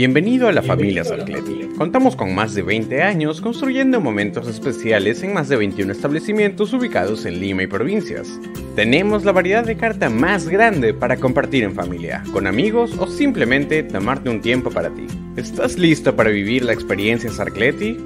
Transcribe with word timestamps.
Bienvenido 0.00 0.48
a 0.48 0.52
la 0.52 0.62
familia 0.62 1.04
Sarcleti. 1.04 1.68
Contamos 1.76 2.16
con 2.16 2.34
más 2.34 2.54
de 2.54 2.62
20 2.62 3.02
años 3.02 3.42
construyendo 3.42 4.00
momentos 4.00 4.48
especiales 4.48 5.22
en 5.22 5.34
más 5.34 5.50
de 5.50 5.56
21 5.56 5.92
establecimientos 5.92 6.72
ubicados 6.72 7.26
en 7.26 7.38
Lima 7.38 7.64
y 7.64 7.66
provincias. 7.66 8.40
Tenemos 8.74 9.26
la 9.26 9.32
variedad 9.32 9.62
de 9.62 9.76
carta 9.76 10.08
más 10.08 10.48
grande 10.48 10.94
para 10.94 11.18
compartir 11.18 11.64
en 11.64 11.74
familia, 11.74 12.24
con 12.32 12.46
amigos 12.46 12.96
o 12.98 13.08
simplemente 13.08 13.82
tomarte 13.82 14.30
un 14.30 14.40
tiempo 14.40 14.70
para 14.70 14.88
ti. 14.88 15.06
¿Estás 15.36 15.78
listo 15.78 16.16
para 16.16 16.30
vivir 16.30 16.64
la 16.64 16.72
experiencia 16.72 17.30
Sarcleti? 17.30 17.98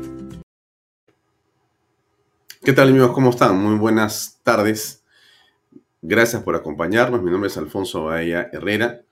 ¿Qué 2.65 2.73
tal 2.73 2.89
amigos? 2.89 3.13
¿Cómo 3.13 3.31
están? 3.31 3.57
Muy 3.57 3.77
buenas 3.79 4.41
tardes. 4.43 5.05
Gracias 6.03 6.43
por 6.43 6.57
acompañarnos. 6.57 7.23
Mi 7.23 7.31
nombre 7.31 7.47
es 7.47 7.57
Alfonso 7.57 8.07
Bahía 8.07 8.51
Herrera 8.53 9.05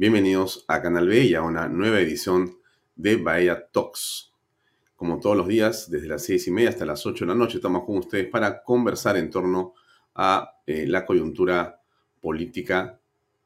Bienvenidos 0.00 0.64
a 0.68 0.80
Canal 0.80 1.08
B 1.08 1.24
y 1.24 1.34
a 1.34 1.42
una 1.42 1.66
nueva 1.66 1.98
edición 1.98 2.56
de 2.94 3.16
Bahía 3.16 3.66
Talks. 3.72 4.32
Como 4.94 5.18
todos 5.18 5.36
los 5.36 5.48
días, 5.48 5.90
desde 5.90 6.06
las 6.06 6.22
seis 6.22 6.46
y 6.46 6.52
media 6.52 6.68
hasta 6.68 6.86
las 6.86 7.04
8 7.04 7.24
de 7.24 7.28
la 7.32 7.34
noche, 7.34 7.56
estamos 7.56 7.82
con 7.84 7.98
ustedes 7.98 8.28
para 8.28 8.62
conversar 8.62 9.16
en 9.16 9.28
torno 9.28 9.74
a 10.14 10.52
eh, 10.68 10.86
la 10.86 11.04
coyuntura 11.04 11.82
política, 12.20 13.00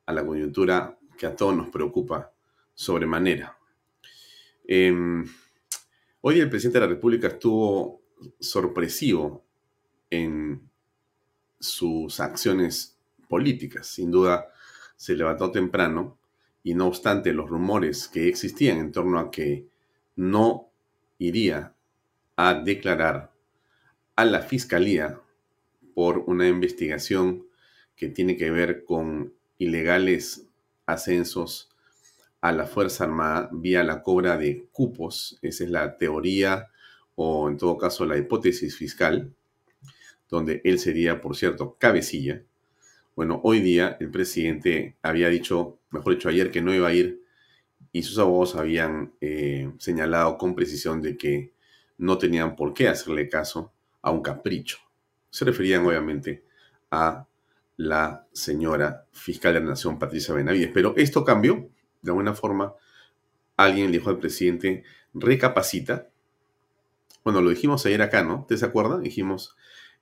a 0.05 0.13
la 0.13 0.27
coyuntura 0.27 0.99
que 1.17 1.25
a 1.25 1.35
todos 1.35 1.57
nos 1.57 1.71
preocupa 1.71 2.31
sobremanera. 2.75 3.57
Em, 4.69 5.25
hoy 6.21 6.39
el 6.39 6.51
presidente 6.51 6.81
de 6.81 6.87
la 6.87 6.93
República 6.93 7.29
estuvo 7.29 8.03
sorpresivo 8.39 9.43
en 10.11 10.69
sus 11.59 12.21
acciones 12.21 12.99
políticas. 13.27 13.87
Sin 13.87 14.11
duda, 14.11 14.53
se 14.95 15.17
levantó 15.17 15.51
temprano 15.51 16.19
y 16.63 16.75
no 16.75 16.87
obstante 16.87 17.33
los 17.33 17.49
rumores 17.49 18.09
que 18.09 18.29
existían 18.29 18.79
en 18.79 18.93
torno 18.93 19.19
a 19.19 19.31
que 19.31 19.67
no 20.17 20.69
iría 21.19 21.75
a 22.37 22.55
declarar 22.55 23.33
a 24.17 24.25
la 24.25 24.41
fiscalía 24.41 25.21
por 25.95 26.19
una 26.19 26.49
investigación 26.49 27.47
que 27.97 28.09
tiene 28.09 28.37
que 28.37 28.51
ver 28.51 28.85
con 28.85 29.35
ilegales 29.59 30.47
ascensos 30.87 31.71
a 32.41 32.53
la 32.53 32.67
Fuerza 32.67 33.05
Armada 33.05 33.49
vía 33.53 33.85
la 33.85 34.03
cobra 34.03 34.37
de 34.37 34.67
cupos. 34.73 35.39
Esa 35.43 35.65
es 35.65 35.71
la 35.71 35.97
teoría 35.97 36.69
o 37.15 37.49
en 37.49 37.57
todo 37.57 37.79
caso 37.79 38.05
la 38.05 38.19
hipótesis 38.19 38.77
fiscal, 38.77 39.33
donde 40.29 40.61
él 40.65 40.79
sería, 40.79 41.21
por 41.21 41.37
cierto, 41.37 41.77
cabecilla. 41.79 42.43
Bueno, 43.15 43.41
hoy 43.45 43.61
día 43.61 43.97
el 44.01 44.11
presidente 44.11 44.97
había 45.03 45.29
dicho, 45.29 45.79
mejor 45.91 46.15
dicho, 46.15 46.29
ayer 46.31 46.51
que 46.51 46.63
no 46.63 46.75
iba 46.75 46.89
a 46.89 46.95
ir 46.95 47.23
y 47.93 48.03
sus 48.03 48.19
abogados 48.19 48.57
habían 48.57 49.13
eh, 49.21 49.71
señalado 49.79 50.39
con 50.39 50.55
precisión 50.55 51.03
de 51.03 51.19
que 51.19 51.53
no 51.99 52.17
tenían 52.17 52.57
por 52.57 52.73
qué 52.73 52.89
hacerle 52.89 53.29
caso 53.29 53.73
a 54.01 54.11
un 54.11 54.23
capricho. 54.23 54.79
Se 55.29 55.45
referían 55.45 55.85
obviamente 55.85 56.45
a 56.91 57.27
la 57.77 58.27
señora 58.33 59.07
fiscal 59.13 59.55
de 59.55 59.61
la 59.61 59.67
Nación, 59.67 59.99
Patricia 59.99 60.35
Benavides. 60.35 60.71
Pero 60.73 60.95
esto 60.97 61.25
cambió. 61.25 61.69
De 62.01 62.11
alguna 62.11 62.35
forma, 62.35 62.75
alguien 63.57 63.87
le 63.87 63.99
dijo 63.99 64.11
al 64.11 64.19
presidente, 64.19 64.85
recapacita. 65.15 66.09
Bueno, 67.25 67.41
lo 67.41 67.51
dijimos 67.51 67.85
ayer 67.87 68.03
acá, 68.03 68.25
¿no? 68.25 68.47
¿Te 68.49 68.57
se 68.57 68.65
acuerdan? 68.67 69.03
Dijimos, 69.03 69.57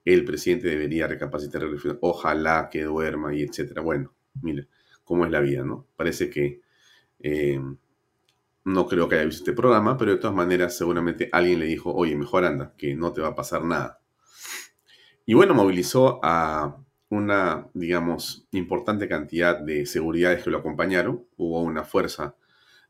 el 0.05 0.25
presidente 0.25 0.69
debería 0.69 1.06
recapacitar, 1.06 1.62
ojalá 2.00 2.69
que 2.71 2.84
duerma 2.84 3.34
y 3.34 3.43
etcétera. 3.43 3.83
Bueno, 3.83 4.15
mire 4.43 4.69
cómo 5.05 5.25
es 5.25 5.31
la 5.31 5.41
vida, 5.41 5.65
¿no? 5.65 5.88
Parece 5.97 6.31
que 6.31 6.61
eh, 7.19 7.61
no 8.65 8.87
creo 8.87 9.09
que 9.09 9.16
haya 9.16 9.25
visto 9.25 9.43
este 9.43 9.53
programa, 9.53 9.97
pero 9.97 10.12
de 10.12 10.19
todas 10.19 10.37
maneras 10.37 10.77
seguramente 10.77 11.28
alguien 11.33 11.59
le 11.59 11.66
dijo, 11.66 11.93
oye, 11.93 12.15
mejor 12.15 12.44
anda, 12.44 12.75
que 12.77 12.94
no 12.94 13.12
te 13.12 13.21
va 13.21 13.28
a 13.28 13.34
pasar 13.34 13.65
nada. 13.65 14.00
Y 15.27 15.34
bueno, 15.34 15.55
movilizó 15.55 16.21
a 16.22 16.77
una, 17.09 17.69
digamos, 17.75 18.47
importante 18.53 19.09
cantidad 19.09 19.59
de 19.59 19.84
seguridades 19.84 20.44
que 20.44 20.50
lo 20.50 20.59
acompañaron. 20.59 21.27
Hubo 21.37 21.62
una 21.62 21.83
fuerza 21.83 22.37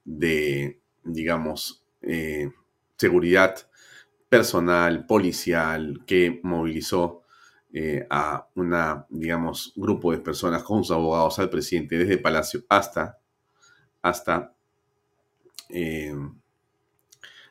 de, 0.04 0.80
digamos, 1.02 1.84
eh, 2.02 2.50
seguridad 2.96 3.56
personal, 4.30 5.06
policial, 5.06 6.02
que 6.06 6.40
movilizó 6.44 7.24
eh, 7.72 8.06
a 8.08 8.48
una, 8.54 9.04
digamos, 9.10 9.72
grupo 9.76 10.12
de 10.12 10.18
personas 10.18 10.62
con 10.62 10.84
sus 10.84 10.94
abogados 10.94 11.38
al 11.38 11.50
presidente 11.50 11.98
desde 11.98 12.14
el 12.14 12.22
Palacio 12.22 12.64
hasta, 12.68 13.18
hasta 14.00 14.54
eh, 15.68 16.14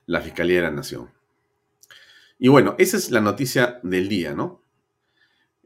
la 0.06 0.22
Fiscalía 0.22 0.58
de 0.58 0.64
la 0.64 0.72
Nación. 0.72 1.12
Y 2.40 2.48
bueno, 2.48 2.76
esa 2.80 2.96
es 2.96 3.12
la 3.12 3.20
noticia 3.20 3.82
del 3.84 4.08
día, 4.08 4.34
¿no? 4.34 4.64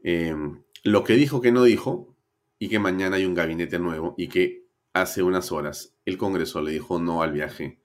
Eh, 0.02 0.34
lo 0.82 1.04
que 1.04 1.14
dijo 1.14 1.40
que 1.40 1.52
no 1.52 1.62
dijo 1.62 2.14
y 2.58 2.68
que 2.68 2.80
mañana 2.80 3.16
hay 3.16 3.24
un 3.24 3.34
gabinete 3.34 3.78
nuevo 3.78 4.14
y 4.18 4.28
que 4.28 4.66
hace 4.92 5.22
unas 5.22 5.52
horas 5.52 5.94
el 6.04 6.18
Congreso 6.18 6.60
le 6.60 6.72
dijo 6.72 6.98
no 6.98 7.22
al 7.22 7.32
viaje 7.32 7.78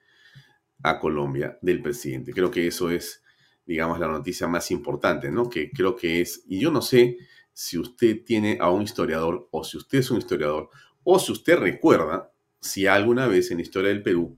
a 0.83 0.99
Colombia 0.99 1.57
del 1.61 1.81
presidente. 1.81 2.33
Creo 2.33 2.51
que 2.51 2.67
eso 2.67 2.89
es, 2.89 3.23
digamos, 3.65 3.99
la 3.99 4.07
noticia 4.07 4.47
más 4.47 4.71
importante, 4.71 5.31
¿no? 5.31 5.49
Que 5.49 5.71
creo 5.71 5.95
que 5.95 6.21
es, 6.21 6.43
y 6.47 6.59
yo 6.59 6.71
no 6.71 6.81
sé 6.81 7.17
si 7.53 7.77
usted 7.77 8.23
tiene 8.23 8.57
a 8.61 8.69
un 8.69 8.81
historiador 8.81 9.47
o 9.51 9.63
si 9.63 9.77
usted 9.77 9.99
es 9.99 10.11
un 10.11 10.19
historiador 10.19 10.69
o 11.03 11.19
si 11.19 11.31
usted 11.31 11.57
recuerda 11.57 12.31
si 12.61 12.87
alguna 12.87 13.27
vez 13.27 13.51
en 13.51 13.57
la 13.57 13.63
historia 13.63 13.89
del 13.89 14.03
Perú 14.03 14.37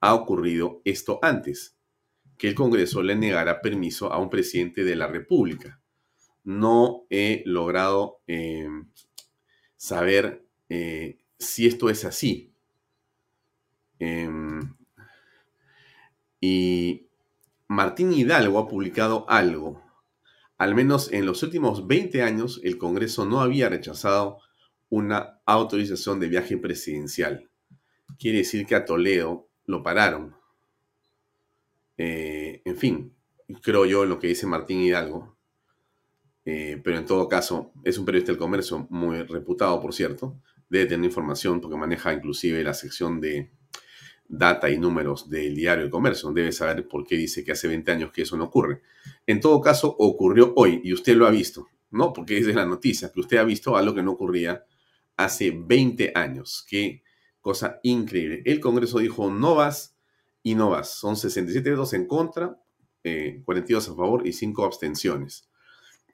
ha 0.00 0.14
ocurrido 0.14 0.80
esto 0.84 1.18
antes, 1.22 1.76
que 2.36 2.48
el 2.48 2.54
Congreso 2.54 3.02
le 3.02 3.16
negara 3.16 3.60
permiso 3.60 4.12
a 4.12 4.18
un 4.18 4.30
presidente 4.30 4.84
de 4.84 4.96
la 4.96 5.08
República. 5.08 5.80
No 6.44 7.06
he 7.10 7.42
logrado 7.46 8.20
eh, 8.26 8.68
saber 9.76 10.44
eh, 10.68 11.18
si 11.38 11.66
esto 11.66 11.90
es 11.90 12.04
así. 12.04 12.52
Em, 13.98 14.74
y 16.40 17.08
Martín 17.68 18.12
Hidalgo 18.12 18.58
ha 18.58 18.68
publicado 18.68 19.28
algo. 19.28 19.82
Al 20.56 20.74
menos 20.74 21.12
en 21.12 21.26
los 21.26 21.42
últimos 21.42 21.86
20 21.86 22.22
años, 22.22 22.60
el 22.64 22.78
Congreso 22.78 23.24
no 23.24 23.40
había 23.40 23.68
rechazado 23.68 24.38
una 24.88 25.40
autorización 25.44 26.18
de 26.18 26.28
viaje 26.28 26.56
presidencial. 26.56 27.48
Quiere 28.18 28.38
decir 28.38 28.66
que 28.66 28.74
a 28.74 28.84
Toledo 28.84 29.48
lo 29.66 29.82
pararon. 29.82 30.34
Eh, 31.96 32.62
en 32.64 32.76
fin, 32.76 33.14
creo 33.62 33.84
yo 33.84 34.04
lo 34.04 34.18
que 34.18 34.28
dice 34.28 34.46
Martín 34.46 34.80
Hidalgo. 34.80 35.36
Eh, 36.44 36.80
pero 36.82 36.96
en 36.96 37.04
todo 37.04 37.28
caso, 37.28 37.72
es 37.84 37.98
un 37.98 38.06
periodista 38.06 38.32
del 38.32 38.38
comercio 38.38 38.86
muy 38.88 39.22
reputado, 39.22 39.80
por 39.80 39.92
cierto. 39.92 40.40
Debe 40.70 40.86
tener 40.86 41.04
información 41.04 41.60
porque 41.60 41.76
maneja 41.76 42.12
inclusive 42.14 42.64
la 42.64 42.72
sección 42.72 43.20
de 43.20 43.50
data 44.28 44.68
y 44.68 44.78
números 44.78 45.28
del 45.28 45.54
diario 45.54 45.84
de 45.84 45.90
comercio. 45.90 46.30
Debe 46.32 46.52
saber 46.52 46.86
por 46.86 47.06
qué 47.06 47.16
dice 47.16 47.42
que 47.42 47.52
hace 47.52 47.66
20 47.66 47.90
años 47.90 48.12
que 48.12 48.22
eso 48.22 48.36
no 48.36 48.44
ocurre. 48.44 48.82
En 49.26 49.40
todo 49.40 49.60
caso, 49.60 49.94
ocurrió 49.98 50.52
hoy 50.56 50.80
y 50.84 50.92
usted 50.92 51.16
lo 51.16 51.26
ha 51.26 51.30
visto, 51.30 51.66
¿no? 51.90 52.12
Porque 52.12 52.38
es 52.38 52.46
de 52.46 52.54
la 52.54 52.66
noticia, 52.66 53.10
que 53.10 53.20
usted 53.20 53.38
ha 53.38 53.44
visto 53.44 53.76
algo 53.76 53.94
que 53.94 54.02
no 54.02 54.12
ocurría 54.12 54.64
hace 55.16 55.50
20 55.50 56.12
años. 56.14 56.64
Qué 56.68 57.02
cosa 57.40 57.80
increíble. 57.82 58.42
El 58.44 58.60
Congreso 58.60 58.98
dijo 58.98 59.30
no 59.30 59.54
vas 59.54 59.96
y 60.42 60.54
no 60.54 60.70
vas. 60.70 60.90
Son 60.90 61.16
67 61.16 61.70
votos 61.70 61.94
en 61.94 62.06
contra, 62.06 62.60
42 63.02 63.88
eh, 63.88 63.90
a 63.90 63.94
favor 63.94 64.26
y 64.26 64.32
5 64.32 64.64
abstenciones. 64.64 65.48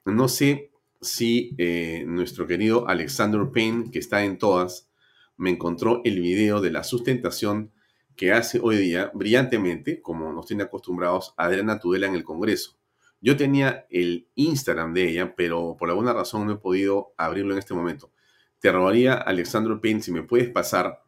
No 0.05 0.27
sé 0.27 0.71
si 1.01 1.55
eh, 1.57 2.03
nuestro 2.07 2.47
querido 2.47 2.87
Alexander 2.87 3.41
Payne, 3.53 3.91
que 3.91 3.99
está 3.99 4.23
en 4.23 4.37
todas, 4.37 4.89
me 5.37 5.49
encontró 5.49 6.01
el 6.05 6.21
video 6.21 6.61
de 6.61 6.71
la 6.71 6.83
sustentación 6.83 7.71
que 8.15 8.31
hace 8.31 8.59
hoy 8.61 8.77
día 8.77 9.11
brillantemente, 9.13 10.01
como 10.01 10.31
nos 10.31 10.45
tiene 10.45 10.63
acostumbrados 10.63 11.33
Adriana 11.37 11.79
Tudela 11.79 12.07
en 12.07 12.15
el 12.15 12.23
Congreso. 12.23 12.77
Yo 13.21 13.37
tenía 13.37 13.85
el 13.89 14.27
Instagram 14.35 14.93
de 14.93 15.09
ella, 15.09 15.35
pero 15.35 15.75
por 15.77 15.89
alguna 15.89 16.13
razón 16.13 16.45
no 16.45 16.53
he 16.53 16.57
podido 16.57 17.13
abrirlo 17.17 17.53
en 17.53 17.59
este 17.59 17.73
momento. 17.73 18.11
Te 18.59 18.71
robaría, 18.71 19.13
Alexander 19.15 19.79
Payne, 19.81 20.01
si 20.01 20.11
me 20.11 20.23
puedes 20.23 20.49
pasar 20.49 21.03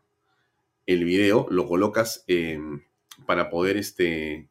el 0.85 1.03
video, 1.03 1.47
lo 1.49 1.67
colocas 1.67 2.23
em, 2.27 2.81
para 3.25 3.49
poder 3.49 3.77
este, 3.77 4.49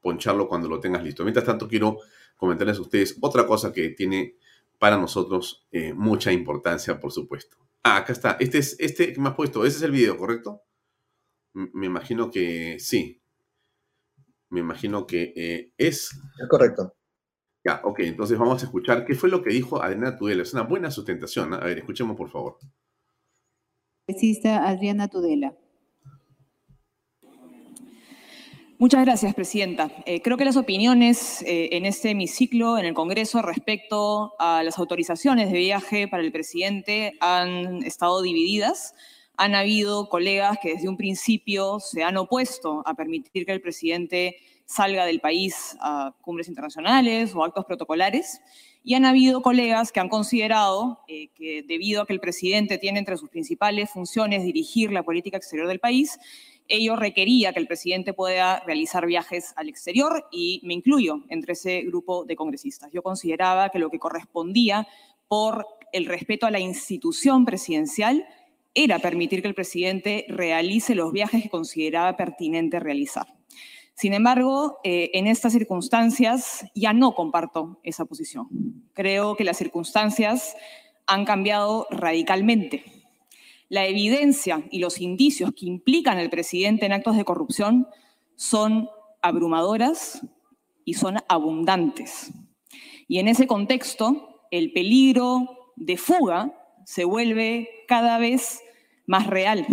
poncharlo 0.00 0.48
cuando 0.48 0.68
lo 0.68 0.80
tengas 0.80 1.02
listo. 1.02 1.24
Mientras 1.24 1.46
tanto, 1.46 1.68
quiero 1.68 1.98
comentarles 2.36 2.78
a 2.78 2.82
ustedes 2.82 3.16
otra 3.20 3.46
cosa 3.46 3.72
que 3.72 3.90
tiene 3.90 4.36
para 4.78 4.96
nosotros 4.96 5.66
eh, 5.72 5.92
mucha 5.92 6.32
importancia, 6.32 6.98
por 6.98 7.12
supuesto. 7.12 7.56
Ah, 7.82 7.98
acá 7.98 8.12
está. 8.12 8.36
Este 8.40 8.58
es 8.58 8.76
este 8.78 9.12
que 9.12 9.20
me 9.20 9.28
has 9.28 9.34
puesto. 9.34 9.64
Ese 9.64 9.78
es 9.78 9.82
el 9.82 9.90
video, 9.90 10.16
¿correcto? 10.16 10.62
Me 11.52 11.86
imagino 11.86 12.30
que 12.30 12.78
sí. 12.78 13.22
Me 14.50 14.60
imagino 14.60 15.06
que 15.06 15.32
eh, 15.36 15.72
es. 15.78 16.10
Es 16.40 16.48
correcto. 16.48 16.94
Ya, 17.64 17.80
ok. 17.84 18.00
Entonces 18.00 18.38
vamos 18.38 18.62
a 18.62 18.66
escuchar 18.66 19.04
qué 19.04 19.14
fue 19.14 19.28
lo 19.28 19.42
que 19.42 19.50
dijo 19.50 19.82
Adriana 19.82 20.16
Tudela. 20.16 20.42
Es 20.42 20.54
una 20.54 20.62
buena 20.62 20.90
sustentación. 20.90 21.54
A 21.54 21.58
ver, 21.58 21.78
escuchemos 21.78 22.16
por 22.16 22.30
favor. 22.30 22.58
Adriana 24.44 25.08
Tudela. 25.08 25.54
Muchas 28.80 29.04
gracias, 29.04 29.34
Presidenta. 29.34 29.90
Eh, 30.06 30.22
creo 30.22 30.38
que 30.38 30.46
las 30.46 30.56
opiniones 30.56 31.42
eh, 31.42 31.68
en 31.72 31.84
este 31.84 32.12
hemiciclo, 32.12 32.78
en 32.78 32.86
el 32.86 32.94
Congreso, 32.94 33.42
respecto 33.42 34.32
a 34.38 34.62
las 34.62 34.78
autorizaciones 34.78 35.52
de 35.52 35.58
viaje 35.58 36.08
para 36.08 36.22
el 36.22 36.32
presidente 36.32 37.12
han 37.20 37.82
estado 37.84 38.22
divididas. 38.22 38.94
Han 39.42 39.54
habido 39.54 40.10
colegas 40.10 40.58
que 40.62 40.74
desde 40.74 40.86
un 40.86 40.98
principio 40.98 41.80
se 41.80 42.02
han 42.02 42.18
opuesto 42.18 42.82
a 42.84 42.92
permitir 42.92 43.46
que 43.46 43.52
el 43.52 43.62
presidente 43.62 44.36
salga 44.66 45.06
del 45.06 45.20
país 45.20 45.78
a 45.80 46.14
cumbres 46.20 46.46
internacionales 46.46 47.34
o 47.34 47.42
actos 47.42 47.64
protocolares. 47.64 48.42
Y 48.84 48.92
han 48.92 49.06
habido 49.06 49.40
colegas 49.40 49.92
que 49.92 50.00
han 50.00 50.10
considerado 50.10 51.00
eh, 51.08 51.28
que 51.28 51.62
debido 51.62 52.02
a 52.02 52.06
que 52.06 52.12
el 52.12 52.20
presidente 52.20 52.76
tiene 52.76 52.98
entre 52.98 53.16
sus 53.16 53.30
principales 53.30 53.88
funciones 53.88 54.44
dirigir 54.44 54.92
la 54.92 55.04
política 55.04 55.38
exterior 55.38 55.68
del 55.68 55.80
país, 55.80 56.18
ello 56.68 56.94
requería 56.96 57.54
que 57.54 57.60
el 57.60 57.66
presidente 57.66 58.12
pueda 58.12 58.60
realizar 58.60 59.06
viajes 59.06 59.54
al 59.56 59.70
exterior 59.70 60.28
y 60.30 60.60
me 60.64 60.74
incluyo 60.74 61.24
entre 61.30 61.54
ese 61.54 61.80
grupo 61.80 62.26
de 62.26 62.36
congresistas. 62.36 62.92
Yo 62.92 63.02
consideraba 63.02 63.70
que 63.70 63.78
lo 63.78 63.88
que 63.88 63.98
correspondía 63.98 64.86
por 65.28 65.66
el 65.92 66.04
respeto 66.04 66.44
a 66.44 66.50
la 66.50 66.60
institución 66.60 67.46
presidencial 67.46 68.26
era 68.74 68.98
permitir 68.98 69.42
que 69.42 69.48
el 69.48 69.54
presidente 69.54 70.26
realice 70.28 70.94
los 70.94 71.12
viajes 71.12 71.42
que 71.42 71.50
consideraba 71.50 72.16
pertinente 72.16 72.80
realizar. 72.80 73.26
Sin 73.94 74.14
embargo, 74.14 74.78
eh, 74.84 75.10
en 75.14 75.26
estas 75.26 75.52
circunstancias 75.52 76.64
ya 76.74 76.92
no 76.92 77.14
comparto 77.14 77.80
esa 77.82 78.04
posición. 78.04 78.48
Creo 78.94 79.36
que 79.36 79.44
las 79.44 79.58
circunstancias 79.58 80.56
han 81.06 81.24
cambiado 81.24 81.86
radicalmente 81.90 83.00
la 83.70 83.86
evidencia 83.86 84.64
y 84.70 84.80
los 84.80 85.00
indicios 85.00 85.52
que 85.54 85.64
implican 85.64 86.18
al 86.18 86.28
presidente 86.28 86.86
en 86.86 86.92
actos 86.92 87.16
de 87.16 87.24
corrupción 87.24 87.86
son 88.34 88.90
abrumadoras 89.22 90.26
y 90.84 90.94
son 90.94 91.18
abundantes. 91.28 92.32
Y 93.06 93.20
en 93.20 93.28
ese 93.28 93.46
contexto, 93.46 94.42
el 94.50 94.72
peligro 94.72 95.72
de 95.76 95.96
fuga 95.96 96.59
se 96.90 97.04
vuelve 97.04 97.68
cada 97.86 98.18
vez 98.18 98.64
más 99.06 99.28
real. 99.28 99.64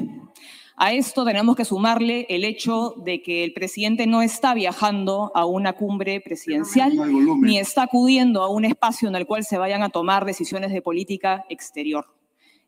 A 0.75 0.94
esto 0.94 1.25
tenemos 1.25 1.56
que 1.56 1.66
sumarle 1.66 2.28
el 2.30 2.44
hecho 2.44 2.94
de 2.98 3.24
que 3.24 3.44
el 3.44 3.54
presidente 3.54 4.06
no 4.06 4.22
está 4.22 4.54
viajando 4.54 5.31
a 5.34 5.48
una 5.48 5.74
cumbre 5.74 6.22
presidencial 6.22 6.94
ni 7.42 7.58
está 7.58 7.81
acudiendo 7.81 8.44
a 8.44 8.50
un 8.50 8.66
espacio 8.66 9.10
en 9.10 9.16
el 9.16 9.25
cual 9.25 9.44
se 9.44 9.58
vayan 9.58 9.81
a 9.81 9.90
tomar 9.90 10.25
decisiones 10.25 10.72
de 10.72 10.84
política 10.84 11.44
exterior 11.50 12.06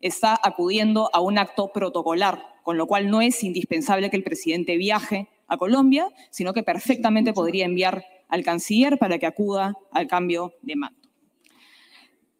está 0.01 0.39
acudiendo 0.41 1.09
a 1.13 1.19
un 1.19 1.37
acto 1.37 1.71
protocolar, 1.71 2.41
con 2.63 2.77
lo 2.77 2.87
cual 2.87 3.11
no 3.11 3.21
es 3.21 3.43
indispensable 3.43 4.09
que 4.09 4.17
el 4.17 4.23
presidente 4.23 4.77
viaje 4.77 5.27
a 5.47 5.57
Colombia, 5.57 6.07
sino 6.31 6.53
que 6.53 6.63
perfectamente 6.63 7.33
podría 7.33 7.65
enviar 7.65 8.03
al 8.29 8.43
canciller 8.43 8.97
para 8.97 9.19
que 9.19 9.27
acuda 9.27 9.75
al 9.91 10.07
cambio 10.07 10.53
de 10.63 10.75
mando. 10.75 10.97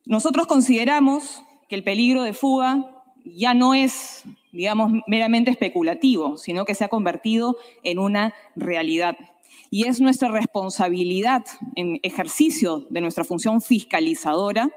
Nosotros 0.06 0.48
consideramos 0.48 1.44
que 1.70 1.76
el 1.76 1.84
peligro 1.84 2.24
de 2.24 2.34
fuga 2.34 3.04
ya 3.24 3.54
no 3.54 3.74
es, 3.74 4.24
digamos, 4.52 4.92
meramente 5.08 5.52
especulativo, 5.52 6.38
sino 6.38 6.66
que 6.66 6.76
se 6.76 6.84
ha 6.84 6.90
convertido 6.90 7.58
en 7.84 8.00
una 8.00 8.34
realidad. 8.56 9.16
Y 9.70 9.86
es 9.88 10.02
nuestra 10.02 10.30
responsabilidad 10.30 11.46
en 11.76 12.00
ejercicio 12.02 12.88
de 12.90 13.02
nuestra 13.02 13.24
función 13.24 13.62
fiscalizadora 13.62 14.72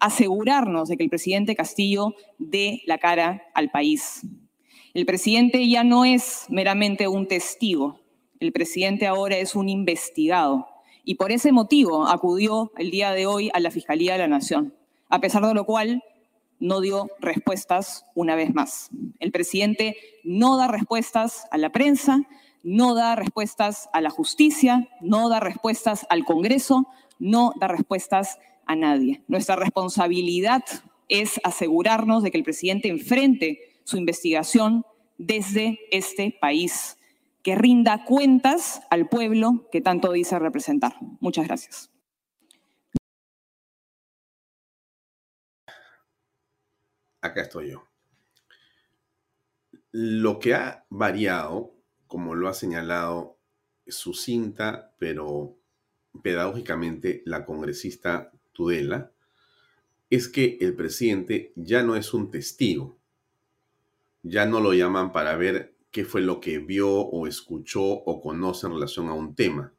asegurarnos 0.00 0.88
de 0.88 0.96
que 0.96 1.04
el 1.04 1.10
presidente 1.10 1.54
Castillo 1.54 2.14
dé 2.38 2.82
la 2.86 2.98
cara 2.98 3.44
al 3.54 3.70
país. 3.70 4.26
El 4.92 5.06
presidente 5.06 5.66
ya 5.68 5.84
no 5.84 6.04
es 6.04 6.46
meramente 6.50 7.08
un 7.08 7.26
testigo, 7.26 8.00
el 8.40 8.52
presidente 8.52 9.06
ahora 9.06 9.36
es 9.38 9.54
un 9.54 9.68
investigado 9.68 10.66
y 11.04 11.14
por 11.14 11.32
ese 11.32 11.52
motivo 11.52 12.06
acudió 12.06 12.72
el 12.76 12.90
día 12.90 13.12
de 13.12 13.26
hoy 13.26 13.50
a 13.54 13.60
la 13.60 13.70
Fiscalía 13.70 14.12
de 14.12 14.18
la 14.18 14.28
Nación, 14.28 14.74
a 15.08 15.20
pesar 15.20 15.46
de 15.46 15.54
lo 15.54 15.64
cual 15.64 16.02
no 16.64 16.80
dio 16.80 17.10
respuestas 17.20 18.06
una 18.14 18.36
vez 18.36 18.54
más. 18.54 18.88
El 19.20 19.32
presidente 19.32 19.98
no 20.24 20.56
da 20.56 20.66
respuestas 20.66 21.46
a 21.50 21.58
la 21.58 21.70
prensa, 21.70 22.22
no 22.62 22.94
da 22.94 23.16
respuestas 23.16 23.90
a 23.92 24.00
la 24.00 24.08
justicia, 24.08 24.88
no 25.02 25.28
da 25.28 25.40
respuestas 25.40 26.06
al 26.08 26.24
Congreso, 26.24 26.88
no 27.18 27.52
da 27.60 27.68
respuestas 27.68 28.38
a 28.64 28.76
nadie. 28.76 29.22
Nuestra 29.28 29.56
responsabilidad 29.56 30.64
es 31.10 31.38
asegurarnos 31.44 32.22
de 32.22 32.30
que 32.30 32.38
el 32.38 32.44
presidente 32.44 32.88
enfrente 32.88 33.58
su 33.84 33.98
investigación 33.98 34.86
desde 35.18 35.80
este 35.90 36.34
país, 36.40 36.96
que 37.42 37.56
rinda 37.56 38.06
cuentas 38.06 38.80
al 38.88 39.06
pueblo 39.10 39.68
que 39.70 39.82
tanto 39.82 40.12
dice 40.12 40.38
representar. 40.38 40.96
Muchas 41.20 41.46
gracias. 41.46 41.93
Acá 47.24 47.40
estoy 47.40 47.70
yo. 47.70 47.88
Lo 49.92 50.38
que 50.38 50.52
ha 50.52 50.84
variado, 50.90 51.74
como 52.06 52.34
lo 52.34 52.48
ha 52.50 52.52
señalado 52.52 53.38
sucinta, 53.86 54.94
pero 54.98 55.56
pedagógicamente 56.22 57.22
la 57.24 57.46
congresista 57.46 58.30
Tudela, 58.52 59.10
es 60.10 60.28
que 60.28 60.58
el 60.60 60.74
presidente 60.74 61.54
ya 61.56 61.82
no 61.82 61.96
es 61.96 62.12
un 62.12 62.30
testigo. 62.30 62.98
Ya 64.22 64.44
no 64.44 64.60
lo 64.60 64.74
llaman 64.74 65.10
para 65.10 65.34
ver 65.36 65.74
qué 65.90 66.04
fue 66.04 66.20
lo 66.20 66.42
que 66.42 66.58
vio 66.58 66.90
o 66.90 67.26
escuchó 67.26 67.84
o 67.84 68.20
conoce 68.20 68.66
en 68.66 68.74
relación 68.74 69.08
a 69.08 69.14
un 69.14 69.34
tema, 69.34 69.72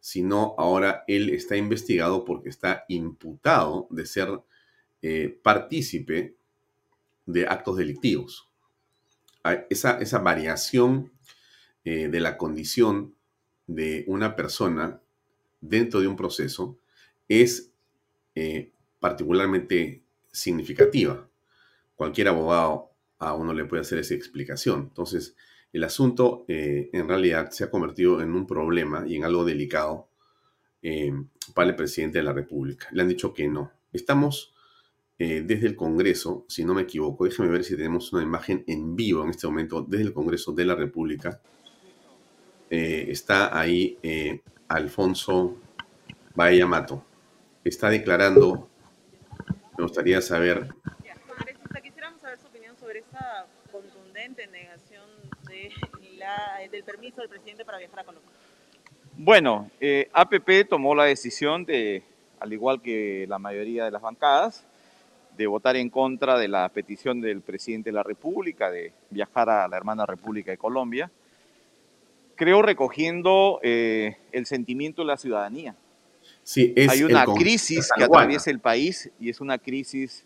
sino 0.00 0.54
ahora 0.56 1.04
él 1.06 1.28
está 1.28 1.54
investigado 1.54 2.24
porque 2.24 2.48
está 2.48 2.86
imputado 2.88 3.88
de 3.90 4.06
ser 4.06 4.40
eh, 5.02 5.38
partícipe 5.42 6.37
de 7.28 7.46
actos 7.46 7.76
delictivos. 7.76 8.48
Ah, 9.44 9.66
esa, 9.68 9.98
esa 9.98 10.18
variación 10.18 11.12
eh, 11.84 12.08
de 12.08 12.20
la 12.20 12.38
condición 12.38 13.14
de 13.66 14.04
una 14.08 14.34
persona 14.34 15.00
dentro 15.60 16.00
de 16.00 16.08
un 16.08 16.16
proceso 16.16 16.78
es 17.28 17.70
eh, 18.34 18.72
particularmente 18.98 20.02
significativa. 20.32 21.28
Cualquier 21.96 22.28
abogado 22.28 22.92
a 23.18 23.34
uno 23.34 23.52
le 23.52 23.66
puede 23.66 23.82
hacer 23.82 23.98
esa 23.98 24.14
explicación. 24.14 24.80
Entonces, 24.88 25.36
el 25.74 25.84
asunto 25.84 26.46
eh, 26.48 26.88
en 26.94 27.08
realidad 27.08 27.50
se 27.50 27.64
ha 27.64 27.70
convertido 27.70 28.22
en 28.22 28.32
un 28.32 28.46
problema 28.46 29.04
y 29.06 29.16
en 29.16 29.24
algo 29.24 29.44
delicado 29.44 30.08
para 31.54 31.68
el 31.68 31.76
presidente 31.76 32.18
de 32.18 32.24
la 32.24 32.32
República. 32.32 32.86
Le 32.92 33.02
han 33.02 33.08
dicho 33.08 33.34
que 33.34 33.48
no. 33.48 33.72
Estamos 33.92 34.54
desde 35.18 35.66
el 35.66 35.74
Congreso, 35.74 36.44
si 36.46 36.64
no 36.64 36.74
me 36.74 36.82
equivoco, 36.82 37.24
déjeme 37.24 37.48
ver 37.48 37.64
si 37.64 37.76
tenemos 37.76 38.12
una 38.12 38.22
imagen 38.22 38.62
en 38.68 38.94
vivo 38.94 39.24
en 39.24 39.30
este 39.30 39.48
momento 39.48 39.82
desde 39.82 40.04
el 40.04 40.12
Congreso 40.12 40.52
de 40.52 40.64
la 40.64 40.76
República. 40.76 41.40
está 42.70 43.58
ahí 43.58 43.98
Alfonso 44.68 45.56
Bahía 46.36 46.66
Mato 46.68 47.04
está 47.64 47.90
declarando, 47.90 48.68
me 49.76 49.82
gustaría 49.82 50.20
saber 50.20 50.68
presidente 54.18 54.42
en 54.42 54.50
negación 54.50 55.04
de 55.46 55.70
la, 56.16 56.58
del 56.70 56.82
permiso 56.82 57.20
del 57.20 57.30
presidente 57.30 57.64
para 57.64 57.78
viajar 57.78 58.00
a 58.00 58.04
Colombia? 58.04 58.30
Bueno, 59.16 59.70
eh, 59.80 60.08
APP 60.12 60.68
tomó 60.68 60.94
la 60.94 61.04
decisión 61.04 61.64
de, 61.64 62.02
al 62.40 62.52
igual 62.52 62.82
que 62.82 63.26
la 63.28 63.38
mayoría 63.38 63.84
de 63.84 63.90
las 63.90 64.02
bancadas, 64.02 64.64
de 65.38 65.46
votar 65.46 65.76
en 65.76 65.88
contra 65.88 66.36
de 66.36 66.48
la 66.48 66.68
petición 66.68 67.20
del 67.20 67.42
presidente 67.42 67.90
de 67.90 67.94
la 67.94 68.02
República 68.02 68.70
de 68.70 68.92
viajar 69.08 69.48
a 69.48 69.68
la 69.68 69.76
hermana 69.76 70.04
República 70.04 70.50
de 70.50 70.58
Colombia. 70.58 71.12
Creo 72.34 72.60
recogiendo 72.60 73.60
eh, 73.62 74.16
el 74.32 74.46
sentimiento 74.46 75.02
de 75.02 75.06
la 75.06 75.16
ciudadanía. 75.16 75.76
Sí, 76.42 76.72
es 76.74 76.90
Hay 76.90 77.04
una 77.04 77.24
crisis 77.24 77.88
que 77.96 78.02
atraviesa 78.02 78.50
el 78.50 78.58
país 78.58 79.12
y 79.20 79.30
es 79.30 79.40
una 79.40 79.58
crisis 79.58 80.24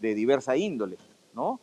de 0.00 0.14
diversa 0.14 0.56
índole, 0.56 0.98
¿no? 1.34 1.58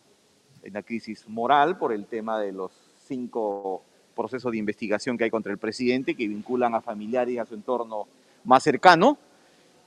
Una 0.68 0.84
crisis 0.84 1.28
moral 1.30 1.78
por 1.78 1.94
el 1.94 2.06
tema 2.06 2.42
de 2.42 2.52
los 2.52 2.74
cinco 3.08 3.84
procesos 4.16 4.52
de 4.52 4.58
investigación 4.58 5.18
que 5.18 5.24
hay 5.24 5.30
contra 5.30 5.54
el 5.54 5.58
presidente 5.58 6.14
que 6.14 6.28
vinculan 6.28 6.76
a 6.76 6.82
familiares 6.82 7.36
y 7.36 7.38
a 7.38 7.46
su 7.46 7.56
entorno 7.56 8.08
más 8.44 8.64
cercano 8.64 9.18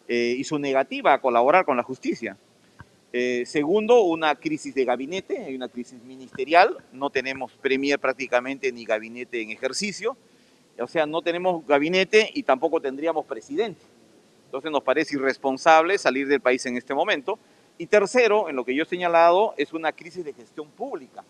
eh, 0.09 0.37
y 0.39 0.45
su 0.45 0.59
negativa 0.59 1.13
a 1.13 1.21
colaborar 1.21 1.67
con 1.67 1.77
la 1.77 1.83
justicia. 1.83 2.39
Eh, 3.17 3.47
segundo, 3.47 4.03
una 4.03 4.35
crisis 4.35 4.75
de 4.75 4.85
gabinete, 4.85 5.39
hay 5.39 5.55
una 5.55 5.69
crisis 5.69 6.03
ministerial, 6.03 6.79
no 6.91 7.11
tenemos 7.11 7.53
premier 7.53 8.01
prácticamente 8.01 8.73
ni 8.73 8.85
gabinete 8.85 9.41
en 9.41 9.53
ejercicio, 9.53 10.17
o 10.81 10.89
sea, 10.89 11.07
no 11.07 11.23
tenemos 11.23 11.65
gabinete 11.65 12.29
y 12.35 12.43
tampoco 12.43 12.81
tendríamos 12.81 13.25
presidente. 13.25 13.81
Entonces 14.47 14.73
nos 14.73 14.83
parece 14.83 15.15
irresponsable 15.15 15.97
salir 15.97 16.27
del 16.27 16.41
país 16.41 16.67
en 16.67 16.77
este 16.77 16.93
momento. 16.93 17.39
Y 17.79 17.87
tercero, 17.87 18.49
en 18.49 18.57
lo 18.57 18.65
que 18.65 18.75
yo 18.75 18.83
he 18.83 18.87
señalado, 18.87 19.55
es 19.59 19.73
una 19.73 19.93
crisis 19.93 20.25
de 20.25 20.33
gestión 20.33 20.69
pública. 20.71 21.23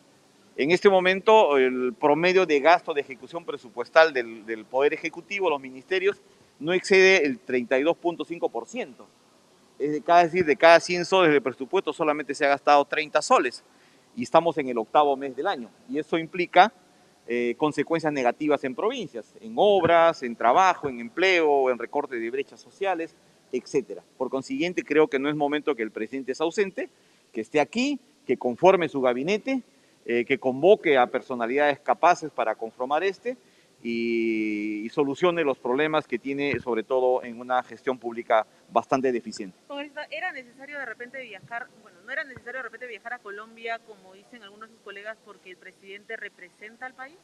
En 0.56 0.70
este 0.70 0.88
momento, 0.88 1.58
el 1.58 1.92
promedio 1.92 2.46
de 2.46 2.60
gasto 2.60 2.94
de 2.94 3.02
ejecución 3.02 3.44
presupuestal 3.44 4.14
del, 4.14 4.46
del 4.46 4.64
Poder 4.64 4.94
Ejecutivo, 4.94 5.50
los 5.50 5.60
ministerios, 5.60 6.22
no 6.58 6.72
excede 6.72 7.26
el 7.26 7.44
32.5% 7.44 9.04
es, 9.78 10.04
decir, 10.04 10.44
de 10.44 10.56
cada 10.56 10.80
100 10.80 11.04
soles 11.04 11.32
de 11.32 11.40
presupuesto 11.40 11.92
solamente 11.92 12.34
se 12.34 12.44
ha 12.44 12.48
gastado 12.48 12.84
30 12.84 13.20
soles 13.22 13.64
y 14.16 14.22
estamos 14.22 14.56
en 14.58 14.68
el 14.68 14.78
octavo 14.78 15.16
mes 15.16 15.34
del 15.34 15.46
año. 15.46 15.70
Y 15.88 15.98
eso 15.98 16.18
implica 16.18 16.72
eh, 17.26 17.54
consecuencias 17.56 18.12
negativas 18.12 18.62
en 18.64 18.74
provincias, 18.74 19.34
en 19.40 19.54
obras, 19.56 20.22
en 20.22 20.36
trabajo, 20.36 20.88
en 20.88 21.00
empleo, 21.00 21.70
en 21.70 21.78
recorte 21.78 22.16
de 22.16 22.30
brechas 22.30 22.60
sociales, 22.60 23.14
etc. 23.50 24.00
Por 24.16 24.30
consiguiente, 24.30 24.82
creo 24.82 25.08
que 25.08 25.18
no 25.18 25.28
es 25.28 25.34
momento 25.34 25.74
que 25.74 25.82
el 25.82 25.90
presidente 25.90 26.34
sea 26.34 26.44
ausente, 26.44 26.90
que 27.32 27.40
esté 27.40 27.60
aquí, 27.60 27.98
que 28.26 28.36
conforme 28.36 28.88
su 28.88 29.00
gabinete, 29.00 29.62
eh, 30.06 30.24
que 30.24 30.38
convoque 30.38 30.98
a 30.98 31.06
personalidades 31.06 31.80
capaces 31.80 32.30
para 32.30 32.54
conformar 32.54 33.02
este 33.02 33.36
y, 33.84 34.88
solucione 34.90 35.44
los 35.44 35.58
problemas 35.58 36.06
que 36.06 36.18
tiene, 36.18 36.58
sobre 36.60 36.84
todo 36.84 37.22
en 37.22 37.38
una 37.38 37.62
gestión 37.64 37.98
pública 37.98 38.46
bastante 38.70 39.12
deficiente. 39.12 39.58
¿Era 40.10 40.32
necesario 40.32 40.78
de 40.78 40.86
repente 40.86 41.20
viajar, 41.22 41.66
bueno, 41.82 41.98
no 42.06 42.12
era 42.12 42.24
necesario 42.24 42.60
de 42.60 42.62
repente 42.62 42.86
viajar 42.86 43.14
a 43.14 43.18
Colombia, 43.18 43.80
como 43.86 44.14
dicen 44.14 44.42
algunos 44.42 44.68
de 44.68 44.76
sus 44.76 44.84
colegas, 44.84 45.18
porque 45.24 45.50
el 45.50 45.56
presidente 45.56 46.16
representa 46.16 46.86
al 46.86 46.94
país? 46.94 47.16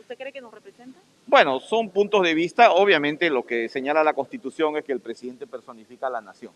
¿Usted 0.00 0.18
cree 0.18 0.32
que 0.32 0.40
nos 0.40 0.52
representa? 0.52 0.98
Bueno, 1.26 1.60
son 1.60 1.90
puntos 1.90 2.22
de 2.22 2.34
vista. 2.34 2.72
Obviamente 2.72 3.30
lo 3.30 3.46
que 3.46 3.68
señala 3.68 4.02
la 4.02 4.14
Constitución 4.14 4.76
es 4.76 4.84
que 4.84 4.92
el 4.92 5.00
presidente 5.00 5.46
personifica 5.46 6.08
a 6.08 6.10
la 6.10 6.20
nación. 6.20 6.52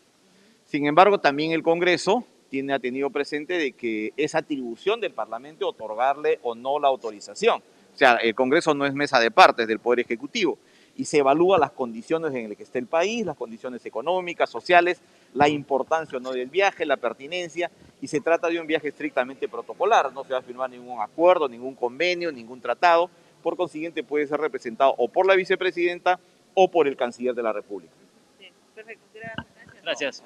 Sin 0.64 0.86
embargo, 0.86 1.18
también 1.18 1.52
el 1.52 1.62
Congreso 1.62 2.24
tiene, 2.50 2.74
ha 2.74 2.78
tenido 2.80 3.08
presente 3.10 3.56
de 3.56 3.72
que 3.72 4.12
es 4.16 4.34
atribución 4.34 5.00
del 5.00 5.12
Parlamento 5.12 5.68
otorgarle 5.68 6.40
o 6.42 6.54
no 6.54 6.78
la 6.80 6.88
autorización. 6.88 7.62
O 7.96 7.98
sea, 7.98 8.16
el 8.16 8.34
Congreso 8.34 8.74
no 8.74 8.84
es 8.84 8.92
mesa 8.92 9.18
de 9.18 9.30
partes 9.30 9.66
del 9.66 9.78
Poder 9.78 10.00
Ejecutivo 10.00 10.58
y 10.96 11.06
se 11.06 11.16
evalúa 11.16 11.58
las 11.58 11.70
condiciones 11.70 12.34
en 12.34 12.50
las 12.50 12.58
que 12.58 12.64
está 12.64 12.78
el 12.78 12.86
país, 12.86 13.24
las 13.24 13.38
condiciones 13.38 13.86
económicas, 13.86 14.50
sociales, 14.50 15.00
la 15.32 15.48
importancia 15.48 16.18
o 16.18 16.20
no 16.20 16.32
del 16.32 16.50
viaje, 16.50 16.84
la 16.84 16.98
pertinencia, 16.98 17.70
y 18.02 18.08
se 18.08 18.20
trata 18.20 18.48
de 18.48 18.60
un 18.60 18.66
viaje 18.66 18.88
estrictamente 18.88 19.48
protocolar, 19.48 20.12
no 20.12 20.24
se 20.24 20.34
va 20.34 20.40
a 20.40 20.42
firmar 20.42 20.68
ningún 20.68 21.00
acuerdo, 21.00 21.48
ningún 21.48 21.74
convenio, 21.74 22.30
ningún 22.30 22.60
tratado, 22.60 23.08
por 23.42 23.56
consiguiente 23.56 24.04
puede 24.04 24.26
ser 24.26 24.40
representado 24.40 24.94
o 24.98 25.08
por 25.08 25.26
la 25.26 25.34
vicepresidenta 25.34 26.20
o 26.52 26.70
por 26.70 26.86
el 26.88 26.98
canciller 26.98 27.34
de 27.34 27.42
la 27.42 27.54
República. 27.54 27.94
Bien, 28.38 28.52
perfecto, 28.74 29.04
gracias. 29.14 29.82
Gracias. 29.82 30.24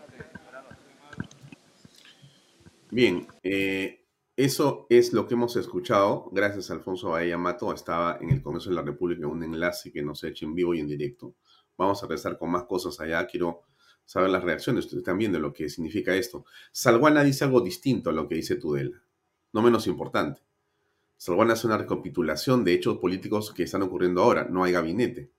Bien, 2.90 3.28
eh, 3.44 3.99
eso 4.44 4.86
es 4.88 5.12
lo 5.12 5.26
que 5.26 5.34
hemos 5.34 5.54
escuchado. 5.56 6.30
Gracias 6.32 6.70
Alfonso 6.70 7.10
Bahía 7.10 7.36
Mato. 7.36 7.74
Estaba 7.74 8.16
en 8.22 8.30
el 8.30 8.42
Congreso 8.42 8.70
de 8.70 8.76
la 8.76 8.82
República 8.82 9.26
un 9.26 9.42
enlace 9.42 9.92
que 9.92 10.02
nos 10.02 10.24
ha 10.24 10.28
hecho 10.28 10.46
en 10.46 10.54
vivo 10.54 10.74
y 10.74 10.80
en 10.80 10.88
directo. 10.88 11.34
Vamos 11.76 12.02
a 12.02 12.06
regresar 12.06 12.38
con 12.38 12.50
más 12.50 12.64
cosas 12.64 12.98
allá. 13.00 13.26
Quiero 13.26 13.64
saber 14.06 14.30
las 14.30 14.42
reacciones. 14.42 14.86
Ustedes 14.86 15.04
también 15.04 15.30
de 15.30 15.40
lo 15.40 15.52
que 15.52 15.68
significa 15.68 16.14
esto. 16.14 16.46
Salguana 16.72 17.22
dice 17.22 17.44
algo 17.44 17.60
distinto 17.60 18.08
a 18.08 18.14
lo 18.14 18.26
que 18.26 18.36
dice 18.36 18.56
Tudela. 18.56 19.02
No 19.52 19.60
menos 19.60 19.86
importante. 19.86 20.40
Salguana 21.18 21.52
hace 21.52 21.66
una 21.66 21.76
recapitulación 21.76 22.64
de 22.64 22.72
hechos 22.72 22.96
políticos 22.96 23.52
que 23.52 23.64
están 23.64 23.82
ocurriendo 23.82 24.22
ahora. 24.22 24.46
No 24.48 24.64
hay 24.64 24.72
gabinete. 24.72 25.30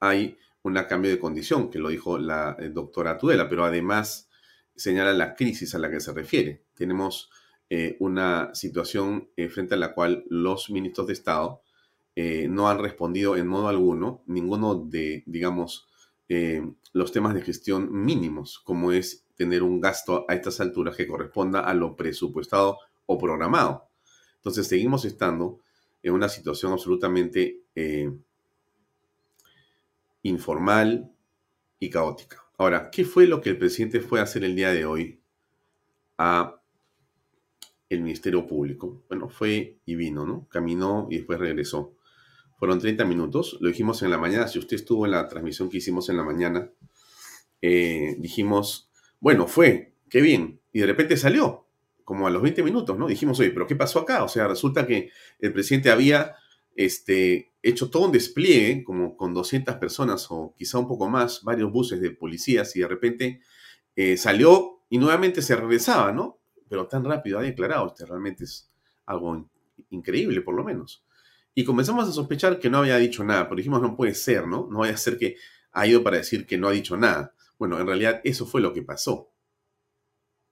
Hay 0.00 0.36
un 0.62 0.74
cambio 0.88 1.12
de 1.12 1.20
condición, 1.20 1.70
que 1.70 1.78
lo 1.78 1.90
dijo 1.90 2.18
la 2.18 2.56
eh, 2.58 2.70
doctora 2.70 3.18
Tudela, 3.18 3.48
pero 3.48 3.64
además 3.64 4.28
señala 4.74 5.12
la 5.12 5.36
crisis 5.36 5.76
a 5.76 5.78
la 5.78 5.90
que 5.90 6.00
se 6.00 6.12
refiere. 6.12 6.64
Tenemos 6.74 7.30
eh, 7.70 7.96
una 7.98 8.54
situación 8.54 9.30
eh, 9.36 9.48
frente 9.48 9.74
a 9.74 9.78
la 9.78 9.94
cual 9.94 10.24
los 10.28 10.70
ministros 10.70 11.06
de 11.06 11.14
Estado 11.14 11.62
eh, 12.14 12.46
no 12.48 12.68
han 12.68 12.78
respondido 12.78 13.36
en 13.36 13.46
modo 13.46 13.68
alguno 13.68 14.22
ninguno 14.26 14.74
de, 14.74 15.22
digamos, 15.26 15.88
los 16.92 17.12
temas 17.12 17.34
de 17.34 17.42
gestión 17.42 17.88
mínimos, 17.92 18.58
como 18.58 18.90
es 18.90 19.24
tener 19.36 19.62
un 19.62 19.80
gasto 19.80 20.24
a 20.28 20.34
estas 20.34 20.58
alturas 20.60 20.96
que 20.96 21.06
corresponda 21.06 21.60
a 21.60 21.74
lo 21.74 21.94
presupuestado 21.94 22.78
o 23.06 23.18
programado. 23.18 23.88
Entonces 24.36 24.66
seguimos 24.66 25.04
estando 25.04 25.60
en 26.02 26.12
una 26.12 26.28
situación 26.28 26.72
absolutamente 26.72 27.60
informal 30.22 31.12
y 31.78 31.90
caótica. 31.90 32.42
Ahora, 32.56 32.90
¿qué 32.90 33.04
fue 33.04 33.26
lo 33.26 33.40
que 33.40 33.50
el 33.50 33.58
presidente 33.58 34.00
fue 34.00 34.18
a 34.18 34.24
hacer 34.24 34.42
el 34.42 34.56
día 34.56 34.70
de 34.70 34.86
hoy 34.86 35.20
a 36.18 36.60
el 37.88 38.02
Ministerio 38.02 38.46
Público. 38.46 39.02
Bueno, 39.08 39.28
fue 39.28 39.78
y 39.84 39.94
vino, 39.94 40.26
¿no? 40.26 40.48
Caminó 40.48 41.08
y 41.10 41.16
después 41.16 41.38
regresó. 41.38 41.94
Fueron 42.58 42.78
30 42.78 43.04
minutos, 43.04 43.58
lo 43.60 43.68
dijimos 43.68 44.02
en 44.02 44.10
la 44.10 44.18
mañana, 44.18 44.48
si 44.48 44.58
usted 44.58 44.76
estuvo 44.76 45.04
en 45.04 45.12
la 45.12 45.28
transmisión 45.28 45.68
que 45.68 45.78
hicimos 45.78 46.08
en 46.08 46.16
la 46.16 46.22
mañana, 46.22 46.70
eh, 47.60 48.16
dijimos, 48.18 48.90
bueno, 49.20 49.46
fue, 49.46 49.94
qué 50.08 50.20
bien, 50.20 50.60
y 50.72 50.80
de 50.80 50.86
repente 50.86 51.16
salió, 51.16 51.66
como 52.04 52.26
a 52.26 52.30
los 52.30 52.42
20 52.42 52.62
minutos, 52.62 52.98
¿no? 52.98 53.08
Dijimos, 53.08 53.40
oye, 53.40 53.50
pero 53.50 53.66
¿qué 53.66 53.74
pasó 53.74 54.00
acá? 54.00 54.22
O 54.22 54.28
sea, 54.28 54.46
resulta 54.46 54.86
que 54.86 55.10
el 55.40 55.52
presidente 55.52 55.90
había 55.90 56.36
este, 56.76 57.52
hecho 57.62 57.90
todo 57.90 58.06
un 58.06 58.12
despliegue, 58.12 58.84
como 58.84 59.16
con 59.16 59.34
200 59.34 59.76
personas 59.76 60.26
o 60.30 60.54
quizá 60.56 60.78
un 60.78 60.86
poco 60.86 61.08
más, 61.08 61.42
varios 61.42 61.72
buses 61.72 62.00
de 62.00 62.10
policías, 62.10 62.76
y 62.76 62.80
de 62.80 62.88
repente 62.88 63.40
eh, 63.96 64.16
salió 64.16 64.82
y 64.90 64.98
nuevamente 64.98 65.42
se 65.42 65.56
regresaba, 65.56 66.12
¿no? 66.12 66.38
Pero 66.68 66.86
tan 66.86 67.04
rápido 67.04 67.38
ha 67.38 67.42
declarado, 67.42 67.86
este 67.86 68.06
realmente 68.06 68.44
es 68.44 68.70
algo 69.06 69.48
increíble 69.90 70.40
por 70.40 70.54
lo 70.54 70.64
menos. 70.64 71.04
Y 71.54 71.64
comenzamos 71.64 72.08
a 72.08 72.12
sospechar 72.12 72.58
que 72.58 72.68
no 72.68 72.78
había 72.78 72.96
dicho 72.96 73.22
nada, 73.24 73.44
pero 73.44 73.56
dijimos, 73.56 73.80
no 73.80 73.96
puede 73.96 74.14
ser, 74.14 74.46
¿no? 74.46 74.68
No 74.70 74.80
vaya 74.80 74.94
a 74.94 74.98
ser 74.98 75.18
que 75.18 75.36
ha 75.72 75.86
ido 75.86 76.02
para 76.02 76.16
decir 76.16 76.46
que 76.46 76.58
no 76.58 76.68
ha 76.68 76.72
dicho 76.72 76.96
nada. 76.96 77.34
Bueno, 77.58 77.78
en 77.78 77.86
realidad 77.86 78.20
eso 78.24 78.46
fue 78.46 78.60
lo 78.60 78.72
que 78.72 78.82
pasó. 78.82 79.32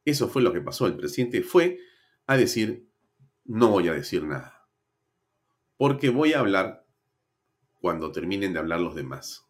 Eso 0.05 0.29
fue 0.29 0.43
lo 0.43 0.53
que 0.53 0.61
pasó. 0.61 0.87
El 0.87 0.97
presidente 0.97 1.43
fue 1.43 1.79
a 2.27 2.37
decir, 2.37 2.89
no 3.45 3.71
voy 3.71 3.89
a 3.89 3.93
decir 3.93 4.25
nada. 4.25 4.69
Porque 5.77 6.11
voy 6.11 6.33
a 6.33 6.41
hablar 6.41 6.87
cuando 7.81 8.13
terminen 8.13 8.53
de 8.53 8.61
hablar 8.61 8.81
los 8.81 8.95
demás. 8.95 9.45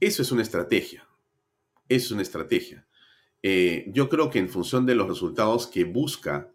Eso 0.00 0.22
es 0.22 0.32
una 0.32 0.42
estrategia. 0.42 1.08
Es 1.88 2.10
una 2.10 2.22
estrategia. 2.22 2.86
Eh, 3.42 3.86
yo 3.88 4.08
creo 4.08 4.30
que 4.30 4.38
en 4.38 4.48
función 4.48 4.86
de 4.86 4.94
los 4.94 5.08
resultados 5.08 5.66
que 5.66 5.84
busca 5.84 6.52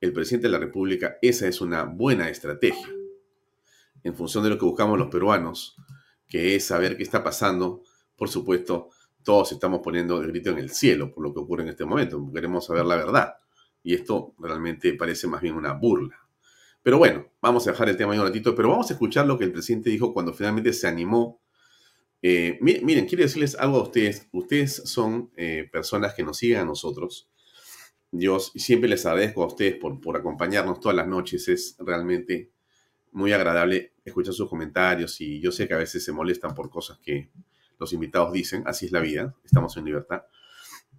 el 0.00 0.12
presidente 0.12 0.48
de 0.48 0.52
la 0.52 0.58
República, 0.58 1.16
esa 1.22 1.46
es 1.46 1.60
una 1.60 1.84
buena 1.84 2.28
estrategia. 2.28 2.88
En 4.02 4.14
función 4.14 4.44
de 4.44 4.50
lo 4.50 4.58
que 4.58 4.66
buscamos 4.66 4.98
los 4.98 5.08
peruanos, 5.08 5.76
que 6.28 6.56
es 6.56 6.66
saber 6.66 6.96
qué 6.96 7.04
está 7.04 7.22
pasando, 7.22 7.82
por 8.16 8.28
supuesto, 8.28 8.90
todos 9.22 9.52
estamos 9.52 9.80
poniendo 9.82 10.20
el 10.20 10.28
grito 10.28 10.50
en 10.50 10.58
el 10.58 10.70
cielo 10.70 11.12
por 11.12 11.24
lo 11.24 11.32
que 11.32 11.40
ocurre 11.40 11.62
en 11.62 11.70
este 11.70 11.84
momento. 11.84 12.30
Queremos 12.32 12.66
saber 12.66 12.84
la 12.84 12.96
verdad. 12.96 13.34
Y 13.82 13.94
esto 13.94 14.34
realmente 14.38 14.92
parece 14.94 15.26
más 15.26 15.40
bien 15.40 15.54
una 15.54 15.72
burla. 15.72 16.18
Pero 16.82 16.98
bueno, 16.98 17.32
vamos 17.40 17.66
a 17.66 17.70
dejar 17.70 17.88
el 17.88 17.96
tema 17.96 18.12
ahí 18.12 18.18
un 18.18 18.26
ratito, 18.26 18.54
pero 18.54 18.68
vamos 18.68 18.90
a 18.90 18.94
escuchar 18.94 19.26
lo 19.26 19.38
que 19.38 19.44
el 19.44 19.52
presidente 19.52 19.88
dijo 19.88 20.12
cuando 20.12 20.34
finalmente 20.34 20.72
se 20.74 20.86
animó 20.86 21.40
eh, 22.26 22.58
miren, 22.60 23.06
quiero 23.06 23.22
decirles 23.22 23.54
algo 23.54 23.78
a 23.78 23.82
ustedes. 23.82 24.28
Ustedes 24.32 24.82
son 24.86 25.30
eh, 25.36 25.68
personas 25.70 26.14
que 26.14 26.22
nos 26.22 26.38
siguen 26.38 26.58
a 26.58 26.64
nosotros 26.64 27.28
yo 28.16 28.38
siempre 28.38 28.88
les 28.88 29.04
agradezco 29.06 29.42
a 29.42 29.46
ustedes 29.46 29.74
por, 29.74 30.00
por 30.00 30.16
acompañarnos 30.16 30.78
todas 30.78 30.96
las 30.96 31.08
noches. 31.08 31.48
Es 31.48 31.76
realmente 31.80 32.50
muy 33.10 33.32
agradable 33.32 33.92
escuchar 34.04 34.34
sus 34.34 34.48
comentarios 34.48 35.20
y 35.20 35.40
yo 35.40 35.50
sé 35.50 35.66
que 35.66 35.74
a 35.74 35.78
veces 35.78 36.04
se 36.04 36.12
molestan 36.12 36.54
por 36.54 36.70
cosas 36.70 36.98
que 36.98 37.30
los 37.78 37.92
invitados 37.92 38.32
dicen. 38.32 38.62
Así 38.66 38.86
es 38.86 38.92
la 38.92 39.00
vida, 39.00 39.34
estamos 39.44 39.76
en 39.76 39.84
libertad. 39.86 40.22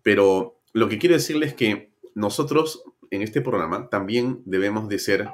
Pero 0.04 0.60
lo 0.74 0.90
que 0.90 0.98
quiero 0.98 1.16
decirles 1.16 1.52
es 1.52 1.56
que 1.56 1.94
nosotros 2.16 2.84
en 3.12 3.22
este 3.22 3.40
programa 3.40 3.90
también 3.90 4.42
debemos 4.46 4.90
de 4.90 5.00
ser, 5.00 5.30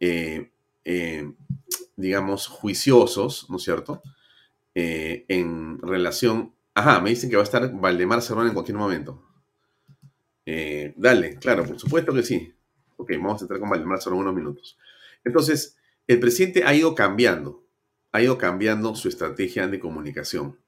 eh, 0.00 0.50
digamos, 1.96 2.46
juiciosos, 2.46 3.46
¿no 3.50 3.58
es 3.58 3.62
cierto? 3.62 4.02
Eh, 4.74 5.24
en 5.28 5.78
relación... 5.80 6.54
Ajá, 6.74 7.00
me 7.00 7.10
dicen 7.10 7.30
que 7.30 7.36
va 7.36 7.42
a 7.42 7.44
estar 7.44 7.70
Valdemar 7.72 8.22
Cerrón 8.22 8.46
en 8.46 8.54
cualquier 8.54 8.76
momento. 8.76 9.24
dale, 10.96 11.36
claro, 11.38 11.64
por 11.64 11.78
supuesto 11.78 12.12
que 12.12 12.22
sí. 12.22 12.52
Ok, 12.96 13.12
vamos 13.12 13.40
a 13.40 13.44
entrar 13.44 13.60
con 13.60 13.70
Valdemar 13.70 14.00
Cerrón 14.00 14.20
unos 14.20 14.34
minutos. 14.34 14.78
Entonces, 15.24 15.76
el 16.06 16.20
presidente 16.20 16.64
ha 16.64 16.74
ido 16.74 16.94
cambiando, 16.94 17.64
ha 18.12 18.22
ido 18.22 18.38
cambiando 18.38 18.94
su 18.94 19.08
estrategia 19.08 19.68
de 19.68 19.78
comunicación. 19.78 20.58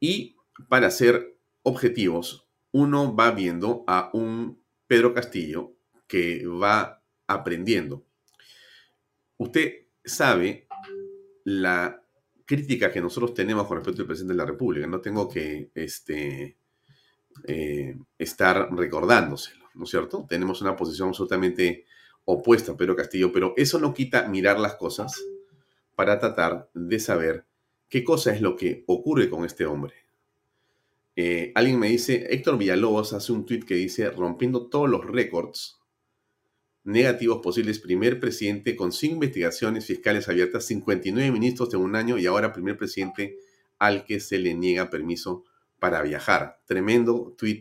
Y 0.00 0.36
para 0.68 0.90
ser 0.90 1.36
objetivos, 1.62 2.46
uno 2.72 3.14
va 3.14 3.30
viendo 3.30 3.84
a 3.86 4.10
un 4.12 4.62
Pedro 4.86 5.14
Castillo 5.14 5.74
que 6.06 6.46
va 6.46 7.02
aprendiendo. 7.26 8.04
Usted 9.36 9.86
sabe 10.04 10.66
la 11.44 12.02
crítica 12.48 12.90
que 12.90 13.02
nosotros 13.02 13.34
tenemos 13.34 13.66
con 13.66 13.76
respecto 13.76 14.00
al 14.00 14.06
presidente 14.06 14.32
de 14.32 14.38
la 14.38 14.46
República. 14.46 14.86
No 14.86 15.02
tengo 15.02 15.28
que 15.28 15.70
este, 15.74 16.56
eh, 17.44 17.94
estar 18.16 18.74
recordándoselo, 18.74 19.66
¿no 19.74 19.84
es 19.84 19.90
cierto? 19.90 20.24
Tenemos 20.26 20.62
una 20.62 20.74
posición 20.74 21.08
absolutamente 21.08 21.84
opuesta 22.24 22.72
a 22.72 22.76
Pedro 22.76 22.96
Castillo, 22.96 23.30
pero 23.30 23.52
eso 23.58 23.78
no 23.78 23.92
quita 23.92 24.26
mirar 24.28 24.58
las 24.58 24.76
cosas 24.76 25.22
para 25.94 26.18
tratar 26.18 26.70
de 26.72 26.98
saber 26.98 27.44
qué 27.90 28.02
cosa 28.02 28.34
es 28.34 28.40
lo 28.40 28.56
que 28.56 28.82
ocurre 28.86 29.28
con 29.28 29.44
este 29.44 29.66
hombre. 29.66 29.94
Eh, 31.16 31.52
alguien 31.54 31.78
me 31.78 31.88
dice, 31.88 32.28
Héctor 32.30 32.56
Villalobos 32.56 33.12
hace 33.12 33.30
un 33.30 33.44
tweet 33.44 33.60
que 33.60 33.74
dice, 33.74 34.10
rompiendo 34.10 34.70
todos 34.70 34.88
los 34.88 35.04
récords 35.04 35.77
negativos 36.88 37.40
posibles, 37.42 37.78
primer 37.78 38.18
presidente 38.20 38.76
con 38.76 38.92
cinco 38.92 39.14
investigaciones 39.14 39.86
fiscales 39.86 40.28
abiertas, 40.28 40.64
59 40.66 41.30
ministros 41.30 41.70
de 41.70 41.76
un 41.76 41.94
año 41.96 42.18
y 42.18 42.26
ahora 42.26 42.52
primer 42.52 42.76
presidente 42.76 43.36
al 43.78 44.04
que 44.04 44.20
se 44.20 44.38
le 44.38 44.54
niega 44.54 44.90
permiso 44.90 45.44
para 45.78 46.02
viajar. 46.02 46.60
Tremendo 46.66 47.34
tweet 47.38 47.60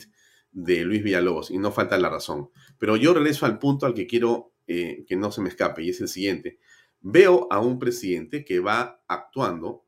de 0.51 0.83
Luis 0.83 1.03
Villalobos 1.03 1.51
y 1.51 1.57
no 1.57 1.71
falta 1.71 1.97
la 1.97 2.09
razón. 2.09 2.49
Pero 2.79 2.95
yo 2.95 3.13
regreso 3.13 3.45
al 3.45 3.59
punto 3.59 3.85
al 3.85 3.93
que 3.93 4.07
quiero 4.07 4.53
eh, 4.65 5.05
que 5.07 5.15
no 5.15 5.31
se 5.31 5.41
me 5.41 5.49
escape 5.49 5.83
y 5.83 5.89
es 5.89 6.01
el 6.01 6.07
siguiente. 6.07 6.59
Veo 7.01 7.47
a 7.51 7.59
un 7.59 7.79
presidente 7.79 8.43
que 8.43 8.59
va 8.59 9.03
actuando 9.07 9.85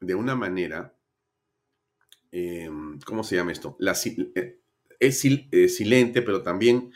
de 0.00 0.14
una 0.14 0.36
manera 0.36 0.94
Em, 2.32 2.98
¿cómo 3.00 3.24
se 3.24 3.36
llama 3.36 3.52
esto? 3.52 3.76
Eh, 3.80 4.60
es 5.00 5.24
eh, 5.24 5.68
silente, 5.68 6.22
pero 6.22 6.42
también, 6.42 6.92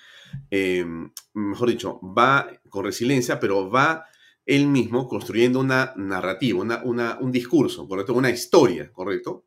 em, 0.51 1.11
mejor 1.35 1.71
dicho, 1.71 2.01
va 2.03 2.49
con 2.69 2.85
resiliencia, 2.85 3.41
pero 3.41 3.71
va 3.71 4.07
él 4.47 4.67
mismo 4.67 5.09
construyendo 5.09 5.61
una 5.61 5.95
narrativa, 5.97 6.61
una, 6.61 7.19
un 7.19 7.33
discurso, 7.33 7.89
¿correcto? 7.89 8.15
Una 8.15 8.31
historia, 8.31 8.93
¿correcto? 8.93 9.47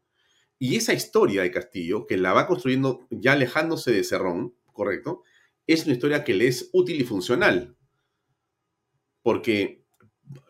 Y 0.59 0.75
esa 0.75 0.93
historia 0.93 1.43
de 1.43 1.51
Castillo, 1.51 2.07
que 2.07 2.17
la 2.17 2.33
va 2.33 2.47
construyendo 2.47 3.07
ya 3.11 3.33
alejándose 3.33 3.91
de 3.91 4.03
Cerrón, 4.03 4.55
¿correcto? 4.73 5.23
Es 5.67 5.85
una 5.85 5.93
historia 5.93 6.23
que 6.23 6.33
le 6.33 6.47
es 6.47 6.69
útil 6.73 6.99
y 6.99 7.03
funcional. 7.03 7.75
Porque, 9.21 9.85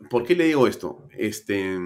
¿por 0.09 0.23
qué 0.23 0.35
le 0.35 0.45
digo 0.45 0.67
esto? 0.67 1.07
Este, 1.11 1.77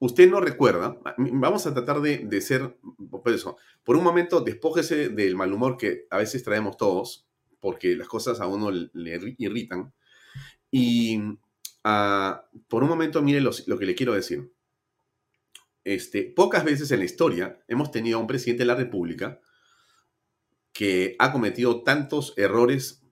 usted 0.00 0.30
no 0.30 0.40
recuerda, 0.40 0.98
vamos 1.16 1.66
a 1.66 1.74
tratar 1.74 2.00
de, 2.00 2.40
ser, 2.40 2.78
por 3.10 3.32
eso, 3.32 3.56
por 3.84 3.96
un 3.96 4.04
momento 4.04 4.40
despójese 4.40 5.08
del 5.10 5.36
mal 5.36 5.52
humor 5.52 5.76
que 5.76 6.06
a 6.10 6.18
veces 6.18 6.42
traemos 6.42 6.76
todos, 6.76 7.27
porque 7.60 7.96
las 7.96 8.08
cosas 8.08 8.40
a 8.40 8.46
uno 8.46 8.70
le, 8.70 9.34
irritan, 9.38 9.92
y 10.70 11.20
ah, 11.84 12.44
por 12.68 12.82
un 12.82 12.88
momento 12.88 13.22
mire 13.22 13.40
lo, 13.40 13.78
que 13.78 13.86
le 13.86 13.94
quiero 13.94 14.14
decir. 14.14 14.52
Este, 15.84 16.22
pocas 16.24 16.64
veces 16.64 16.90
en 16.90 16.98
la 16.98 17.06
historia 17.06 17.64
hemos 17.66 17.90
tenido 17.90 18.18
a 18.18 18.20
un 18.20 18.26
presidente 18.26 18.62
de 18.62 18.66
la 18.66 18.74
República 18.74 19.40
que 20.72 21.16
ha 21.18 21.32
cometido 21.32 21.82
tantos 21.82 22.34
errores 22.36 23.02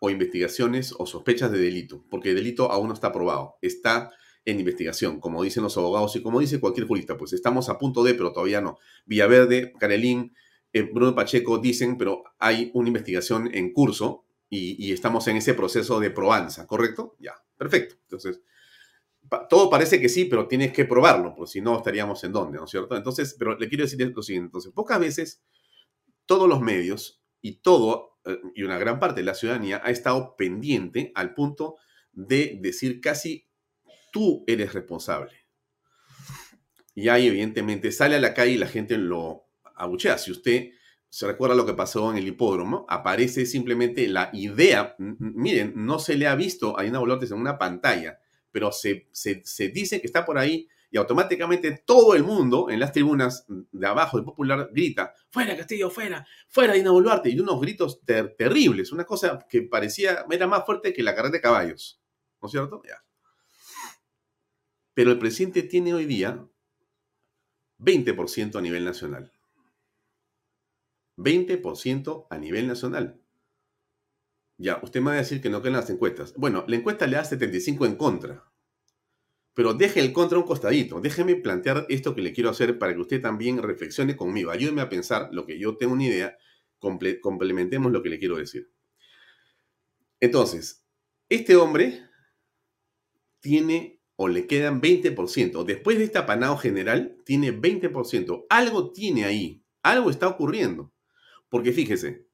o 0.00 0.10
investigaciones 0.10 0.94
o 0.98 1.06
sospechas 1.06 1.50
de 1.50 1.58
delito, 1.58 2.04
porque 2.10 2.30
el 2.30 2.36
delito 2.36 2.70
aún 2.70 2.88
no 2.88 2.94
está 2.94 3.10
probado, 3.10 3.56
está 3.62 4.12
en 4.44 4.60
investigación, 4.60 5.18
como 5.18 5.42
dicen 5.42 5.62
los 5.62 5.76
abogados 5.76 6.14
y 6.14 6.22
como 6.22 6.38
dice 6.38 6.60
cualquier 6.60 6.86
jurista, 6.86 7.16
pues 7.16 7.32
estamos 7.32 7.68
a 7.68 7.78
punto 7.78 8.04
de, 8.04 8.14
pero 8.14 8.32
todavía 8.32 8.60
no. 8.60 8.78
Villaverde, 9.04 9.72
Carelín, 9.78 10.34
eh, 10.76 10.82
Bruno 10.82 11.14
Pacheco 11.14 11.58
dicen, 11.58 11.96
pero 11.96 12.22
hay 12.38 12.70
una 12.74 12.88
investigación 12.88 13.48
en 13.54 13.72
curso 13.72 14.26
y, 14.50 14.92
estamos 14.92 15.26
en 15.28 15.36
ese 15.36 15.54
proceso 15.54 15.98
de 15.98 16.10
probanza, 16.10 16.66
¿correcto? 16.66 17.16
Ya, 17.18 17.34
perfecto. 17.56 17.96
Entonces, 18.02 18.42
todo 19.48 19.70
parece 19.70 20.00
que 20.00 20.08
sí, 20.08 20.26
pero 20.26 20.46
tienes 20.46 20.72
que 20.72 20.84
probarlo, 20.84 21.34
porque 21.34 21.50
si 21.50 21.60
no 21.60 21.78
estaríamos 21.78 22.22
en 22.24 22.32
dónde, 22.32 22.58
¿no 22.58 22.64
es 22.64 22.70
cierto? 22.70 22.94
Entonces, 22.94 23.34
pero 23.38 23.58
le 23.58 23.68
quiero 23.68 23.84
decir 23.84 24.12
lo 24.14 24.22
siguiente, 24.22 24.46
entonces, 24.48 24.72
pocas 24.72 25.00
veces 25.00 25.42
todos 26.26 26.48
los 26.48 26.60
medios 26.60 27.22
y 27.40 27.56
todo, 27.56 28.18
eh, 28.24 28.38
y 28.54 28.62
una 28.62 28.78
gran 28.78 29.00
parte 29.00 29.20
de 29.20 29.26
la 29.26 29.34
ciudadanía 29.34 29.80
ha 29.82 29.90
estado 29.90 30.36
pendiente 30.36 31.10
al 31.14 31.34
punto 31.34 31.76
de 32.12 32.58
decir 32.60 33.00
casi 33.00 33.48
tú 34.12 34.44
eres 34.46 34.74
responsable. 34.74 35.32
Y 36.94 37.08
ahí, 37.08 37.26
evidentemente, 37.26 37.92
sale 37.92 38.16
a 38.16 38.20
la 38.20 38.34
calle 38.34 38.52
y 38.52 38.58
la 38.58 38.68
gente 38.68 38.96
lo 38.96 39.45
abuchea. 39.76 40.18
Si 40.18 40.30
usted 40.30 40.70
se 41.08 41.26
recuerda 41.26 41.54
lo 41.54 41.64
que 41.64 41.74
pasó 41.74 42.10
en 42.10 42.18
el 42.18 42.28
hipódromo, 42.28 42.84
aparece 42.88 43.46
simplemente 43.46 44.08
la 44.08 44.30
idea. 44.32 44.96
Miren, 44.98 45.72
no 45.76 45.98
se 45.98 46.16
le 46.16 46.26
ha 46.26 46.34
visto 46.34 46.78
a 46.78 46.82
Dina 46.82 46.98
Bolotes 46.98 47.30
en 47.30 47.38
una 47.38 47.58
pantalla, 47.58 48.18
pero 48.50 48.72
se, 48.72 49.08
se, 49.12 49.68
dice 49.68 50.00
que 50.00 50.06
está 50.06 50.24
por 50.24 50.38
ahí 50.38 50.68
y 50.90 50.98
automáticamente 50.98 51.82
todo 51.84 52.14
el 52.14 52.22
mundo 52.22 52.70
en 52.70 52.80
las 52.80 52.92
tribunas 52.92 53.44
de 53.48 53.86
abajo 53.86 54.18
de 54.18 54.24
Popular 54.24 54.68
grita, 54.72 55.14
fuera 55.30 55.56
Castillo, 55.56 55.90
fuera, 55.90 56.26
fuera 56.48 56.74
Dina 56.74 56.90
Boluarte, 56.90 57.28
y 57.30 57.40
unos 57.40 57.60
gritos 57.60 58.00
terribles, 58.04 58.92
una 58.92 59.04
cosa 59.04 59.38
que 59.48 59.62
parecía, 59.62 60.24
era 60.30 60.46
más 60.46 60.64
fuerte 60.64 60.92
que 60.92 61.02
la 61.02 61.14
carrera 61.14 61.32
de 61.32 61.40
caballos, 61.40 62.00
¿no 62.40 62.46
es 62.46 62.52
cierto? 62.52 62.82
Pero 64.94 65.10
el 65.10 65.18
presidente 65.18 65.62
tiene 65.62 65.92
hoy 65.92 66.06
día 66.06 66.46
20% 67.78 68.56
a 68.56 68.62
nivel 68.62 68.84
nacional. 68.84 69.32
20% 71.16 72.26
a 72.30 72.38
nivel 72.38 72.66
nacional. 72.66 73.20
Ya, 74.58 74.80
usted 74.82 75.00
me 75.00 75.06
va 75.06 75.12
a 75.12 75.16
decir 75.16 75.40
que 75.40 75.50
no 75.50 75.60
quedan 75.60 75.74
las 75.74 75.90
encuestas. 75.90 76.34
Bueno, 76.34 76.64
la 76.66 76.76
encuesta 76.76 77.06
le 77.06 77.16
da 77.16 77.24
75 77.24 77.86
en 77.86 77.96
contra. 77.96 78.44
Pero 79.54 79.74
deje 79.74 80.00
el 80.00 80.12
contra 80.12 80.38
un 80.38 80.44
costadito. 80.44 81.00
Déjeme 81.00 81.36
plantear 81.36 81.86
esto 81.88 82.14
que 82.14 82.22
le 82.22 82.32
quiero 82.32 82.50
hacer 82.50 82.78
para 82.78 82.94
que 82.94 83.00
usted 83.00 83.22
también 83.22 83.62
reflexione 83.62 84.16
conmigo. 84.16 84.50
Ayúdeme 84.50 84.82
a 84.82 84.88
pensar 84.88 85.30
lo 85.32 85.46
que 85.46 85.58
yo 85.58 85.76
tengo 85.76 85.94
una 85.94 86.04
idea. 86.04 86.36
complementemos 86.78 87.90
lo 87.90 88.02
que 88.02 88.10
le 88.10 88.18
quiero 88.18 88.36
decir. 88.36 88.70
Entonces, 90.20 90.86
este 91.28 91.56
hombre 91.56 92.02
tiene 93.40 94.02
o 94.16 94.28
le 94.28 94.46
quedan 94.46 94.80
20%. 94.80 95.64
Después 95.64 95.98
de 95.98 96.04
este 96.04 96.18
apanado 96.18 96.56
general, 96.56 97.18
tiene 97.24 97.52
20%. 97.52 98.46
Algo 98.48 98.92
tiene 98.92 99.24
ahí, 99.24 99.62
algo 99.82 100.10
está 100.10 100.28
ocurriendo. 100.28 100.92
Porque 101.48 101.72
fíjese, 101.72 102.26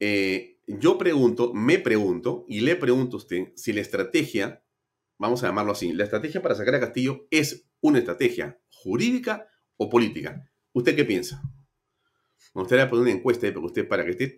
eh, 0.00 0.58
yo 0.66 0.98
pregunto, 0.98 1.52
me 1.54 1.78
pregunto 1.78 2.44
y 2.48 2.60
le 2.60 2.76
pregunto 2.76 3.16
a 3.16 3.20
usted 3.20 3.52
si 3.56 3.72
la 3.72 3.80
estrategia, 3.80 4.62
vamos 5.18 5.42
a 5.42 5.46
llamarlo 5.46 5.72
así, 5.72 5.92
la 5.92 6.04
estrategia 6.04 6.42
para 6.42 6.54
sacar 6.54 6.74
a 6.74 6.80
Castillo 6.80 7.26
es 7.30 7.68
una 7.80 7.98
estrategia 7.98 8.60
jurídica 8.70 9.48
o 9.76 9.88
política. 9.88 10.50
¿Usted 10.72 10.94
qué 10.94 11.04
piensa? 11.04 11.42
Me 12.54 12.62
gustaría 12.62 12.88
poner 12.88 13.02
una 13.02 13.12
encuesta 13.12 13.52
para 13.52 13.66
usted 13.66 13.88
para 13.88 14.04
que 14.04 14.10
esté 14.10 14.36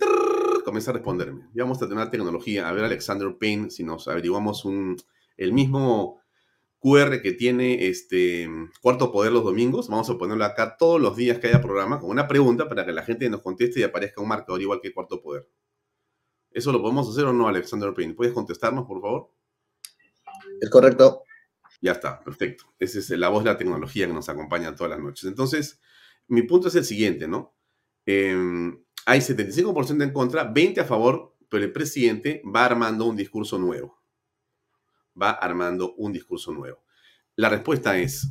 comience 0.64 0.90
a 0.90 0.92
responderme. 0.92 1.48
Ya 1.54 1.64
vamos 1.64 1.82
a 1.82 1.88
tener 1.88 2.10
tecnología. 2.10 2.68
A 2.68 2.72
ver, 2.72 2.84
Alexander 2.84 3.36
Payne, 3.38 3.70
si 3.70 3.82
nos 3.82 4.08
averiguamos 4.08 4.64
el 5.36 5.52
mismo 5.52 6.19
QR 6.80 7.20
que 7.20 7.32
tiene 7.32 7.88
este 7.88 8.48
Cuarto 8.80 9.12
Poder 9.12 9.32
los 9.32 9.44
domingos. 9.44 9.88
Vamos 9.88 10.08
a 10.10 10.16
ponerlo 10.16 10.44
acá 10.44 10.76
todos 10.78 11.00
los 11.00 11.14
días 11.16 11.38
que 11.38 11.48
haya 11.48 11.60
programa 11.60 12.00
con 12.00 12.10
una 12.10 12.26
pregunta 12.26 12.68
para 12.68 12.86
que 12.86 12.92
la 12.92 13.02
gente 13.02 13.28
nos 13.28 13.42
conteste 13.42 13.80
y 13.80 13.82
aparezca 13.82 14.22
un 14.22 14.28
marcador 14.28 14.62
igual 14.62 14.80
que 14.82 14.92
Cuarto 14.92 15.20
Poder. 15.20 15.46
¿Eso 16.50 16.72
lo 16.72 16.80
podemos 16.80 17.08
hacer 17.08 17.26
o 17.26 17.32
no, 17.32 17.48
Alexander 17.48 17.92
Payne? 17.94 18.14
¿Puedes 18.14 18.32
contestarnos, 18.32 18.86
por 18.86 19.00
favor? 19.00 19.30
Es 20.60 20.70
correcto. 20.70 21.22
Ya 21.80 21.92
está, 21.92 22.20
perfecto. 22.20 22.64
Esa 22.78 22.98
es 22.98 23.10
la 23.10 23.28
voz 23.28 23.44
de 23.44 23.50
la 23.50 23.58
tecnología 23.58 24.06
que 24.06 24.12
nos 24.12 24.28
acompaña 24.28 24.74
todas 24.74 24.90
las 24.90 25.00
noches. 25.00 25.24
Entonces, 25.24 25.80
mi 26.28 26.42
punto 26.42 26.68
es 26.68 26.74
el 26.74 26.84
siguiente, 26.84 27.28
¿no? 27.28 27.54
Em, 28.06 28.82
hay 29.06 29.20
75% 29.20 30.02
en 30.02 30.12
contra, 30.12 30.44
20 30.44 30.80
a 30.80 30.84
favor, 30.84 31.36
pero 31.48 31.64
el 31.64 31.72
presidente 31.72 32.42
va 32.44 32.64
armando 32.64 33.04
un 33.04 33.16
discurso 33.16 33.58
nuevo. 33.58 33.99
Va 35.20 35.30
armando 35.30 35.94
un 35.96 36.12
discurso 36.12 36.52
nuevo. 36.52 36.84
La 37.36 37.48
respuesta 37.48 37.96
es 37.96 38.28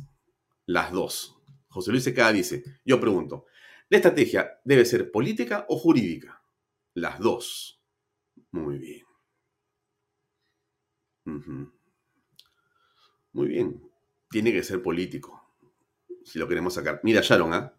las 0.66 0.92
dos. 0.92 1.36
José 1.68 1.90
Luis 1.90 2.04
Secada 2.04 2.32
dice, 2.32 2.64
yo 2.84 3.00
pregunto, 3.00 3.46
¿la 3.88 3.98
estrategia 3.98 4.60
debe 4.64 4.84
ser 4.84 5.10
política 5.10 5.66
o 5.68 5.78
jurídica? 5.78 6.42
Las 6.94 7.18
dos. 7.18 7.82
Muy 8.50 8.78
bien. 8.78 9.04
Muy 13.32 13.48
bien. 13.48 13.82
Tiene 14.28 14.52
que 14.52 14.62
ser 14.62 14.82
político. 14.82 15.40
Si 16.24 16.38
lo 16.38 16.48
queremos 16.48 16.74
sacar. 16.74 17.00
Mira, 17.02 17.20
Sharon, 17.22 17.54
¿ah? 17.54 17.76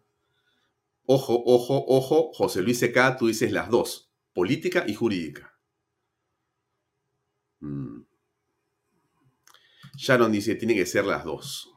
Ojo, 1.06 1.42
ojo, 1.44 1.84
ojo, 1.88 2.32
José 2.32 2.62
Luis 2.62 2.78
Secada, 2.78 3.16
tú 3.16 3.26
dices 3.26 3.50
las 3.52 3.68
dos, 3.68 4.12
política 4.32 4.84
y 4.86 4.94
jurídica. 4.94 5.58
Mm. 7.60 8.01
Sharon 9.96 10.32
dice, 10.32 10.54
tiene 10.54 10.74
que 10.74 10.86
ser 10.86 11.04
las 11.04 11.24
dos. 11.24 11.72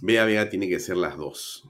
Vea, 0.00 0.24
vea, 0.24 0.48
tiene 0.48 0.68
que 0.68 0.80
ser 0.80 0.96
las 0.96 1.16
dos. 1.16 1.68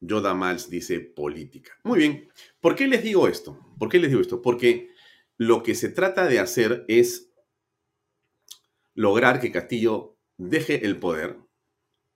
Yoda 0.00 0.34
Mals 0.34 0.68
dice 0.68 1.00
política. 1.00 1.72
Muy 1.82 1.98
bien. 1.98 2.28
¿Por 2.60 2.74
qué 2.74 2.86
les 2.86 3.02
digo 3.02 3.26
esto? 3.26 3.58
¿Por 3.78 3.88
qué 3.88 3.98
les 3.98 4.10
digo 4.10 4.20
esto? 4.20 4.42
Porque 4.42 4.90
lo 5.38 5.62
que 5.62 5.74
se 5.74 5.88
trata 5.88 6.26
de 6.26 6.38
hacer 6.38 6.84
es 6.88 7.32
lograr 8.94 9.40
que 9.40 9.50
Castillo 9.50 10.18
deje 10.36 10.84
el 10.84 10.98
poder. 10.98 11.38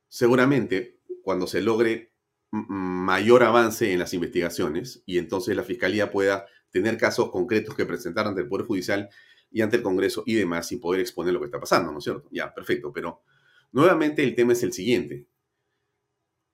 Seguramente 0.09 1.01
cuando 1.23 1.47
se 1.47 1.61
logre 1.61 2.13
mayor 2.51 3.43
avance 3.43 3.93
en 3.93 3.99
las 3.99 4.15
investigaciones 4.15 5.03
y 5.05 5.19
entonces 5.19 5.57
la 5.57 5.63
Fiscalía 5.63 6.11
pueda 6.11 6.47
tener 6.71 6.97
casos 6.97 7.31
concretos 7.31 7.75
que 7.75 7.87
presentar 7.87 8.27
ante 8.27 8.43
el 8.43 8.49
Poder 8.49 8.67
Judicial 8.67 9.11
y 9.51 9.63
ante 9.63 9.77
el 9.77 9.83
Congreso 9.83 10.23
y 10.27 10.35
demás 10.35 10.71
y 10.73 10.77
poder 10.77 11.01
exponer 11.01 11.33
lo 11.33 11.41
que 11.41 11.47
está 11.47 11.61
pasando, 11.61 11.93
¿no 11.93 11.99
es 11.99 12.05
cierto? 12.05 12.29
Ya, 12.31 12.53
perfecto, 12.55 12.93
pero 12.93 13.23
nuevamente 13.73 14.23
el 14.23 14.35
tema 14.35 14.53
es 14.53 14.63
el 14.63 14.73
siguiente. 14.73 15.27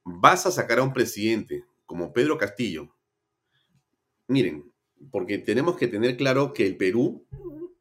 Vas 0.05 0.47
a 0.47 0.51
sacar 0.51 0.79
a 0.79 0.83
un 0.83 0.93
presidente 0.93 1.65
como 1.87 2.13
Pedro 2.13 2.39
Castillo. 2.39 2.95
Miren, 4.29 4.73
porque 5.11 5.39
tenemos 5.39 5.77
que 5.77 5.89
tener 5.89 6.17
claro 6.17 6.53
que 6.53 6.67
el 6.67 6.77
Perú, 6.77 7.27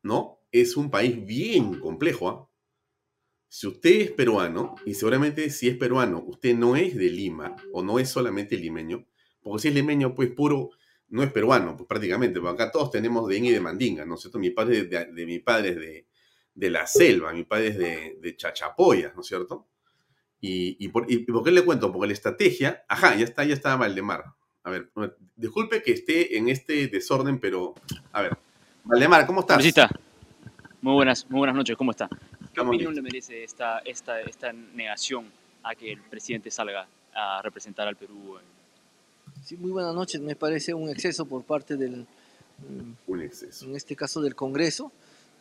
¿no? 0.02 0.40
Es 0.52 0.78
un 0.78 0.90
país 0.90 1.26
bien 1.26 1.80
complejo. 1.80 2.30
¿ah? 2.30 2.50
Si 3.48 3.68
usted 3.68 4.02
es 4.02 4.12
peruano, 4.12 4.76
y 4.86 4.94
seguramente 4.94 5.50
si 5.50 5.70
es 5.70 5.78
peruano, 5.78 6.24
usted 6.26 6.56
no 6.56 6.76
es 6.76 6.96
de 6.96 7.10
Lima 7.10 7.56
o 7.72 7.84
no 7.84 8.00
es 8.00 8.10
solamente 8.10 8.58
limeño, 8.58 9.06
porque 9.42 9.62
si 9.62 9.68
es 9.68 9.76
limeño, 9.76 10.16
pues 10.16 10.32
puro 10.32 10.72
no 11.14 11.22
es 11.22 11.32
peruano, 11.32 11.78
pues 11.78 11.88
prácticamente, 11.88 12.42
porque 12.42 12.64
acá 12.64 12.72
todos 12.72 12.90
tenemos 12.90 13.28
de 13.28 13.38
y 13.38 13.52
de 13.52 13.60
mandinga, 13.60 14.04
¿no 14.04 14.16
es 14.16 14.22
cierto? 14.22 14.40
Mi 14.40 14.50
padre 14.50 14.86
de, 14.86 15.26
mi 15.28 15.38
padre 15.38 15.70
es 15.70 16.06
de, 16.56 16.70
la 16.72 16.88
selva, 16.88 17.32
mi 17.32 17.44
padre 17.44 17.68
es 17.68 17.78
de, 17.78 18.18
de 18.20 18.36
Chachapoyas, 18.36 19.14
¿no 19.14 19.22
es 19.22 19.28
cierto? 19.28 19.68
Y, 20.42 20.88
por, 20.88 21.06
qué 21.06 21.52
le 21.52 21.64
cuento? 21.64 21.92
Porque 21.92 22.08
la 22.08 22.14
estrategia, 22.14 22.84
ajá, 22.88 23.16
ya 23.16 23.26
está, 23.26 23.44
ya 23.44 23.54
está 23.54 23.76
Valdemar. 23.76 24.24
A 24.64 24.72
ver, 24.72 24.92
disculpe 25.36 25.84
que 25.84 25.92
esté 25.92 26.36
en 26.36 26.50
este 26.50 26.88
desorden, 26.88 27.40
pero, 27.40 27.76
a 28.12 28.24
ver, 28.24 28.36
Valdemar, 28.84 29.28
¿cómo 29.28 29.42
estás? 29.42 29.64
Muy 30.82 30.94
buenas, 30.94 31.30
muy 31.30 31.38
buenas 31.38 31.56
noches, 31.56 31.78
¿cómo 31.78 31.92
está? 31.92 32.10
¿Qué 32.52 32.60
opinión 32.60 32.96
le 32.96 33.04
merece 33.04 33.44
esta, 33.44 33.80
esta, 33.86 34.20
esta 34.20 34.52
negación 34.52 35.32
a 35.62 35.76
que 35.76 35.92
el 35.92 36.02
presidente 36.02 36.50
salga 36.50 36.88
a 37.14 37.40
representar 37.44 37.88
al 37.88 37.96
Perú 37.98 38.40
en 38.40 38.63
Sí, 39.44 39.58
muy 39.58 39.72
buenas 39.72 39.94
noches. 39.94 40.22
Me 40.22 40.38
parece 40.38 40.74
un 40.74 40.90
exceso 40.90 41.26
por 41.26 41.44
parte 41.44 41.76
del, 41.76 42.08
mm, 42.60 42.94
un 43.08 43.22
exceso. 43.22 43.66
en 43.66 43.76
este 43.76 43.94
caso 43.94 44.22
del 44.22 44.36
Congreso, 44.36 44.90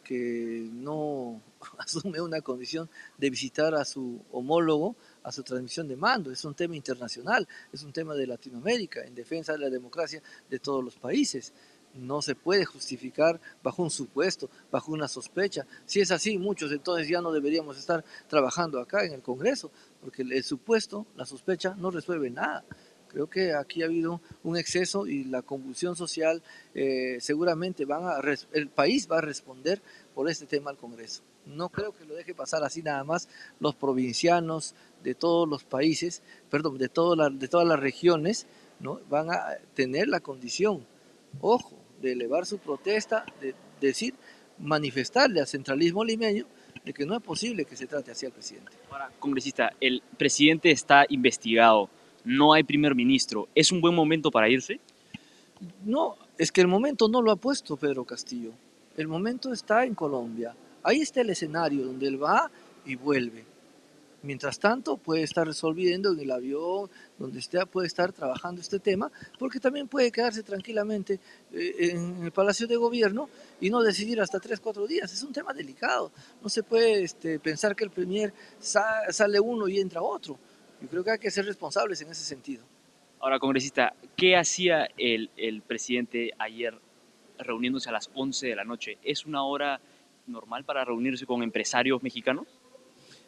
que 0.02 0.68
no 0.72 1.40
asume 1.78 2.20
una 2.20 2.40
condición 2.40 2.90
de 3.16 3.30
visitar 3.30 3.76
a 3.76 3.84
su 3.84 4.20
homólogo 4.32 4.96
a 5.22 5.30
su 5.30 5.44
transmisión 5.44 5.86
de 5.86 5.94
mando. 5.94 6.32
Es 6.32 6.44
un 6.44 6.54
tema 6.54 6.74
internacional, 6.74 7.46
es 7.72 7.84
un 7.84 7.92
tema 7.92 8.14
de 8.14 8.26
Latinoamérica, 8.26 9.04
en 9.04 9.14
defensa 9.14 9.52
de 9.52 9.58
la 9.58 9.70
democracia 9.70 10.20
de 10.50 10.58
todos 10.58 10.82
los 10.82 10.96
países. 10.96 11.52
No 11.94 12.22
se 12.22 12.34
puede 12.34 12.64
justificar 12.64 13.40
bajo 13.62 13.84
un 13.84 13.90
supuesto, 13.90 14.50
bajo 14.72 14.90
una 14.90 15.06
sospecha. 15.06 15.64
Si 15.86 16.00
es 16.00 16.10
así, 16.10 16.38
muchos 16.38 16.72
entonces 16.72 17.06
ya 17.06 17.20
no 17.20 17.30
deberíamos 17.30 17.78
estar 17.78 18.04
trabajando 18.26 18.80
acá 18.80 19.04
en 19.04 19.12
el 19.12 19.22
Congreso, 19.22 19.70
porque 20.00 20.22
el 20.22 20.42
supuesto, 20.42 21.06
la 21.14 21.24
sospecha, 21.24 21.76
no 21.76 21.92
resuelve 21.92 22.30
nada. 22.30 22.64
Creo 23.12 23.28
que 23.28 23.54
aquí 23.54 23.82
ha 23.82 23.86
habido 23.86 24.20
un 24.42 24.56
exceso 24.56 25.06
y 25.06 25.24
la 25.24 25.42
convulsión 25.42 25.96
social 25.96 26.42
eh, 26.74 27.18
seguramente 27.20 27.84
van 27.84 28.04
a 28.04 28.20
el 28.52 28.68
país 28.68 29.08
va 29.10 29.18
a 29.18 29.20
responder 29.20 29.82
por 30.14 30.30
este 30.30 30.46
tema 30.46 30.70
al 30.70 30.78
Congreso. 30.78 31.22
No 31.44 31.68
creo 31.68 31.92
que 31.92 32.04
lo 32.04 32.14
deje 32.14 32.34
pasar 32.34 32.64
así 32.64 32.82
nada 32.82 33.04
más 33.04 33.28
los 33.60 33.74
provincianos 33.74 34.74
de 35.02 35.14
todos 35.14 35.48
los 35.48 35.64
países, 35.64 36.22
perdón, 36.48 36.78
de, 36.78 36.84
de 36.84 37.48
todas 37.48 37.68
las 37.68 37.80
regiones, 37.80 38.46
¿no? 38.80 39.00
van 39.10 39.30
a 39.30 39.56
tener 39.74 40.08
la 40.08 40.20
condición, 40.20 40.86
ojo, 41.40 41.76
de 42.00 42.12
elevar 42.12 42.46
su 42.46 42.58
protesta, 42.58 43.26
de 43.40 43.54
decir, 43.80 44.14
manifestarle 44.58 45.40
al 45.40 45.46
centralismo 45.46 46.04
limeño 46.04 46.46
de 46.84 46.92
que 46.92 47.04
no 47.06 47.16
es 47.16 47.22
posible 47.22 47.64
que 47.64 47.76
se 47.76 47.86
trate 47.86 48.10
así 48.10 48.26
al 48.26 48.32
presidente. 48.32 48.72
Ahora, 48.90 49.10
congresista, 49.18 49.72
el 49.80 50.02
presidente 50.16 50.70
está 50.70 51.04
investigado 51.08 51.90
no 52.24 52.52
hay 52.52 52.62
primer 52.62 52.94
ministro, 52.94 53.48
¿es 53.54 53.72
un 53.72 53.80
buen 53.80 53.94
momento 53.94 54.30
para 54.30 54.48
irse? 54.48 54.80
No, 55.84 56.16
es 56.38 56.50
que 56.50 56.60
el 56.60 56.68
momento 56.68 57.08
no 57.08 57.22
lo 57.22 57.30
ha 57.30 57.36
puesto 57.36 57.76
Pedro 57.76 58.04
Castillo. 58.04 58.50
El 58.96 59.08
momento 59.08 59.52
está 59.52 59.84
en 59.84 59.94
Colombia. 59.94 60.54
Ahí 60.82 61.00
está 61.00 61.20
el 61.20 61.30
escenario 61.30 61.86
donde 61.86 62.08
él 62.08 62.22
va 62.22 62.50
y 62.84 62.96
vuelve. 62.96 63.44
Mientras 64.22 64.58
tanto, 64.58 64.96
puede 64.96 65.24
estar 65.24 65.46
resolviendo 65.46 66.12
en 66.12 66.20
el 66.20 66.30
avión, 66.30 66.88
donde 67.18 67.40
esté, 67.40 67.64
puede 67.66 67.88
estar 67.88 68.12
trabajando 68.12 68.60
este 68.60 68.78
tema, 68.78 69.10
porque 69.36 69.58
también 69.58 69.88
puede 69.88 70.12
quedarse 70.12 70.44
tranquilamente 70.44 71.18
eh, 71.52 71.90
en 71.92 72.22
el 72.22 72.30
Palacio 72.30 72.68
de 72.68 72.76
Gobierno 72.76 73.28
y 73.60 73.68
no 73.68 73.82
decidir 73.82 74.20
hasta 74.20 74.38
tres, 74.38 74.60
cuatro 74.60 74.86
días. 74.86 75.12
Es 75.12 75.24
un 75.24 75.32
tema 75.32 75.52
delicado. 75.52 76.12
No 76.40 76.48
se 76.48 76.62
puede 76.62 77.02
este, 77.02 77.40
pensar 77.40 77.74
que 77.74 77.82
el 77.82 77.90
Premier 77.90 78.32
sale 78.60 79.40
uno 79.40 79.66
y 79.66 79.80
entra 79.80 80.02
otro. 80.02 80.38
Yo 80.82 80.88
creo 80.88 81.04
que 81.04 81.10
hay 81.12 81.18
que 81.18 81.30
ser 81.30 81.46
responsables 81.46 82.00
en 82.02 82.10
ese 82.10 82.24
sentido. 82.24 82.64
Ahora, 83.20 83.38
congresista, 83.38 83.94
¿qué 84.16 84.36
hacía 84.36 84.88
el, 84.98 85.30
el 85.36 85.62
presidente 85.62 86.32
ayer 86.38 86.76
reuniéndose 87.38 87.88
a 87.88 87.92
las 87.92 88.10
11 88.14 88.48
de 88.48 88.56
la 88.56 88.64
noche? 88.64 88.98
¿Es 89.04 89.24
una 89.24 89.44
hora 89.44 89.80
normal 90.26 90.64
para 90.64 90.84
reunirse 90.84 91.24
con 91.24 91.44
empresarios 91.44 92.02
mexicanos? 92.02 92.48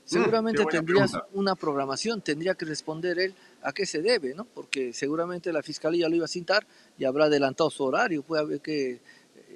Seguramente 0.05 0.65
tendría 0.67 1.07
una 1.33 1.55
programación, 1.55 2.21
tendría 2.21 2.55
que 2.55 2.67
responder 2.67 3.21
él 3.21 3.35
a 3.63 3.73
qué 3.73 3.87
se 3.87 4.03
debe, 4.03 4.35
¿no? 4.35 4.45
Porque 4.45 4.93
seguramente 4.93 5.53
la 5.53 5.63
fiscalía 5.63 6.09
lo 6.09 6.17
iba 6.17 6.25
a 6.25 6.29
citar 6.29 6.67
y 6.99 7.05
habrá 7.05 7.27
adelantado 7.27 7.71
su 7.71 7.85
horario, 7.85 8.23
puede 8.23 8.43
haber 8.43 8.61
que 8.61 8.91
eh, 8.93 9.01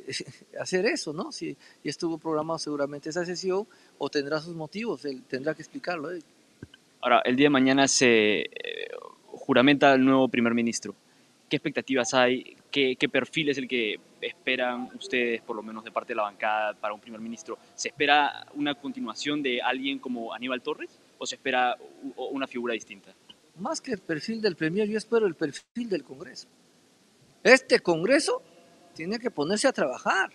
hacer 0.60 0.86
eso, 0.86 1.12
¿no? 1.12 1.32
Si 1.32 1.56
estuvo 1.82 2.16
programado 2.16 2.60
seguramente 2.60 3.10
esa 3.10 3.26
sesión 3.26 3.66
o 3.98 4.08
tendrá 4.08 4.40
sus 4.40 4.54
motivos, 4.54 5.04
él 5.04 5.24
tendrá 5.28 5.54
que 5.54 5.62
explicarlo. 5.62 6.12
¿eh? 6.12 6.22
Ahora, 7.00 7.22
el 7.24 7.36
día 7.36 7.46
de 7.46 7.50
mañana 7.50 7.86
se 7.86 8.40
eh, 8.40 8.48
juramenta 9.26 9.94
el 9.94 10.04
nuevo 10.04 10.28
primer 10.28 10.52
ministro. 10.52 10.94
¿Qué 11.48 11.56
expectativas 11.56 12.12
hay? 12.12 12.56
¿Qué, 12.70 12.96
perfil 13.10 13.48
es 13.48 13.58
el 13.58 13.68
que 13.68 13.98
esperan 14.20 14.90
ustedes, 14.94 15.40
por 15.42 15.56
lo 15.56 15.62
menos 15.62 15.84
de 15.84 15.90
parte 15.92 16.12
de 16.12 16.16
la 16.16 16.24
bancada, 16.24 16.74
para 16.74 16.92
un 16.92 17.00
primer 17.00 17.20
ministro? 17.20 17.56
¿Se 17.74 17.88
espera 17.88 18.46
una 18.54 18.74
continuación 18.74 19.42
de 19.42 19.62
alguien 19.62 19.98
como 19.98 20.34
Aníbal 20.34 20.60
Torres 20.60 20.90
o 21.16 21.26
se 21.26 21.36
espera 21.36 21.76
una 22.16 22.46
figura 22.46 22.74
distinta? 22.74 23.14
Más 23.58 23.80
que 23.80 23.92
el 23.92 23.98
perfil 23.98 24.42
del 24.42 24.56
premier, 24.56 24.88
yo 24.88 24.98
espero 24.98 25.26
el 25.26 25.34
perfil 25.34 25.88
del 25.88 26.04
Congreso. 26.04 26.48
Este 27.42 27.80
Congreso 27.80 28.42
tiene 28.94 29.18
que 29.18 29.30
ponerse 29.30 29.68
a 29.68 29.72
trabajar 29.72 30.30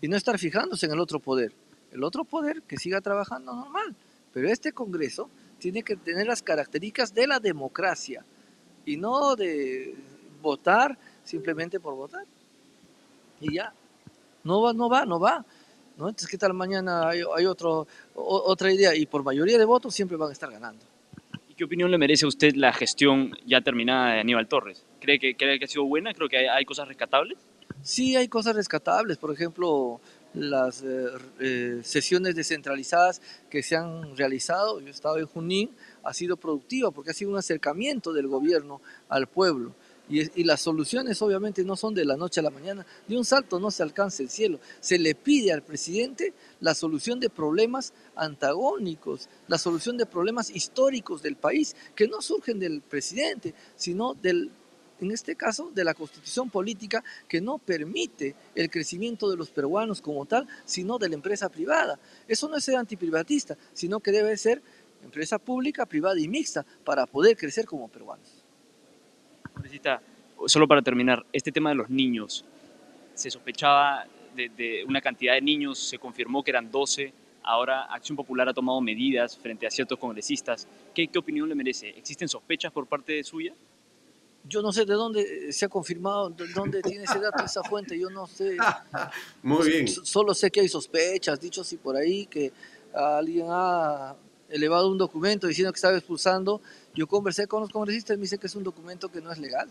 y 0.00 0.08
no 0.08 0.16
estar 0.16 0.38
fijándose 0.38 0.86
en 0.86 0.92
el 0.92 1.00
otro 1.00 1.20
poder. 1.20 1.52
El 1.92 2.02
otro 2.04 2.24
poder 2.24 2.62
que 2.62 2.76
siga 2.76 3.00
trabajando 3.00 3.54
normal, 3.54 3.94
pero 4.32 4.48
este 4.48 4.72
Congreso 4.72 5.30
tiene 5.64 5.82
que 5.82 5.96
tener 5.96 6.26
las 6.26 6.42
características 6.42 7.14
de 7.14 7.26
la 7.26 7.40
democracia 7.40 8.22
y 8.84 8.98
no 8.98 9.34
de 9.34 9.94
votar 10.42 10.98
simplemente 11.24 11.80
por 11.80 11.94
votar. 11.94 12.26
Y 13.40 13.54
ya, 13.54 13.72
no 14.42 14.60
va, 14.60 14.74
no 14.74 14.90
va, 14.90 15.06
no 15.06 15.18
va. 15.18 15.42
¿no? 15.96 16.10
Entonces, 16.10 16.28
¿qué 16.28 16.36
tal 16.36 16.52
mañana 16.52 17.08
hay, 17.08 17.46
otro, 17.46 17.86
otra 18.14 18.70
idea? 18.70 18.94
Y 18.94 19.06
por 19.06 19.22
mayoría 19.22 19.56
de 19.56 19.64
votos 19.64 19.94
siempre 19.94 20.18
van 20.18 20.28
a 20.28 20.32
estar 20.34 20.50
ganando. 20.50 20.84
¿Y 21.48 21.54
qué 21.54 21.64
opinión 21.64 21.90
le 21.90 21.96
merece 21.96 22.26
a 22.26 22.28
usted 22.28 22.54
la 22.56 22.74
gestión 22.74 23.32
ya 23.46 23.62
terminada 23.62 24.12
de 24.12 24.20
Aníbal 24.20 24.46
Torres? 24.46 24.84
¿Cree 25.00 25.18
que, 25.18 25.34
cree 25.34 25.58
que 25.58 25.64
ha 25.64 25.68
sido 25.68 25.86
buena? 25.86 26.12
¿Creo 26.12 26.28
que 26.28 26.36
hay, 26.36 26.46
hay 26.46 26.66
cosas 26.66 26.88
rescatables? 26.88 27.38
Sí, 27.80 28.16
hay 28.16 28.28
cosas 28.28 28.54
rescatables. 28.54 29.16
Por 29.16 29.32
ejemplo, 29.32 29.98
las 30.34 30.82
eh, 30.82 31.06
eh, 31.40 31.80
sesiones 31.82 32.34
descentralizadas 32.34 33.22
que 33.48 33.62
se 33.62 33.76
han 33.76 34.16
realizado. 34.16 34.80
Yo 34.80 34.88
he 34.88 34.90
estado 34.90 35.18
en 35.18 35.26
Junín, 35.26 35.70
ha 36.02 36.12
sido 36.12 36.36
productiva 36.36 36.90
porque 36.90 37.12
ha 37.12 37.14
sido 37.14 37.30
un 37.30 37.38
acercamiento 37.38 38.12
del 38.12 38.28
gobierno 38.28 38.80
al 39.08 39.26
pueblo. 39.26 39.72
Y, 40.06 40.44
las 40.44 40.60
soluciones 40.60 41.22
obviamente 41.22 41.64
no 41.64 41.76
son 41.76 41.94
de 41.94 42.04
la 42.04 42.18
noche 42.18 42.40
a 42.40 42.42
la 42.42 42.50
mañana, 42.50 42.84
de 43.08 43.16
un 43.16 43.24
salto 43.24 43.58
no 43.58 43.70
se 43.70 43.82
alcanza 43.82 44.22
el 44.22 44.28
cielo. 44.28 44.60
Se 44.80 44.98
le 44.98 45.14
pide 45.14 45.50
al 45.50 45.62
presidente 45.62 46.34
la 46.60 46.74
solución 46.74 47.20
de 47.20 47.30
problemas 47.30 47.94
antagónicos, 48.14 49.30
la 49.48 49.56
solución 49.56 49.96
de 49.96 50.04
problemas 50.04 50.50
históricos 50.50 51.22
del 51.22 51.36
país, 51.36 51.74
que 51.94 52.06
no 52.06 52.20
surgen 52.20 52.58
del 52.58 52.82
presidente, 52.82 53.54
sino 53.76 54.12
del, 54.12 54.50
en 55.00 55.10
este 55.10 55.34
caso, 55.36 55.70
de 55.74 55.84
la 55.84 55.94
constitución 55.94 56.50
política 56.50 57.02
que 57.28 57.40
no 57.40 57.58
permite 57.58 58.34
el 58.54 58.70
crecimiento 58.70 59.30
de 59.30 59.36
los 59.36 59.50
peruanos 59.50 60.00
como 60.00 60.24
tal, 60.26 60.46
sino 60.64 60.98
de 60.98 61.08
la 61.08 61.14
empresa 61.14 61.48
privada. 61.48 61.98
Eso 62.28 62.48
no 62.48 62.56
es 62.56 62.64
ser 62.64 62.76
antiprivatista, 62.76 63.56
sino 63.72 64.00
que 64.00 64.12
debe 64.12 64.36
ser 64.36 64.62
empresa 65.02 65.38
pública, 65.38 65.86
privada 65.86 66.18
y 66.18 66.28
mixta 66.28 66.64
para 66.84 67.06
poder 67.06 67.36
crecer 67.36 67.66
como 67.66 67.88
peruanos. 67.88 68.44
solo 70.46 70.68
para 70.68 70.82
terminar, 70.82 71.24
este 71.32 71.52
tema 71.52 71.70
de 71.70 71.76
los 71.76 71.90
niños, 71.90 72.44
se 73.14 73.30
sospechaba 73.30 74.06
de, 74.34 74.84
una 74.86 75.00
cantidad 75.00 75.34
de 75.34 75.40
niños, 75.40 75.78
se 75.78 75.98
confirmó 75.98 76.42
que 76.42 76.50
eran 76.50 76.70
12, 76.70 77.12
ahora 77.42 77.84
Acción 77.84 78.16
Popular 78.16 78.48
ha 78.48 78.54
tomado 78.54 78.80
medidas 78.80 79.38
frente 79.38 79.66
a 79.66 79.70
ciertos 79.70 79.98
congresistas. 79.98 80.66
¿Qué, 80.94 81.06
qué 81.08 81.18
opinión 81.18 81.48
le 81.48 81.54
merece? 81.54 81.90
¿Existen 81.90 82.28
sospechas 82.28 82.72
por 82.72 82.86
parte 82.86 83.22
suya? 83.22 83.54
Yo 84.46 84.60
no 84.60 84.72
sé 84.72 84.84
de 84.84 84.94
dónde 84.94 85.52
se 85.52 85.64
ha 85.64 85.68
confirmado, 85.68 86.28
de 86.30 86.46
dónde 86.48 86.82
tiene 86.82 87.04
ese 87.04 87.18
dato, 87.18 87.44
esa 87.44 87.62
fuente, 87.62 87.98
yo 87.98 88.10
no 88.10 88.26
sé. 88.26 88.56
Muy 89.42 89.68
bien. 89.68 89.88
Solo 89.88 90.34
sé 90.34 90.50
que 90.50 90.60
hay 90.60 90.68
sospechas, 90.68 91.40
dicho 91.40 91.62
así 91.62 91.76
por 91.76 91.96
ahí, 91.96 92.26
que 92.26 92.52
alguien 92.92 93.46
ha 93.48 94.14
elevado 94.50 94.90
un 94.90 94.98
documento 94.98 95.46
diciendo 95.46 95.72
que 95.72 95.78
estaba 95.78 95.96
expulsando. 95.96 96.60
Yo 96.94 97.06
conversé 97.06 97.46
con 97.46 97.62
los 97.62 97.70
congresistas 97.70 98.14
y 98.14 98.18
me 98.18 98.22
dice 98.22 98.38
que 98.38 98.46
es 98.46 98.54
un 98.54 98.64
documento 98.64 99.10
que 99.10 99.20
no 99.20 99.32
es 99.32 99.38
legal. 99.38 99.68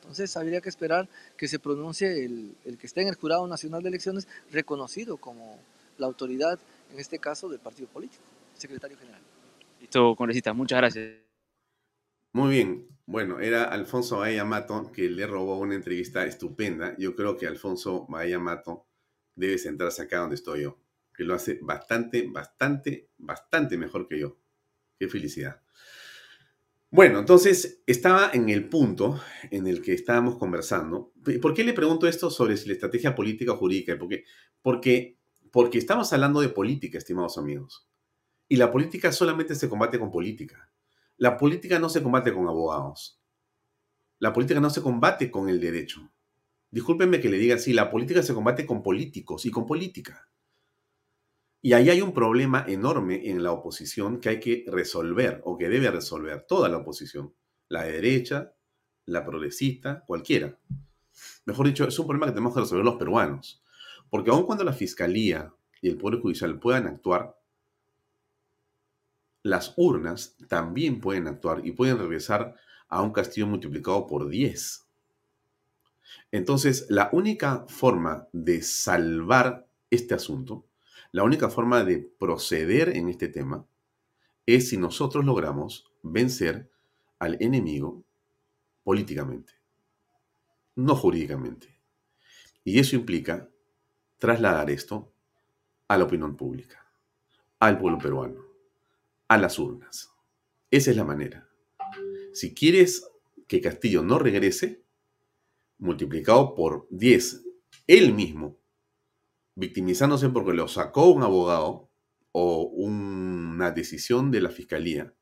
Entonces 0.00 0.36
habría 0.36 0.60
que 0.60 0.68
esperar 0.68 1.08
que 1.36 1.48
se 1.48 1.58
pronuncie 1.58 2.24
el, 2.24 2.54
el 2.64 2.78
que 2.78 2.86
esté 2.86 3.02
en 3.02 3.08
el 3.08 3.14
Jurado 3.14 3.46
Nacional 3.46 3.82
de 3.82 3.88
Elecciones, 3.88 4.26
reconocido 4.50 5.16
como 5.16 5.58
la 5.98 6.06
autoridad, 6.06 6.58
en 6.92 6.98
este 6.98 7.18
caso, 7.18 7.48
del 7.48 7.60
partido 7.60 7.88
político, 7.88 8.22
secretario 8.56 8.96
general. 8.98 9.20
Listo, 9.80 10.14
congresista, 10.16 10.52
muchas 10.52 10.78
gracias. 10.78 11.10
Muy 12.32 12.50
bien. 12.50 12.91
Bueno, 13.06 13.40
era 13.40 13.64
Alfonso 13.64 14.18
Bahía 14.18 14.44
Mato 14.44 14.90
que 14.92 15.10
le 15.10 15.26
robó 15.26 15.58
una 15.58 15.74
entrevista 15.74 16.24
estupenda. 16.24 16.96
Yo 16.98 17.14
creo 17.16 17.36
que 17.36 17.46
Alfonso 17.46 18.06
Bahía 18.08 18.38
Mato 18.38 18.86
debe 19.34 19.58
sentarse 19.58 20.02
acá 20.02 20.18
donde 20.18 20.36
estoy 20.36 20.62
yo 20.62 20.82
que 21.14 21.24
lo 21.24 21.34
hace 21.34 21.58
bastante, 21.62 22.26
bastante, 22.28 23.10
bastante 23.18 23.76
mejor 23.76 24.08
que 24.08 24.18
yo. 24.18 24.38
Qué 24.98 25.08
felicidad. 25.08 25.62
Bueno, 26.90 27.20
entonces 27.20 27.82
estaba 27.86 28.30
en 28.34 28.48
el 28.50 28.68
punto 28.68 29.20
en 29.50 29.66
el 29.66 29.80
que 29.82 29.94
estábamos 29.94 30.36
conversando. 30.36 31.12
¿Por 31.40 31.54
qué 31.54 31.64
le 31.64 31.72
pregunto 31.72 32.06
esto 32.06 32.30
sobre 32.30 32.56
si 32.56 32.66
la 32.68 32.74
estrategia 32.74 33.14
política 33.14 33.52
o 33.52 33.56
jurídica? 33.56 33.96
Porque, 33.98 34.24
porque, 34.60 35.18
porque 35.50 35.78
estamos 35.78 36.12
hablando 36.12 36.40
de 36.40 36.50
política, 36.50 36.98
estimados 36.98 37.38
amigos. 37.38 37.88
Y 38.48 38.56
la 38.56 38.70
política 38.70 39.10
solamente 39.10 39.54
se 39.54 39.70
combate 39.70 39.98
con 39.98 40.10
política. 40.10 40.70
La 41.22 41.36
política 41.36 41.78
no 41.78 41.88
se 41.88 42.02
combate 42.02 42.34
con 42.34 42.48
abogados. 42.48 43.22
La 44.18 44.32
política 44.32 44.58
no 44.58 44.70
se 44.70 44.82
combate 44.82 45.30
con 45.30 45.48
el 45.48 45.60
derecho. 45.60 46.10
Discúlpenme 46.68 47.20
que 47.20 47.28
le 47.28 47.38
diga 47.38 47.54
así, 47.54 47.72
la 47.72 47.92
política 47.92 48.24
se 48.24 48.34
combate 48.34 48.66
con 48.66 48.82
políticos 48.82 49.46
y 49.46 49.52
con 49.52 49.64
política. 49.64 50.28
Y 51.60 51.74
ahí 51.74 51.90
hay 51.90 52.00
un 52.00 52.12
problema 52.12 52.64
enorme 52.66 53.30
en 53.30 53.40
la 53.44 53.52
oposición 53.52 54.18
que 54.18 54.30
hay 54.30 54.40
que 54.40 54.64
resolver 54.66 55.40
o 55.44 55.56
que 55.56 55.68
debe 55.68 55.92
resolver 55.92 56.44
toda 56.44 56.68
la 56.68 56.78
oposición, 56.78 57.32
la 57.68 57.84
de 57.84 57.92
derecha, 57.92 58.56
la 59.06 59.24
progresista, 59.24 60.02
cualquiera. 60.04 60.58
Mejor 61.44 61.68
dicho, 61.68 61.86
es 61.86 61.96
un 62.00 62.08
problema 62.08 62.26
que 62.26 62.32
tenemos 62.32 62.52
que 62.52 62.62
resolver 62.62 62.84
los 62.84 62.96
peruanos. 62.96 63.62
Porque 64.10 64.30
aun 64.30 64.42
cuando 64.42 64.64
la 64.64 64.72
Fiscalía 64.72 65.54
y 65.80 65.88
el 65.88 65.98
Poder 65.98 66.18
Judicial 66.18 66.58
puedan 66.58 66.88
actuar, 66.88 67.40
las 69.42 69.74
urnas 69.76 70.36
también 70.48 71.00
pueden 71.00 71.26
actuar 71.26 71.66
y 71.66 71.72
pueden 71.72 71.98
regresar 71.98 72.54
a 72.88 73.02
un 73.02 73.12
castillo 73.12 73.46
multiplicado 73.46 74.06
por 74.06 74.28
10. 74.28 74.86
Entonces, 76.30 76.86
la 76.88 77.10
única 77.12 77.64
forma 77.68 78.28
de 78.32 78.62
salvar 78.62 79.66
este 79.90 80.14
asunto 80.14 80.66
la 81.12 81.24
única 81.24 81.50
forma 81.50 81.84
de 81.84 81.98
proceder 81.98 82.96
en 82.96 83.10
este 83.10 83.28
tema 83.28 83.66
es 84.46 84.70
si 84.70 84.78
nosotros 84.78 85.26
logramos 85.26 85.92
vencer 86.02 86.70
al 87.18 87.36
enemigo 87.40 88.02
políticamente, 88.82 89.52
no 90.74 90.96
jurídicamente. 90.96 91.78
Y 92.64 92.78
eso 92.78 92.96
implica 92.96 93.46
trasladar 94.16 94.70
esto 94.70 95.12
a 95.86 95.98
la 95.98 96.04
opinión 96.04 96.34
pública, 96.34 96.90
al 97.60 97.78
pueblo 97.78 97.98
peruano, 97.98 98.41
a 99.28 99.38
las 99.38 99.58
urnas. 99.58 100.10
Esa 100.70 100.90
es 100.90 100.96
la 100.96 101.04
manera. 101.04 101.48
Si 102.32 102.54
quieres 102.54 103.08
que 103.46 103.60
Castillo 103.60 104.02
no 104.02 104.18
regrese, 104.18 104.82
multiplicado 105.78 106.54
por 106.54 106.86
10, 106.90 107.44
él 107.86 108.14
mismo 108.14 108.58
victimizándose 109.54 110.28
porque 110.30 110.54
lo 110.54 110.68
sacó 110.68 111.10
un 111.10 111.22
abogado 111.22 111.90
o 112.32 112.62
una 112.62 113.70
decisión 113.70 114.30
de 114.30 114.40
la 114.40 114.50
fiscalía, 114.50 115.14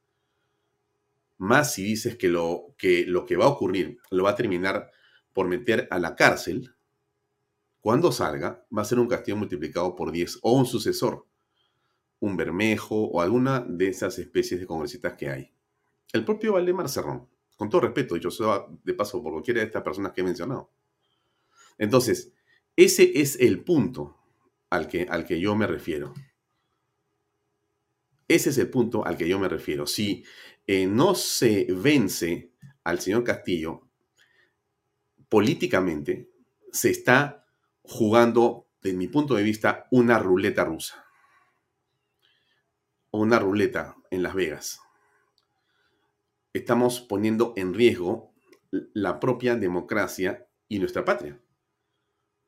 más 1.38 1.74
si 1.74 1.82
dices 1.82 2.16
que 2.16 2.28
lo, 2.28 2.74
que 2.78 3.36
va 3.36 3.46
a 3.46 3.48
ocurrir 3.48 3.98
lo 4.10 4.24
va 4.24 4.30
a 4.30 4.36
terminar 4.36 4.90
por 5.32 5.48
meter 5.48 5.88
a 5.90 5.98
la 5.98 6.14
cárcel, 6.14 6.74
cuando 7.80 8.12
salga 8.12 8.64
va 8.76 8.82
a 8.82 8.84
ser 8.84 8.98
un 8.98 9.08
castigo 9.08 9.38
multiplicado 9.38 9.96
por 9.96 10.12
10 10.12 10.40
o 10.42 10.52
un 10.52 10.66
sucesor, 10.66 11.26
un 12.20 12.36
bermejo 12.36 12.96
o 12.96 13.20
alguna 13.20 13.60
de 13.60 13.88
esas 13.88 14.18
especies 14.18 14.60
de 14.60 14.66
congresistas 14.66 15.14
que 15.14 15.28
hay. 15.28 15.52
El 16.12 16.24
propio 16.24 16.54
Valdemar 16.54 16.88
Cerrón, 16.88 17.28
con 17.56 17.68
todo 17.68 17.82
respeto, 17.82 18.14
dicho 18.14 18.30
sea 18.30 18.64
de 18.84 18.94
paso 18.94 19.22
por 19.22 19.32
cualquiera 19.32 19.60
de 19.60 19.66
estas 19.66 19.82
personas 19.82 20.12
que 20.12 20.20
he 20.20 20.24
mencionado. 20.24 20.70
Entonces, 21.78 22.32
ese 22.76 23.20
es 23.20 23.38
el 23.40 23.64
punto 23.64 24.16
al 24.70 24.86
que, 24.86 25.06
al 25.08 25.24
que 25.24 25.40
yo 25.40 25.54
me 25.56 25.66
refiero. 25.66 26.14
Ese 28.28 28.50
es 28.50 28.58
el 28.58 28.70
punto 28.70 29.04
al 29.04 29.16
que 29.16 29.28
yo 29.28 29.38
me 29.38 29.48
refiero. 29.48 29.86
Si 29.86 30.24
eh, 30.66 30.86
no 30.86 31.14
se 31.14 31.66
vence 31.70 32.52
al 32.84 33.00
señor 33.00 33.24
Castillo 33.24 33.88
políticamente, 35.28 36.30
se 36.72 36.90
está 36.90 37.46
jugando, 37.82 38.68
desde 38.80 38.96
mi 38.96 39.08
punto 39.08 39.34
de 39.34 39.42
vista, 39.42 39.88
una 39.90 40.18
ruleta 40.18 40.64
rusa. 40.64 41.04
O 43.10 43.18
una 43.20 43.38
ruleta 43.38 43.96
en 44.10 44.22
Las 44.22 44.34
Vegas. 44.34 44.80
Estamos 46.52 47.00
poniendo 47.00 47.52
en 47.56 47.74
riesgo 47.74 48.32
la 48.70 49.20
propia 49.20 49.56
democracia 49.56 50.46
y 50.68 50.78
nuestra 50.78 51.04
patria 51.04 51.40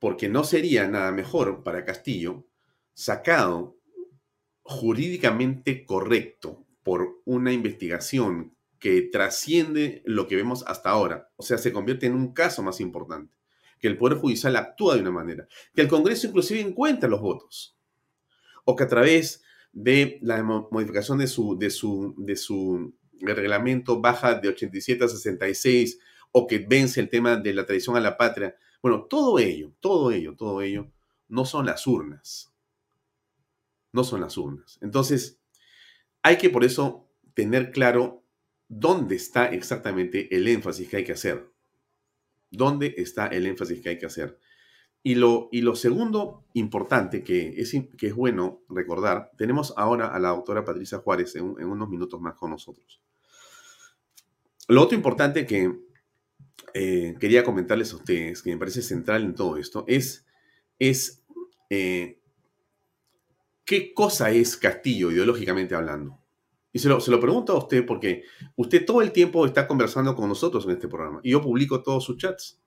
porque 0.03 0.29
no 0.29 0.43
sería 0.43 0.89
nada 0.89 1.13
mejor 1.13 1.63
para 1.63 1.85
Castillo 1.85 2.45
sacado 2.93 3.79
jurídicamente 4.65 5.87
correcto 5.87 6.67
por 6.83 7.23
una 7.25 7.53
investigación 7.53 8.57
que 8.81 9.01
trasciende 9.03 10.03
lo 10.05 10.27
que 10.27 10.35
vemos 10.35 10.65
hasta 10.67 10.91
ahora, 10.91 11.31
o 11.37 11.45
sea, 11.45 11.57
se 11.57 11.73
convierte 11.73 12.07
en 12.07 12.17
un 12.17 12.35
caso 12.35 12.65
más 12.65 12.81
importante, 12.81 13.37
que 13.79 13.87
el 13.87 13.97
Poder 13.97 14.19
Judicial 14.19 14.57
actúa 14.57 14.97
de 14.97 15.03
una 15.03 15.13
manera, 15.13 15.47
que 15.73 15.83
el 15.83 15.89
Congreso 15.89 16.27
inclusive 16.27 16.59
encuentra 16.59 17.09
los 17.09 17.21
votos, 17.21 17.79
o 18.65 18.75
que 18.75 18.83
a 18.83 18.89
través 18.89 19.45
de 19.73 20.19
la 20.23 20.43
modificación 20.43 21.19
de 21.19 21.27
su, 21.27 21.59
de 21.59 21.71
su, 21.71 22.15
de 22.19 22.37
su 22.37 22.95
reglamento 23.21 24.01
baja 24.01 24.35
de 24.35 24.49
87 24.49 25.05
a 25.05 25.09
66, 25.09 25.99
o 26.33 26.47
que 26.47 26.59
vence 26.59 27.01
el 27.01 27.09
tema 27.09 27.37
de 27.37 27.55
la 27.55 27.67
tradición 27.67 27.97
a 27.97 28.01
la 28.01 28.17
patria, 28.17 28.57
bueno, 28.83 29.05
todo 29.05 29.39
ello, 29.39 29.73
todo 29.81 30.11
ello, 30.11 30.35
todo 30.35 30.61
ello, 30.63 30.91
no 31.29 31.45
son 31.45 31.67
las 31.67 31.87
urnas. 31.87 32.53
No 33.93 34.05
son 34.05 34.23
las 34.23 34.37
urnas. 34.37 34.79
Entonces, 34.81 35.39
hay 36.23 36.37
que 36.37 36.51
por 36.51 36.65
eso 36.65 37.09
tener 37.35 37.71
claro 37.71 38.25
dónde 38.69 39.17
está 39.17 39.47
exactamente 39.47 40.35
el 40.35 40.49
énfasis 40.49 40.89
que 40.89 40.97
hay 40.99 41.05
que 41.05 41.13
hacer. 41.13 41.51
¿Dónde 42.51 42.95
está 42.97 43.27
el 43.29 43.47
énfasis 43.47 43.81
que 43.81 43.91
hay 43.91 43.99
que 43.99 44.07
hacer? 44.07 44.39
Y 45.05 45.17
lo, 45.17 45.49
y 45.51 45.63
lo 45.63 45.75
segundo 45.75 46.45
importante 46.55 47.25
que 47.25 47.61
es, 47.61 47.75
que 47.99 48.07
es 48.07 48.15
bueno 48.15 48.63
recordar, 48.69 49.33
tenemos 49.37 49.75
ahora 49.77 50.09
a 50.09 50.19
la 50.21 50.29
doctora 50.29 50.65
Patricia 50.65 50.99
Juárez 50.99 51.35
en, 51.35 51.57
en 51.59 51.67
unos 51.67 51.89
minutos 51.89 52.21
más 52.21 52.35
con 52.35 52.51
nosotros. 52.51 53.01
Lo 54.69 54.83
otro 54.83 54.97
importante 54.97 55.45
que 55.45 55.73
eh, 56.75 57.17
quería 57.19 57.45
comentarles 57.45 57.93
a 57.93 57.97
ustedes, 57.97 58.43
que 58.43 58.51
me 58.51 58.59
parece 58.59 58.81
central 58.81 59.25
en 59.25 59.35
todo 59.35 59.57
esto, 59.57 59.85
es, 59.87 60.25
es 60.79 61.23
eh, 61.69 62.19
qué 63.65 63.93
cosa 63.93 64.31
es 64.31 64.57
Castillo 64.57 65.11
ideológicamente 65.11 65.75
hablando. 65.75 66.19
Y 66.73 66.79
se 66.79 66.89
lo, 66.89 67.01
se 67.01 67.11
lo 67.11 67.21
pregunto 67.21 67.53
a 67.53 67.59
usted 67.59 67.85
porque 67.85 68.23
usted 68.57 68.87
todo 68.87 69.03
el 69.03 69.13
tiempo 69.13 69.45
está 69.45 69.67
conversando 69.67 70.17
con 70.17 70.29
nosotros 70.29 70.65
en 70.65 70.71
este 70.71 70.89
programa 70.89 71.21
y 71.23 71.33
yo 71.33 71.43
publico 71.43 71.83
todos 71.83 72.05
sus 72.05 72.17
chats. 72.17 72.62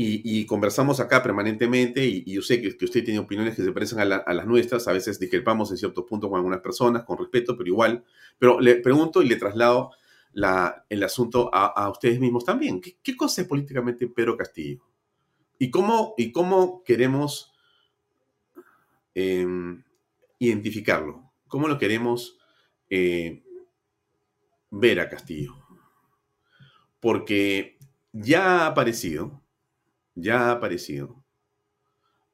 Y, 0.00 0.46
conversamos 0.46 1.00
acá 1.00 1.24
permanentemente 1.24 2.06
y, 2.06 2.32
yo 2.32 2.40
sé 2.40 2.62
que, 2.62 2.68
usted 2.68 3.02
tiene 3.02 3.18
opiniones 3.18 3.56
que 3.56 3.64
se 3.64 3.72
parecen 3.72 3.98
a, 3.98 4.04
las 4.04 4.46
nuestras, 4.46 4.86
a 4.86 4.92
veces 4.92 5.18
discrepamos 5.18 5.72
en 5.72 5.76
ciertos 5.76 6.04
puntos 6.04 6.30
con 6.30 6.36
algunas 6.36 6.60
personas, 6.60 7.02
con 7.02 7.18
respeto, 7.18 7.56
pero 7.56 7.66
igual. 7.66 8.04
Pero 8.38 8.60
le 8.60 8.76
pregunto 8.76 9.22
y 9.22 9.28
le 9.28 9.34
traslado 9.34 9.90
la, 10.34 10.84
el 10.88 11.02
asunto 11.02 11.50
a, 11.52 11.90
ustedes 11.90 12.20
mismos 12.20 12.44
también. 12.44 12.80
¿Qué, 12.80 13.16
cosa 13.16 13.42
es 13.42 13.48
políticamente 13.48 14.06
Pedro 14.06 14.36
Castillo? 14.36 14.84
¿Y 15.58 15.68
cómo, 15.68 16.14
y 16.16 16.30
cómo 16.30 16.84
queremos 16.84 17.52
em, 19.16 19.82
identificarlo? 20.38 21.28
¿Cómo 21.48 21.66
lo 21.66 21.76
queremos 21.76 22.38
eh, 22.88 23.42
ver 24.70 25.00
a 25.00 25.08
Castillo? 25.08 25.56
Porque 27.00 27.78
ya 28.12 28.60
ha 28.60 28.66
aparecido 28.68 29.42
ya 30.20 30.48
ha 30.48 30.52
aparecido 30.52 31.24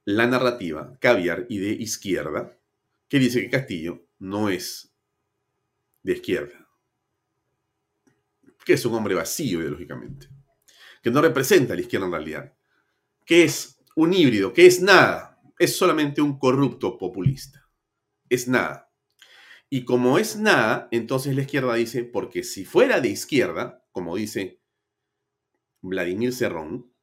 la 0.05 0.27
narrativa 0.27 0.97
caviar 1.01 1.47
y 1.49 1.59
de 1.59 1.73
izquierda 1.73 2.59
que 3.09 3.18
dice 3.18 3.40
que 3.42 3.51
Castillo 3.51 4.07
no 4.18 4.49
es 4.49 4.94
de 6.03 6.12
izquierda, 6.12 6.68
que 8.64 8.75
es 8.75 8.85
un 8.85 8.94
hombre 8.94 9.14
vacío 9.14 9.61
ideológicamente, 9.61 10.29
que 11.03 11.11
no 11.11 11.23
representa 11.23 11.73
a 11.73 11.77
la 11.77 11.83
izquierda 11.83 12.07
en 12.07 12.12
realidad, 12.12 12.55
que 13.25 13.44
es 13.44 13.79
un 13.97 14.12
híbrido, 14.12 14.53
que 14.53 14.66
es 14.66 14.83
nada, 14.83 15.40
es 15.59 15.77
solamente 15.77 16.20
un 16.20 16.38
corrupto 16.38 16.99
populista, 16.99 17.68
es 18.29 18.49
nada. 18.49 18.90
Y 19.70 19.85
como 19.85 20.18
es 20.18 20.37
nada, 20.37 20.88
entonces 20.90 21.35
la 21.35 21.42
izquierda 21.42 21.75
dice, 21.75 22.05
porque 22.05 22.42
si 22.44 22.64
fuera 22.64 23.01
de 23.01 23.09
izquierda, 23.09 23.85
como 23.92 24.16
dice 24.16 24.61
Vladimir 25.81 26.33
Cerrón, 26.33 26.93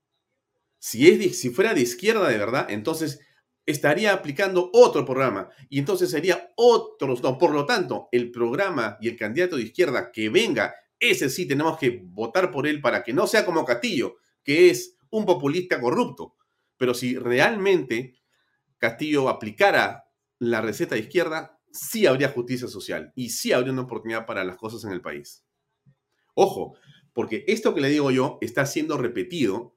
si, 0.81 1.07
es 1.07 1.39
si 1.39 1.51
fuera 1.51 1.75
de 1.75 1.81
izquierda 1.81 2.27
de 2.27 2.39
verdad, 2.39 2.65
entonces 2.71 3.19
estaría 3.67 4.13
aplicando 4.13 4.71
otro 4.73 5.05
programa 5.05 5.47
y 5.69 5.77
entonces 5.77 6.09
sería 6.09 6.51
otros. 6.55 7.21
No, 7.21 7.37
por 7.37 7.53
lo 7.53 7.67
tanto, 7.67 8.09
el 8.11 8.31
programa 8.31 8.97
y 8.99 9.07
el 9.07 9.15
candidato 9.15 9.57
de 9.57 9.61
izquierda 9.61 10.11
que 10.11 10.29
venga, 10.29 10.73
ese 10.99 11.29
sí 11.29 11.47
tenemos 11.47 11.77
que 11.77 12.01
votar 12.03 12.49
por 12.49 12.65
él 12.65 12.81
para 12.81 13.03
que 13.03 13.13
no 13.13 13.27
sea 13.27 13.45
como 13.45 13.63
Castillo, 13.63 14.15
que 14.43 14.71
es 14.71 14.97
un 15.11 15.23
populista 15.23 15.79
corrupto. 15.79 16.35
Pero 16.77 16.95
si 16.95 17.15
realmente 17.15 18.15
Castillo 18.79 19.29
aplicara 19.29 20.05
la 20.39 20.61
receta 20.61 20.95
de 20.95 21.01
izquierda, 21.01 21.59
sí 21.71 22.07
habría 22.07 22.29
justicia 22.29 22.67
social 22.67 23.13
y 23.15 23.29
sí 23.29 23.53
habría 23.53 23.71
una 23.71 23.83
oportunidad 23.83 24.25
para 24.25 24.43
las 24.43 24.57
cosas 24.57 24.83
en 24.85 24.93
el 24.93 25.01
país. 25.01 25.45
Ojo, 26.33 26.75
porque 27.13 27.45
esto 27.47 27.75
que 27.75 27.81
le 27.81 27.89
digo 27.89 28.09
yo 28.09 28.39
está 28.41 28.65
siendo 28.65 28.97
repetido 28.97 29.75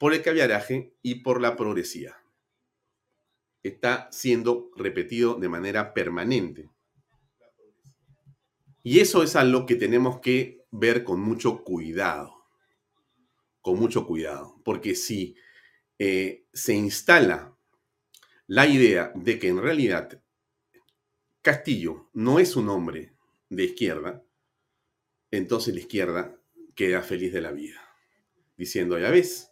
por 0.00 0.14
el 0.14 0.22
caviaraje 0.22 0.94
y 1.02 1.16
por 1.16 1.42
la 1.42 1.56
progresía. 1.56 2.16
Está 3.62 4.08
siendo 4.10 4.70
repetido 4.74 5.34
de 5.34 5.50
manera 5.50 5.92
permanente. 5.92 6.70
Y 8.82 9.00
eso 9.00 9.22
es 9.22 9.36
algo 9.36 9.66
que 9.66 9.76
tenemos 9.76 10.20
que 10.20 10.64
ver 10.70 11.04
con 11.04 11.20
mucho 11.20 11.62
cuidado. 11.64 12.46
Con 13.60 13.78
mucho 13.78 14.06
cuidado. 14.06 14.58
Porque 14.64 14.94
si 14.94 15.36
eh, 15.98 16.46
se 16.50 16.72
instala 16.72 17.54
la 18.46 18.66
idea 18.66 19.12
de 19.14 19.38
que 19.38 19.48
en 19.48 19.60
realidad 19.60 20.22
Castillo 21.42 22.08
no 22.14 22.38
es 22.38 22.56
un 22.56 22.70
hombre 22.70 23.12
de 23.50 23.64
izquierda, 23.64 24.24
entonces 25.30 25.74
la 25.74 25.80
izquierda 25.80 26.40
queda 26.74 27.02
feliz 27.02 27.34
de 27.34 27.42
la 27.42 27.52
vida. 27.52 27.82
Diciendo, 28.56 28.98
ya 28.98 29.10
ves, 29.10 29.49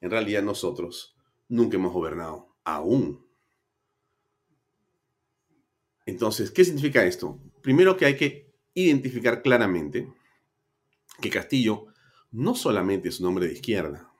en 0.00 0.10
realidad 0.10 0.42
nosotros 0.42 1.16
nunca 1.48 1.76
hemos 1.76 1.92
gobernado, 1.92 2.54
aún. 2.64 3.26
Entonces, 6.06 6.50
¿qué 6.50 6.64
significa 6.64 7.04
esto? 7.04 7.38
Primero 7.62 7.96
que 7.96 8.06
hay 8.06 8.16
que 8.16 8.52
identificar 8.74 9.42
claramente 9.42 10.12
que 11.20 11.30
Castillo 11.30 11.86
no 12.30 12.54
solamente 12.54 13.08
es 13.08 13.20
un 13.20 13.26
hombre 13.26 13.46
de 13.46 13.54
izquierda, 13.54 14.10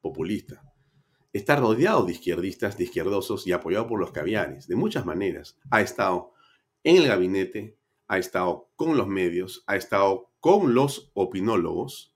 populista, 0.00 0.62
está 1.32 1.56
rodeado 1.56 2.04
de 2.04 2.12
izquierdistas, 2.12 2.78
de 2.78 2.84
izquierdosos 2.84 3.46
y 3.46 3.52
apoyado 3.52 3.86
por 3.86 4.00
los 4.00 4.12
caviares, 4.12 4.66
de 4.66 4.76
muchas 4.76 5.04
maneras. 5.04 5.58
Ha 5.70 5.80
estado 5.80 6.32
en 6.82 6.96
el 6.96 7.06
gabinete, 7.06 7.78
ha 8.06 8.18
estado 8.18 8.70
con 8.76 8.96
los 8.96 9.06
medios, 9.06 9.62
ha 9.66 9.76
estado 9.76 10.30
con 10.40 10.74
los 10.74 11.10
opinólogos, 11.14 12.14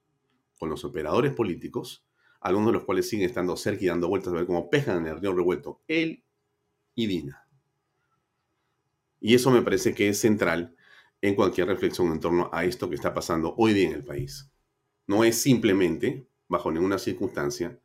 con 0.59 0.71
los 0.71 0.85
operadores 0.85 1.33
políticos, 1.33 2.02
algunos 2.43 2.69
de 2.69 2.73
los 2.75 2.85
cuales 2.85 3.09
siguen 3.09 3.29
estando 3.29 3.57
cerca 3.57 3.85
y 3.85 3.89
dando 3.89 4.09
vueltas 4.09 4.33
a 4.33 4.37
ver 4.37 4.47
cómo 4.47 4.69
pejan 4.69 4.99
en 4.99 5.07
el 5.07 5.21
río 5.21 5.33
revuelto, 5.33 5.81
él 5.87 6.25
y 6.95 7.07
Dina. 7.07 7.47
Y 9.21 9.35
eso 9.35 9.51
me 9.51 9.63
parece 9.63 9.95
que 9.95 10.09
es 10.09 10.19
central 10.19 10.75
en 11.21 11.37
cualquier 11.37 11.69
reflexión 11.69 12.11
en 12.11 12.19
torno 12.19 12.51
a 12.53 12.65
esto 12.65 12.89
que 12.89 12.97
está 12.97 13.15
pasando 13.15 13.55
hoy 13.57 13.73
día 13.73 13.87
en 13.89 13.95
el 13.95 14.05
país. 14.05 14.51
No 15.07 15.23
es 15.23 15.41
simplemente, 15.41 16.27
bajo 16.49 16.73
ninguna 16.73 16.99
circunstancia, 16.99 17.79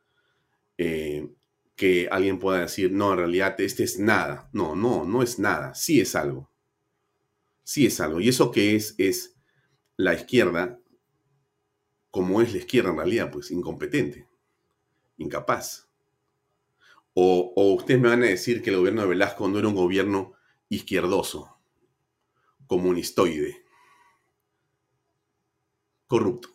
eh, 0.80 1.30
que 1.76 2.08
alguien 2.10 2.40
pueda 2.40 2.62
decir, 2.62 2.92
no, 2.92 3.12
en 3.12 3.20
realidad 3.20 3.56
este 3.62 3.84
es 3.84 4.00
nada. 4.00 4.50
No, 4.52 4.76
no, 4.76 5.06
no 5.06 5.22
es 5.22 5.38
nada. 5.38 5.76
Sí 5.76 6.02
es 6.02 6.16
algo. 6.16 6.50
Sí 7.64 7.86
es 7.86 8.00
algo. 8.02 8.20
Y 8.20 8.30
eso 8.30 8.52
que 8.52 8.76
es, 8.76 8.96
es 8.98 9.36
la 9.96 10.16
izquierda, 10.16 10.80
como 12.10 12.42
es 12.42 12.52
la 12.52 12.58
izquierda 12.58 12.90
en 12.90 12.98
realidad, 12.98 13.30
pues 13.30 13.52
incompetente 13.52 14.28
incapaz. 15.18 15.88
O, 17.14 17.52
ustedes 17.74 18.00
me 18.00 18.10
van 18.10 18.22
a 18.22 18.28
decir 18.28 18.62
que 18.62 18.70
el 18.70 18.78
gobierno 18.78 19.02
de 19.02 19.08
Velasco 19.08 19.48
no 19.48 19.58
era 19.58 19.68
un 19.68 19.76
gobierno 19.76 20.34
izquierdoso, 20.70 21.58
comunistoide, 22.68 23.66
corrupto. 26.06 26.50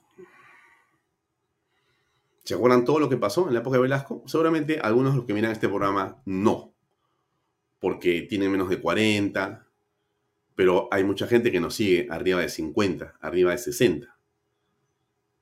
¿Se 2.45 2.55
acuerdan 2.55 2.85
todo 2.85 3.01
lo 3.01 3.09
que 3.09 3.17
pasó 3.17 3.49
en 3.49 3.55
la 3.55 3.61
época 3.61 3.77
de 3.77 3.83
Velasco? 3.83 4.23
Seguramente 4.27 4.79
algunos 4.79 5.13
de 5.13 5.17
los 5.19 5.27
que 5.27 5.35
miran 5.35 5.51
este 5.51 5.69
programa 5.69 6.23
no, 6.27 6.73
porque 7.81 8.23
tienen 8.23 8.53
menos 8.53 8.69
de 8.69 8.81
40, 8.81 9.67
pero 10.55 10.89
hay 10.93 11.03
mucha 11.03 11.27
gente 11.27 11.51
que 11.51 11.61
nos 11.61 11.75
sigue 11.75 12.07
arriba 12.09 12.41
de 12.41 12.49
50, 12.49 13.17
arriba 13.21 13.51
de 13.51 13.59
60, 13.59 14.17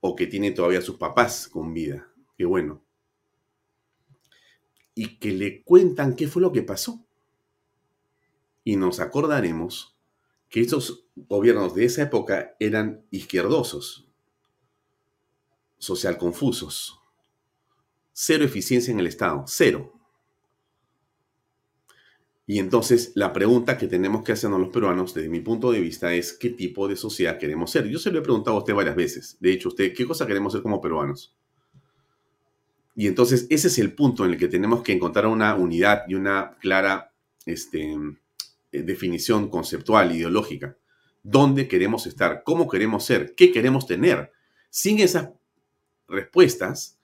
o 0.00 0.16
que 0.16 0.26
tiene 0.26 0.52
todavía 0.52 0.80
sus 0.80 0.96
papás 0.96 1.46
con 1.46 1.74
vida. 1.74 2.10
Qué 2.38 2.46
bueno 2.46 2.82
y 4.94 5.18
que 5.18 5.32
le 5.32 5.62
cuentan 5.62 6.16
qué 6.16 6.28
fue 6.28 6.42
lo 6.42 6.52
que 6.52 6.62
pasó. 6.62 7.04
Y 8.64 8.76
nos 8.76 9.00
acordaremos 9.00 9.96
que 10.48 10.60
estos 10.60 11.06
gobiernos 11.14 11.74
de 11.74 11.84
esa 11.84 12.02
época 12.02 12.56
eran 12.58 13.06
izquierdosos, 13.10 14.08
social 15.78 16.18
confusos, 16.18 17.00
cero 18.12 18.44
eficiencia 18.44 18.92
en 18.92 19.00
el 19.00 19.06
Estado, 19.06 19.44
cero. 19.46 19.94
Y 22.46 22.58
entonces 22.58 23.12
la 23.14 23.32
pregunta 23.32 23.78
que 23.78 23.86
tenemos 23.86 24.24
que 24.24 24.32
hacernos 24.32 24.58
los 24.58 24.70
peruanos, 24.70 25.14
desde 25.14 25.28
mi 25.28 25.40
punto 25.40 25.70
de 25.70 25.80
vista, 25.80 26.12
es 26.12 26.32
qué 26.32 26.50
tipo 26.50 26.88
de 26.88 26.96
sociedad 26.96 27.38
queremos 27.38 27.70
ser. 27.70 27.86
Yo 27.88 28.00
se 28.00 28.10
lo 28.10 28.18
he 28.18 28.22
preguntado 28.22 28.56
a 28.56 28.58
usted 28.58 28.74
varias 28.74 28.96
veces. 28.96 29.36
De 29.38 29.52
hecho, 29.52 29.68
usted, 29.68 29.94
¿qué 29.94 30.04
cosa 30.04 30.26
queremos 30.26 30.52
ser 30.52 30.60
como 30.60 30.80
peruanos? 30.80 31.36
Y 32.94 33.06
entonces 33.06 33.46
ese 33.50 33.68
es 33.68 33.78
el 33.78 33.94
punto 33.94 34.24
en 34.24 34.32
el 34.32 34.38
que 34.38 34.48
tenemos 34.48 34.82
que 34.82 34.92
encontrar 34.92 35.26
una 35.26 35.54
unidad 35.54 36.04
y 36.08 36.14
una 36.14 36.56
clara 36.58 37.12
este, 37.46 37.96
eh, 38.72 38.82
definición 38.82 39.48
conceptual, 39.48 40.14
ideológica. 40.14 40.76
¿Dónde 41.22 41.68
queremos 41.68 42.06
estar? 42.06 42.42
¿Cómo 42.44 42.68
queremos 42.68 43.04
ser? 43.04 43.34
¿Qué 43.34 43.52
queremos 43.52 43.86
tener? 43.86 44.32
Sin 44.70 45.00
esas 45.00 45.30
respuestas, 46.08 46.98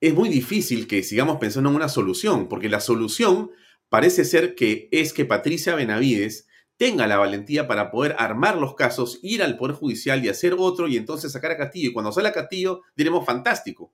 es 0.00 0.14
muy 0.14 0.28
difícil 0.28 0.86
que 0.86 1.02
sigamos 1.02 1.38
pensando 1.38 1.70
en 1.70 1.76
una 1.76 1.88
solución, 1.88 2.48
porque 2.48 2.68
la 2.68 2.80
solución 2.80 3.50
parece 3.88 4.24
ser 4.24 4.54
que 4.54 4.88
es 4.90 5.12
que 5.12 5.24
Patricia 5.24 5.74
Benavides 5.74 6.48
tenga 6.76 7.06
la 7.06 7.18
valentía 7.18 7.68
para 7.68 7.90
poder 7.90 8.16
armar 8.18 8.56
los 8.56 8.74
casos, 8.74 9.20
ir 9.22 9.42
al 9.42 9.56
Poder 9.56 9.76
Judicial 9.76 10.24
y 10.24 10.28
hacer 10.28 10.56
otro 10.58 10.88
y 10.88 10.96
entonces 10.96 11.30
sacar 11.30 11.52
a 11.52 11.56
Castillo. 11.56 11.90
Y 11.90 11.92
cuando 11.92 12.10
sale 12.10 12.28
a 12.28 12.32
Castillo 12.32 12.82
diremos 12.96 13.24
fantástico. 13.24 13.92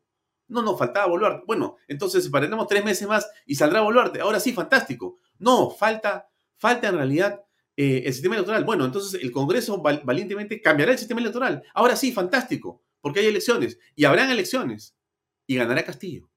No, 0.49 0.63
no, 0.63 0.77
faltaba 0.77 1.07
Boluarte. 1.07 1.45
Bueno, 1.47 1.77
entonces 1.87 2.25
separaremos 2.25 2.67
tres 2.67 2.85
meses 2.85 3.07
más 3.07 3.31
y 3.47 3.55
saldrá 3.55 3.83
Boluarte. 3.83 4.21
Ahora 4.21 4.41
sí, 4.41 4.53
fantástico. 4.53 5.19
No, 5.39 5.71
falta, 5.71 6.29
falta 6.57 6.89
en 6.89 6.97
realidad 6.97 7.45
eh, 7.77 8.03
el 8.07 8.13
sistema 8.13 8.35
electoral. 8.35 8.65
Bueno, 8.65 8.85
entonces 8.87 9.23
el 9.23 9.31
Congreso 9.31 9.81
valientemente 9.83 10.61
cambiará 10.61 10.93
el 10.93 10.99
sistema 10.99 11.21
electoral. 11.21 11.63
Ahora 11.75 11.97
sí, 11.97 12.13
fantástico, 12.13 12.83
porque 13.01 13.21
hay 13.21 13.27
elecciones. 13.27 13.79
Y 13.95 14.05
habrán 14.05 14.31
elecciones. 14.31 14.97
Y 15.47 15.57
ganará 15.57 15.85
Castillo. 15.85 16.31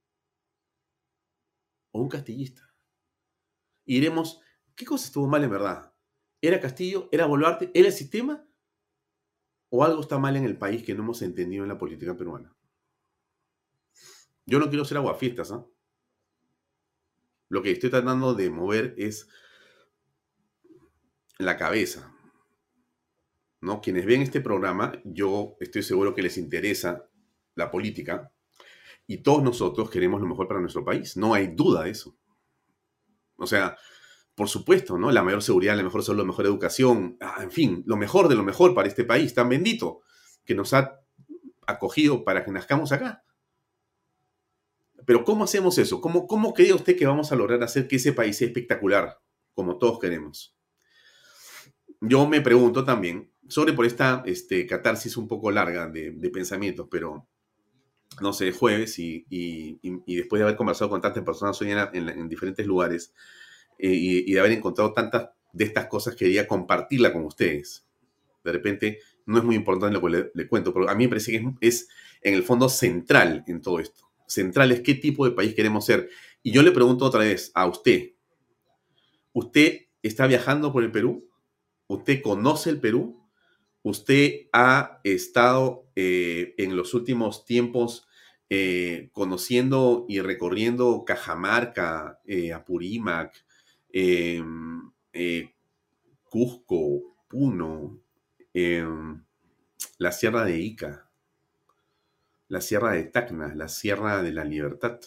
O 1.91 2.01
un 2.01 2.09
castillista. 2.09 2.62
Y 3.86 3.95
diremos, 3.95 4.41
¿qué 4.76 4.86
cosa 4.86 5.05
estuvo 5.05 5.28
mal 5.28 5.43
en 5.43 5.49
verdad? 5.49 5.93
¿Era 6.41 6.59
Castillo? 6.59 7.09
¿Era 7.12 7.26
Boluarte? 7.26 7.72
¿Era 7.74 7.88
el 7.88 7.93
sistema? 7.93 8.47
¿O 9.70 9.84
algo 9.84 10.01
está 10.01 10.18
mal 10.18 10.36
en 10.36 10.45
el 10.45 10.57
país 10.57 10.84
que 10.84 10.93
no 10.93 11.03
hemos 11.03 11.22
entendido 11.22 11.64
en 11.64 11.70
la 11.70 11.78
política 11.78 12.16
peruana? 12.16 12.53
Yo 14.46 14.60
no 14.60 14.70
quiero 14.70 14.86
ser 14.86 14.98
aguafiestas, 14.98 15.52
¿ah? 15.52 15.66
Lo 17.50 17.62
que 17.62 17.72
estoy 17.72 17.89
tratando 17.89 18.34
de 18.34 18.50
mover 18.50 18.96
es 18.98 19.28
la 21.38 21.58
cabeza. 21.58 22.14
¿no? 23.62 23.82
Quienes 23.82 24.06
ven 24.06 24.22
este 24.22 24.42
programa, 24.42 24.94
yo 25.04 25.56
estoy 25.60 25.84
seguro 25.84 26.14
que 26.14 26.22
les 26.22 26.38
interesa 26.38 27.08
la 27.56 27.70
política 27.70 28.32
y 29.08 29.18
todos 29.18 29.44
nosotros 29.44 29.89
queremos 29.89 30.22
lo 30.22 30.28
mejor 30.28 30.48
para 30.48 30.60
nuestro 30.60 30.84
país. 30.84 31.18
No 31.18 31.34
hay 31.34 31.48
duda 31.48 31.84
de 31.84 31.92
eso. 31.92 32.18
O 33.36 33.46
sea, 33.46 33.78
por 34.36 34.48
supuesto, 34.48 34.98
¿no? 34.98 35.12
La 35.12 35.24
mayor 35.24 35.44
seguridad, 35.44 35.76
la 35.76 35.84
mejor 35.84 36.04
salud, 36.04 36.20
la 36.20 36.26
mejor 36.26 36.46
educación, 36.46 37.18
ah, 37.20 37.39
en 37.42 37.52
fin, 37.52 37.84
lo 37.86 37.98
mejor 37.98 38.28
de 38.28 38.36
lo 38.36 38.44
mejor 38.44 38.74
para 38.74 38.88
este 38.88 39.04
país 39.04 39.34
tan 39.34 39.50
bendito 39.50 40.02
que 40.46 40.56
nos 40.56 40.74
ha 40.74 41.00
acogido 41.68 42.24
para 42.24 42.44
que 42.44 42.52
nazcamos 42.52 42.92
acá. 42.92 43.24
Pero 45.06 45.24
¿cómo 45.24 45.43
hacemos 45.43 45.78
eso? 45.78 46.02
¿Cómo, 46.02 46.28
¿Cómo 46.28 46.54
cree 46.54 46.74
usted 46.74 46.97
que 46.97 47.06
vamos 47.06 47.32
a 47.32 47.36
lograr 47.36 47.64
hacer 47.64 47.88
que 47.88 47.95
ese 47.97 48.14
país 48.14 48.38
sea 48.38 48.47
espectacular, 48.47 49.20
como 49.54 49.78
todos 49.78 49.99
queremos? 49.99 50.56
Yo 51.99 52.28
me 52.28 52.41
pregunto 52.41 52.84
también, 52.84 53.32
sobre 53.47 53.74
por 53.74 53.86
esta 53.86 54.24
este, 54.26 54.66
catarsis 54.66 55.18
un 55.18 55.28
poco 55.28 55.52
larga 55.52 55.88
de, 55.88 56.12
pensamientos, 56.34 56.88
pero 56.89 57.28
no 58.22 58.34
sé, 58.34 58.52
jueves 58.52 58.97
y, 58.99 59.26
después 60.08 60.39
de 60.39 60.43
haber 60.43 60.56
conversado 60.56 60.89
con 60.89 61.02
tantas 61.02 61.24
personas 61.24 61.62
hoy 61.62 61.72
en, 61.72 62.28
diferentes 62.28 62.66
lugares 62.66 63.14
eh, 63.78 63.89
y, 63.91 64.32
de 64.32 64.39
haber 64.39 64.54
encontrado 64.54 64.93
tantas 64.93 65.30
de 65.54 65.66
estas 65.66 65.88
cosas, 65.88 66.16
quería 66.16 66.47
compartirla 66.47 67.12
con 67.14 67.26
ustedes. 67.26 67.86
De 68.43 68.52
repente, 68.52 68.99
no 69.26 69.38
es 69.38 69.43
muy 69.43 69.56
importante 69.56 69.93
lo 69.93 70.02
que 70.02 70.32
le, 70.34 70.47
cuento, 70.47 70.74
pero 70.74 70.89
a 70.89 70.95
mí 70.95 71.06
me 71.06 71.10
parece 71.10 71.32
que 71.32 71.54
es 71.62 71.88
en 72.22 72.34
el 72.34 72.43
fondo 72.43 72.70
central 72.70 73.43
en 73.47 73.62
todo 73.62 73.80
esto 73.80 74.11
centrales, 74.32 74.82
qué 74.82 74.96
tipo 74.96 75.26
de 75.26 75.32
país 75.32 75.54
queremos 75.54 75.86
ser. 75.86 76.10
Y 76.44 76.52
yo 76.52 76.64
le 76.64 76.72
pregunto 76.72 77.06
otra 77.06 77.22
vez 77.22 77.52
a 77.54 77.66
usted, 77.68 78.14
¿usted 79.34 79.88
está 80.02 80.28
viajando 80.28 80.72
por 80.72 80.84
el 80.84 80.92
Perú? 80.92 81.30
¿Usted 81.88 82.22
conoce 82.22 82.70
el 82.70 82.80
Perú? 82.80 83.28
¿Usted 83.84 84.48
ha 84.54 85.00
estado 85.04 85.92
eh, 85.96 86.54
en 86.58 86.76
los 86.76 86.94
últimos 86.94 87.46
tiempos 87.46 88.08
eh, 88.50 89.10
conociendo 89.14 90.06
y 90.10 90.20
recorriendo 90.20 91.04
Cajamarca, 91.06 92.20
eh, 92.26 92.54
Apurímac, 92.54 93.34
em, 93.92 94.92
Cusco, 96.24 97.16
Puno, 97.28 98.02
em, 98.54 99.24
la 99.98 100.12
Sierra 100.12 100.46
de 100.46 100.60
Ica? 100.60 101.11
La 102.52 102.60
Sierra 102.60 102.91
de 102.91 103.06
Tacna, 103.06 103.56
la 103.56 103.70
Sierra 103.70 104.22
de 104.22 104.34
la 104.34 104.43
Libertad, 104.43 104.99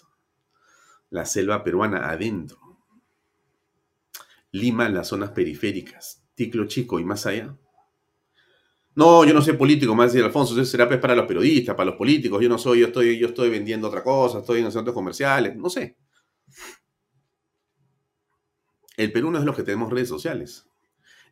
la 1.11 1.27
selva 1.27 1.63
peruana 1.63 2.09
adentro, 2.09 2.59
Lima, 4.51 4.89
las 4.89 5.09
zonas 5.09 5.33
periféricas, 5.33 6.25
Ticlo 6.35 6.65
Chico 6.67 6.99
y 6.99 7.05
más 7.05 7.27
allá. 7.27 7.55
No, 8.95 9.27
yo 9.27 9.35
no 9.35 9.43
soy 9.43 9.59
político, 9.59 9.95
más 9.95 10.15
decía 10.15 10.25
Alfonso, 10.25 10.55
eso 10.55 10.65
será 10.65 10.89
para 10.99 11.15
los 11.15 11.27
periodistas, 11.27 11.75
para 11.75 11.91
los 11.91 11.97
políticos, 11.97 12.43
yo 12.43 12.49
no 12.49 12.57
soy, 12.57 12.81
yo 12.81 12.87
estoy, 12.87 13.19
yo 13.19 13.27
estoy 13.27 13.51
vendiendo 13.51 13.89
otra 13.89 14.03
cosa, 14.03 14.39
estoy 14.39 14.61
en 14.61 14.65
los 14.65 14.93
comerciales, 14.95 15.55
no 15.55 15.69
sé. 15.69 15.99
El 18.97 19.13
Perú 19.13 19.31
no 19.31 19.37
es 19.37 19.43
de 19.43 19.47
los 19.47 19.57
que 19.57 19.65
tenemos 19.65 19.93
redes 19.93 20.09
sociales. 20.09 20.67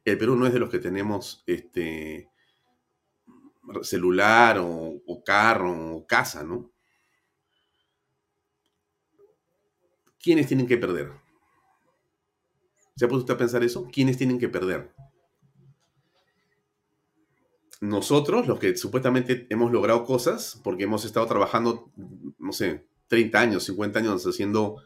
El 0.04 0.18
Perú 0.18 0.36
no 0.36 0.46
es 0.46 0.52
de 0.52 0.58
los 0.58 0.68
que 0.68 0.78
tenemos 0.78 1.42
este, 1.46 2.31
celular 3.82 4.58
o, 4.60 5.22
carro 5.24 5.96
o 5.96 6.06
casa, 6.06 6.42
¿no? 6.42 6.70
¿Quiénes 10.20 10.46
tienen 10.46 10.66
que 10.66 10.78
perder? 10.78 11.10
¿Se 12.96 13.04
ha 13.04 13.08
puesto 13.08 13.22
usted 13.22 13.34
a 13.34 13.38
pensar 13.38 13.64
eso? 13.64 13.88
¿Quiénes 13.92 14.18
tienen 14.18 14.38
que 14.38 14.48
perder? 14.48 14.92
Nosotros, 17.80 18.46
los 18.46 18.60
que 18.60 18.76
supuestamente 18.76 19.46
hemos 19.50 19.72
logrado 19.72 20.04
cosas, 20.04 20.60
porque 20.62 20.84
hemos 20.84 21.04
estado 21.04 21.26
trabajando, 21.26 21.90
no 22.38 22.52
sé, 22.52 22.86
30 23.08 23.40
años, 23.40 23.64
50 23.64 23.98
años 23.98 24.24
haciendo, 24.24 24.76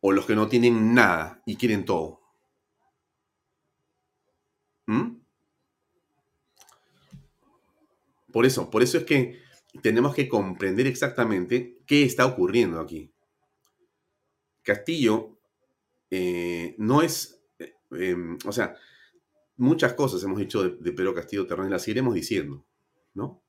o 0.00 0.12
los 0.12 0.26
que 0.26 0.36
no 0.36 0.48
tienen 0.48 0.94
nada 0.94 1.42
y 1.44 1.56
quieren 1.56 1.84
todo. 1.84 2.20
¿Mm? 4.86 5.23
Por 8.34 8.46
eso, 8.46 8.68
por 8.68 8.82
eso 8.82 8.98
es 8.98 9.04
que 9.04 9.38
tenemos 9.80 10.12
que 10.12 10.28
comprender 10.28 10.88
exactamente 10.88 11.78
qué 11.86 12.02
está 12.02 12.26
ocurriendo 12.26 12.80
aquí. 12.80 13.12
Castillo 14.64 15.38
eh, 16.10 16.74
no 16.78 17.02
es, 17.02 17.40
eh, 17.60 17.74
em, 17.92 18.36
o 18.44 18.50
sea, 18.50 18.74
muchas 19.56 19.92
cosas 19.92 20.20
hemos 20.24 20.40
dicho 20.40 20.68
de, 20.68 20.92
Pedro 20.92 21.14
Castillo 21.14 21.46
Terrón 21.46 21.68
y 21.68 21.70
las 21.70 21.82
seguiremos 21.82 22.12
diciendo, 22.12 22.66
¿no? 23.14 23.40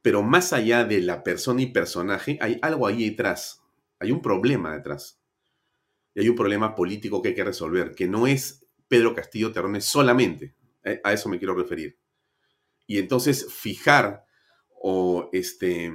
Pero 0.00 0.22
más 0.22 0.54
allá 0.54 0.86
de 0.86 1.02
la 1.02 1.22
persona 1.24 1.60
y 1.60 1.66
personaje, 1.66 2.38
hay 2.40 2.58
algo 2.62 2.86
ahí 2.86 3.10
detrás, 3.10 3.60
hay 3.98 4.12
un 4.12 4.22
problema 4.22 4.74
detrás. 4.74 5.20
Y 6.14 6.20
hay 6.20 6.30
un 6.30 6.36
problema 6.36 6.74
político 6.74 7.20
que 7.20 7.28
hay 7.28 7.34
que 7.34 7.44
resolver, 7.44 7.94
que 7.94 8.08
no 8.08 8.26
es 8.26 8.64
Pedro 8.88 9.14
Castillo 9.14 9.52
Terrones 9.52 9.84
solamente, 9.84 10.54
eh, 10.84 11.02
a 11.04 11.12
eso 11.12 11.28
me 11.28 11.38
quiero 11.38 11.54
referir 11.54 12.01
y 12.92 12.98
entonces 12.98 13.50
fijar 13.50 14.26
o 14.68 15.30
este, 15.32 15.90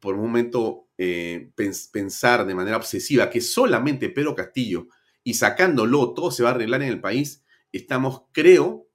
por 0.00 0.16
un 0.16 0.20
momento 0.20 0.90
eh, 0.98 1.50
pensar 1.56 2.44
de 2.44 2.54
manera 2.54 2.76
obsesiva 2.76 3.30
que 3.30 3.40
solamente 3.40 4.10
Pedro 4.10 4.34
Castillo 4.34 4.88
y 5.24 5.32
sacándolo 5.32 6.12
todo 6.12 6.30
se 6.30 6.42
va 6.42 6.50
a 6.50 6.52
arreglar 6.52 6.82
en 6.82 6.90
el 6.90 7.00
país, 7.00 7.42
estamos, 7.72 8.24
creo, 8.32 8.86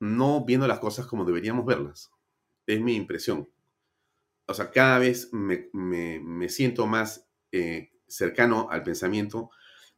no 0.00 0.44
viendo 0.44 0.68
las 0.68 0.80
cosas 0.80 1.06
como 1.06 1.24
deberíamos 1.24 1.64
verlas. 1.64 2.10
Es 2.66 2.78
mi 2.82 2.94
impresión. 2.94 3.48
O 4.44 4.52
sea, 4.52 4.70
cada 4.70 4.98
vez 4.98 5.30
me, 5.32 6.48
siento 6.50 6.86
más 6.86 7.26
eh, 7.52 7.92
cercano 8.06 8.68
al 8.70 8.82
pensamiento 8.82 9.48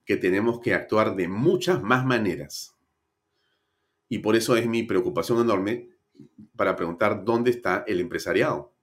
que 0.04 0.16
tenemos 0.16 0.60
que 0.60 0.74
actuar 0.74 1.16
de 1.16 1.26
muchas 1.26 1.82
más 1.82 2.06
maneras. 2.06 2.76
Y 4.08 4.18
por 4.18 4.36
eso 4.36 4.56
es 4.56 4.68
mi 4.68 4.84
preocupación 4.84 5.40
enorme 5.40 5.93
para 6.56 6.76
preguntar 6.76 7.24
dónde 7.24 7.50
está 7.50 7.84
el 7.86 8.00
empresariado. 8.00 8.74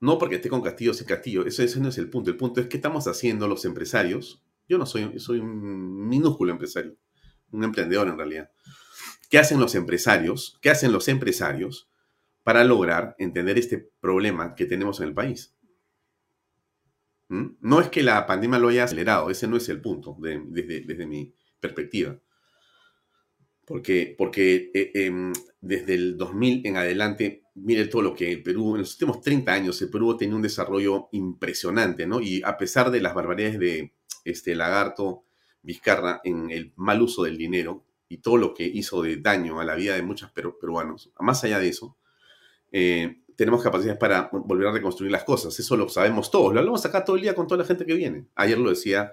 No 0.00 0.18
porque 0.18 0.36
esté 0.36 0.48
con 0.48 0.62
Castillo 0.62 0.94
sin 0.94 1.06
Castillo, 1.06 1.46
ese, 1.46 1.78
no 1.78 1.88
es 1.88 1.98
el 1.98 2.10
punto. 2.10 2.30
El 2.30 2.36
punto 2.36 2.60
es 2.60 2.66
qué 2.66 2.76
estamos 2.76 3.06
haciendo 3.06 3.46
los 3.46 3.64
empresarios. 3.64 4.42
Yo 4.68 4.78
no 4.78 4.86
soy, 4.86 5.18
soy 5.20 5.38
un 5.38 6.08
minúsculo 6.08 6.50
empresario, 6.50 6.96
un 7.52 7.62
emprendedor 7.62 8.08
en 8.08 8.16
realidad. 8.16 8.50
¿Qué 9.30 9.38
hacen 9.38 9.60
los 9.60 9.74
empresarios? 9.74 10.58
¿Qué 10.60 10.70
hacen 10.70 10.92
los 10.92 11.08
empresarios 11.08 11.88
para 12.42 12.64
lograr 12.64 13.14
entender 13.18 13.58
este 13.58 13.78
problema 14.00 14.54
que 14.54 14.66
tenemos 14.66 15.00
en 15.00 15.08
el 15.08 15.14
país? 15.14 15.54
¿Mm? 17.28 17.56
No 17.60 17.80
es 17.80 17.88
que 17.88 18.02
la 18.02 18.26
pandemia 18.26 18.58
lo 18.58 18.68
haya 18.68 18.84
acelerado, 18.84 19.30
ese 19.30 19.46
no 19.46 19.56
es 19.56 19.68
el 19.68 19.80
punto 19.80 20.16
desde 20.18 21.06
mi 21.06 21.32
perspectiva. 21.60 22.18
Porque, 23.72 24.70
eh, 24.74 24.90
em, 24.94 25.32
desde 25.60 25.94
el 25.94 26.18
2000 26.18 26.66
en 26.66 26.76
adelante, 26.76 27.44
mire 27.54 27.86
todo 27.86 28.02
lo 28.02 28.14
que 28.14 28.30
el 28.30 28.42
Perú, 28.42 28.74
en 28.74 28.82
los 28.82 28.92
últimos 28.92 29.20
30 29.20 29.52
años, 29.52 29.80
el 29.80 29.90
Perú 29.90 30.16
tenido 30.16 30.36
un 30.36 30.42
desarrollo 30.42 31.08
impresionante, 31.12 32.06
¿no? 32.06 32.20
Y 32.20 32.42
a 32.44 32.58
pesar 32.58 32.90
de 32.90 33.00
las 33.00 33.14
barbaridades 33.14 33.58
de 33.58 33.92
este 34.24 34.54
Lagarto 34.54 35.24
Vizcarra 35.62 36.20
en 36.24 36.50
el 36.50 36.72
mal 36.76 37.00
uso 37.02 37.22
del 37.22 37.38
dinero 37.38 37.84
y 38.08 38.18
todo 38.18 38.36
lo 38.36 38.52
que 38.52 38.64
hizo 38.64 39.00
de 39.00 39.16
daño 39.16 39.60
a 39.60 39.64
la 39.64 39.76
vida 39.76 39.94
de 39.94 40.02
muchos 40.02 40.32
peruanos, 40.32 41.12
más 41.20 41.44
allá 41.44 41.60
de 41.60 41.68
eso, 41.68 41.96
eh, 42.72 43.22
tenemos 43.36 43.62
capacidades 43.62 43.98
para 43.98 44.28
volver 44.32 44.68
a 44.68 44.72
reconstruir 44.72 45.10
las 45.10 45.24
cosas. 45.24 45.58
Eso 45.58 45.76
lo 45.76 45.88
sabemos 45.88 46.30
todos. 46.30 46.52
Lo 46.52 46.60
hablamos 46.60 46.84
acá 46.84 47.04
todo 47.04 47.16
el 47.16 47.22
día 47.22 47.34
con 47.34 47.46
toda 47.46 47.58
la 47.62 47.64
gente 47.64 47.86
que 47.86 47.94
viene. 47.94 48.26
Ayer 48.34 48.58
lo 48.58 48.70
decía 48.70 49.12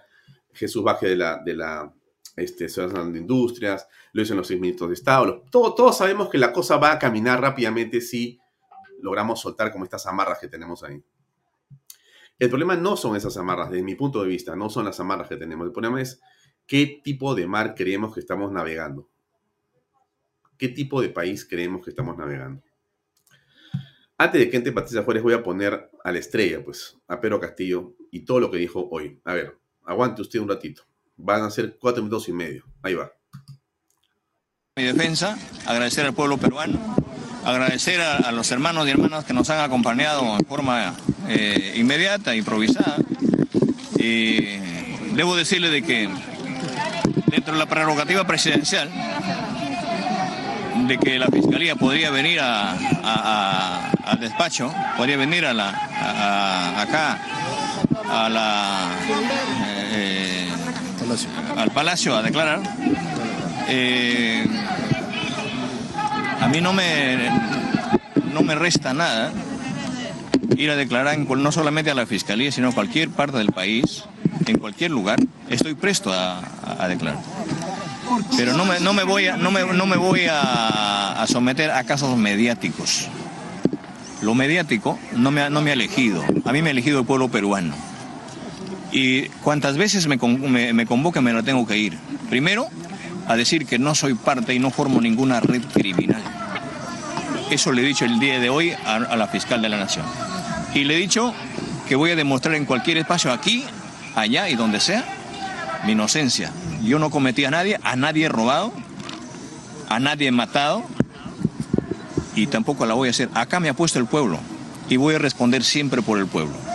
Jesús 0.53 0.83
Baje 0.83 1.07
de 1.07 1.15
la, 1.15 1.41
de 1.43 1.55
la 1.55 1.93
este, 2.39 2.67
de 2.67 3.19
Industrias, 3.19 3.87
lo 4.13 4.21
dicen 4.21 4.37
los 4.37 4.47
seis 4.47 4.59
ministros 4.59 4.89
de 4.89 4.95
Estado. 4.95 5.43
todos 5.51 5.97
sabemos 5.97 6.29
que 6.29 6.37
la 6.37 6.51
cosa 6.51 6.77
va 6.77 6.93
a 6.93 6.99
caminar 6.99 7.41
rápidamente 7.41 8.01
si 8.01 8.39
logramos 9.01 9.39
soltar 9.39 9.71
como 9.71 9.83
estas 9.83 10.05
amarras 10.05 10.39
que 10.39 10.47
tenemos 10.47 10.83
ahí. 10.83 11.01
El 12.37 12.49
problema 12.49 12.75
no 12.75 12.95
son 12.95 13.15
esas 13.15 13.35
amarras, 13.37 13.69
desde 13.69 13.83
mi 13.83 13.95
punto 13.95 14.21
de 14.21 14.29
vista, 14.29 14.55
no 14.55 14.69
son 14.69 14.85
las 14.85 14.99
amarras 14.99 15.27
que 15.27 15.35
tenemos. 15.35 15.67
El 15.67 15.73
problema 15.73 16.01
es 16.01 16.21
qué 16.65 17.01
tipo 17.03 17.35
de 17.35 17.47
mar 17.47 17.75
creemos 17.75 18.13
que 18.13 18.21
estamos 18.21 18.51
navegando. 18.51 19.09
¿Qué 20.57 20.69
tipo 20.69 21.01
de 21.01 21.09
país 21.09 21.45
creemos 21.45 21.83
que 21.83 21.89
estamos 21.89 22.17
navegando? 22.17 22.63
Antes 24.17 24.41
de 24.41 24.49
que 24.49 24.57
entre 24.57 24.73
Patricia 24.73 25.03
Juárez, 25.03 25.23
voy 25.23 25.33
a 25.33 25.43
poner 25.43 25.89
a 26.03 26.11
la 26.11 26.19
estrella, 26.19 26.63
pues, 26.63 26.97
a 27.07 27.19
Pedro 27.21 27.39
Castillo 27.39 27.95
y 28.11 28.25
todo 28.25 28.41
lo 28.41 28.51
que 28.51 28.57
dijo 28.57 28.87
hoy. 28.91 29.19
A 29.23 29.33
ver, 29.33 29.57
aguante 29.85 30.21
usted 30.21 30.39
un 30.39 30.49
ratito. 30.49 30.83
Van 31.21 31.43
a 31.43 31.51
ser 31.51 31.77
cuatro 31.79 32.01
minutos 32.01 32.29
y 32.29 32.33
medio. 32.33 32.63
Ahí 32.81 32.95
va. 32.95 33.11
mi 34.77 34.83
defensa, 34.83 35.37
agradecer 35.65 36.05
al 36.05 36.13
pueblo 36.13 36.37
peruano, 36.37 36.79
agradecer 37.43 37.99
a, 37.99 38.31
los 38.31 38.49
hermanos 38.51 38.87
y 38.87 38.91
hermanas 38.91 39.25
que 39.25 39.33
nos 39.33 39.49
han 39.49 39.59
acompañado 39.59 40.37
en 40.37 40.45
forma 40.45 40.95
eh, 41.27 41.73
inmediata, 41.75 42.35
improvisada. 42.35 42.97
Y 43.97 44.57
debo 45.13 45.35
decirle 45.35 45.69
de 45.69 45.81
que 45.81 46.09
dentro 47.27 47.53
de 47.53 47.59
la 47.59 47.65
prerrogativa 47.65 48.25
presidencial, 48.25 48.89
de 50.87 50.97
que 50.97 51.19
la 51.19 51.27
Fiscalía 51.27 51.75
podría 51.75 52.09
venir 52.11 52.39
al 52.39 54.19
despacho, 54.21 54.73
podría 54.95 55.17
venir 55.17 55.45
a 55.45 55.53
la, 55.53 55.69
acá 56.81 57.19
a 58.09 58.29
la, 58.29 58.89
eh, 59.91 60.28
al 61.57 61.71
Palacio 61.71 62.15
a 62.15 62.21
declarar. 62.21 62.61
Eh, 63.67 64.45
a 66.39 66.47
mí 66.47 66.61
no 66.61 66.73
me, 66.73 67.29
no 68.33 68.41
me 68.41 68.55
resta 68.55 68.93
nada 68.93 69.31
ir 70.57 70.69
a 70.69 70.75
declarar 70.75 71.17
no 71.17 71.51
solamente 71.51 71.91
a 71.91 71.95
la 71.95 72.05
Fiscalía, 72.05 72.51
sino 72.51 72.69
a 72.69 72.71
cualquier 72.73 73.09
parte 73.09 73.37
del 73.37 73.51
país, 73.51 74.03
en 74.45 74.57
cualquier 74.57 74.91
lugar, 74.91 75.19
estoy 75.49 75.73
presto 75.75 76.11
a, 76.13 76.87
declarar. 76.87 77.21
Pero 78.35 78.53
no 78.53 78.65
me, 78.65 78.79
no 78.79 78.93
me 78.93 79.03
voy, 79.03 79.27
a, 79.27 79.37
no 79.37 79.51
me, 79.51 79.63
no 79.65 79.85
me 79.85 79.95
voy 79.95 80.21
a, 80.29 81.25
someter 81.27 81.71
a 81.71 81.83
casos 81.83 82.17
mediáticos. 82.17 83.07
Lo 84.21 84.35
mediático 84.35 84.99
no 85.15 85.31
me, 85.31 85.49
no 85.49 85.61
me 85.61 85.69
ha 85.69 85.73
elegido, 85.73 86.23
a 86.43 86.51
mí 86.51 86.61
me 86.61 86.69
ha 86.69 86.71
elegido 86.71 86.99
el 86.99 87.05
pueblo 87.05 87.29
peruano. 87.29 87.73
Y 88.91 89.23
cuantas 89.43 89.77
veces 89.77 90.07
me, 90.07 90.17
me, 90.17 90.73
me 90.73 90.85
convoque 90.85 91.21
me 91.21 91.33
lo 91.33 91.43
tengo 91.43 91.67
que 91.67 91.77
ir. 91.77 91.97
Primero, 92.29 92.67
a 93.29 93.35
decir 93.35 93.67
que 93.67 93.77
no 93.77 93.93
soy 93.93 94.15
parte 94.15 94.55
y 94.55 94.59
no 94.59 94.71
formo 94.71 94.99
ninguna 94.99 95.39
red 95.39 95.61
criminal. 95.71 96.21
Eso 97.51 97.71
le 97.71 97.83
he 97.83 97.85
dicho 97.85 98.05
el 98.05 98.19
día 98.19 98.39
de 98.39 98.49
hoy 98.49 98.71
a, 98.71 98.99
la 99.15 99.27
fiscal 99.27 99.61
de 99.61 99.69
la 99.69 99.77
Nación. 99.77 100.03
Y 100.73 100.83
le 100.83 100.95
he 100.95 100.97
dicho 100.97 101.33
que 101.87 101.95
voy 101.95 102.09
a 102.09 102.15
demostrar 102.15 102.55
en 102.55 102.65
cualquier 102.65 102.97
espacio, 102.97 103.31
aquí, 103.31 103.63
allá 104.15 104.49
y 104.49 104.55
donde 104.55 104.79
sea, 104.79 105.05
mi 105.85 105.91
inocencia. 105.91 106.51
Yo 106.83 106.97
no 106.97 107.11
cometí 107.11 107.45
a 107.45 107.51
nadie, 107.51 107.79
a 107.83 107.95
nadie 107.95 108.25
he 108.25 108.29
robado, 108.29 108.73
a 109.89 109.99
nadie 109.99 110.29
he 110.29 110.31
matado 110.31 110.83
y 112.35 112.47
tampoco 112.47 112.87
la 112.87 112.95
voy 112.95 113.09
a 113.09 113.11
hacer. 113.11 113.29
Acá 113.35 113.59
me 113.59 113.69
ha 113.69 113.75
puesto 113.75 113.99
el 113.99 114.07
pueblo 114.07 114.39
y 114.89 114.97
voy 114.97 115.13
a 115.13 115.19
responder 115.19 115.63
siempre 115.63 116.01
por 116.01 116.17
el 116.17 116.25
pueblo 116.25 116.68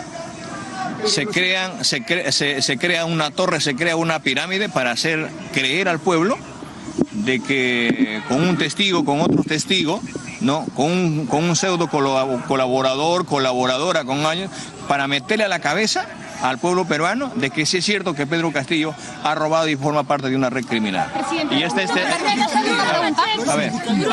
se, 1.05 1.25
crean, 1.27 1.83
se, 1.83 2.61
se, 2.61 2.77
crea 2.77 3.05
una 3.05 3.31
torre, 3.31 3.61
se 3.61 3.75
crea 3.75 3.95
una 3.95 4.19
pirámide 4.19 4.69
para 4.69 4.91
hacer 4.91 5.29
creer 5.53 5.89
al 5.89 5.99
pueblo 5.99 6.37
de 7.11 7.39
que 7.41 8.21
con 8.27 8.47
un 8.47 8.57
testigo, 8.57 9.03
con 9.05 9.21
otro 9.21 9.43
testigo, 9.43 10.01
¿no? 10.41 10.65
con, 10.75 10.91
un, 10.91 11.25
con 11.25 11.43
un 11.43 11.55
pseudo 11.55 11.87
colaborador, 11.89 13.25
colaboradora 13.25 14.03
con 14.03 14.25
años, 14.25 14.51
para 14.87 15.07
meterle 15.07 15.45
a 15.45 15.47
la 15.49 15.59
cabeza 15.59 16.07
al 16.41 16.57
pueblo 16.57 16.85
peruano 16.85 17.31
de 17.35 17.49
que 17.49 17.65
sí 17.65 17.77
es 17.77 17.85
cierto 17.85 18.13
que 18.13 18.27
Pedro 18.27 18.51
Castillo 18.51 18.93
ha 19.23 19.35
robado 19.35 19.67
y 19.67 19.75
forma 19.75 20.03
parte 20.03 20.29
de 20.29 20.35
una 20.35 20.49
red 20.49 20.65
criminal. 20.65 21.11
y 21.51 21.63
este, 21.63 21.83
este, 21.83 22.01
a 23.49 23.55
ver, 23.55 23.71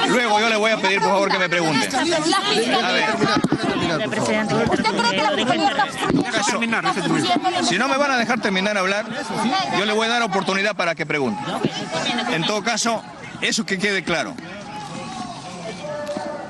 luego 0.09 0.41
yo 0.41 0.49
le 0.49 0.57
voy 0.57 0.71
a 0.71 0.77
pedir 0.79 1.01
por 1.01 1.11
favor 1.11 1.31
que 1.31 1.39
me 1.39 1.49
pregunte. 1.49 1.89
A 1.97 2.93
ver. 2.93 3.05
Si 7.63 7.79
no 7.79 7.89
me 7.89 7.97
van 7.97 8.11
a 8.11 8.17
dejar 8.17 8.41
terminar 8.41 8.77
hablar, 8.77 9.07
yo 9.79 9.85
le 9.85 9.93
voy 9.93 10.07
a 10.07 10.11
dar 10.11 10.23
oportunidad 10.23 10.75
para 10.75 10.95
que 10.95 11.07
pregunte. 11.07 11.43
En 12.33 12.45
todo 12.45 12.63
caso, 12.63 13.03
eso 13.41 13.65
que 13.67 13.79
quede 13.79 14.03
claro 14.03 14.35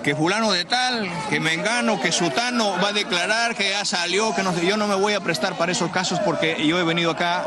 que 0.02 0.16
fulano 0.16 0.50
de 0.52 0.64
tal, 0.64 1.08
que 1.30 1.40
mengano, 1.40 2.00
que 2.00 2.12
sutano 2.12 2.72
va 2.82 2.88
a 2.88 2.92
declarar 2.92 3.54
que 3.54 3.70
ya 3.70 3.84
salió, 3.84 4.34
que 4.34 4.42
no 4.42 4.52
sé, 4.52 4.66
yo 4.66 4.76
no 4.76 4.86
me 4.86 4.94
voy 4.94 5.14
a 5.14 5.20
prestar 5.20 5.56
para 5.56 5.72
esos 5.72 5.90
casos 5.90 6.18
porque 6.20 6.66
yo 6.66 6.78
he 6.78 6.84
venido 6.84 7.10
acá 7.10 7.44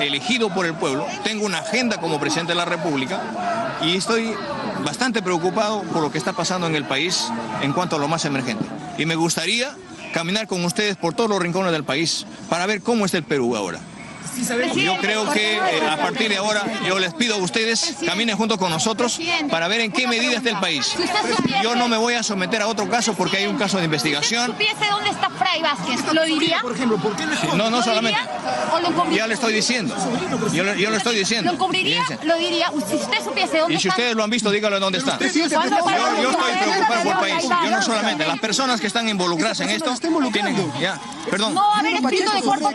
elegido 0.00 0.50
por 0.50 0.66
el 0.66 0.74
pueblo, 0.74 1.06
tengo 1.24 1.46
una 1.46 1.58
agenda 1.58 1.98
como 1.98 2.20
presidente 2.20 2.52
de 2.52 2.56
la 2.56 2.64
República 2.64 3.20
y 3.82 3.96
estoy 3.96 4.34
bastante 4.84 5.22
preocupado 5.22 5.82
por 5.84 6.02
lo 6.02 6.10
que 6.12 6.18
está 6.18 6.32
pasando 6.32 6.66
en 6.66 6.76
el 6.76 6.84
país 6.84 7.28
en 7.62 7.72
cuanto 7.72 7.96
a 7.96 7.98
lo 7.98 8.08
más 8.08 8.24
emergente. 8.24 8.64
Y 8.98 9.06
me 9.06 9.14
gustaría 9.14 9.74
caminar 10.12 10.46
con 10.46 10.64
ustedes 10.64 10.96
por 10.96 11.14
todos 11.14 11.30
los 11.30 11.40
rincones 11.40 11.72
del 11.72 11.84
país 11.84 12.26
para 12.48 12.66
ver 12.66 12.82
cómo 12.82 13.06
está 13.06 13.18
el 13.18 13.24
Perú 13.24 13.56
ahora. 13.56 13.80
Yo 14.74 14.96
creo 15.00 15.30
que 15.30 15.56
eh, 15.56 15.88
a 15.88 15.96
partir 15.96 16.28
de 16.28 16.36
ahora 16.36 16.62
yo 16.86 16.98
les 16.98 17.14
pido 17.14 17.34
a 17.34 17.38
ustedes 17.38 17.96
caminen 18.04 18.36
junto 18.36 18.58
con 18.58 18.70
nosotros 18.70 19.18
para 19.50 19.68
ver 19.68 19.80
en 19.80 19.92
qué 19.92 20.06
medida 20.06 20.36
está 20.36 20.50
el 20.50 20.58
país. 20.58 20.94
Yo 21.62 21.74
no 21.74 21.88
me 21.88 21.96
voy 21.96 22.14
a 22.14 22.22
someter 22.22 22.62
a 22.62 22.66
otro 22.66 22.88
caso 22.88 23.14
porque 23.14 23.38
hay 23.38 23.46
un 23.46 23.56
caso 23.56 23.78
de 23.78 23.84
investigación. 23.84 24.46
Si 24.46 24.52
supiese 24.52 24.90
dónde 24.90 25.10
está 25.10 25.30
Fray 25.30 25.62
Vázquez, 25.62 26.12
¿lo 26.12 26.24
diría? 26.24 26.58
Por 26.62 26.74
ejemplo, 26.74 26.96
¿por 26.98 27.16
qué 27.16 27.24
No, 27.56 27.70
no 27.70 27.82
solamente. 27.82 28.20
Ya 29.12 29.26
le 29.26 29.34
estoy 29.34 29.52
diciendo. 29.52 29.94
Yo, 30.52 30.74
yo 30.74 30.90
lo 30.90 30.96
estoy 30.96 31.16
diciendo. 31.16 31.52
¿Lo 31.52 31.58
cubriría? 31.58 32.02
Lo 32.24 32.36
diría. 32.36 32.70
Si 32.88 32.96
usted 32.96 33.24
supiese 33.24 33.58
dónde 33.58 33.74
Y 33.74 33.80
si 33.80 33.88
ustedes 33.88 34.14
lo 34.14 34.24
han 34.24 34.30
visto, 34.30 34.50
díganlo 34.50 34.80
dónde 34.80 34.98
está. 34.98 35.18
Yo, 35.18 35.26
estoy 35.26 35.48
preocupado 35.48 35.84
por 35.84 37.08
el 37.08 37.18
país. 37.18 37.48
Yo 37.64 37.70
no 37.70 37.82
solamente. 37.82 38.26
Las 38.26 38.38
personas 38.38 38.80
que 38.80 38.86
están 38.86 39.08
involucradas 39.08 39.60
en 39.60 39.70
esto 39.70 39.94
tienen... 40.32 40.56
Ya, 40.80 41.00
perdón. 41.30 41.54
No, 41.54 41.74
a 41.74 41.82
ver, 41.82 41.94
escrito 41.94 42.32
de 42.32 42.42
cuerpo 42.42 42.70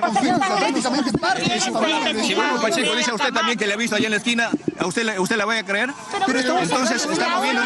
si 2.24 2.34
Bruno 2.36 2.62
Pacheco 2.62 2.96
dice 2.96 3.12
a 3.12 3.16
usted 3.16 3.34
también 3.34 3.58
que 3.58 3.68
le 3.68 3.74
ha 3.74 3.78
visto 3.78 3.96
allá 3.96 4.06
en 4.06 4.12
la 4.12 4.18
esquina, 4.18 4.50
¿a 4.80 4.86
usted, 4.86 5.18
usted 5.20 5.36
la 5.38 5.46
va 5.46 5.58
a 5.58 5.64
creer? 5.64 5.90
Entonces 6.28 7.06
estamos 7.06 7.42
viendo 7.44 7.62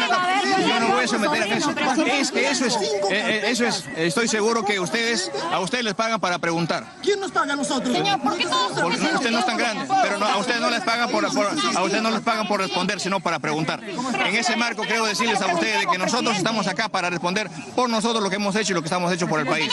Yo 0.66 0.80
no 0.80 0.88
voy 0.88 1.04
a 1.04 1.08
someter 1.08 1.42
a 1.42 1.56
eso. 1.56 1.74
Es 2.06 2.30
que 2.30 2.48
eso 2.48 2.66
es, 2.66 2.74
eh, 2.76 2.90
eh, 3.10 3.42
eso 3.46 3.66
es, 3.66 3.84
estoy 3.96 4.28
seguro 4.28 4.64
que 4.64 4.80
ustedes, 4.80 5.30
a 5.52 5.60
ustedes 5.60 5.84
les 5.84 5.94
pagan 5.94 6.20
para 6.20 6.38
preguntar. 6.38 6.84
¿Quién 7.02 7.20
nos 7.20 7.30
paga 7.32 7.54
a 7.54 7.56
nosotros? 7.56 7.94
Señor, 7.94 8.20
¿por 8.20 8.36
qué 8.36 8.44
todos 8.44 8.80
Porque 8.80 8.96
usted 8.96 9.30
no 9.30 9.38
es 9.38 9.46
tan 9.46 9.56
grande, 9.56 9.86
pero 10.02 10.24
a 10.24 10.36
ustedes 10.38 10.60
no 10.60 10.70
les 10.70 10.80
pagan 10.80 11.10
por, 11.10 11.24
a 11.24 11.82
ustedes 11.82 12.02
no 12.02 12.10
les 12.10 12.20
pagan 12.20 12.46
por 12.46 12.60
responder, 12.60 13.00
sino 13.00 13.20
para 13.20 13.38
preguntar. 13.38 13.80
En 13.82 14.36
ese 14.36 14.56
marco 14.56 14.82
creo 14.82 15.04
decirles 15.06 15.40
a 15.40 15.46
ustedes 15.54 15.86
que 15.86 15.98
nosotros 15.98 16.36
estamos 16.36 16.66
acá 16.66 16.88
para 16.88 17.10
responder 17.10 17.50
por 17.74 17.88
nosotros 17.88 18.22
lo 18.22 18.30
que 18.30 18.36
hemos 18.36 18.54
hecho 18.56 18.72
y 18.72 18.74
lo 18.74 18.82
que 18.82 18.86
estamos 18.86 19.12
hecho 19.12 19.26
por 19.26 19.40
el 19.40 19.46
país. 19.46 19.72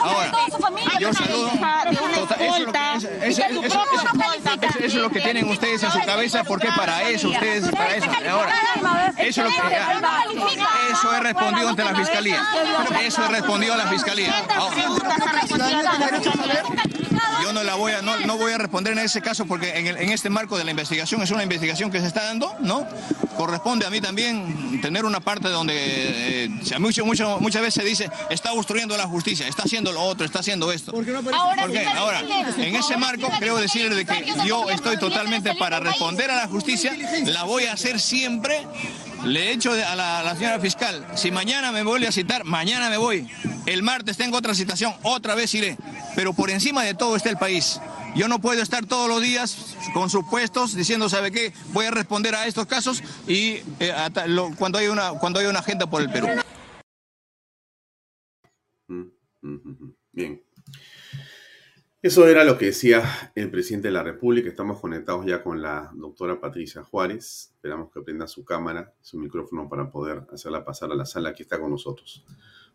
Ahora, 0.00 0.32
yo 1.00 1.12
saludo. 1.12 1.50
Eso, 2.38 2.54
es 2.62 2.64
lo 2.66 2.72
que 2.72 3.35
tienen 5.20 5.48
ustedes 5.48 5.82
en 5.82 5.90
su 5.90 6.00
cabeza, 6.00 6.44
porque 6.44 6.68
para 6.76 7.08
eso, 7.08 7.28
ustedes, 7.28 7.70
para 7.70 7.96
eso. 7.96 8.10
Ahora, 8.30 9.12
eso 9.18 9.44
es 9.44 9.56
lo 9.56 9.68
que, 9.68 10.92
eso 10.92 11.14
he 11.14 11.20
respondido 11.20 11.68
ante 11.68 11.84
la 11.84 11.94
fiscalía. 11.94 12.42
Eso 13.02 13.24
he 13.24 13.28
respondido 13.28 13.74
a 13.74 13.76
la 13.76 13.86
fiscalía. 13.86 14.34
Yo 17.42 17.52
no 17.52 17.62
la 17.62 17.74
voy 17.74 17.92
a, 17.92 18.02
no, 18.02 18.18
no 18.20 18.36
voy 18.36 18.52
a 18.52 18.58
responder 18.58 18.92
en 18.92 19.00
ese 19.00 19.20
caso 19.20 19.46
porque 19.46 19.76
en, 19.78 19.86
en, 19.86 20.10
este 20.10 20.30
marco 20.30 20.56
de 20.58 20.64
la 20.64 20.70
investigación 20.70 21.22
es 21.22 21.30
una 21.30 21.42
investigación 21.42 21.90
que 21.90 22.00
se 22.00 22.06
está 22.06 22.24
dando, 22.24 22.54
¿no? 22.60 22.86
Corresponde 23.36 23.86
a 23.86 23.90
mí 23.90 24.00
también 24.00 24.80
tener 24.80 25.04
una 25.04 25.20
parte 25.20 25.48
donde 25.48 26.44
eh, 26.44 26.48
mucho, 26.78 27.04
mucho, 27.04 27.38
muchas 27.40 27.62
veces 27.62 27.82
se 27.82 27.88
dice 27.88 28.10
está 28.30 28.52
obstruyendo 28.52 28.96
la 28.96 29.06
justicia, 29.06 29.46
está 29.46 29.64
haciendo 29.64 29.92
lo 29.92 30.02
otro, 30.02 30.24
está 30.24 30.40
haciendo 30.40 30.72
esto. 30.72 30.92
¿Por 30.92 31.04
qué? 31.04 31.86
Ahora, 31.96 32.22
en 32.56 32.74
ese 32.76 32.96
marco 32.96 33.28
creo 33.38 33.56
decirle 33.56 33.94
de 33.94 34.04
que 34.04 34.26
yo 34.46 34.70
estoy 34.70 34.98
totalmente 34.98 35.54
para 35.54 35.80
responder 35.80 36.30
a 36.30 36.36
la 36.36 36.48
justicia, 36.48 36.96
la 37.24 37.44
voy 37.44 37.66
a 37.66 37.72
hacer 37.72 38.00
siempre 38.00 38.66
le 39.24 39.48
he 39.48 39.50
dicho 39.52 39.72
a 39.72 39.96
la, 39.96 40.34
señora 40.36 40.60
fiscal, 40.60 41.04
si 41.14 41.30
mañana 41.30 41.72
me 41.72 41.82
vuelve 41.82 42.06
a 42.06 42.12
citar, 42.12 42.44
mañana 42.44 42.90
me 42.90 42.96
voy. 42.96 43.26
El 43.66 43.82
martes 43.82 44.16
tengo 44.16 44.36
otra 44.36 44.54
citación, 44.54 44.94
otra 45.02 45.34
vez 45.34 45.52
iré. 45.54 45.76
Pero 46.14 46.32
por 46.32 46.50
encima 46.50 46.84
de 46.84 46.94
todo 46.94 47.16
está 47.16 47.30
el 47.30 47.36
país. 47.36 47.80
Yo 48.14 48.28
no 48.28 48.40
puedo 48.40 48.62
estar 48.62 48.86
todos 48.86 49.08
los 49.08 49.20
días 49.20 49.76
con 49.92 50.08
supuestos 50.08 50.74
diciendo, 50.74 51.08
¿sabe 51.08 51.32
qué? 51.32 51.52
Voy 51.72 51.84
a 51.84 51.90
responder 51.90 52.34
a 52.34 52.46
estos 52.46 52.66
casos 52.66 53.02
y 53.26 53.60
eh, 53.80 53.92
cuando, 54.56 54.78
hay 54.78 54.86
una, 54.86 55.10
cuando 55.10 55.40
hay 55.40 55.46
una 55.46 55.58
agenda 55.58 55.90
por 55.90 56.00
el 56.00 56.10
Perú. 56.10 56.28
Mm, 58.86 59.02
mm, 59.42 59.48
mm, 59.52 59.94
Bien. 60.12 60.42
Eso 62.00 62.28
era 62.28 62.44
lo 62.44 62.56
que 62.56 62.66
decía 62.66 63.32
el 63.34 63.50
presidente 63.50 63.88
de 63.88 63.92
la 63.92 64.02
República. 64.04 64.48
Estamos 64.48 64.80
conectados 64.80 65.26
ya 65.26 65.42
con 65.42 65.60
la 65.60 65.90
doctora 65.92 66.40
Patricia 66.40 66.84
Juárez. 66.84 67.50
Esperamos 67.54 67.90
que 67.92 68.00
prenda 68.00 68.28
su 68.28 68.44
cámara, 68.44 68.94
su 69.00 69.18
micrófono 69.18 69.68
para 69.68 69.90
poder 69.90 70.22
hacerla 70.32 70.64
pasar 70.64 70.92
a 70.92 70.94
la 70.94 71.04
sala 71.04 71.34
que 71.34 71.42
está 71.42 71.58
con 71.58 71.72
nosotros. 71.72 72.24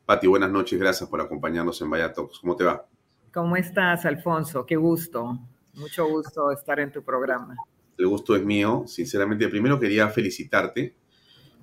Pati, 0.05 0.27
buenas 0.27 0.51
noches. 0.51 0.79
Gracias 0.79 1.09
por 1.09 1.21
acompañarnos 1.21 1.81
en 1.81 1.89
Vaya 1.89 2.11
Talks. 2.11 2.39
¿Cómo 2.39 2.55
te 2.55 2.63
va? 2.63 2.85
¿Cómo 3.33 3.55
estás, 3.55 4.05
Alfonso? 4.05 4.65
Qué 4.65 4.75
gusto. 4.75 5.39
Mucho 5.75 6.07
gusto 6.07 6.51
estar 6.51 6.79
en 6.79 6.91
tu 6.91 7.03
programa. 7.03 7.55
El 7.97 8.07
gusto 8.07 8.35
es 8.35 8.43
mío. 8.43 8.83
Sinceramente, 8.87 9.47
primero 9.47 9.79
quería 9.79 10.07
felicitarte 10.09 10.95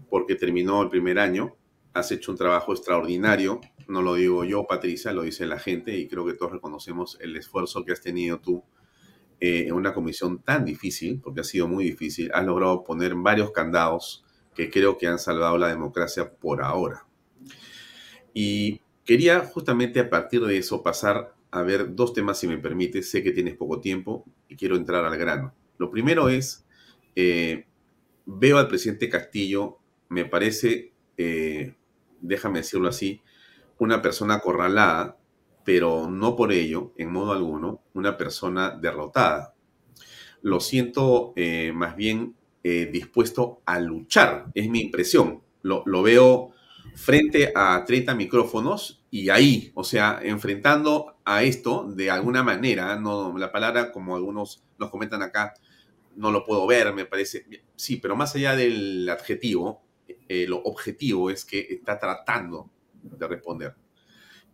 porque 0.09 0.35
terminó 0.35 0.83
el 0.83 0.89
primer 0.89 1.19
año. 1.19 1.55
Has 1.93 2.11
hecho 2.13 2.33
un 2.33 2.39
trabajo 2.39 2.73
extraordinario 2.73 3.61
no 3.89 4.03
lo 4.03 4.15
digo 4.15 4.45
yo, 4.45 4.67
Patricia, 4.67 5.13
lo 5.13 5.23
dice 5.23 5.47
la 5.47 5.59
gente 5.59 5.97
y 5.97 6.09
creo 6.09 6.27
que 6.27 6.35
todos 6.35 6.53
reconocemos 6.53 7.17
el 7.21 7.35
esfuerzo 7.37 7.85
que 7.85 7.93
has 7.93 8.03
tenido 8.03 8.39
tú 8.39 8.63
eh, 9.41 9.65
en 9.67 9.73
una 9.73 9.95
comisión 9.95 10.43
tan 10.43 10.65
difícil, 10.67 11.21
porque 11.23 11.41
ha 11.41 11.45
sido 11.45 11.67
muy 11.69 11.85
difícil, 11.85 12.31
has 12.35 12.45
logrado 12.45 12.85
poner 12.85 13.15
varios 13.15 13.51
candados 13.51 14.25
que 14.55 14.71
creo 14.71 14.99
que 14.99 15.07
han 15.07 15.19
salvado 15.19 15.57
la 15.57 15.69
democracia 15.69 16.31
por 16.31 16.63
ahora. 16.63 17.07
Y 18.41 18.83
quería 19.05 19.41
justamente 19.41 19.99
a 19.99 20.09
partir 20.09 20.41
de 20.43 20.59
eso 20.59 20.81
pasar 20.81 21.35
a 21.51 21.63
ver 21.63 21.97
dos 21.97 22.13
temas, 22.13 22.39
si 22.39 22.47
me 22.47 22.57
permite. 22.57 23.03
Sé 23.03 23.25
que 23.25 23.33
tienes 23.33 23.57
poco 23.57 23.81
tiempo 23.81 24.25
y 24.49 24.55
quiero 24.55 24.77
entrar 24.77 25.05
al 25.05 25.19
grano. 25.19 25.53
Lo 25.77 25.91
primero 25.91 26.29
es, 26.29 26.65
eh, 27.17 27.67
veo 28.27 28.59
al 28.59 28.69
presidente 28.69 29.09
Castillo, 29.09 29.79
me 30.09 30.25
parece, 30.25 30.93
eh, 31.17 31.75
déjame 32.21 32.61
decirlo 32.61 32.89
así, 32.89 33.23
una 33.79 34.01
persona 34.01 34.35
acorralada 34.35 35.17
pero 35.65 36.09
no 36.09 36.37
por 36.37 36.53
ello, 36.53 36.93
en 36.97 37.11
modo 37.11 37.33
alguno, 37.33 37.83
una 37.93 38.17
persona 38.17 38.71
derrotada. 38.71 39.53
Lo 40.43 40.61
siento 40.61 41.33
eh, 41.35 41.73
más 41.75 41.97
bien 41.97 42.37
dispuesto 42.63 43.63
a 43.67 43.81
luchar, 43.81 44.47
es 44.55 44.69
mi 44.71 44.81
impresión. 44.81 45.43
Lo, 45.63 46.03
veo 46.03 46.53
frente 46.95 47.53
a 47.55 47.85
30 47.85 48.15
micrófonos 48.15 49.05
y 49.11 49.31
ahí, 49.31 49.73
o 49.75 49.85
sea, 49.85 50.21
enfrentando 50.23 51.17
a 51.25 51.43
esto 51.43 51.85
de 51.89 52.11
alguna 52.11 52.43
manera, 52.43 52.97
no 52.97 53.37
la 53.37 53.51
palabra 53.51 53.93
como 53.93 54.17
algunos 54.17 54.63
nos 54.79 54.91
comentan 54.91 55.23
acá, 55.23 55.55
no 56.17 56.31
lo 56.31 56.45
puedo 56.45 56.67
ver, 56.67 56.93
me 56.93 57.05
parece, 57.05 57.47
sí, 57.77 57.97
pero 57.97 58.17
más 58.17 58.35
allá 58.35 58.57
del 58.57 59.09
adjetivo, 59.09 59.83
eh, 60.29 60.47
lo 60.49 60.59
objetivo 60.59 61.31
es 61.31 61.45
que 61.45 61.61
está 61.71 61.99
tratando 61.99 62.71
de 63.03 63.27
responder. 63.29 63.75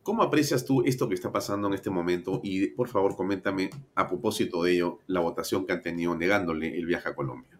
¿Cómo 0.03 0.23
aprecias 0.23 0.67
tú 0.67 0.83
esto 0.85 1.09
que 1.09 1.15
está 1.15 1.33
pasando 1.33 1.67
en 1.67 1.75
este 1.75 1.89
momento? 1.89 2.41
Y 2.45 2.67
por 2.69 2.89
favor, 2.89 3.17
coméntame 3.17 3.71
a 3.95 4.07
propósito 4.07 4.63
de 4.63 4.73
ello 4.73 4.99
la 5.07 5.21
votación 5.21 5.67
que 5.67 5.73
han 5.73 5.81
tenido 5.81 6.15
negándole 6.15 6.77
el 6.77 6.85
viaje 6.85 7.09
a 7.09 7.15
Colombia. 7.15 7.54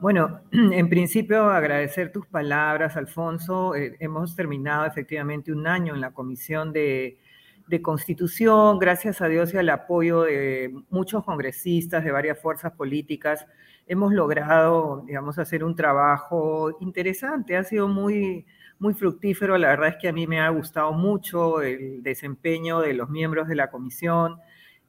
Bueno, 0.00 0.40
en 0.52 0.88
principio 0.88 1.50
agradecer 1.50 2.12
tus 2.12 2.26
palabras, 2.26 2.96
Alfonso. 2.96 3.74
Eh, 3.74 3.96
hemos 4.00 4.34
terminado 4.36 4.86
efectivamente 4.86 5.52
un 5.52 5.66
año 5.66 5.94
en 5.94 6.00
la 6.00 6.12
Comisión 6.12 6.72
de, 6.72 7.18
de 7.66 7.82
Constitución, 7.82 8.78
gracias 8.78 9.20
a 9.20 9.28
Dios 9.28 9.52
y 9.54 9.58
al 9.58 9.68
apoyo 9.70 10.22
de 10.22 10.74
muchos 10.90 11.24
congresistas 11.24 12.04
de 12.04 12.10
varias 12.10 12.40
fuerzas 12.40 12.72
políticas. 12.72 13.46
Hemos 13.86 14.12
logrado, 14.12 15.04
digamos, 15.06 15.38
hacer 15.38 15.64
un 15.64 15.74
trabajo 15.74 16.76
interesante. 16.80 17.56
Ha 17.56 17.64
sido 17.64 17.88
muy 17.88 18.44
muy 18.78 18.94
fructífero. 18.94 19.58
La 19.58 19.68
verdad 19.68 19.88
es 19.88 19.96
que 19.96 20.08
a 20.08 20.12
mí 20.12 20.26
me 20.26 20.40
ha 20.40 20.48
gustado 20.50 20.92
mucho 20.92 21.62
el 21.62 22.02
desempeño 22.02 22.80
de 22.80 22.94
los 22.94 23.10
miembros 23.10 23.48
de 23.48 23.54
la 23.56 23.70
comisión 23.70 24.36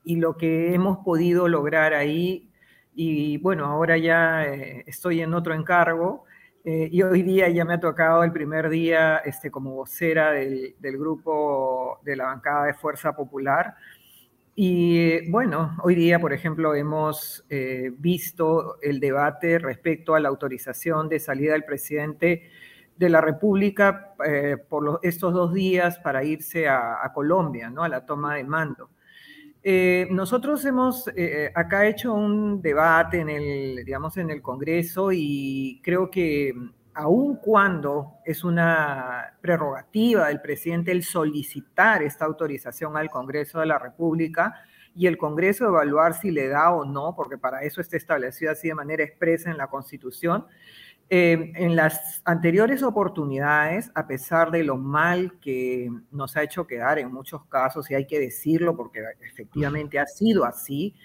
y 0.03 0.17
lo 0.17 0.37
que 0.37 0.73
hemos 0.73 0.99
podido 0.99 1.47
lograr 1.47 1.93
ahí. 1.93 2.48
Y 2.93 3.37
bueno, 3.37 3.65
ahora 3.65 3.97
ya 3.97 4.45
eh, 4.45 4.83
estoy 4.87 5.21
en 5.21 5.33
otro 5.33 5.53
encargo 5.53 6.25
eh, 6.63 6.89
y 6.91 7.01
hoy 7.01 7.23
día 7.23 7.49
ya 7.49 7.63
me 7.63 7.75
ha 7.75 7.79
tocado 7.79 8.23
el 8.23 8.31
primer 8.31 8.69
día 8.69 9.17
este, 9.19 9.51
como 9.51 9.73
vocera 9.73 10.31
del, 10.31 10.75
grupo 10.81 11.99
de 12.03 12.15
la 12.15 12.25
bancada 12.25 12.65
de 12.65 12.73
Fuerza 12.73 13.15
Popular. 13.15 13.75
Y 14.55 15.29
bueno, 15.29 15.77
hoy 15.83 15.95
día, 15.95 16.19
por 16.19 16.33
ejemplo, 16.33 16.75
hemos 16.75 17.45
eh, 17.49 17.91
visto 17.97 18.77
el 18.81 18.99
debate 18.99 19.57
respecto 19.57 20.15
a 20.15 20.19
la 20.19 20.27
autorización 20.27 21.07
de 21.07 21.19
salida 21.19 21.53
del 21.53 21.63
presidente 21.63 22.49
de 22.97 23.09
la 23.09 23.21
República 23.21 24.13
por 24.67 24.99
estos 25.03 25.33
dos 25.33 25.53
días 25.53 25.97
para 25.99 26.25
irse 26.25 26.67
a, 26.67 27.09
Colombia, 27.13 27.69
¿no? 27.69 27.83
a 27.83 27.87
la 27.87 28.05
toma 28.05 28.35
de 28.35 28.43
mando. 28.43 28.89
Eh, 29.61 30.07
nosotros 30.09 30.63
hemos 30.65 31.09
eh, 31.15 31.51
acá 31.53 31.85
hecho 31.85 32.13
un 32.13 32.61
debate 32.61 33.19
en 33.19 33.29
el, 33.29 33.83
digamos, 33.85 34.15
en 34.17 34.29
el 34.29 34.41
Congreso 34.41 35.11
y 35.11 35.81
creo 35.83 36.09
que 36.09 36.53
aun 36.93 37.35
cuando 37.37 38.15
es 38.25 38.43
una 38.43 39.37
prerrogativa 39.41 40.27
del 40.27 40.41
presidente 40.41 40.91
el 40.91 41.03
solicitar 41.03 42.03
esta 42.03 42.25
autorización 42.25 42.97
al 42.97 43.09
Congreso 43.09 43.59
de 43.59 43.65
la 43.65 43.79
República 43.79 44.55
y 44.95 45.07
el 45.07 45.17
Congreso 45.17 45.65
evaluar 45.65 46.13
si 46.13 46.31
le 46.31 46.47
da 46.47 46.71
o 46.71 46.83
no, 46.83 47.15
porque 47.15 47.37
para 47.37 47.61
eso 47.61 47.79
está 47.79 47.95
establecido 47.95 48.51
así 48.51 48.67
de 48.67 48.75
manera 48.75 49.03
expresa 49.03 49.49
en 49.49 49.57
la 49.57 49.67
Constitución, 49.67 50.45
eh, 51.11 51.53
en 51.55 51.75
las 51.75 52.21
anteriores 52.23 52.83
oportunidades, 52.83 53.91
a 53.95 54.05
pesar 54.05 54.51
de 54.51 54.63
lo 54.63 54.77
mal 54.77 55.39
que 55.39 55.89
nos 56.11 56.37
ha 56.37 56.43
hecho 56.43 56.67
quedar 56.67 56.99
en 56.99 57.11
muchos 57.11 57.45
casos, 57.45 57.89
y 57.89 57.95
hay 57.95 58.05
que 58.05 58.19
decirlo 58.19 58.75
porque 58.75 59.01
efectivamente 59.21 59.97
ha 59.97 60.05
sido 60.05 60.45
así, 60.45 60.95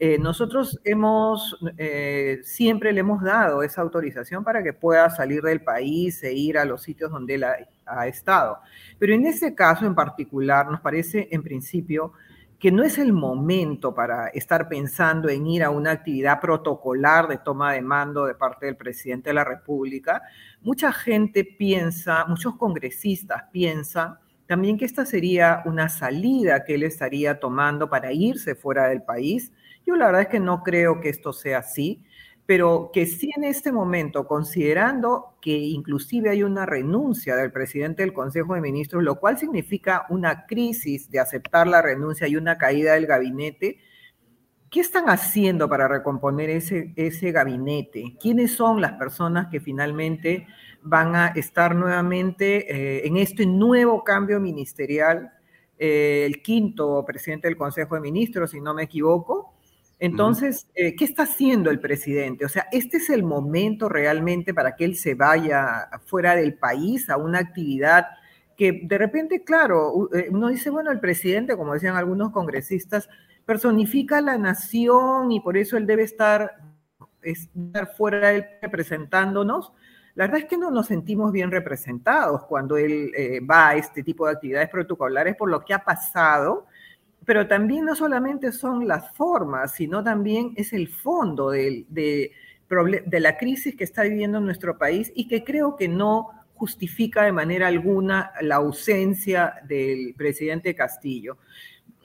eh, 0.00 0.18
nosotros 0.18 0.80
hemos, 0.82 1.56
eh, 1.78 2.40
siempre 2.42 2.92
le 2.92 3.00
hemos 3.00 3.22
dado 3.22 3.62
esa 3.62 3.82
autorización 3.82 4.42
para 4.42 4.64
que 4.64 4.72
pueda 4.72 5.08
salir 5.10 5.42
del 5.42 5.62
país 5.62 6.24
e 6.24 6.32
ir 6.32 6.58
a 6.58 6.64
los 6.64 6.82
sitios 6.82 7.12
donde 7.12 7.34
él 7.34 7.44
ha 7.86 8.06
estado. 8.08 8.58
Pero 8.98 9.14
en 9.14 9.26
este 9.26 9.54
caso 9.54 9.86
en 9.86 9.94
particular, 9.94 10.68
nos 10.68 10.80
parece 10.80 11.28
en 11.30 11.44
principio 11.44 12.14
que 12.62 12.70
no 12.70 12.84
es 12.84 12.96
el 12.96 13.12
momento 13.12 13.92
para 13.92 14.28
estar 14.28 14.68
pensando 14.68 15.28
en 15.28 15.48
ir 15.48 15.64
a 15.64 15.70
una 15.70 15.90
actividad 15.90 16.40
protocolar 16.40 17.26
de 17.26 17.38
toma 17.38 17.72
de 17.72 17.82
mando 17.82 18.24
de 18.24 18.36
parte 18.36 18.66
del 18.66 18.76
presidente 18.76 19.30
de 19.30 19.34
la 19.34 19.42
República. 19.42 20.22
Mucha 20.60 20.92
gente 20.92 21.44
piensa, 21.44 22.24
muchos 22.26 22.54
congresistas 22.54 23.42
piensan 23.50 24.16
también 24.46 24.78
que 24.78 24.84
esta 24.84 25.04
sería 25.04 25.62
una 25.64 25.88
salida 25.88 26.62
que 26.62 26.76
él 26.76 26.84
estaría 26.84 27.40
tomando 27.40 27.90
para 27.90 28.12
irse 28.12 28.54
fuera 28.54 28.86
del 28.86 29.02
país. 29.02 29.52
Yo 29.84 29.96
la 29.96 30.06
verdad 30.06 30.22
es 30.22 30.28
que 30.28 30.38
no 30.38 30.62
creo 30.62 31.00
que 31.00 31.08
esto 31.08 31.32
sea 31.32 31.58
así 31.58 32.04
pero 32.52 32.90
que 32.92 33.06
sí 33.06 33.30
en 33.34 33.44
este 33.44 33.72
momento, 33.72 34.26
considerando 34.26 35.38
que 35.40 35.56
inclusive 35.56 36.28
hay 36.28 36.42
una 36.42 36.66
renuncia 36.66 37.34
del 37.34 37.50
presidente 37.50 38.02
del 38.02 38.12
Consejo 38.12 38.54
de 38.54 38.60
Ministros, 38.60 39.02
lo 39.02 39.18
cual 39.18 39.38
significa 39.38 40.04
una 40.10 40.44
crisis 40.44 41.10
de 41.10 41.18
aceptar 41.18 41.66
la 41.66 41.80
renuncia 41.80 42.28
y 42.28 42.36
una 42.36 42.58
caída 42.58 42.92
del 42.92 43.06
gabinete, 43.06 43.78
¿qué 44.68 44.80
están 44.80 45.08
haciendo 45.08 45.66
para 45.66 45.88
recomponer 45.88 46.50
ese, 46.50 46.92
ese 46.96 47.32
gabinete? 47.32 48.18
¿Quiénes 48.20 48.54
son 48.54 48.82
las 48.82 48.92
personas 48.98 49.46
que 49.50 49.58
finalmente 49.58 50.46
van 50.82 51.16
a 51.16 51.28
estar 51.28 51.74
nuevamente 51.74 52.70
eh, 52.70 53.06
en 53.06 53.16
este 53.16 53.46
nuevo 53.46 54.04
cambio 54.04 54.40
ministerial? 54.40 55.32
Eh, 55.78 56.24
el 56.26 56.42
quinto 56.42 57.02
presidente 57.06 57.48
del 57.48 57.56
Consejo 57.56 57.94
de 57.94 58.02
Ministros, 58.02 58.50
si 58.50 58.60
no 58.60 58.74
me 58.74 58.82
equivoco, 58.82 59.54
entonces, 60.02 60.66
eh, 60.74 60.96
¿qué 60.96 61.04
está 61.04 61.22
haciendo 61.22 61.70
el 61.70 61.78
presidente? 61.78 62.44
O 62.44 62.48
sea, 62.48 62.66
este 62.72 62.96
es 62.96 63.08
el 63.08 63.22
momento 63.22 63.88
realmente 63.88 64.52
para 64.52 64.74
que 64.74 64.84
él 64.84 64.96
se 64.96 65.14
vaya 65.14 65.88
fuera 66.06 66.34
del 66.34 66.54
país 66.54 67.08
a 67.08 67.16
una 67.16 67.38
actividad 67.38 68.06
que 68.56 68.80
de 68.82 68.98
repente, 68.98 69.44
claro, 69.44 70.08
eh, 70.12 70.26
uno 70.28 70.48
dice, 70.48 70.70
bueno, 70.70 70.90
el 70.90 70.98
presidente, 70.98 71.56
como 71.56 71.74
decían 71.74 71.94
algunos 71.94 72.32
congresistas, 72.32 73.08
personifica 73.46 74.20
la 74.20 74.36
nación 74.38 75.30
y 75.30 75.38
por 75.38 75.56
eso 75.56 75.76
él 75.76 75.86
debe 75.86 76.02
estar, 76.02 76.50
estar 77.22 77.94
fuera 77.94 78.30
de 78.30 78.36
él 78.38 78.46
representándonos. 78.60 79.72
La 80.16 80.24
verdad 80.24 80.40
es 80.40 80.46
que 80.46 80.58
no 80.58 80.72
nos 80.72 80.88
sentimos 80.88 81.30
bien 81.30 81.52
representados 81.52 82.42
cuando 82.46 82.76
él 82.76 83.12
eh, 83.16 83.38
va 83.38 83.68
a 83.68 83.76
este 83.76 84.02
tipo 84.02 84.26
de 84.26 84.32
actividades 84.32 84.68
protocolares 84.68 85.36
por 85.36 85.48
lo 85.48 85.64
que 85.64 85.74
ha 85.74 85.84
pasado 85.84 86.66
pero 87.24 87.46
también 87.46 87.84
no 87.84 87.94
solamente 87.94 88.52
son 88.52 88.86
las 88.86 89.14
formas, 89.14 89.74
sino 89.74 90.02
también 90.02 90.52
es 90.56 90.72
el 90.72 90.88
fondo 90.88 91.50
de, 91.50 91.86
la 93.10 93.36
crisis 93.36 93.76
que 93.76 93.84
está 93.84 94.02
viviendo 94.02 94.40
nuestro 94.40 94.78
país 94.78 95.12
y 95.14 95.28
que 95.28 95.44
creo 95.44 95.76
que 95.76 95.88
no 95.88 96.30
justifica 96.54 97.24
de 97.24 97.32
manera 97.32 97.68
alguna 97.68 98.32
la 98.40 98.56
ausencia 98.56 99.54
del 99.64 100.14
presidente 100.16 100.74
Castillo. 100.74 101.38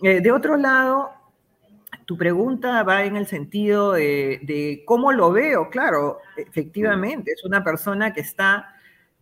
Eh, 0.04 0.22
de 0.22 0.32
otro 0.32 0.58
lado, 0.58 1.12
tu 2.06 2.18
pregunta 2.18 2.84
va 2.84 3.04
en 3.04 3.16
el 3.16 3.28
sentido 3.28 3.94
de 3.94 4.84
cómo 4.86 5.12
lo 5.12 5.32
veo. 5.32 5.70
Claro, 5.70 6.20
efectivamente, 6.36 7.32
es 7.32 7.44
una 7.44 7.64
persona 7.64 8.14
que 8.14 8.22
está 8.22 8.77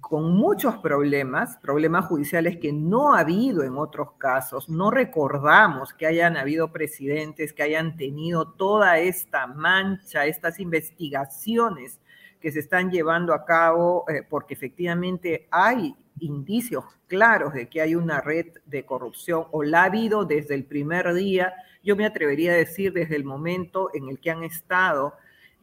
con 0.07 0.35
muchos 0.35 0.77
problemas, 0.77 1.57
problemas 1.57 2.05
judiciales 2.05 2.57
que 2.57 2.71
no 2.71 3.15
ha 3.15 3.21
habido 3.21 3.63
en 3.63 3.75
otros 3.75 4.11
casos. 4.19 4.69
No 4.69 4.91
recordamos 4.91 5.95
que 5.95 6.05
hayan 6.05 6.37
habido 6.37 6.71
presidentes 6.71 7.53
que 7.53 7.63
hayan 7.63 7.97
tenido 7.97 8.51
toda 8.51 8.99
esta 8.99 9.47
mancha, 9.47 10.27
estas 10.27 10.59
investigaciones 10.59 11.99
que 12.39 12.51
se 12.51 12.59
están 12.59 12.91
llevando 12.91 13.33
a 13.33 13.45
cabo, 13.45 14.05
eh, 14.07 14.21
porque 14.29 14.53
efectivamente 14.53 15.47
hay 15.49 15.95
indicios 16.19 16.85
claros 17.07 17.55
de 17.55 17.67
que 17.67 17.81
hay 17.81 17.95
una 17.95 18.21
red 18.21 18.45
de 18.67 18.85
corrupción 18.85 19.45
o 19.51 19.63
la 19.63 19.81
ha 19.81 19.85
habido 19.85 20.23
desde 20.23 20.53
el 20.53 20.65
primer 20.65 21.15
día, 21.15 21.51
yo 21.83 21.95
me 21.95 22.05
atrevería 22.05 22.51
a 22.51 22.57
decir 22.57 22.93
desde 22.93 23.15
el 23.15 23.23
momento 23.23 23.89
en 23.95 24.09
el 24.09 24.19
que 24.19 24.29
han 24.29 24.43
estado 24.43 25.15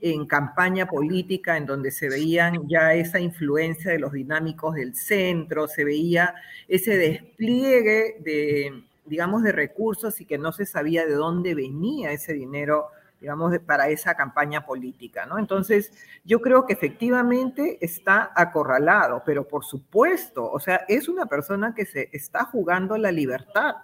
en 0.04 0.26
campaña 0.26 0.86
política 0.86 1.56
en 1.56 1.64
donde 1.64 1.92
se 1.92 2.08
veían 2.08 2.68
ya 2.68 2.92
esa 2.92 3.20
influencia 3.20 3.92
de 3.92 4.00
los 4.00 4.12
dinámicos 4.12 4.74
del 4.74 4.96
centro, 4.96 5.68
se 5.68 5.84
veía 5.84 6.34
ese 6.66 6.96
despliegue 6.96 8.16
de, 8.18 8.82
digamos, 9.06 9.44
de 9.44 9.52
recursos 9.52 10.20
y 10.20 10.24
que 10.24 10.38
no 10.38 10.50
se 10.50 10.66
sabía 10.66 11.06
de 11.06 11.14
dónde 11.14 11.54
venía 11.54 12.10
ese 12.10 12.32
dinero 12.32 12.88
digamos, 13.20 13.56
para 13.60 13.88
esa 13.88 14.16
campaña 14.16 14.66
política, 14.66 15.26
¿no? 15.26 15.38
Entonces, 15.38 15.92
yo 16.24 16.40
creo 16.40 16.66
que 16.66 16.72
efectivamente 16.72 17.78
está 17.80 18.32
acorralado, 18.34 19.22
pero 19.24 19.46
por 19.46 19.64
supuesto, 19.64 20.50
o 20.50 20.58
sea, 20.58 20.84
es 20.88 21.08
una 21.08 21.26
persona 21.26 21.72
que 21.72 21.86
se 21.86 22.08
está 22.12 22.44
jugando 22.46 22.98
la 22.98 23.12
libertad. 23.12 23.76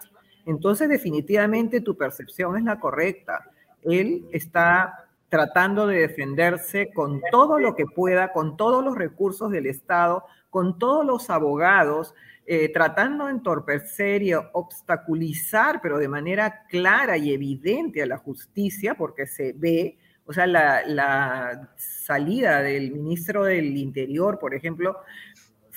Entonces, 0.45 0.89
definitivamente 0.89 1.79
tu 1.79 1.95
percepción 1.95 2.57
es 2.57 2.65
la 2.65 2.81
correcta. 2.81 3.49
Él 3.81 4.27
está 4.33 5.05
tratando 5.29 5.87
de 5.87 5.99
defenderse 5.99 6.91
con 6.91 7.21
todo 7.31 7.59
lo 7.59 7.75
que 7.75 7.85
pueda, 7.85 8.33
con 8.33 8.57
todos 8.57 8.83
los 8.83 8.95
recursos 8.95 9.51
del 9.51 9.67
Estado, 9.67 10.25
con 10.49 10.79
todos 10.79 11.05
los 11.05 11.29
abogados, 11.29 12.15
eh, 12.45 12.71
tratando 12.73 13.25
de 13.25 13.33
entorpecer 13.33 14.23
y 14.23 14.33
obstaculizar, 14.33 15.81
pero 15.81 15.99
de 15.99 16.07
manera 16.07 16.63
clara 16.67 17.15
y 17.15 17.31
evidente 17.31 18.01
a 18.01 18.07
la 18.07 18.17
justicia, 18.17 18.95
porque 18.95 19.27
se 19.27 19.53
ve, 19.55 19.99
o 20.25 20.33
sea, 20.33 20.47
la, 20.47 20.83
la 20.87 21.69
salida 21.77 22.63
del 22.63 22.91
ministro 22.91 23.43
del 23.43 23.77
Interior, 23.77 24.39
por 24.39 24.55
ejemplo, 24.55 24.97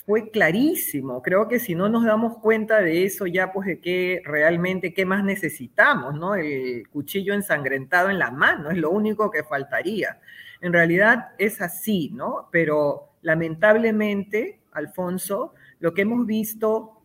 fue 0.07 0.31
clarísimo. 0.31 1.23
Creo 1.23 1.49
que 1.49 1.59
si 1.59 1.75
no 1.75 1.89
nos 1.89 2.05
damos 2.05 2.39
cuenta 2.39 2.81
de 2.81 3.05
eso, 3.05 3.27
ya 3.27 3.53
pues 3.53 3.67
de 3.67 3.81
qué 3.81 4.23
realmente, 4.25 4.93
qué 4.95 5.05
más 5.05 5.25
necesitamos, 5.25 6.15
¿no? 6.15 6.35
El 6.35 6.89
cuchillo 6.89 7.35
ensangrentado 7.35 8.11
en 8.11 8.19
la 8.19 8.31
mano 8.31 8.71
es 8.71 8.79
lo 8.79 8.91
único 8.91 9.31
que 9.31 9.45
faltaría. 9.45 10.21
En 10.61 10.73
realidad 10.73 11.31
es 11.39 11.61
así, 11.61 12.11
¿no? 12.13 12.49
Pero 12.51 13.13
lamentablemente, 13.23 14.61
Alfonso, 14.73 15.55
lo 15.81 15.95
que 15.95 16.03
hemos 16.03 16.27
visto 16.27 17.03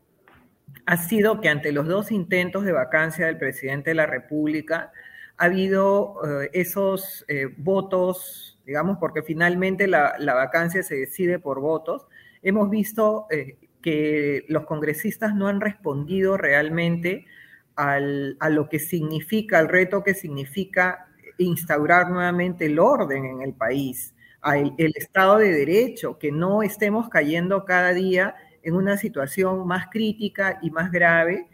ha 0.86 0.98
sido 0.98 1.42
que 1.42 1.50
ante 1.50 1.72
los 1.72 1.88
dos 1.88 2.12
intentos 2.12 2.64
de 2.64 2.72
vacancia 2.72 3.26
del 3.26 3.38
presidente 3.38 3.92
de 3.92 3.96
la 3.96 4.06
República, 4.06 4.92
ha 5.38 5.46
habido 5.46 6.16
eh, 6.26 6.50
esos 6.54 7.26
eh, 7.28 7.48
votos, 7.58 8.60
digamos, 8.66 8.98
porque 9.00 9.22
finalmente 9.22 9.88
la, 9.88 10.18
vacancia 10.20 10.84
se 10.84 10.96
decide 10.96 11.40
por 11.40 11.60
votos. 11.60 12.07
Hemos 12.42 12.70
visto 12.70 13.28
eh, 13.30 13.58
que 13.82 14.46
los 14.48 14.66
congresistas 14.66 15.36
no 15.36 15.48
han 15.48 15.62
respondido 15.62 16.38
realmente 16.38 17.26
a 17.76 18.00
lo 18.50 18.70
que 18.70 18.80
significa, 18.80 19.60
al 19.60 19.70
reto 19.70 20.04
que 20.04 20.16
significa 20.16 21.08
instaurar 21.38 22.10
nuevamente 22.10 22.66
el 22.66 22.80
orden 22.80 23.26
en 23.26 23.42
el 23.44 23.54
país, 23.54 24.16
al 24.42 24.74
el 24.80 24.94
Estado 24.96 25.38
de 25.38 25.52
Derecho, 25.52 26.18
que 26.18 26.32
no 26.32 26.64
estemos 26.64 27.08
cayendo 27.08 27.66
cada 27.66 27.94
día 27.94 28.36
en 28.64 28.76
una 28.76 28.98
situación 28.98 29.68
más 29.68 29.88
crítica 29.92 30.60
y 30.62 30.72
más 30.72 30.92
grave 30.92 31.48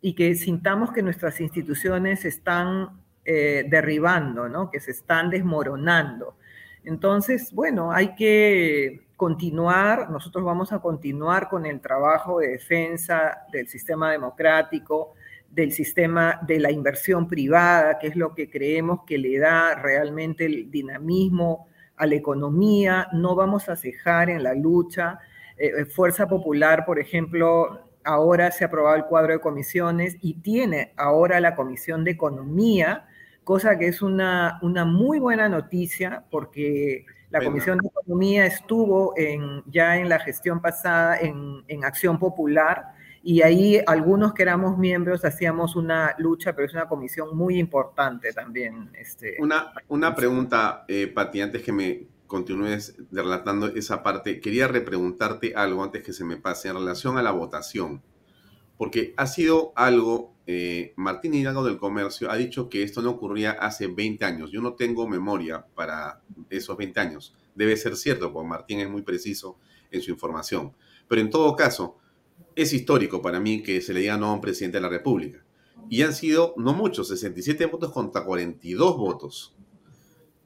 y 0.00 0.14
que 0.14 0.34
sintamos 0.34 0.92
que 0.92 1.02
nuestras 1.02 1.40
instituciones 1.40 2.24
están 2.24 3.00
eh, 3.24 3.64
derribando, 3.68 4.48
¿no? 4.48 4.70
que 4.70 4.80
se 4.80 4.90
están 4.90 5.30
desmoronando. 5.30 6.36
Entonces, 6.84 7.52
bueno, 7.52 7.92
hay 7.92 8.14
que 8.14 9.07
continuar, 9.18 10.10
nosotros 10.10 10.44
vamos 10.44 10.72
a 10.72 10.78
continuar 10.78 11.48
con 11.48 11.66
el 11.66 11.80
trabajo 11.80 12.38
de 12.38 12.50
defensa 12.50 13.40
del 13.50 13.66
sistema 13.66 14.12
democrático, 14.12 15.14
del 15.50 15.72
sistema 15.72 16.38
de 16.46 16.60
la 16.60 16.70
inversión 16.70 17.26
privada, 17.26 17.98
que 17.98 18.06
es 18.06 18.14
lo 18.14 18.32
que 18.32 18.48
creemos 18.48 19.00
que 19.04 19.18
le 19.18 19.36
da 19.40 19.74
realmente 19.74 20.46
el 20.46 20.70
dinamismo 20.70 21.66
a 21.96 22.06
la 22.06 22.14
economía. 22.14 23.08
No 23.12 23.34
vamos 23.34 23.68
a 23.68 23.74
cejar 23.74 24.30
en 24.30 24.44
la 24.44 24.54
lucha 24.54 25.18
eh, 25.56 25.72
eh, 25.76 25.84
Fuerza 25.84 26.28
Popular, 26.28 26.84
por 26.86 27.00
ejemplo, 27.00 27.80
ahora 28.04 28.52
se 28.52 28.62
ha 28.62 28.68
aprobado 28.68 28.94
el 28.94 29.06
cuadro 29.06 29.32
de 29.32 29.40
comisiones 29.40 30.16
y 30.20 30.34
tiene 30.34 30.92
ahora 30.96 31.40
la 31.40 31.56
Comisión 31.56 32.04
de 32.04 32.12
Economía, 32.12 33.08
cosa 33.42 33.78
que 33.80 33.88
es 33.88 34.00
una, 34.00 34.60
una 34.62 34.84
muy 34.84 35.18
buena 35.18 35.48
noticia 35.48 36.24
porque 36.30 37.04
la 37.30 37.44
Comisión 37.44 37.78
de 37.78 37.88
Economía 37.88 38.46
estuvo 38.46 39.12
en, 39.16 39.62
ya 39.66 39.96
en 39.96 40.08
la 40.08 40.18
gestión 40.18 40.60
pasada 40.60 41.18
en, 41.18 41.62
en, 41.68 41.84
Acción 41.84 42.18
Popular 42.18 42.94
y 43.22 43.42
ahí 43.42 43.80
algunos 43.86 44.32
que 44.32 44.42
éramos 44.42 44.78
miembros 44.78 45.24
hacíamos 45.24 45.76
una 45.76 46.14
lucha, 46.18 46.54
pero 46.54 46.66
es 46.66 46.72
una 46.72 46.88
comisión 46.88 47.36
muy 47.36 47.58
importante 47.58 48.32
también. 48.32 48.90
Este, 48.94 49.36
una, 49.40 49.72
una 49.88 50.14
pregunta, 50.14 50.84
eh, 50.88 51.08
Pati, 51.08 51.40
antes 51.40 51.62
que 51.62 51.72
me 51.72 52.06
continúes 52.26 52.96
relatando 53.10 53.66
esa 53.66 54.02
parte, 54.02 54.40
quería 54.40 54.68
repreguntarte 54.68 55.54
algo 55.54 55.82
antes 55.82 56.02
que 56.02 56.12
se 56.12 56.24
me 56.24 56.36
pase 56.36 56.68
en 56.68 56.74
relación 56.74 57.18
a 57.18 57.22
la 57.22 57.32
votación, 57.32 58.02
porque 58.78 59.12
ha 59.16 59.26
sido 59.26 59.72
algo, 59.74 60.32
eh, 60.46 60.94
Martín 60.96 61.34
Hidalgo 61.34 61.64
del 61.64 61.76
Comercio 61.76 62.30
ha 62.30 62.36
dicho 62.36 62.70
que 62.70 62.84
esto 62.84 63.02
no 63.02 63.10
ocurría 63.10 63.50
hace 63.50 63.88
20 63.88 64.24
años. 64.24 64.52
Yo 64.52 64.62
no 64.62 64.74
tengo 64.74 65.06
memoria 65.08 65.66
para 65.74 66.22
esos 66.48 66.76
20 66.76 67.00
años. 67.00 67.34
Debe 67.56 67.76
ser 67.76 67.96
cierto, 67.96 68.32
porque 68.32 68.48
Martín 68.48 68.78
es 68.78 68.88
muy 68.88 69.02
preciso 69.02 69.58
en 69.90 70.00
su 70.00 70.12
información. 70.12 70.72
Pero 71.08 71.20
en 71.20 71.28
todo 71.28 71.56
caso, 71.56 71.98
es 72.54 72.72
histórico 72.72 73.20
para 73.20 73.40
mí 73.40 73.62
que 73.62 73.80
se 73.80 73.92
le 73.92 74.00
diga 74.00 74.16
no 74.16 74.26
a 74.26 74.34
un 74.34 74.40
presidente 74.40 74.78
de 74.78 74.82
la 74.82 74.88
República. 74.88 75.44
Y 75.90 76.02
han 76.02 76.14
sido, 76.14 76.54
no 76.56 76.72
muchos, 76.72 77.08
67 77.08 77.66
votos 77.66 77.92
contra 77.92 78.24
42 78.24 78.96
votos. 78.96 79.56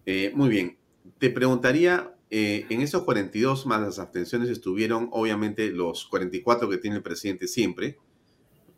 Eh, 0.06 0.32
muy 0.34 0.48
bien, 0.48 0.78
te 1.18 1.28
preguntaría, 1.28 2.14
eh, 2.30 2.64
en 2.70 2.80
esos 2.80 3.02
42 3.02 3.66
más 3.66 3.82
las 3.82 3.98
abstenciones 3.98 4.48
estuvieron 4.48 5.10
obviamente 5.12 5.70
los 5.70 6.06
44 6.06 6.68
que 6.70 6.78
tiene 6.78 6.96
el 6.96 7.02
presidente 7.02 7.46
siempre, 7.46 7.98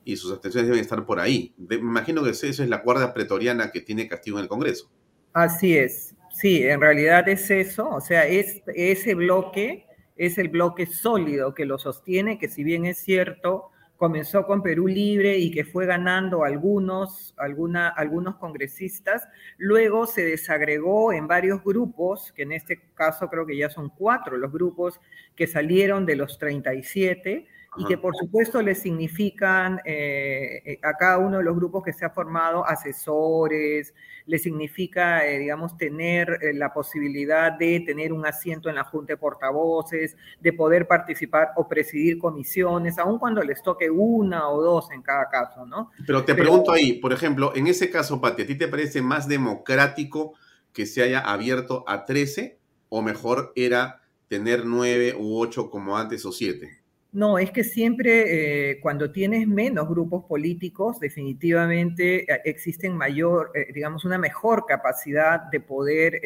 y 0.05 0.17
sus 0.17 0.33
abstenciones 0.33 0.69
deben 0.69 0.83
estar 0.83 1.05
por 1.05 1.21
ahí. 1.21 1.55
me 1.57 1.77
imagino 1.77 2.23
que 2.23 2.31
eso 2.31 2.47
es 2.47 2.69
la 2.69 2.79
guardia 2.79 3.13
pretoriana 3.13 3.71
que 3.71 3.81
tiene 3.81 4.09
castigo 4.09 4.39
en 4.39 4.45
el 4.45 4.49
Congreso. 4.49 4.91
Así 5.33 5.77
es, 5.77 6.15
sí, 6.33 6.63
en 6.63 6.81
realidad 6.81 7.29
es 7.29 7.51
eso, 7.51 7.89
o 7.89 8.01
sea, 8.01 8.27
es, 8.27 8.63
ese 8.75 9.15
bloque 9.15 9.87
es 10.17 10.39
el 10.39 10.49
bloque 10.49 10.87
sólido 10.87 11.55
que 11.55 11.65
lo 11.65 11.79
sostiene, 11.79 12.39
que 12.39 12.49
si 12.49 12.63
bien 12.63 12.87
es 12.87 12.99
cierto, 12.99 13.71
comenzó 13.97 14.47
con 14.47 14.63
Perú 14.63 14.87
Libre 14.87 15.39
y 15.39 15.51
que 15.51 15.65
fue 15.65 15.87
ganando 15.87 16.45
algunos, 16.45 17.35
alguna, 17.37 17.89
algunos 17.89 18.37
congresistas, 18.37 19.27
luego 19.57 20.07
se 20.07 20.25
desagregó 20.25 21.13
en 21.13 21.27
varios 21.27 21.63
grupos, 21.63 22.33
que 22.33 22.43
en 22.43 22.53
este 22.53 22.81
caso 22.95 23.29
creo 23.29 23.47
que 23.47 23.57
ya 23.57 23.71
son 23.71 23.91
cuatro 23.91 24.37
los 24.37 24.53
grupos 24.53 25.01
que 25.35 25.47
salieron 25.47 26.07
de 26.07 26.17
los 26.17 26.39
37, 26.39 27.47
y 27.77 27.85
que 27.85 27.99
por 27.99 28.14
supuesto 28.16 28.62
le 28.62 28.75
significan 28.75 29.81
eh, 29.85 30.62
eh, 30.64 30.79
a 30.83 30.95
cada 30.95 31.18
uno 31.18 31.39
de 31.39 31.45
los 31.45 31.57
grupos 31.57 31.83
que 31.83 31.93
se 31.93 32.05
ha 32.05 32.11
formado 32.11 32.66
asesores, 32.66 33.95
le 34.27 34.39
significa, 34.39 35.27
eh, 35.27 35.39
digamos, 35.39 35.77
tener 35.77 36.39
la 36.55 36.72
posibilidad 36.72 37.53
de 37.53 37.81
tener 37.81 38.12
un 38.12 38.27
asiento 38.27 38.68
en 38.68 38.77
la 38.77 38.85
Junta 38.85 39.14
de 39.14 39.16
Portavoces, 39.16 40.16
de 40.41 40.53
poder 40.53 40.87
participar 40.87 41.51
o 41.57 41.68
presidir 41.68 42.18
comisiones, 42.18 42.99
aun 42.99 43.18
cuando 43.18 43.43
les 43.43 43.62
toque 43.62 43.91
una 43.91 44.49
o 44.49 44.62
dos 44.62 44.91
en 44.93 45.03
cada 45.03 45.29
caso, 45.29 45.66
¿no? 45.66 45.91
Pero 46.07 46.25
te 46.25 46.35
pregunto 46.35 46.72
ahí, 46.72 46.95
por 46.95 47.12
ejemplo, 47.12 47.53
en 47.55 47.66
ese 47.66 47.91
caso, 47.91 48.20
Pati, 48.20 48.43
¿a 48.43 48.47
ti 48.47 48.57
te 48.57 48.68
parece 48.68 49.03
más 49.03 49.29
democrático 49.29 50.35
que 50.72 50.87
se 50.87 51.03
haya 51.03 51.20
abierto 51.20 51.85
a 51.87 52.05
13 52.05 52.59
o 52.89 53.03
mejor 53.03 53.53
era 53.57 54.03
tener 54.29 54.64
9 54.64 55.16
u 55.18 55.39
8 55.39 55.70
como 55.70 55.99
antes 55.99 56.25
o 56.25 56.33
7? 56.33 56.84
No, 57.15 57.39
es 57.39 57.53
que 57.53 57.62
siempre 57.62 58.73
eh, 58.73 58.81
cuando 58.81 59.12
tienes 59.12 59.47
menos 59.47 59.89
grupos 59.89 60.25
políticos, 60.25 60.99
definitivamente 60.99 62.25
eh, 62.25 62.41
existen 62.45 62.97
mayor, 62.97 63.53
eh, 63.55 63.73
digamos, 63.73 64.05
una 64.05 64.19
mejor 64.19 64.67
capacidad 64.67 65.43
de 65.43 65.61
poder 65.61 66.21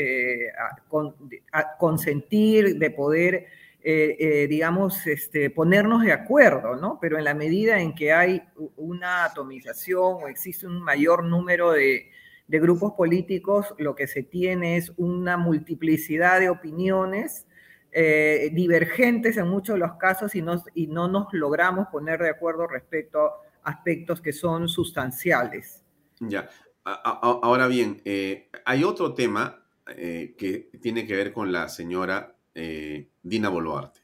consentir, 1.79 2.79
de 2.79 2.91
poder, 2.91 3.49
digamos, 4.49 5.07
este, 5.07 5.51
ponernos 5.51 6.05
de 6.05 6.13
acuerdo, 6.13 6.75
¿no? 6.77 6.99
Pero 7.03 7.19
en 7.19 7.25
la 7.25 7.35
medida 7.35 7.83
en 7.83 7.95
que 7.95 8.15
hay 8.15 8.43
una 8.79 9.27
atomización 9.27 10.23
o 10.23 10.29
existe 10.29 10.67
un 10.67 10.81
mayor 10.81 11.23
número 11.23 11.73
de 11.73 12.09
grupos 12.49 12.95
políticos, 12.95 13.75
lo 13.77 13.95
que 13.95 14.07
se 14.07 14.23
tiene 14.23 14.79
es 14.79 14.91
una 14.97 15.37
multiplicidad 15.37 16.41
de 16.41 16.49
opiniones 16.49 17.45
eh, 17.91 18.51
divergentes 18.53 19.39
en 19.39 19.49
muchos 19.49 19.75
de 19.75 19.81
los 19.81 19.97
casos 19.97 20.35
y, 20.35 20.45
y 20.75 20.87
no 20.89 21.09
nos 21.09 21.33
logramos 21.33 21.89
poner 21.89 22.21
de 22.21 22.29
acuerdo 22.29 22.67
respecto 22.67 23.21
a 23.21 23.71
aspectos 23.71 24.21
que 24.21 24.33
son 24.33 24.69
sustanciales. 24.69 25.83
Ya, 26.21 26.51
ahora 26.85 27.67
bien, 27.67 28.03
eh, 28.05 28.51
hay 28.65 28.85
otro 28.85 29.15
tema 29.15 29.65
eh, 29.87 30.35
que 30.37 30.71
tiene 30.83 31.07
que 31.07 31.17
ver 31.17 31.33
con 31.33 31.51
la 31.51 31.69
señora 31.69 32.35
Dina 33.23 33.49
Boluarte 33.51 34.01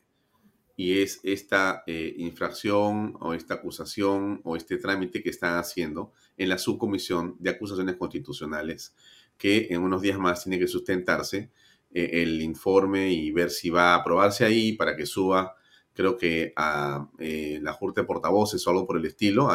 y 0.77 1.01
es 1.03 1.19
esta 1.25 1.83
infracción 1.87 3.17
o 3.19 3.35
esta 3.35 3.55
acusación 3.55 4.41
o 4.45 4.55
este 4.55 4.77
trámite 4.77 5.25
que 5.25 5.31
están 5.31 5.59
haciendo 5.59 6.13
en 6.37 6.49
la 6.49 6.59
subcomisión 6.59 7.35
de 7.41 7.51
acusaciones 7.51 7.97
constitucionales 7.97 8.95
que 9.37 9.67
en 9.71 9.83
unos 9.83 10.03
días 10.03 10.19
más 10.19 10.45
tiene 10.45 10.59
que 10.59 10.69
sustentarse 10.69 11.51
el 11.95 12.43
informe 12.43 13.13
y 13.13 13.31
ver 13.31 13.51
si 13.51 13.71
va 13.71 13.95
a 13.95 13.97
aprobarse 13.97 14.45
ahí 14.45 14.73
para 14.73 14.97
que 14.97 15.07
suba 15.07 15.55
creo 15.95 16.17
que 16.17 16.53
a 16.57 17.09
eh, 17.19 17.61
la 17.63 17.73
Junta 17.73 18.03
de 18.03 18.07
Portavoces 18.07 18.67
o 18.67 18.71
algo 18.71 18.87
por 18.87 18.97
el 18.99 19.07
estilo, 19.07 19.49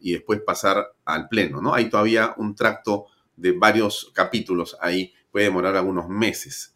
y 0.00 0.12
después 0.12 0.40
pasar 0.40 0.94
al 1.04 1.28
Pleno, 1.28 1.60
¿no? 1.60 1.74
Hay 1.74 1.90
todavía 1.90 2.34
un 2.38 2.54
tracto 2.54 3.06
de 3.36 3.52
varios 3.52 4.10
capítulos 4.14 4.76
ahí, 4.80 5.12
puede 5.32 5.46
demorar 5.46 5.76
algunos 5.76 6.08
meses. 6.08 6.74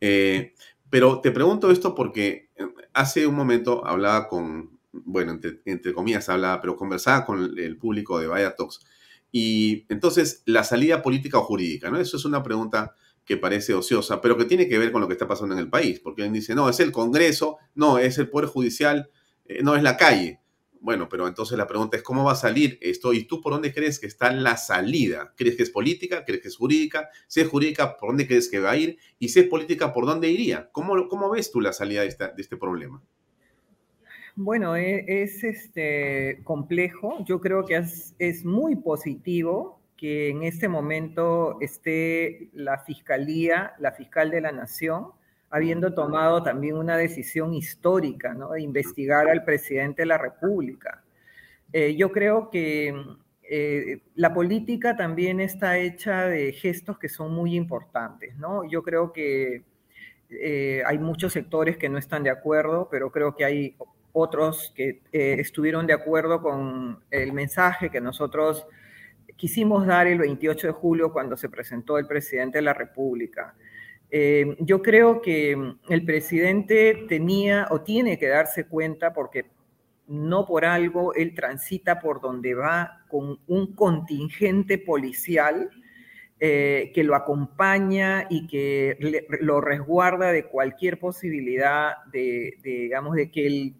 Eh, 0.00 0.54
pero 0.88 1.20
te 1.20 1.30
pregunto 1.30 1.70
esto 1.70 1.94
porque 1.94 2.50
eh, 2.56 2.66
hace 2.94 3.26
un 3.26 3.34
momento 3.34 3.86
hablaba 3.86 4.26
con, 4.26 4.78
bueno, 4.92 5.38
entre, 5.64 5.92
comillas 5.92 6.28
hablaba, 6.28 6.60
pero 6.60 6.76
conversaba 6.76 7.26
con 7.26 7.58
el 7.58 7.76
público 7.76 8.18
de 8.18 8.26
Vaya 8.26 8.54
y 9.32 9.84
entonces 9.90 10.42
la 10.46 10.64
salida 10.64 11.02
política 11.02 11.38
o 11.38 11.42
jurídica, 11.42 11.90
¿no? 11.90 11.98
Eso 11.98 12.16
es 12.16 12.24
una 12.24 12.42
pregunta 12.42 12.94
que 13.26 13.36
parece 13.36 13.74
ociosa, 13.74 14.20
pero 14.20 14.36
que 14.36 14.44
tiene 14.44 14.68
que 14.68 14.78
ver 14.78 14.92
con 14.92 15.00
lo 15.00 15.08
que 15.08 15.14
está 15.14 15.26
pasando 15.26 15.54
en 15.54 15.60
el 15.60 15.68
país, 15.68 16.00
porque 16.00 16.24
él 16.24 16.32
dice, 16.32 16.54
no, 16.54 16.68
es 16.68 16.78
el 16.80 16.92
Congreso, 16.92 17.58
no, 17.74 17.98
es 17.98 18.16
el 18.18 18.30
Poder 18.30 18.48
Judicial, 18.48 19.10
eh, 19.44 19.62
no 19.62 19.74
es 19.76 19.82
la 19.82 19.96
calle. 19.96 20.40
Bueno, 20.80 21.08
pero 21.08 21.26
entonces 21.26 21.58
la 21.58 21.66
pregunta 21.66 21.96
es, 21.96 22.04
¿cómo 22.04 22.22
va 22.22 22.32
a 22.32 22.36
salir 22.36 22.78
esto? 22.80 23.12
¿Y 23.12 23.24
tú 23.24 23.40
por 23.40 23.52
dónde 23.52 23.74
crees 23.74 23.98
que 23.98 24.06
está 24.06 24.32
la 24.32 24.56
salida? 24.56 25.34
¿Crees 25.36 25.56
que 25.56 25.64
es 25.64 25.70
política? 25.70 26.24
¿Crees 26.24 26.42
que 26.42 26.48
es 26.48 26.56
jurídica? 26.56 27.08
Si 27.26 27.40
es 27.40 27.48
jurídica, 27.48 27.96
¿por 27.96 28.10
dónde 28.10 28.28
crees 28.28 28.48
que 28.48 28.60
va 28.60 28.70
a 28.70 28.76
ir? 28.76 28.96
Y 29.18 29.30
si 29.30 29.40
es 29.40 29.46
política, 29.48 29.92
¿por 29.92 30.06
dónde 30.06 30.30
iría? 30.30 30.70
¿Cómo, 30.70 31.08
cómo 31.08 31.28
ves 31.30 31.50
tú 31.50 31.60
la 31.60 31.72
salida 31.72 32.02
de, 32.02 32.08
de 32.08 32.32
este 32.42 32.56
problema? 32.56 33.02
Bueno, 34.36 34.76
e, 34.76 35.04
es, 35.08 35.42
este, 35.42 36.40
complejo. 36.44 37.24
Yo 37.24 37.40
creo 37.40 37.64
que 37.64 37.76
es, 37.76 38.14
es 38.20 38.44
muy 38.44 38.76
positivo 38.76 39.80
que 39.96 40.28
en 40.28 40.42
este 40.42 40.68
momento 40.68 41.58
esté 41.60 42.50
la 42.52 42.78
Fiscalía, 42.78 43.74
la 43.78 43.92
fiscal 43.92 44.30
de 44.30 44.40
la 44.40 44.52
Nación, 44.52 45.12
habiendo 45.50 45.94
tomado 45.94 46.42
también 46.42 46.76
una 46.76 46.96
decisión 46.96 47.54
histórica, 47.54 48.34
¿no? 48.34 48.52
De 48.52 48.60
investigar 48.60 49.28
al 49.28 49.44
presidente 49.44 50.02
de 50.02 50.06
la 50.06 50.18
República. 50.18 51.02
Eh, 51.72 51.96
yo 51.96 52.12
creo 52.12 52.50
que 52.50 52.94
eh, 53.48 54.02
la 54.14 54.34
política 54.34 54.96
también 54.96 55.40
está 55.40 55.78
hecha 55.78 56.26
de 56.26 56.52
gestos 56.52 56.98
que 56.98 57.08
son 57.08 57.32
muy 57.32 57.54
importantes, 57.54 58.36
¿no? 58.36 58.68
Yo 58.68 58.82
creo 58.82 59.12
que 59.12 59.62
eh, 60.28 60.82
hay 60.84 60.98
muchos 60.98 61.32
sectores 61.32 61.76
que 61.76 61.88
no 61.88 61.96
están 61.96 62.22
de 62.22 62.30
acuerdo, 62.30 62.88
pero 62.90 63.10
creo 63.10 63.34
que 63.34 63.44
hay 63.44 63.76
otros 64.12 64.72
que 64.74 65.02
estuvieron 65.12 65.86
de 65.86 65.92
acuerdo 65.92 66.40
con 66.40 67.00
el 67.10 67.32
mensaje 67.32 67.90
que 67.90 68.00
nosotros 68.00 68.66
quisimos 69.36 69.86
dar 69.86 70.06
el 70.06 70.18
28 70.18 70.68
de 70.68 70.72
julio 70.72 71.12
cuando 71.12 71.36
se 71.36 71.48
presentó 71.48 71.98
el 71.98 72.06
presidente 72.06 72.58
de 72.58 72.62
la 72.62 72.74
República. 72.74 73.54
Eh, 74.10 74.56
yo 74.60 74.82
creo 74.82 75.20
que 75.20 75.74
el 75.88 76.04
presidente 76.04 77.06
tenía 77.08 77.66
o 77.70 77.80
tiene 77.80 78.18
que 78.18 78.28
darse 78.28 78.66
cuenta 78.66 79.12
porque 79.12 79.46
no 80.06 80.46
por 80.46 80.64
algo 80.64 81.14
él 81.14 81.34
transita 81.34 81.98
por 81.98 82.20
donde 82.20 82.54
va 82.54 83.04
con 83.08 83.40
un 83.48 83.74
contingente 83.74 84.78
policial 84.78 85.68
eh, 86.38 86.92
que 86.94 87.02
lo 87.02 87.16
acompaña 87.16 88.26
y 88.30 88.46
que 88.46 89.26
lo 89.40 89.60
resguarda 89.60 90.32
de 90.32 90.44
cualquier 90.44 90.98
posibilidad 91.00 92.04
de, 92.12 92.58
de, 92.62 92.70
digamos, 92.70 93.16
de 93.16 93.30
que 93.30 93.46
el 93.46 93.74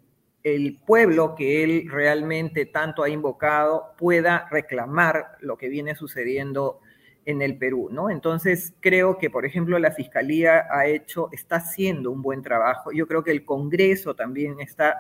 el 0.46 0.78
pueblo 0.78 1.34
que 1.34 1.64
él 1.64 1.88
realmente 1.90 2.66
tanto 2.66 3.02
ha 3.02 3.08
invocado 3.08 3.94
pueda 3.98 4.46
reclamar 4.48 5.38
lo 5.40 5.56
que 5.56 5.68
viene 5.68 5.96
sucediendo 5.96 6.78
en 7.24 7.42
el 7.42 7.58
Perú, 7.58 7.88
¿no? 7.90 8.10
Entonces, 8.10 8.72
creo 8.78 9.18
que, 9.18 9.28
por 9.28 9.44
ejemplo, 9.44 9.76
la 9.80 9.90
Fiscalía 9.90 10.68
ha 10.70 10.86
hecho, 10.86 11.30
está 11.32 11.56
haciendo 11.56 12.12
un 12.12 12.22
buen 12.22 12.42
trabajo. 12.42 12.92
Yo 12.92 13.08
creo 13.08 13.24
que 13.24 13.32
el 13.32 13.44
Congreso 13.44 14.14
también 14.14 14.60
está, 14.60 14.94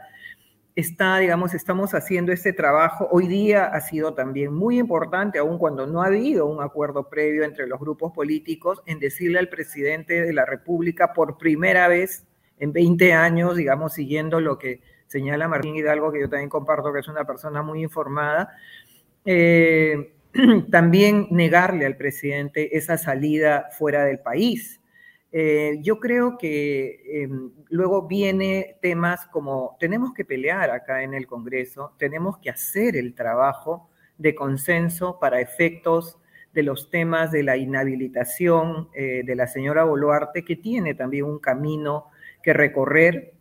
está, 0.74 1.18
digamos, 1.18 1.54
estamos 1.54 1.94
haciendo 1.94 2.32
este 2.32 2.52
trabajo. 2.52 3.06
Hoy 3.12 3.28
día 3.28 3.66
ha 3.66 3.80
sido 3.80 4.14
también 4.14 4.52
muy 4.52 4.80
importante, 4.80 5.38
aun 5.38 5.58
cuando 5.58 5.86
no 5.86 6.02
ha 6.02 6.06
habido 6.06 6.46
un 6.46 6.60
acuerdo 6.60 7.08
previo 7.08 7.44
entre 7.44 7.68
los 7.68 7.78
grupos 7.78 8.10
políticos, 8.12 8.82
en 8.84 8.98
decirle 8.98 9.38
al 9.38 9.48
presidente 9.48 10.22
de 10.22 10.32
la 10.32 10.44
República 10.44 11.12
por 11.12 11.38
primera 11.38 11.86
vez 11.86 12.26
en 12.58 12.72
20 12.72 13.12
años, 13.12 13.54
digamos, 13.54 13.92
siguiendo 13.92 14.40
lo 14.40 14.58
que 14.58 14.95
señala 15.06 15.48
Martín 15.48 15.76
Hidalgo, 15.76 16.12
que 16.12 16.20
yo 16.20 16.28
también 16.28 16.50
comparto 16.50 16.92
que 16.92 17.00
es 17.00 17.08
una 17.08 17.24
persona 17.24 17.62
muy 17.62 17.82
informada, 17.82 18.56
eh, 19.24 20.14
también 20.70 21.28
negarle 21.30 21.86
al 21.86 21.96
presidente 21.96 22.76
esa 22.76 22.98
salida 22.98 23.68
fuera 23.70 24.04
del 24.04 24.20
país. 24.20 24.80
Eh, 25.32 25.78
yo 25.82 25.98
creo 25.98 26.38
que 26.38 27.22
em, 27.22 27.50
luego 27.68 28.06
viene 28.06 28.76
temas 28.80 29.26
como 29.26 29.76
tenemos 29.78 30.14
que 30.14 30.24
pelear 30.24 30.70
acá 30.70 31.02
en 31.02 31.14
el 31.14 31.26
Congreso, 31.26 31.92
tenemos 31.98 32.38
que 32.38 32.50
hacer 32.50 32.96
el 32.96 33.14
trabajo 33.14 33.90
de 34.18 34.34
consenso 34.34 35.18
para 35.18 35.40
efectos 35.40 36.18
de 36.54 36.62
los 36.62 36.88
temas 36.88 37.32
de 37.32 37.42
la 37.42 37.58
inhabilitación 37.58 38.88
eh, 38.94 39.22
de 39.26 39.36
la 39.36 39.46
señora 39.46 39.84
Boluarte, 39.84 40.42
que 40.42 40.56
tiene 40.56 40.94
también 40.94 41.24
un 41.24 41.38
camino 41.38 42.06
que 42.42 42.54
recorrer 42.54 43.34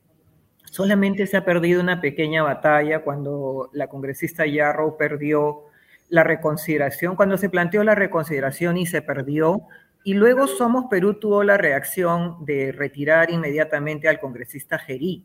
Solamente 0.76 1.26
se 1.26 1.38
ha 1.38 1.46
perdido 1.46 1.80
una 1.80 2.02
pequeña 2.02 2.44
batalla 2.44 3.00
cuando 3.00 3.70
la 3.72 3.88
congresista 3.88 4.46
Yarrow 4.46 4.98
perdió 4.98 5.68
la 6.10 6.26
reconsideración, 6.26 7.16
cuando 7.16 7.38
se 7.38 7.50
planteó 7.50 7.82
la 7.86 7.96
reconsideración 7.96 8.76
y 8.76 8.86
se 8.86 9.02
perdió, 9.02 9.62
y 10.04 10.16
luego 10.16 10.48
Somos 10.48 10.88
Perú 10.90 11.14
tuvo 11.14 11.46
la 11.46 11.56
reacción 11.56 12.44
de 12.44 12.74
retirar 12.74 13.32
inmediatamente 13.32 14.10
al 14.10 14.20
congresista 14.20 14.78
Gerí. 14.78 15.24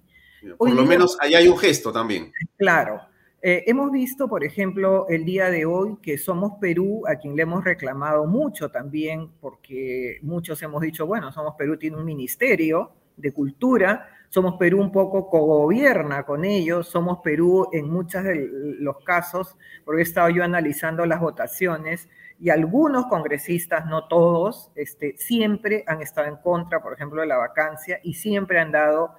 Por 0.57 0.71
lo 0.71 0.85
menos 0.85 1.19
ahí 1.21 1.35
hay 1.35 1.49
un 1.49 1.59
gesto 1.59 1.93
también. 1.93 2.33
Claro. 2.57 3.01
Eh, 3.43 3.65
hemos 3.67 3.91
visto, 3.91 4.29
por 4.29 4.45
ejemplo, 4.45 5.07
el 5.09 5.25
día 5.25 5.51
de 5.51 5.65
hoy 5.65 5.97
que 6.01 6.17
Somos 6.17 6.61
Perú, 6.61 7.03
a 7.09 7.17
quien 7.17 7.35
le 7.35 7.43
hemos 7.43 7.65
reclamado 7.65 8.25
mucho 8.25 8.69
también, 8.69 9.29
porque 9.41 10.21
muchos 10.23 10.63
hemos 10.63 10.81
dicho, 10.81 11.09
bueno, 11.09 11.33
Somos 11.33 11.57
Perú 11.59 11.77
tiene 11.77 11.97
un 11.97 12.05
ministerio 12.05 12.93
de 13.17 13.33
cultura, 13.33 14.07
somos 14.31 14.55
Perú 14.55 14.81
un 14.81 14.93
poco 14.93 15.29
cogobierna 15.29 16.23
con 16.23 16.45
ellos, 16.45 16.89
Somos 16.89 17.19
Perú 17.19 17.69
en 17.73 17.91
muchos 17.91 18.23
de 18.23 18.49
los 18.79 19.01
casos, 19.01 19.57
porque 19.85 20.03
he 20.03 20.05
estado 20.05 20.31
yo 20.31 20.45
analizando 20.45 21.05
las 21.05 21.21
votaciones 21.21 22.09
y 22.39 22.51
algunos 22.51 23.07
congresistas, 23.07 23.87
no 23.87 24.07
todos, 24.07 24.71
este, 24.77 25.17
siempre 25.19 25.83
han 25.87 26.01
estado 26.01 26.29
en 26.29 26.37
contra, 26.37 26.81
por 26.81 26.93
ejemplo, 26.93 27.21
de 27.21 27.27
la 27.27 27.37
vacancia 27.37 27.99
y 28.05 28.15
siempre 28.15 28.61
han 28.61 28.71
dado 28.71 29.17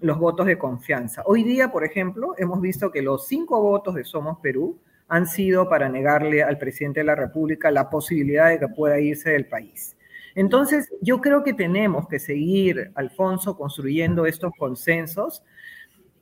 los 0.00 0.18
votos 0.18 0.46
de 0.46 0.56
confianza. 0.56 1.22
Hoy 1.26 1.42
día, 1.42 1.72
por 1.72 1.84
ejemplo, 1.84 2.34
hemos 2.38 2.60
visto 2.60 2.92
que 2.92 3.02
los 3.02 3.26
cinco 3.26 3.60
votos 3.60 3.96
de 3.96 4.04
Somos 4.04 4.38
Perú 4.38 4.78
han 5.08 5.26
sido 5.26 5.68
para 5.68 5.88
negarle 5.88 6.44
al 6.44 6.58
presidente 6.58 7.00
de 7.00 7.04
la 7.04 7.16
República 7.16 7.72
la 7.72 7.90
posibilidad 7.90 8.48
de 8.48 8.60
que 8.60 8.68
pueda 8.68 9.00
irse 9.00 9.30
del 9.30 9.46
país. 9.46 9.96
Entonces, 10.34 10.90
yo 11.00 11.20
creo 11.20 11.42
que 11.42 11.54
tenemos 11.54 12.08
que 12.08 12.18
seguir, 12.18 12.92
Alfonso, 12.94 13.56
construyendo 13.56 14.26
estos 14.26 14.52
consensos. 14.58 15.42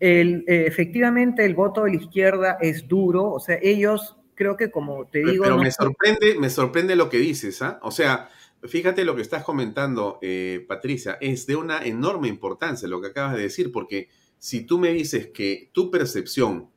Eh, 0.00 0.42
efectivamente, 0.46 1.44
el 1.44 1.54
voto 1.54 1.84
de 1.84 1.90
la 1.90 1.96
izquierda 1.96 2.58
es 2.61 2.88
duro, 2.88 3.30
o 3.30 3.40
sea, 3.40 3.58
ellos 3.61 4.16
creo 4.34 4.56
que 4.56 4.70
como 4.70 5.06
te 5.06 5.18
digo... 5.18 5.44
Pero, 5.44 5.58
me, 5.58 5.70
sorprende, 5.70 6.36
me 6.38 6.48
sorprende 6.48 6.96
lo 6.96 7.11
que 7.11 7.18
dices, 7.18 7.61
¿ah? 7.61 7.78
O 7.82 7.90
sea, 7.90 8.30
fíjate 8.62 9.04
lo 9.04 9.14
que 9.14 9.22
estás 9.22 9.44
comentando, 9.44 10.18
eh, 10.22 10.64
Patricia, 10.66 11.18
es 11.20 11.46
de 11.46 11.56
una 11.56 11.84
enorme 11.84 12.28
importancia 12.28 12.88
lo 12.88 13.02
que 13.02 13.08
acabas 13.08 13.36
de 13.36 13.42
decir, 13.42 13.70
porque 13.70 14.08
si 14.38 14.64
tú 14.64 14.78
me 14.78 14.92
dices 14.92 15.28
que 15.28 15.70
tu 15.72 15.90
percepción, 15.90 16.70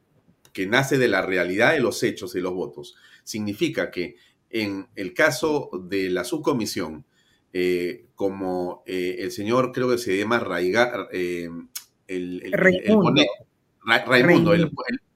que 0.52 0.68
nace 0.68 0.98
de 0.98 1.08
la 1.08 1.22
realidad 1.22 1.72
de 1.72 1.80
los 1.80 2.04
hechos 2.04 2.36
y 2.36 2.42
los 2.42 2.54
votos, 2.54 2.96
significa 3.24 3.90
que 3.90 4.18
en 4.50 4.88
el 4.96 5.14
caso 5.14 5.70
de 5.86 6.10
la 6.10 6.26
subcomisión, 6.26 7.06
eh, 7.56 8.08
como 8.16 8.82
eh, 8.88 9.18
el 9.20 9.32
señor, 9.32 9.72
creo 9.72 9.88
que 9.88 10.00
se 10.00 10.18
llama 10.18 10.40
Raiga, 10.40 11.08
eh, 11.12 11.48
el, 12.08 12.42
el, 12.44 12.52
Raimundo, 12.52 13.22
el, 14.54 14.72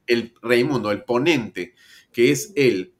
el, 0.05 0.33
Raimundo, 0.43 0.91
el 0.91 1.03
ponente, 1.03 1.73
que 2.11 2.31
es 2.31 2.53
él, 2.55 2.93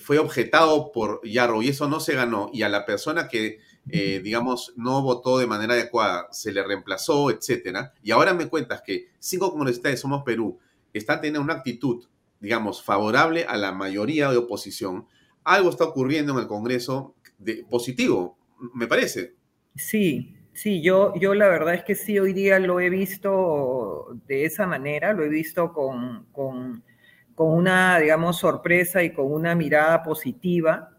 fue 0.00 0.18
objetado 0.18 0.90
por 0.90 1.20
Yarro 1.24 1.62
y 1.62 1.68
eso 1.68 1.88
no 1.88 2.00
se 2.00 2.16
ganó, 2.16 2.50
y 2.52 2.62
a 2.62 2.68
la 2.68 2.84
persona 2.84 3.28
que, 3.28 3.60
digamos, 3.84 4.72
no 4.76 5.00
votó 5.02 5.38
de 5.38 5.46
manera 5.46 5.74
adecuada, 5.74 6.26
se 6.32 6.50
le 6.50 6.64
reemplazó, 6.64 7.30
etcétera, 7.30 7.94
y 8.02 8.10
ahora 8.10 8.34
me 8.34 8.48
cuentas 8.48 8.82
que 8.84 9.10
cinco 9.20 9.52
comunidades 9.52 9.80
de 9.80 9.96
Somos 9.96 10.24
Perú 10.24 10.58
están 10.92 11.20
teniendo 11.20 11.40
una 11.40 11.54
actitud, 11.54 12.04
digamos, 12.40 12.82
favorable 12.82 13.44
a 13.44 13.56
la 13.56 13.70
mayoría 13.70 14.28
de 14.32 14.38
oposición, 14.38 15.06
algo 15.44 15.70
está 15.70 15.84
ocurriendo 15.84 16.32
en 16.32 16.40
el 16.40 16.48
Congreso 16.48 17.14
de, 17.38 17.64
positivo, 17.70 18.41
me 18.74 18.86
parece. 18.86 19.34
Sí, 19.74 20.36
sí, 20.52 20.82
yo, 20.82 21.14
yo 21.16 21.34
la 21.34 21.48
verdad 21.48 21.74
es 21.74 21.84
que 21.84 21.94
sí, 21.94 22.18
hoy 22.18 22.32
día 22.32 22.58
lo 22.58 22.80
he 22.80 22.90
visto 22.90 24.18
de 24.26 24.44
esa 24.44 24.66
manera, 24.66 25.12
lo 25.12 25.24
he 25.24 25.28
visto 25.28 25.72
con, 25.72 26.26
con, 26.32 26.82
una, 27.36 27.98
digamos, 27.98 28.38
sorpresa 28.38 29.02
y 29.02 29.12
con 29.12 29.32
una 29.32 29.54
mirada 29.54 30.02
positiva. 30.02 30.90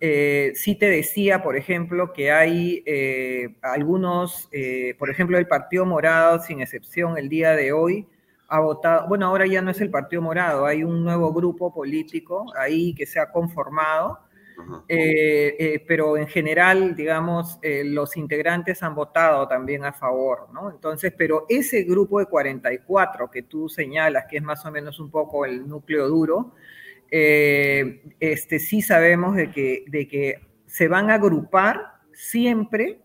Eh, 0.00 0.52
sí 0.54 0.76
te 0.76 0.86
decía, 0.86 1.42
por 1.42 1.56
ejemplo, 1.56 2.12
que 2.12 2.30
hay 2.30 2.84
eh, 2.86 3.56
algunos, 3.62 4.48
eh, 4.52 4.94
por 4.98 5.10
ejemplo, 5.10 5.38
el 5.38 5.48
Partido 5.48 5.84
Morado, 5.86 6.40
sin 6.40 6.60
excepción, 6.60 7.18
el 7.18 7.28
día 7.28 7.52
de 7.52 7.72
hoy, 7.72 8.06
ha 8.48 8.60
votado, 8.60 9.08
bueno, 9.08 9.26
ahora 9.26 9.46
ya 9.46 9.60
no 9.60 9.70
es 9.70 9.80
el 9.80 9.90
Partido 9.90 10.22
Morado, 10.22 10.64
hay 10.66 10.82
un 10.82 11.04
nuevo 11.04 11.32
grupo 11.32 11.72
político 11.72 12.46
ahí 12.56 12.94
que 12.94 13.06
se 13.06 13.20
ha 13.20 13.30
conformado, 13.30 14.20
eh, 14.88 15.56
eh, 15.58 15.84
pero 15.86 16.16
en 16.16 16.26
general, 16.26 16.96
digamos, 16.96 17.58
eh, 17.62 17.82
los 17.84 18.16
integrantes 18.16 18.82
han 18.82 18.94
votado 18.94 19.46
también 19.46 19.84
a 19.84 19.92
favor, 19.92 20.48
¿no? 20.52 20.70
Entonces, 20.70 21.12
pero 21.16 21.46
ese 21.48 21.82
grupo 21.82 22.18
de 22.18 22.26
44 22.26 23.30
que 23.30 23.42
tú 23.42 23.68
señalas, 23.68 24.26
que 24.28 24.38
es 24.38 24.42
más 24.42 24.64
o 24.64 24.70
menos 24.70 24.98
un 25.00 25.10
poco 25.10 25.44
el 25.44 25.68
núcleo 25.68 26.08
duro, 26.08 26.54
este, 27.10 28.58
sí 28.58 28.82
sabemos 28.82 29.34
de 29.34 29.50
que, 29.50 29.84
de 29.86 30.06
que 30.06 30.40
se 30.66 30.88
van 30.88 31.10
a 31.10 31.14
agrupar 31.14 31.94
siempre 32.12 33.00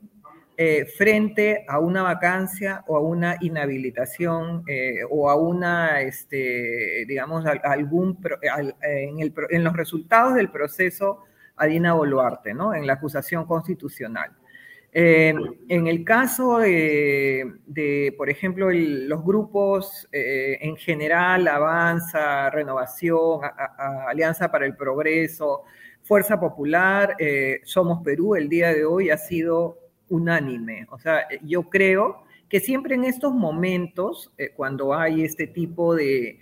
frente 0.97 1.66
a 1.68 1.80
una 1.80 2.04
vacancia 2.04 2.84
o 2.88 2.97
a 2.97 2.99
una 2.99 3.38
inhabilitación 3.39 4.66
o 5.10 5.30
a 5.30 5.36
una, 5.36 6.01
este, 6.01 7.06
digamos, 7.08 7.45
algún, 7.45 8.20
en, 8.82 9.64
los 9.64 9.74
resultados 9.74 10.36
del 10.36 10.51
proceso 10.51 11.24
Dina 11.68 11.93
Boluarte, 11.93 12.54
¿no? 12.54 12.74
En 12.74 12.86
la 12.86 12.93
acusación 12.93 13.45
constitucional. 13.45 14.32
Eh, 14.91 15.34
en 15.70 15.88
el 15.88 16.04
caso 16.04 16.60
de, 16.60 18.14
por 18.16 18.30
ejemplo, 18.30 18.70
los 18.72 19.24
grupos 19.24 20.08
en 20.12 20.76
general, 20.78 21.47
Avanza, 21.47 22.49
Renovación, 22.51 23.41
Alianza 24.08 24.51
para 24.51 24.68
el 24.68 24.76
Progreso, 24.76 25.64
Fuerza 26.04 26.39
Popular, 26.39 27.16
Somos 27.64 28.04
Perú, 28.04 28.36
el 28.36 28.49
día 28.49 28.72
de 28.72 28.86
hoy 28.86 29.10
ha 29.10 29.18
sido 29.18 29.80
unánime. 30.10 30.86
O 30.91 30.99
sea, 30.99 31.28
yo 31.41 31.70
creo 31.70 32.24
que 32.54 32.60
siempre 32.60 32.93
en 32.93 33.04
estos 33.04 33.34
momentos, 33.34 34.32
eh, 34.38 34.51
cuando 34.56 34.93
hay 34.93 35.24
este 35.24 35.47
tipo 35.47 35.95
de, 35.95 36.39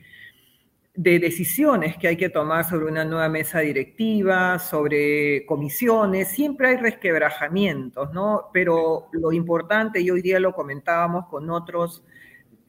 de 0.94 1.20
decisiones 1.20 1.98
que 1.98 2.10
hay 2.10 2.18
que 2.18 2.30
tomar 2.30 2.68
sobre 2.68 2.86
una 2.86 3.06
nueva 3.06 3.30
mesa 3.30 3.60
directiva, 3.60 4.60
sobre 4.60 5.46
comisiones, 5.46 6.28
siempre 6.30 6.70
hay 6.70 6.78
resquebrajamientos, 6.78 8.12
¿no? 8.14 8.50
Pero 8.52 9.08
lo 9.14 9.32
importante, 9.32 10.02
y 10.02 10.12
hoy 10.12 10.22
día 10.22 10.40
lo 10.40 10.54
comentábamos 10.54 11.28
con 11.28 11.50
otros, 11.50 12.04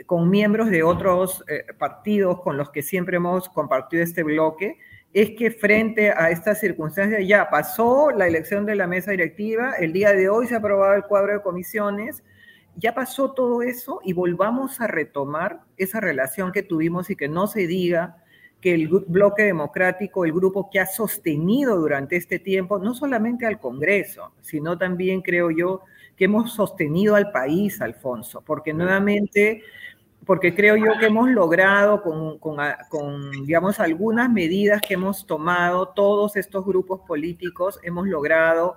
con 0.06 0.30
miembros 0.30 0.70
de 0.70 0.84
otros 0.84 1.44
eh, 1.48 1.64
partidos 1.76 2.40
con 2.40 2.56
los 2.56 2.70
que 2.70 2.82
siempre 2.82 3.16
hemos 3.16 3.48
compartido 3.48 4.04
este 4.04 4.22
bloque, 4.22 4.78
es 5.12 5.30
que 5.36 5.50
frente 5.50 6.10
a 6.10 6.30
estas 6.30 6.60
circunstancias 6.60 7.26
ya 7.26 7.50
pasó 7.50 8.10
la 8.12 8.26
elección 8.26 8.64
de 8.64 8.76
la 8.76 8.86
mesa 8.86 9.10
directiva, 9.10 9.74
el 9.78 9.92
día 9.92 10.12
de 10.12 10.28
hoy 10.28 10.46
se 10.46 10.54
ha 10.54 10.58
aprobado 10.58 10.94
el 10.94 11.04
cuadro 11.04 11.32
de 11.32 11.42
comisiones, 11.42 12.22
ya 12.76 12.94
pasó 12.94 13.32
todo 13.32 13.62
eso 13.62 14.00
y 14.04 14.12
volvamos 14.12 14.80
a 14.80 14.86
retomar 14.86 15.60
esa 15.76 16.00
relación 16.00 16.52
que 16.52 16.62
tuvimos 16.62 17.10
y 17.10 17.16
que 17.16 17.28
no 17.28 17.46
se 17.46 17.66
diga 17.66 18.16
que 18.60 18.74
el 18.74 18.88
bloque 18.88 19.42
democrático, 19.42 20.24
el 20.24 20.32
grupo 20.32 20.70
que 20.70 20.78
ha 20.78 20.86
sostenido 20.86 21.76
durante 21.76 22.16
este 22.16 22.38
tiempo, 22.38 22.78
no 22.78 22.94
solamente 22.94 23.44
al 23.44 23.58
Congreso, 23.58 24.32
sino 24.40 24.78
también 24.78 25.20
creo 25.20 25.50
yo 25.50 25.82
que 26.16 26.26
hemos 26.26 26.52
sostenido 26.52 27.16
al 27.16 27.32
país, 27.32 27.80
Alfonso, 27.80 28.42
porque 28.46 28.72
nuevamente 28.72 29.62
porque 30.24 30.54
creo 30.54 30.76
yo 30.76 30.92
que 31.00 31.06
hemos 31.06 31.28
logrado 31.30 32.02
con, 32.02 33.30
digamos, 33.44 33.80
algunas 33.80 34.30
medidas 34.30 34.80
que 34.80 34.94
hemos 34.94 35.26
tomado, 35.26 35.88
todos 35.88 36.36
estos 36.36 36.64
grupos 36.64 37.00
políticos, 37.00 37.80
hemos 37.82 38.06
logrado 38.06 38.76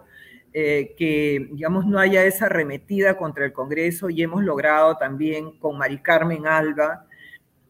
eh, 0.57 0.95
que, 0.97 1.49
digamos, 1.51 1.85
no 1.85 1.99
haya 1.99 2.23
esa 2.23 2.45
arremetida 2.45 3.17
contra 3.17 3.43
el 3.43 3.51
Congreso 3.51 4.09
y 4.09 4.23
hemos 4.23 4.41
logrado 4.41 4.95
también 4.95 5.59
con 5.59 5.77
Mari 5.77 5.97
Carmen 5.97 6.47
Alba 6.47 7.05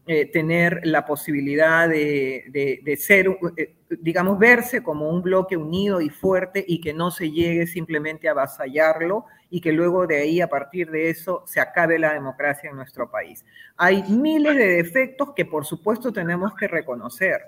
eh, 0.06 0.26
tener 0.26 0.82
la 0.84 1.04
posibilidad 1.04 1.88
de, 1.88 2.44
de 2.84 2.96
ser, 2.96 3.26
eh, 3.56 3.74
digamos, 3.90 4.38
verse 4.38 4.84
como 4.84 5.10
un 5.10 5.20
bloque 5.20 5.56
unido 5.56 6.00
y 6.00 6.10
fuerte 6.10 6.64
y 6.64 6.80
que 6.80 6.94
no 6.94 7.10
se 7.10 7.32
llegue 7.32 7.66
simplemente 7.66 8.28
a 8.28 8.30
avasallarlo 8.30 9.24
y 9.50 9.60
que 9.60 9.72
luego 9.72 10.06
de 10.06 10.18
ahí, 10.18 10.40
a 10.40 10.48
partir 10.48 10.88
de 10.92 11.10
eso, 11.10 11.42
se 11.44 11.58
acabe 11.58 11.98
la 11.98 12.12
democracia 12.12 12.70
en 12.70 12.76
nuestro 12.76 13.10
país. 13.10 13.44
Hay 13.76 14.04
miles 14.04 14.54
de 14.54 14.76
defectos 14.76 15.32
que 15.34 15.44
por 15.44 15.66
supuesto 15.66 16.12
tenemos 16.12 16.54
que 16.54 16.68
reconocer. 16.68 17.40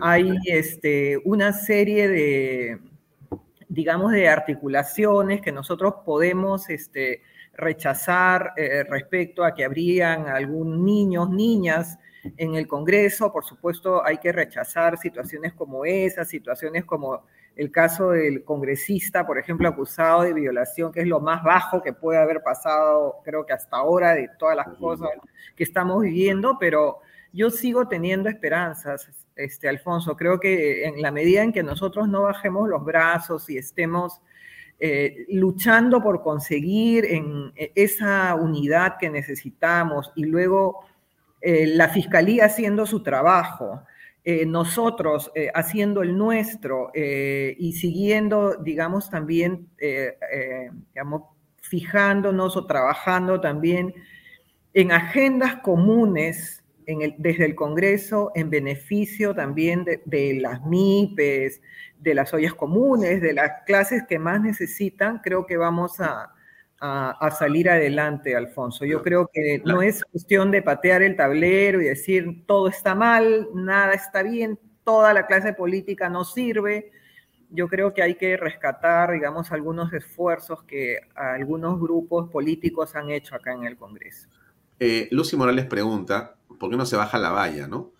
Hay 0.00 0.32
este, 0.46 1.20
una 1.24 1.52
serie 1.52 2.06
de, 2.06 2.78
digamos, 3.76 4.10
de 4.12 4.26
articulaciones 4.26 5.42
que 5.42 5.52
nosotros 5.52 5.96
podemos 6.02 6.70
este, 6.70 7.20
rechazar 7.52 8.54
eh, 8.56 8.84
respecto 8.84 9.44
a 9.44 9.52
que 9.52 9.66
habrían 9.66 10.28
algún 10.28 10.82
niños, 10.82 11.28
niñas 11.28 11.98
en 12.38 12.54
el 12.54 12.66
Congreso. 12.66 13.30
Por 13.30 13.44
supuesto, 13.44 14.02
hay 14.02 14.16
que 14.16 14.32
rechazar 14.32 14.96
situaciones 14.96 15.52
como 15.52 15.84
esas, 15.84 16.26
situaciones 16.26 16.86
como 16.86 17.26
el 17.54 17.70
caso 17.70 18.12
del 18.12 18.44
congresista, 18.44 19.26
por 19.26 19.38
ejemplo, 19.38 19.68
acusado 19.68 20.22
de 20.22 20.32
violación, 20.32 20.90
que 20.90 21.00
es 21.00 21.06
lo 21.06 21.20
más 21.20 21.44
bajo 21.44 21.82
que 21.82 21.92
puede 21.92 22.18
haber 22.18 22.42
pasado, 22.42 23.16
creo 23.24 23.44
que 23.44 23.52
hasta 23.52 23.76
ahora, 23.76 24.14
de 24.14 24.30
todas 24.38 24.56
las 24.56 24.68
cosas 24.78 25.10
que 25.54 25.64
estamos 25.64 26.02
viviendo, 26.02 26.56
pero 26.58 27.00
yo 27.30 27.50
sigo 27.50 27.88
teniendo 27.88 28.30
esperanzas, 28.30 29.10
este, 29.36 29.68
Alfonso. 29.68 30.16
Creo 30.16 30.40
que 30.40 30.84
en 30.84 31.00
la 31.00 31.10
medida 31.10 31.42
en 31.42 31.52
que 31.52 31.62
nosotros 31.62 32.08
no 32.08 32.22
bajemos 32.22 32.68
los 32.68 32.84
brazos 32.84 33.48
y 33.50 33.58
estemos 33.58 34.20
eh, 34.80 35.26
luchando 35.28 36.02
por 36.02 36.22
conseguir 36.22 37.04
en 37.06 37.52
e, 37.56 37.72
esa 37.74 38.34
unidad 38.34 38.96
que 38.98 39.08
necesitamos 39.10 40.12
y 40.16 40.24
luego 40.24 40.84
eh, 41.40 41.66
la 41.66 41.88
fiscalía 41.88 42.46
haciendo 42.46 42.86
su 42.86 43.02
trabajo, 43.02 43.82
eh, 44.28 44.44
nosotros 44.44 45.30
eh, 45.36 45.52
haciendo 45.54 46.02
el 46.02 46.18
nuestro 46.18 46.90
eh, 46.92 47.54
y 47.60 47.74
siguiendo, 47.74 48.56
digamos, 48.56 49.08
también, 49.08 49.68
fijándonos 51.62 52.56
o 52.56 52.66
trabajando 52.66 53.40
también 53.40 53.94
en 54.74 54.90
agendas 54.90 55.58
comunes 55.62 56.64
en 56.86 57.02
el, 57.02 57.14
desde 57.18 57.44
el 57.44 57.54
Congreso 57.54 58.32
en 58.34 58.50
beneficio 58.50 59.34
también 59.34 59.84
de, 59.84 60.02
de, 60.04 60.34
las 60.40 60.64
MIPES, 60.64 61.60
de 61.98 62.14
las 62.14 62.32
ollas 62.32 62.54
comunes, 62.54 63.20
de 63.20 63.32
las 63.32 63.64
clases 63.66 64.04
que 64.08 64.18
más 64.18 64.40
necesitan, 64.40 65.18
creo 65.18 65.46
que 65.46 65.56
vamos 65.56 66.00
a, 66.00 66.32
a, 66.80 67.30
salir 67.30 67.70
adelante, 67.70 68.36
Alfonso. 68.36 68.84
Yo 68.84 69.02
creo 69.02 69.28
que 69.32 69.62
no 69.64 69.82
es 69.82 70.04
cuestión 70.04 70.50
de 70.50 70.62
patear 70.62 71.02
el 71.02 71.16
tablero 71.16 71.80
y 71.80 71.86
decir 71.86 72.44
todo 72.46 72.68
está 72.68 72.94
mal, 72.94 73.48
nada 73.54 73.94
está 73.94 74.22
bien, 74.22 74.58
toda 74.84 75.12
la 75.12 75.26
clase 75.26 75.52
política 75.52 76.08
no 76.08 76.24
sirve. 76.24 76.90
Yo 77.50 77.68
creo 77.68 77.94
que 77.94 78.02
hay 78.02 78.16
que 78.16 78.36
rescatar, 78.36 79.12
digamos, 79.12 79.52
algunos 79.52 79.92
esfuerzos 79.92 80.62
que 80.64 80.98
algunos 81.14 81.80
grupos 81.80 82.28
políticos 82.30 82.94
han 82.96 83.10
hecho 83.10 83.34
acá 83.34 83.52
en 83.52 83.64
el 83.64 83.76
Congreso. 83.76 84.28
Eh, 84.78 85.08
Lucy 85.10 85.36
Morales 85.36 85.64
pregunta, 85.64 86.36
¿por 86.58 86.70
qué 86.70 86.76
no 86.76 86.86
se 86.86 86.96
baja 86.96 87.18
la 87.18 87.30
valla, 87.30 87.68
no? 87.68 87.92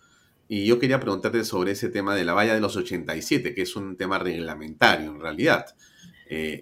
Y 0.48 0.64
yo 0.66 0.78
quería 0.78 1.00
preguntarte 1.00 1.44
sobre 1.44 1.72
ese 1.72 1.88
tema 1.88 2.14
de 2.14 2.24
la 2.24 2.32
valla 2.32 2.54
de 2.54 2.60
los 2.60 2.76
87, 2.76 3.54
que 3.54 3.62
es 3.62 3.74
un 3.76 3.96
tema 3.96 4.18
reglamentario 4.18 5.10
en 5.10 5.20
realidad. 5.20 5.66
Eh, 6.28 6.60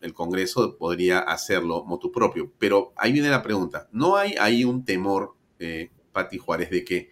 el 0.00 0.14
Congreso 0.14 0.76
podría 0.76 1.20
hacerlo 1.20 1.84
motu 1.84 2.12
propio. 2.12 2.52
Pero 2.58 2.92
ahí 2.96 3.12
viene 3.12 3.30
la 3.30 3.42
pregunta, 3.42 3.88
¿no 3.92 4.16
hay 4.16 4.34
ahí 4.38 4.64
un 4.64 4.84
temor, 4.84 5.36
eh, 5.58 5.90
Pati 6.12 6.38
Juárez, 6.38 6.70
de 6.70 6.84
que 6.84 7.10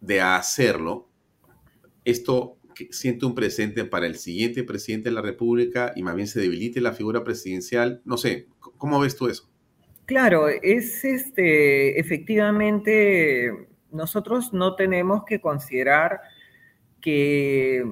de 0.00 0.20
hacerlo, 0.20 1.08
esto 2.04 2.58
siente 2.90 3.24
un 3.24 3.34
presente 3.34 3.84
para 3.84 4.06
el 4.06 4.16
siguiente 4.16 4.64
presidente 4.64 5.08
de 5.08 5.14
la 5.14 5.22
República 5.22 5.92
y 5.94 6.02
más 6.02 6.16
bien 6.16 6.26
se 6.26 6.40
debilite 6.40 6.80
la 6.80 6.92
figura 6.92 7.22
presidencial? 7.22 8.02
No 8.04 8.16
sé, 8.16 8.48
¿cómo 8.58 9.00
ves 9.00 9.16
tú 9.16 9.28
eso? 9.28 9.48
Claro, 10.06 10.48
es 10.48 11.04
este, 11.04 11.98
efectivamente, 11.98 13.68
nosotros 13.90 14.52
no 14.52 14.76
tenemos 14.76 15.24
que 15.24 15.40
considerar 15.40 16.20
que 17.00 17.84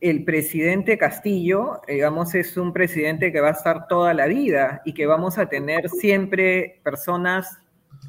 el 0.00 0.24
presidente 0.24 0.96
Castillo, 0.96 1.80
digamos, 1.86 2.34
es 2.34 2.56
un 2.56 2.72
presidente 2.72 3.32
que 3.32 3.40
va 3.40 3.48
a 3.48 3.52
estar 3.52 3.86
toda 3.86 4.14
la 4.14 4.26
vida 4.26 4.82
y 4.84 4.94
que 4.94 5.06
vamos 5.06 5.38
a 5.38 5.48
tener 5.48 5.88
siempre 5.90 6.80
personas 6.82 7.58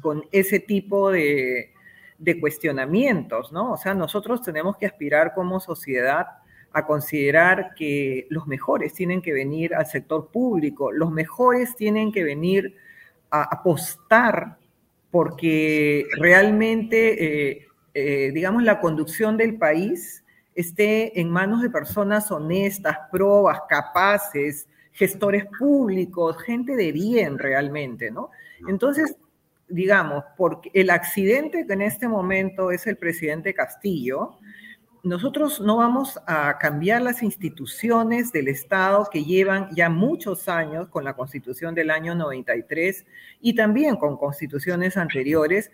con 0.00 0.24
ese 0.32 0.58
tipo 0.58 1.10
de, 1.10 1.70
cuestionamientos, 2.40 3.52
¿no? 3.52 3.72
O 3.72 3.76
sea, 3.76 3.92
nosotros 3.92 4.42
tenemos 4.42 4.78
que 4.78 4.86
aspirar 4.86 5.34
como 5.34 5.60
sociedad 5.60 6.26
a 6.72 6.86
considerar 6.86 7.74
que 7.76 8.26
los 8.30 8.46
mejores 8.46 8.94
tienen 8.94 9.20
que 9.20 9.32
venir 9.32 9.74
al 9.74 9.86
sector 9.86 10.30
público, 10.32 10.90
los 10.90 11.12
mejores 11.12 11.76
tienen 11.76 12.10
que 12.10 12.24
venir 12.24 12.76
a 13.40 13.48
apostar 13.50 14.58
porque 15.10 16.06
realmente, 16.18 17.24
eh, 17.52 17.68
eh, 17.94 18.32
digamos, 18.32 18.62
la 18.62 18.80
conducción 18.80 19.36
del 19.36 19.56
país 19.56 20.24
esté 20.54 21.20
en 21.20 21.30
manos 21.30 21.62
de 21.62 21.70
personas 21.70 22.30
honestas, 22.30 22.96
probas, 23.10 23.60
capaces, 23.68 24.68
gestores 24.92 25.46
públicos, 25.58 26.36
gente 26.42 26.76
de 26.76 26.92
bien 26.92 27.38
realmente, 27.38 28.10
¿no? 28.10 28.30
Entonces, 28.68 29.16
digamos, 29.68 30.24
porque 30.36 30.70
el 30.74 30.90
accidente 30.90 31.66
que 31.66 31.72
en 31.72 31.82
este 31.82 32.08
momento 32.08 32.70
es 32.70 32.86
el 32.86 32.96
presidente 32.96 33.54
Castillo, 33.54 34.38
nosotros 35.04 35.60
no 35.60 35.76
vamos 35.76 36.18
a 36.26 36.56
cambiar 36.58 37.02
las 37.02 37.22
instituciones 37.22 38.32
del 38.32 38.48
Estado 38.48 39.06
que 39.12 39.22
llevan 39.22 39.68
ya 39.76 39.90
muchos 39.90 40.48
años 40.48 40.88
con 40.88 41.04
la 41.04 41.14
constitución 41.14 41.74
del 41.74 41.90
año 41.90 42.14
93 42.14 43.04
y 43.42 43.54
también 43.54 43.96
con 43.96 44.16
constituciones 44.16 44.96
anteriores, 44.96 45.70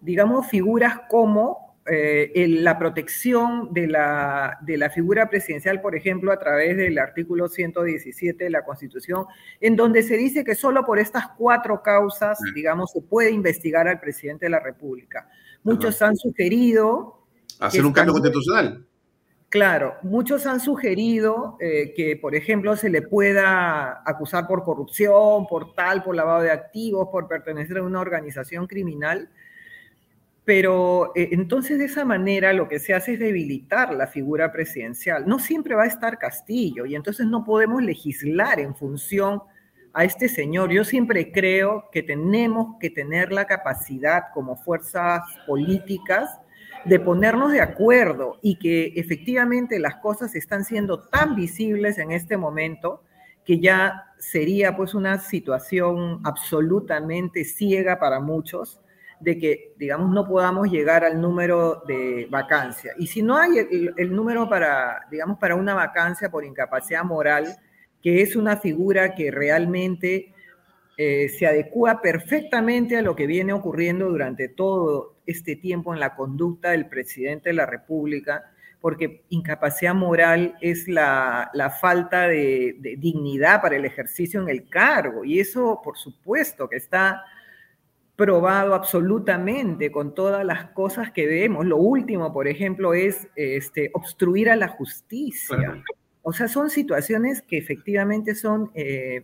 digamos, 0.00 0.46
figuras 0.46 1.00
como 1.08 1.76
eh, 1.90 2.46
la 2.48 2.78
protección 2.78 3.72
de 3.72 3.88
la, 3.88 4.58
de 4.60 4.76
la 4.76 4.90
figura 4.90 5.28
presidencial, 5.28 5.80
por 5.80 5.96
ejemplo, 5.96 6.30
a 6.30 6.38
través 6.38 6.76
del 6.76 6.98
artículo 6.98 7.48
117 7.48 8.44
de 8.44 8.50
la 8.50 8.64
Constitución, 8.64 9.26
en 9.60 9.74
donde 9.74 10.04
se 10.04 10.16
dice 10.16 10.44
que 10.44 10.54
solo 10.54 10.84
por 10.84 11.00
estas 11.00 11.28
cuatro 11.36 11.82
causas, 11.82 12.38
digamos, 12.54 12.92
se 12.92 13.00
puede 13.00 13.32
investigar 13.32 13.88
al 13.88 13.98
presidente 13.98 14.46
de 14.46 14.50
la 14.50 14.60
República. 14.60 15.28
Muchos 15.64 16.00
han 16.00 16.14
sugerido... 16.14 17.17
Hacer 17.60 17.84
un 17.84 17.92
cambio 17.92 18.12
constitucional. 18.12 18.86
Claro, 19.48 19.96
muchos 20.02 20.46
han 20.46 20.60
sugerido 20.60 21.56
eh, 21.58 21.94
que, 21.96 22.16
por 22.16 22.34
ejemplo, 22.34 22.76
se 22.76 22.90
le 22.90 23.00
pueda 23.00 24.02
acusar 24.04 24.46
por 24.46 24.62
corrupción, 24.62 25.46
por 25.46 25.72
tal, 25.72 26.02
por 26.02 26.14
lavado 26.14 26.42
de 26.42 26.50
activos, 26.50 27.08
por 27.10 27.26
pertenecer 27.28 27.78
a 27.78 27.82
una 27.82 28.00
organización 28.00 28.66
criminal. 28.66 29.30
Pero 30.44 31.12
eh, 31.14 31.30
entonces 31.32 31.78
de 31.78 31.86
esa 31.86 32.04
manera 32.04 32.52
lo 32.52 32.68
que 32.68 32.78
se 32.78 32.92
hace 32.92 33.14
es 33.14 33.18
debilitar 33.18 33.94
la 33.94 34.06
figura 34.06 34.52
presidencial. 34.52 35.26
No 35.26 35.38
siempre 35.38 35.74
va 35.74 35.84
a 35.84 35.88
estar 35.88 36.18
Castillo 36.18 36.84
y 36.84 36.94
entonces 36.94 37.26
no 37.26 37.42
podemos 37.42 37.82
legislar 37.82 38.60
en 38.60 38.74
función 38.74 39.42
a 39.94 40.04
este 40.04 40.28
señor. 40.28 40.70
Yo 40.70 40.84
siempre 40.84 41.32
creo 41.32 41.88
que 41.90 42.02
tenemos 42.02 42.76
que 42.80 42.90
tener 42.90 43.32
la 43.32 43.46
capacidad 43.46 44.24
como 44.34 44.56
fuerzas 44.56 45.22
políticas 45.46 46.38
de 46.84 47.00
ponernos 47.00 47.52
de 47.52 47.60
acuerdo 47.60 48.38
y 48.42 48.58
que 48.58 48.92
efectivamente 48.96 49.78
las 49.78 49.96
cosas 49.96 50.34
están 50.34 50.64
siendo 50.64 51.00
tan 51.00 51.34
visibles 51.34 51.98
en 51.98 52.10
este 52.10 52.36
momento 52.36 53.02
que 53.44 53.60
ya 53.60 54.04
sería 54.18 54.76
pues 54.76 54.94
una 54.94 55.18
situación 55.18 56.20
absolutamente 56.24 57.44
ciega 57.44 57.98
para 57.98 58.20
muchos 58.20 58.80
de 59.20 59.38
que, 59.38 59.74
digamos, 59.78 60.10
no 60.10 60.26
podamos 60.26 60.70
llegar 60.70 61.04
al 61.04 61.20
número 61.20 61.82
de 61.86 62.28
vacancia. 62.30 62.92
Y 62.98 63.06
si 63.08 63.22
no 63.22 63.36
hay 63.36 63.58
el, 63.96 64.14
número 64.14 64.48
para, 64.48 65.06
digamos, 65.10 65.38
para 65.38 65.56
una 65.56 65.74
vacancia 65.74 66.30
por 66.30 66.44
incapacidad 66.44 67.04
moral, 67.04 67.56
que 68.02 68.22
es 68.22 68.36
una 68.36 68.58
figura 68.58 69.14
que 69.14 69.30
realmente 69.30 70.32
eh, 70.96 71.28
se 71.30 71.46
adecua 71.46 72.00
perfectamente 72.00 72.96
a 72.96 73.02
lo 73.02 73.16
que 73.16 73.26
viene 73.26 73.52
ocurriendo 73.52 74.08
durante 74.08 74.48
todo 74.48 75.16
este 75.28 75.56
tiempo 75.56 75.94
en 75.94 76.00
la 76.00 76.14
conducta 76.14 76.70
del 76.70 76.88
presidente 76.88 77.50
de 77.50 77.54
la 77.54 77.66
República, 77.66 78.50
porque 78.80 79.22
incapacidad 79.28 79.94
moral 79.94 80.56
es 80.60 80.88
la, 80.88 81.50
falta 81.80 82.28
de, 82.28 82.76
de, 82.78 82.96
dignidad 82.96 83.60
para 83.60 83.76
el 83.76 83.84
ejercicio 83.84 84.40
en 84.40 84.48
el 84.48 84.68
cargo, 84.68 85.24
y 85.24 85.40
eso, 85.40 85.80
por 85.82 85.96
supuesto, 85.96 86.68
que 86.68 86.76
está 86.76 87.22
probado 88.18 88.74
absolutamente 88.74 89.92
con 89.92 90.12
todas 90.12 90.44
las 90.44 90.70
cosas 90.72 91.12
que 91.12 91.24
vemos. 91.24 91.64
Lo 91.64 91.76
último, 91.76 92.32
por 92.32 92.48
ejemplo, 92.48 92.92
es 92.92 93.28
este, 93.36 93.92
obstruir 93.94 94.50
a 94.50 94.56
la 94.56 94.66
justicia. 94.66 95.84
O 96.22 96.32
sea, 96.32 96.48
son 96.48 96.68
situaciones 96.68 97.42
que 97.42 97.58
efectivamente 97.58 98.34
son 98.34 98.72
eh, 98.74 99.22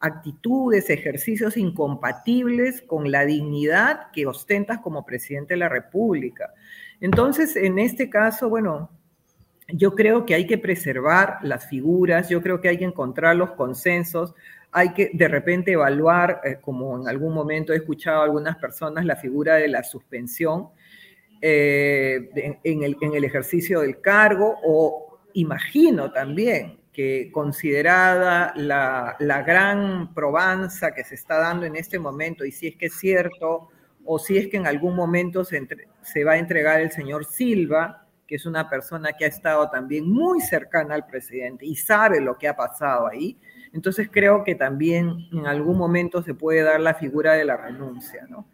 actitudes, 0.00 0.90
ejercicios 0.90 1.56
incompatibles 1.56 2.82
con 2.82 3.10
la 3.10 3.24
dignidad 3.24 4.10
que 4.12 4.26
ostentas 4.26 4.80
como 4.80 5.04
presidente 5.04 5.54
de 5.54 5.58
la 5.58 5.68
República. 5.68 6.52
Entonces, 7.00 7.56
en 7.56 7.78
este 7.78 8.10
caso, 8.10 8.48
bueno, 8.48 8.90
yo 9.68 9.94
creo 9.94 10.26
que 10.26 10.34
hay 10.34 10.46
que 10.46 10.58
preservar 10.58 11.38
las 11.42 11.66
figuras, 11.66 12.28
yo 12.28 12.40
creo 12.42 12.60
que 12.60 12.68
hay 12.68 12.78
que 12.78 12.84
encontrar 12.84 13.36
los 13.36 13.52
consensos, 13.52 14.34
hay 14.70 14.92
que 14.92 15.10
de 15.12 15.28
repente 15.28 15.72
evaluar, 15.72 16.40
eh, 16.44 16.58
como 16.60 17.00
en 17.00 17.08
algún 17.08 17.32
momento 17.32 17.72
he 17.72 17.76
escuchado 17.76 18.20
a 18.20 18.24
algunas 18.24 18.56
personas, 18.56 19.04
la 19.04 19.16
figura 19.16 19.56
de 19.56 19.68
la 19.68 19.82
suspensión 19.82 20.68
eh, 21.40 22.58
en, 22.62 22.82
el, 22.82 23.24
ejercicio 23.24 23.80
del 23.80 24.00
cargo 24.00 24.58
o 24.64 25.18
imagino 25.34 26.10
también 26.10 26.78
que 26.96 27.30
considerada 27.30 28.54
la, 28.56 29.42
gran 29.46 30.14
probanza 30.14 30.94
que 30.94 31.04
se 31.04 31.14
está 31.14 31.36
dando 31.36 31.66
en 31.66 31.76
este 31.76 31.98
momento 31.98 32.46
y 32.46 32.52
si 32.52 32.68
es 32.68 32.76
que 32.76 32.86
es 32.86 32.94
cierto 32.94 33.68
o 34.06 34.18
si 34.18 34.38
es 34.38 34.48
que 34.48 34.56
en 34.56 34.66
algún 34.66 34.96
momento 34.96 35.44
se, 35.44 35.60
se 36.00 36.24
va 36.24 36.32
a 36.32 36.38
entregar 36.38 36.80
el 36.80 36.90
señor 36.90 37.26
Silva, 37.26 38.06
que 38.26 38.36
es 38.36 38.46
una 38.46 38.70
persona 38.70 39.12
que 39.12 39.26
ha 39.26 39.28
estado 39.28 39.68
también 39.68 40.08
muy 40.10 40.40
cercana 40.40 40.94
al 40.94 41.06
presidente 41.06 41.66
y 41.66 41.76
sabe 41.76 42.22
lo 42.22 42.38
que 42.38 42.48
ha 42.48 42.56
pasado 42.56 43.08
ahí, 43.08 43.36
entonces 43.74 44.08
creo 44.10 44.42
que 44.42 44.54
también 44.54 45.28
en 45.32 45.46
algún 45.46 45.76
momento 45.76 46.22
se 46.22 46.32
puede 46.32 46.62
dar 46.62 46.80
la 46.80 46.94
figura 46.94 47.34
de 47.34 47.44
la 47.44 47.58
renuncia, 47.58 48.26
¿no? 48.30 48.48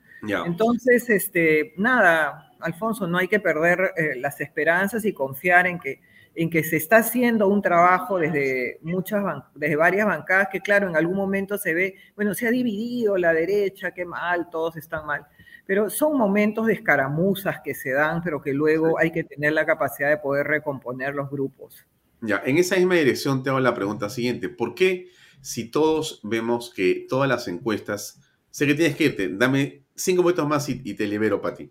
Entonces, 0.45 1.09
este, 1.11 1.75
nada, 1.77 2.51
Alfonso, 2.59 3.07
no 3.07 3.19
hay 3.19 3.29
que 3.29 3.39
perder 3.39 3.93
eh, 3.97 4.17
las 4.17 4.41
esperanzas 4.41 5.05
y 5.05 5.13
confiar 5.13 5.69
en 5.69 5.79
que, 5.79 6.01
en 6.35 6.51
que 6.51 6.65
se 6.65 6.77
está 6.77 6.99
haciendo 6.99 7.49
un 7.49 7.61
trabajo 7.61 8.19
desde, 8.19 8.79
muchas, 8.83 9.23
desde 9.55 9.77
varias 9.77 10.07
bancadas 10.07 10.49
que, 10.51 10.61
claro, 10.61 10.89
en 10.89 10.97
algún 10.97 11.17
momento 11.17 11.59
se 11.59 11.75
ve, 11.75 11.95
bueno, 12.17 12.35
se 12.35 12.47
ha 12.47 12.51
dividido 12.51 13.17
la 13.17 13.33
derecha, 13.33 13.93
qué 13.93 14.05
mal, 14.05 14.49
todos 14.51 14.77
están 14.77 15.07
mal, 15.07 15.27
pero 15.67 15.91
son 15.91 16.17
momentos 16.17 16.67
de 16.67 16.75
escaramuzas 16.75 17.61
que 17.63 17.75
se 17.75 17.93
dan, 17.93 18.23
pero 18.23 18.41
que 18.41 18.53
luego 18.53 18.99
hay 18.99 19.11
que 19.11 19.25
tener 19.25 19.53
la 19.53 19.67
capacidad 19.67 20.09
de 20.09 20.17
poder 20.17 20.47
recomponer 20.47 21.15
los 21.15 21.31
grupos. 21.31 21.87
Ya, 22.21 22.43
en 22.45 22.59
esa 22.59 22.77
misma 22.77 22.95
dirección 22.95 23.43
te 23.43 23.51
hago 23.51 23.61
la 23.61 23.75
pregunta 23.75 24.09
siguiente. 24.09 24.49
¿Por 24.49 24.75
qué 24.75 25.09
si 25.43 25.71
todos 25.71 26.21
vemos 26.23 26.73
que 26.73 27.07
todas 27.09 27.29
las 27.29 27.49
encuestas, 27.49 28.21
sé 28.51 28.67
que 28.67 28.75
tienes 28.75 28.97
que 28.97 29.05
irte, 29.05 29.29
dame 29.29 29.83
cinco 29.95 30.23
minutos 30.23 30.49
más 30.49 30.69
y, 30.69 30.95
te 30.95 31.07
libero, 31.07 31.43
Pati. 31.43 31.71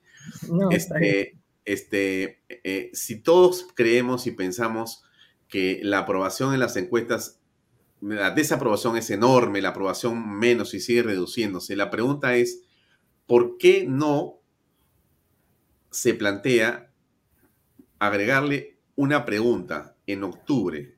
No, 0.50 0.70
este, 0.70 1.38
este, 1.66 2.42
eh, 2.50 2.90
si 2.94 3.22
todos 3.22 3.68
creemos 3.76 4.28
y 4.28 4.32
pensamos 4.32 5.04
que 5.48 5.80
la 5.84 6.00
aprobación 6.00 6.54
en 6.54 6.60
las 6.60 6.76
encuestas, 6.78 7.40
la 8.02 8.32
desaprobación 8.32 8.98
es 8.98 9.10
enorme, 9.10 9.62
la 9.62 9.70
aprobación 9.70 10.38
menos 10.38 10.74
y 10.74 10.80
sigue 10.80 11.04
reduciéndose, 11.04 11.76
la 11.76 11.90
pregunta 11.90 12.36
es, 12.36 12.64
¿por 13.28 13.58
qué 13.58 13.86
no 13.88 14.40
se 15.92 16.14
plantea 16.14 16.92
agregarle 18.00 18.80
una 18.96 19.26
pregunta 19.26 19.96
en 20.08 20.24
octubre 20.24 20.98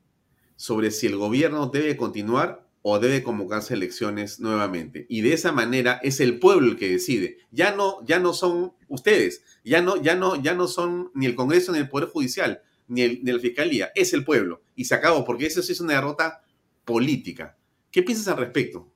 sobre 0.56 0.90
si 0.90 1.06
el 1.06 1.16
gobierno 1.16 1.66
debe 1.66 1.96
continuar 1.96 2.63
o 2.86 2.98
debe 2.98 3.22
convocarse 3.22 3.72
elecciones 3.72 4.40
nuevamente. 4.40 5.06
Y 5.08 5.22
de 5.22 5.32
esa 5.32 5.52
manera 5.52 6.00
es 6.02 6.20
el 6.20 6.38
pueblo 6.38 6.72
el 6.72 6.76
que 6.76 6.90
decide. 6.90 7.38
Ya 7.50 7.74
no, 7.74 8.04
ya 8.04 8.18
no 8.18 8.34
son 8.34 8.74
ustedes, 8.88 9.42
ya 9.64 9.80
no, 9.80 9.96
ya 10.02 10.14
no, 10.16 10.36
ya 10.36 10.52
no 10.52 10.68
son 10.68 11.10
ni 11.14 11.24
el 11.24 11.34
Congreso 11.34 11.72
ni 11.72 11.78
el 11.78 11.88
Poder 11.88 12.10
Judicial, 12.10 12.60
ni, 12.86 13.00
el, 13.00 13.24
ni 13.24 13.32
la 13.32 13.38
Fiscalía, 13.38 13.90
es 13.94 14.12
el 14.12 14.22
pueblo. 14.22 14.60
Y 14.76 14.84
se 14.84 14.94
acabó, 14.94 15.24
porque 15.24 15.46
eso 15.46 15.62
sí 15.62 15.72
es 15.72 15.80
una 15.80 15.94
derrota 15.94 16.42
política. 16.84 17.56
¿Qué 17.90 18.02
piensas 18.02 18.28
al 18.28 18.36
respecto? 18.36 18.92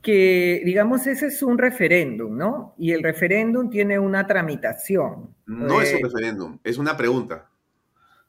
que, 0.00 0.60
digamos, 0.64 1.06
ese 1.06 1.28
es 1.28 1.42
un 1.42 1.56
referéndum, 1.56 2.36
¿no? 2.36 2.74
Y 2.78 2.92
el 2.92 3.02
referéndum 3.02 3.70
tiene 3.70 3.98
una 3.98 4.26
tramitación. 4.26 5.34
No 5.46 5.80
es 5.80 5.92
un 5.94 6.00
eh, 6.00 6.02
referéndum, 6.02 6.58
es 6.62 6.76
una 6.76 6.94
pregunta. 6.94 7.50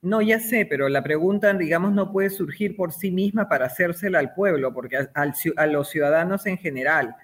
No, 0.05 0.21
ya 0.21 0.39
sé, 0.39 0.67
pero 0.67 0.87
la 0.87 1.01
pregunta, 1.01 1.51
digamos, 1.55 1.91
no 1.91 2.11
puede 2.11 2.29
surgir 2.29 2.75
por 2.75 2.91
sí 2.91 3.09
misma 3.09 3.49
para 3.49 3.65
hacérsela 3.65 4.19
al 4.19 4.35
pueblo, 4.35 4.71
porque 4.71 4.97
a, 4.97 5.65
los 5.65 5.89
ciudadanos 5.89 6.45
en 6.45 6.59
general. 6.59 7.15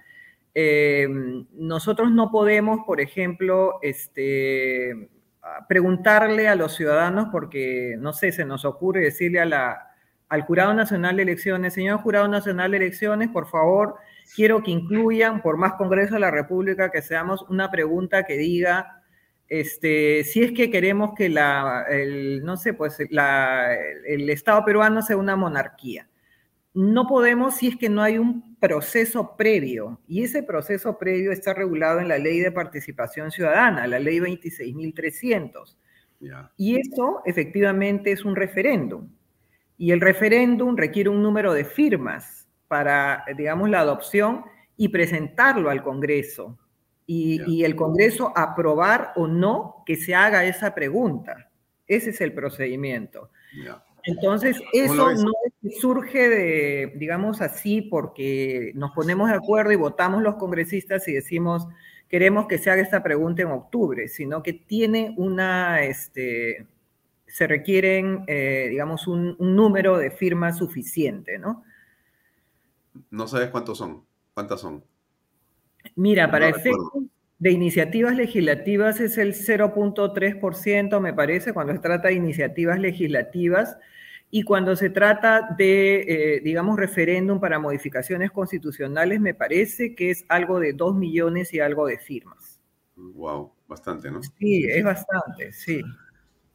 Em, 0.55 1.45
nosotros 1.53 2.09
no 2.11 2.31
podemos, 2.31 2.79
por 2.87 2.99
ejemplo, 2.99 3.77
este, 3.83 5.11
preguntarle 5.69 6.47
a 6.47 6.55
los 6.55 6.75
ciudadanos, 6.75 7.27
porque, 7.31 7.97
no 7.99 8.13
sé, 8.13 8.31
se 8.31 8.45
nos 8.45 8.65
ocurre 8.65 9.01
decirle 9.01 9.39
al 9.41 10.41
Jurado 10.41 10.73
Nacional 10.73 11.17
de 11.17 11.21
Elecciones, 11.21 11.75
señor 11.75 11.99
Jurado 11.99 12.27
Nacional 12.29 12.71
de 12.71 12.77
Elecciones, 12.77 13.29
por 13.29 13.47
favor, 13.47 13.97
quiero 14.35 14.63
que 14.63 14.71
incluyan, 14.71 15.43
por 15.43 15.55
más 15.55 15.73
Congreso 15.73 16.15
de 16.15 16.21
la 16.21 16.31
República, 16.31 16.89
que 16.89 17.03
seamos 17.03 17.43
una 17.47 17.69
pregunta 17.69 18.23
que 18.23 18.37
diga, 18.37 19.00
este, 19.51 20.23
si 20.23 20.43
es 20.43 20.53
que 20.53 20.71
queremos 20.71 21.11
que 21.13 21.27
la, 21.27 21.83
el, 21.89 22.41
no 22.45 22.55
sé, 22.55 22.73
pues 22.73 22.97
el 23.01 24.29
Estado 24.29 24.63
peruano 24.63 25.01
sea 25.01 25.17
una 25.17 25.35
monarquía. 25.35 26.07
No 26.73 27.05
podemos 27.05 27.55
si 27.55 27.67
es 27.67 27.75
que 27.75 27.89
no 27.89 28.01
hay 28.01 28.17
un 28.17 28.55
proceso 28.61 29.35
previo, 29.35 29.99
y 30.07 30.23
ese 30.23 30.41
proceso 30.41 30.97
previo 30.97 31.33
está 31.33 31.53
regulado 31.53 31.99
en 31.99 32.07
la 32.07 32.17
Ley 32.17 32.39
de 32.39 32.53
Participación 32.53 33.29
Ciudadana, 33.29 33.87
la 33.87 33.99
Ley 33.99 34.19
26.300. 34.19 35.75
Y 36.55 36.79
eso 36.79 37.21
efectivamente 37.25 38.13
es 38.13 38.23
un 38.23 38.37
referéndum. 38.37 39.09
Y 39.77 39.91
el 39.91 39.99
referéndum 39.99 40.77
requiere 40.77 41.09
un 41.09 41.21
número 41.21 41.51
de 41.51 41.65
firmas 41.65 42.47
para, 42.69 43.25
digamos, 43.35 43.69
la 43.69 43.81
adopción 43.81 44.45
y 44.77 44.87
presentarlo 44.87 45.69
al 45.69 45.83
Congreso. 45.83 46.57
Y, 47.13 47.65
el 47.65 47.75
Congreso 47.75 48.31
aprobar 48.37 49.11
o 49.17 49.27
no 49.27 49.83
que 49.85 49.97
se 49.97 50.15
haga 50.15 50.45
esa 50.45 50.73
pregunta. 50.73 51.49
Ese 51.85 52.11
es 52.11 52.21
el 52.21 52.31
procedimiento. 52.31 53.29
Entonces, 54.03 54.61
eso 54.71 55.11
no 55.13 55.31
surge 55.77 56.29
de, 56.29 56.93
digamos 56.95 57.41
así, 57.41 57.81
porque 57.81 58.71
nos 58.75 58.91
ponemos 58.91 59.29
de 59.29 59.35
acuerdo 59.35 59.73
y 59.73 59.75
votamos 59.75 60.23
los 60.23 60.35
congresistas 60.35 61.05
y 61.09 61.13
decimos, 61.13 61.67
queremos 62.07 62.47
que 62.47 62.57
se 62.57 62.71
haga 62.71 62.81
esta 62.81 63.03
pregunta 63.03 63.41
en 63.41 63.49
octubre, 63.49 64.07
sino 64.07 64.41
que 64.41 64.53
tiene 64.53 65.13
una, 65.17 65.83
este, 65.83 66.65
se 67.27 67.45
requieren, 67.45 68.23
eh, 68.27 68.67
digamos, 68.69 69.07
un, 69.07 69.35
número 69.37 69.97
de 69.97 70.11
firmas 70.11 70.57
suficiente, 70.57 71.37
¿no? 71.37 71.65
No 73.09 73.27
sabes 73.27 73.49
cuántos 73.49 73.77
son, 73.77 74.05
cuántas 74.33 74.61
son. 74.61 74.81
Mira, 75.95 76.29
para 76.29 76.49
efectos 76.49 77.03
de 77.39 77.51
iniciativas 77.51 78.15
legislativas 78.15 78.99
es 78.99 79.17
el 79.17 79.33
0.3%, 79.33 80.99
me 80.99 81.13
parece, 81.13 81.53
cuando 81.53 81.73
se 81.73 81.79
trata 81.79 82.09
de 82.09 82.13
iniciativas 82.15 82.79
legislativas. 82.79 83.77
Y 84.33 84.43
cuando 84.43 84.77
se 84.77 84.89
trata 84.89 85.55
de, 85.57 86.35
eh, 86.35 86.41
digamos, 86.41 86.77
referéndum 86.77 87.41
para 87.41 87.59
modificaciones 87.59 88.31
constitucionales, 88.31 89.19
me 89.19 89.33
parece 89.33 89.93
que 89.93 90.09
es 90.09 90.23
algo 90.29 90.59
de 90.59 90.71
dos 90.71 90.95
millones 90.95 91.53
y 91.53 91.59
algo 91.59 91.85
de 91.85 91.97
firmas. 91.97 92.61
Wow, 92.95 93.51
bastante, 93.67 94.09
¿no? 94.09 94.21
Sí, 94.23 94.65
es 94.69 94.83
bastante, 94.85 95.51
sí. 95.51 95.81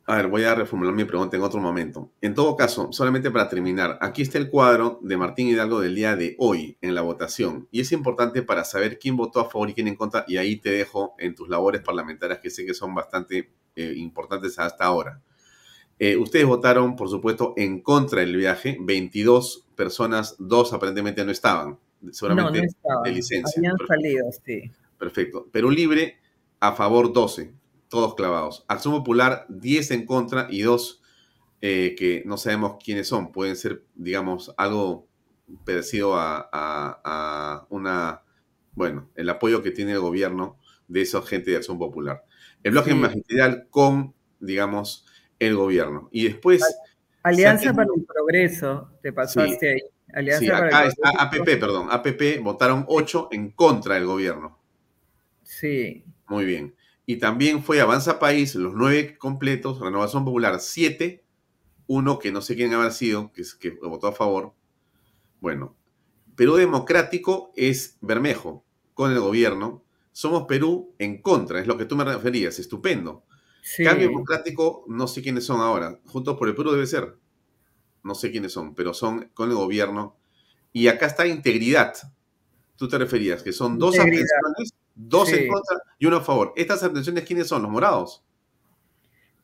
A 0.08 0.16
ver, 0.18 0.28
voy 0.28 0.44
a 0.44 0.54
reformular 0.54 0.94
mi 0.94 1.04
pregunta 1.04 1.36
en 1.36 1.42
otro 1.42 1.60
momento. 1.60 2.12
En 2.20 2.32
todo 2.32 2.54
caso, 2.54 2.92
solamente 2.92 3.32
para 3.32 3.48
terminar, 3.48 3.98
aquí 4.00 4.22
está 4.22 4.38
el 4.38 4.48
cuadro 4.50 5.00
de 5.02 5.16
Martín 5.16 5.48
Hidalgo 5.48 5.80
del 5.80 5.96
día 5.96 6.14
de 6.14 6.36
hoy 6.38 6.78
en 6.80 6.94
la 6.94 7.02
votación. 7.02 7.66
Y 7.72 7.80
es 7.80 7.90
importante 7.90 8.42
para 8.42 8.62
saber 8.64 9.00
quién 9.00 9.16
votó 9.16 9.40
a 9.40 9.50
favor 9.50 9.68
y 9.68 9.74
quién 9.74 9.88
en 9.88 9.96
contra. 9.96 10.24
Y 10.28 10.36
ahí 10.36 10.56
te 10.56 10.70
dejo 10.70 11.16
en 11.18 11.34
tus 11.34 11.48
labores 11.48 11.82
parlamentarias 11.82 12.38
que 12.38 12.50
sé 12.50 12.64
que 12.64 12.72
son 12.72 12.94
bastante 12.94 13.50
eh, 13.74 13.94
importantes 13.96 14.56
hasta 14.60 14.84
ahora. 14.84 15.20
Eh, 15.98 16.16
ustedes 16.16 16.46
votaron, 16.46 16.94
por 16.94 17.08
supuesto, 17.08 17.54
en 17.56 17.80
contra 17.80 18.20
del 18.20 18.36
viaje. 18.36 18.76
22 18.80 19.66
personas, 19.74 20.36
dos 20.38 20.72
aparentemente 20.72 21.24
no 21.24 21.32
estaban, 21.32 21.80
seguramente 22.12 22.58
no, 22.58 22.58
no 22.58 22.64
estaban. 22.64 23.02
de 23.02 23.10
licencia. 23.10 23.58
Habían 23.58 23.88
salido, 23.88 24.26
sí. 24.44 24.70
Perfecto. 24.98 25.48
Perú 25.50 25.70
Libre, 25.70 26.18
a 26.60 26.72
favor 26.72 27.12
12, 27.12 27.52
todos 27.88 28.14
clavados. 28.14 28.64
Acción 28.68 28.94
Popular, 28.94 29.46
10 29.48 29.90
en 29.92 30.06
contra 30.06 30.46
y 30.50 30.62
dos 30.62 31.02
eh, 31.60 31.94
que 31.98 32.22
no 32.26 32.36
sabemos 32.36 32.76
quiénes 32.82 33.08
son. 33.08 33.32
Pueden 33.32 33.56
ser, 33.56 33.84
digamos, 33.94 34.54
algo 34.56 35.08
parecido 35.64 36.16
a, 36.16 36.48
a, 36.52 37.66
una, 37.70 38.22
bueno, 38.72 39.10
el 39.14 39.28
apoyo 39.28 39.62
que 39.62 39.70
tiene 39.70 39.92
el 39.92 40.00
gobierno 40.00 40.58
de 40.88 41.02
esa 41.02 41.22
gente 41.22 41.50
de 41.50 41.58
Acción 41.58 41.78
Popular. 41.78 42.24
El 42.62 42.72
bloque 42.72 42.94
magisterial 42.94 43.66
con, 43.70 44.14
digamos, 44.40 45.06
el 45.38 45.56
gobierno. 45.56 46.08
Y 46.12 46.24
después... 46.24 46.62
Alianza 47.22 47.74
para 47.74 47.88
el 47.96 48.04
Progreso, 48.04 48.90
te 49.02 49.12
pasaste 49.12 49.72
ahí. 49.72 49.80
Alianza 50.12 50.52
para 50.52 50.66
acá 50.66 50.82
el 50.82 50.88
está 50.88 51.10
APP, 51.18 51.44
perdón. 51.58 51.88
APP 51.90 52.40
votaron 52.42 52.84
8 52.86 53.30
en 53.32 53.50
contra 53.50 53.96
del 53.96 54.06
gobierno. 54.06 54.58
Sí. 55.42 56.04
Muy 56.28 56.44
bien. 56.44 56.75
Y 57.06 57.16
también 57.16 57.62
fue 57.62 57.80
Avanza 57.80 58.18
País, 58.18 58.56
los 58.56 58.74
nueve 58.74 59.16
completos, 59.16 59.80
Renovación 59.80 60.24
Popular 60.24 60.58
7, 60.60 61.24
uno 61.86 62.18
que 62.18 62.32
no 62.32 62.42
sé 62.42 62.56
quién 62.56 62.74
habrá 62.74 62.90
sido, 62.90 63.32
que, 63.32 63.44
que 63.60 63.70
votó 63.70 64.08
a 64.08 64.12
favor. 64.12 64.52
Bueno, 65.40 65.76
Perú 66.34 66.56
Democrático 66.56 67.52
es 67.54 67.96
Bermejo 68.00 68.64
con 68.92 69.12
el 69.12 69.20
gobierno. 69.20 69.84
Somos 70.12 70.44
Perú 70.46 70.94
en 70.98 71.22
contra, 71.22 71.60
es 71.60 71.66
lo 71.66 71.78
que 71.78 71.84
tú 71.84 71.94
me 71.96 72.04
referías, 72.04 72.58
estupendo. 72.58 73.24
Cambio 73.82 74.08
Democrático, 74.08 74.84
no 74.88 75.08
sé 75.08 75.22
quiénes 75.22 75.44
son 75.44 75.60
ahora. 75.60 76.00
Juntos 76.06 76.36
por 76.36 76.48
el 76.48 76.54
Perú 76.54 76.72
debe 76.72 76.86
ser. 76.86 77.16
No 78.02 78.14
sé 78.14 78.30
quiénes 78.30 78.52
son, 78.52 78.74
pero 78.74 78.94
son 78.94 79.30
con 79.34 79.50
el 79.50 79.56
gobierno. 79.56 80.16
Y 80.72 80.88
acá 80.88 81.06
está 81.06 81.26
Integridad. 81.26 81.94
Tú 82.76 82.88
te 82.88 82.98
referías, 82.98 83.42
que 83.42 83.52
son 83.52 83.78
dos 83.78 83.98
abstenciones, 83.98 84.74
dos 84.96 85.32
en 85.32 85.46
contra 85.48 85.76
y 85.98 86.06
uno 86.06 86.16
a 86.16 86.20
favor. 86.22 86.52
¿Estas 86.56 86.82
abstenciones 86.82 87.24
quiénes 87.24 87.46
son? 87.46 87.62
¿Los 87.62 87.70
morados? 87.70 88.24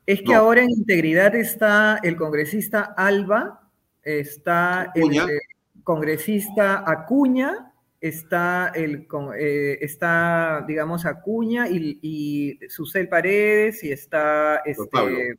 Es 0.05 0.21
que 0.23 0.35
ahora 0.35 0.63
en 0.63 0.71
Integridad 0.71 1.37
está 1.37 2.01
el 2.03 2.17
congresista 2.17 2.93
Alba, 2.97 3.71
está 4.03 4.91
el, 4.97 5.17
el 5.17 5.41
congresista 5.85 6.83
Acuña 6.85 7.73
está, 8.03 8.73
el, 8.75 9.07
eh, 9.39 9.79
está 9.81 10.65
digamos, 10.67 11.07
Acuña 11.07 11.69
y, 11.69 11.99
y 12.03 12.69
Susel 12.69 13.09
Paredes 13.09 13.83
y 13.85 13.93
está 13.93 14.57
este, 14.67 15.39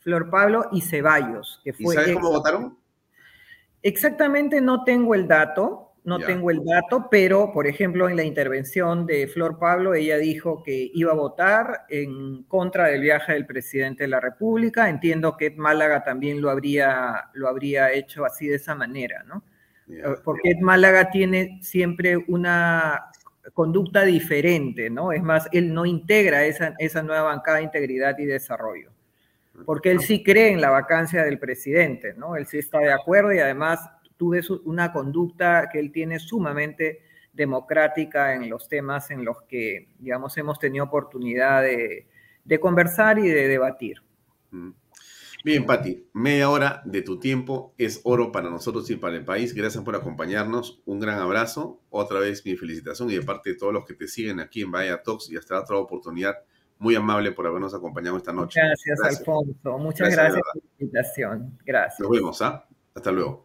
Flor, 0.00 0.28
Pablo. 0.28 0.68
y 0.72 0.80
Ceballos. 0.82 1.60
Que 1.64 1.72
fue 1.72 1.94
¿Y 1.94 1.96
sabes 1.96 2.14
cómo 2.14 2.30
votaron? 2.30 2.76
Exactamente 3.80 4.60
no 4.60 4.82
tengo 4.82 5.14
el 5.14 5.28
dato, 5.28 5.92
no 6.04 6.18
tengo 6.18 6.50
el 6.50 6.62
dato, 6.62 7.08
pero 7.10 7.50
por 7.52 7.66
ejemplo 7.66 8.08
en 8.08 8.16
la 8.16 8.24
intervención 8.24 9.06
de 9.06 9.26
Flor 9.26 9.58
Pablo, 9.58 9.94
ella 9.94 10.18
dijo 10.18 10.62
que 10.62 10.90
iba 10.92 11.12
a 11.12 11.16
votar 11.16 11.86
en 11.88 12.42
contra 12.44 12.88
del 12.88 13.00
viaje 13.00 13.32
del 13.32 13.46
presidente 13.46 14.04
de 14.04 14.08
la 14.08 14.20
República. 14.20 14.90
Entiendo 14.90 15.36
que 15.36 15.50
Málaga 15.52 16.04
también 16.04 16.42
lo 16.42 16.50
habría, 16.50 17.30
lo 17.32 17.48
habría 17.48 17.90
hecho 17.90 18.26
así 18.26 18.46
de 18.46 18.56
esa 18.56 18.74
manera, 18.74 19.22
¿no? 19.24 19.42
Eh, 19.88 20.02
porque 20.22 20.54
Málaga 20.60 21.10
tiene 21.10 21.58
siempre 21.62 22.16
una 22.16 23.06
conducta 23.54 24.02
diferente, 24.02 24.90
¿no? 24.90 25.10
Es 25.12 25.22
más, 25.22 25.48
él 25.52 25.72
no 25.72 25.86
integra 25.86 26.44
esa, 26.44 26.74
esa 26.78 27.02
nueva 27.02 27.22
bancada 27.22 27.58
de 27.58 27.64
integridad 27.64 28.18
y 28.18 28.26
desarrollo, 28.26 28.90
porque 29.64 29.90
él 29.90 30.00
sí 30.00 30.22
cree 30.22 30.50
en 30.50 30.60
la 30.60 30.70
vacancia 30.70 31.24
del 31.24 31.38
presidente, 31.38 32.14
¿no? 32.14 32.36
Él 32.36 32.46
sí 32.46 32.58
está 32.58 32.78
de 32.78 32.92
acuerdo 32.92 33.32
y 33.32 33.38
además 33.38 33.80
tuve 34.24 34.40
una 34.64 34.90
conducta 34.92 35.68
que 35.70 35.78
él 35.78 35.92
tiene 35.92 36.18
sumamente 36.18 37.02
democrática 37.32 38.34
en 38.34 38.48
los 38.48 38.68
temas 38.68 39.10
en 39.10 39.24
los 39.24 39.42
que, 39.42 39.88
digamos, 39.98 40.36
hemos 40.38 40.58
tenido 40.58 40.84
oportunidad 40.84 41.62
de, 41.62 42.06
de 42.44 42.60
conversar 42.60 43.18
y 43.18 43.28
de 43.28 43.48
debatir. 43.48 44.02
Mm. 44.50 44.70
Bien, 45.44 45.66
Patti, 45.66 46.08
media 46.14 46.48
hora 46.48 46.80
de 46.86 47.02
tu 47.02 47.18
tiempo 47.18 47.74
es 47.76 48.00
oro 48.04 48.32
para 48.32 48.48
nosotros 48.48 48.88
y 48.88 48.96
para 48.96 49.16
el 49.16 49.26
país. 49.26 49.52
Gracias 49.52 49.84
por 49.84 49.94
acompañarnos. 49.94 50.80
Un 50.86 51.00
gran 51.00 51.18
abrazo. 51.18 51.82
Otra 51.90 52.18
vez 52.18 52.46
mi 52.46 52.56
felicitación 52.56 53.10
y 53.10 53.16
de 53.16 53.22
parte 53.22 53.50
de 53.50 53.56
todos 53.56 53.74
los 53.74 53.84
que 53.84 53.92
te 53.92 54.08
siguen 54.08 54.40
aquí 54.40 54.62
en 54.62 54.70
Bahía 54.70 55.02
Talks 55.02 55.30
y 55.30 55.36
hasta 55.36 55.60
otra 55.60 55.76
oportunidad. 55.76 56.36
Muy 56.78 56.94
amable 56.94 57.32
por 57.32 57.46
habernos 57.46 57.74
acompañado 57.74 58.16
esta 58.16 58.32
noche. 58.32 58.58
Gracias, 58.58 59.00
Alfonso. 59.02 59.76
Muchas 59.76 60.10
gracias, 60.10 60.40
por 60.40 60.62
la 60.62 60.70
invitación. 60.78 61.58
Gracias. 61.62 62.00
Nos 62.00 62.10
vemos, 62.10 62.40
¿ah? 62.40 62.66
Hasta 62.94 63.12
luego. 63.12 63.44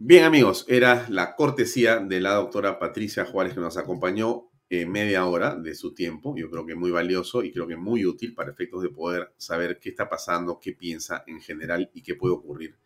Bien, 0.00 0.22
amigos, 0.22 0.64
era 0.68 1.06
la 1.08 1.34
cortesía 1.34 1.98
de 1.98 2.20
la 2.20 2.34
doctora 2.34 2.78
Patricia 2.78 3.24
Juárez 3.24 3.54
que 3.54 3.58
nos 3.58 3.76
acompañó 3.76 4.48
eh, 4.70 4.86
media 4.86 5.26
hora 5.26 5.56
de 5.56 5.74
su 5.74 5.92
tiempo, 5.92 6.36
yo 6.36 6.48
creo 6.48 6.64
que 6.64 6.76
muy 6.76 6.92
valioso 6.92 7.42
y 7.42 7.50
creo 7.50 7.66
que 7.66 7.76
muy 7.76 8.06
útil 8.06 8.32
para 8.32 8.52
efectos 8.52 8.80
de 8.84 8.90
poder 8.90 9.32
saber 9.38 9.80
qué 9.80 9.88
está 9.88 10.08
pasando, 10.08 10.60
qué 10.60 10.72
piensa 10.72 11.24
en 11.26 11.40
general 11.40 11.90
y 11.94 12.02
qué 12.04 12.14
puede 12.14 12.34
ocurrir 12.34 12.76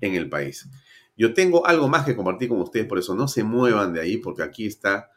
en 0.00 0.14
el 0.14 0.28
país. 0.28 0.68
Yo 1.16 1.34
tengo 1.34 1.66
algo 1.66 1.88
más 1.88 2.06
que 2.06 2.14
compartir 2.14 2.48
con 2.48 2.60
ustedes, 2.60 2.86
por 2.86 3.00
eso 3.00 3.16
no 3.16 3.26
se 3.26 3.42
muevan 3.42 3.92
de 3.92 4.02
ahí, 4.02 4.18
porque 4.18 4.44
aquí 4.44 4.66
está 4.66 5.10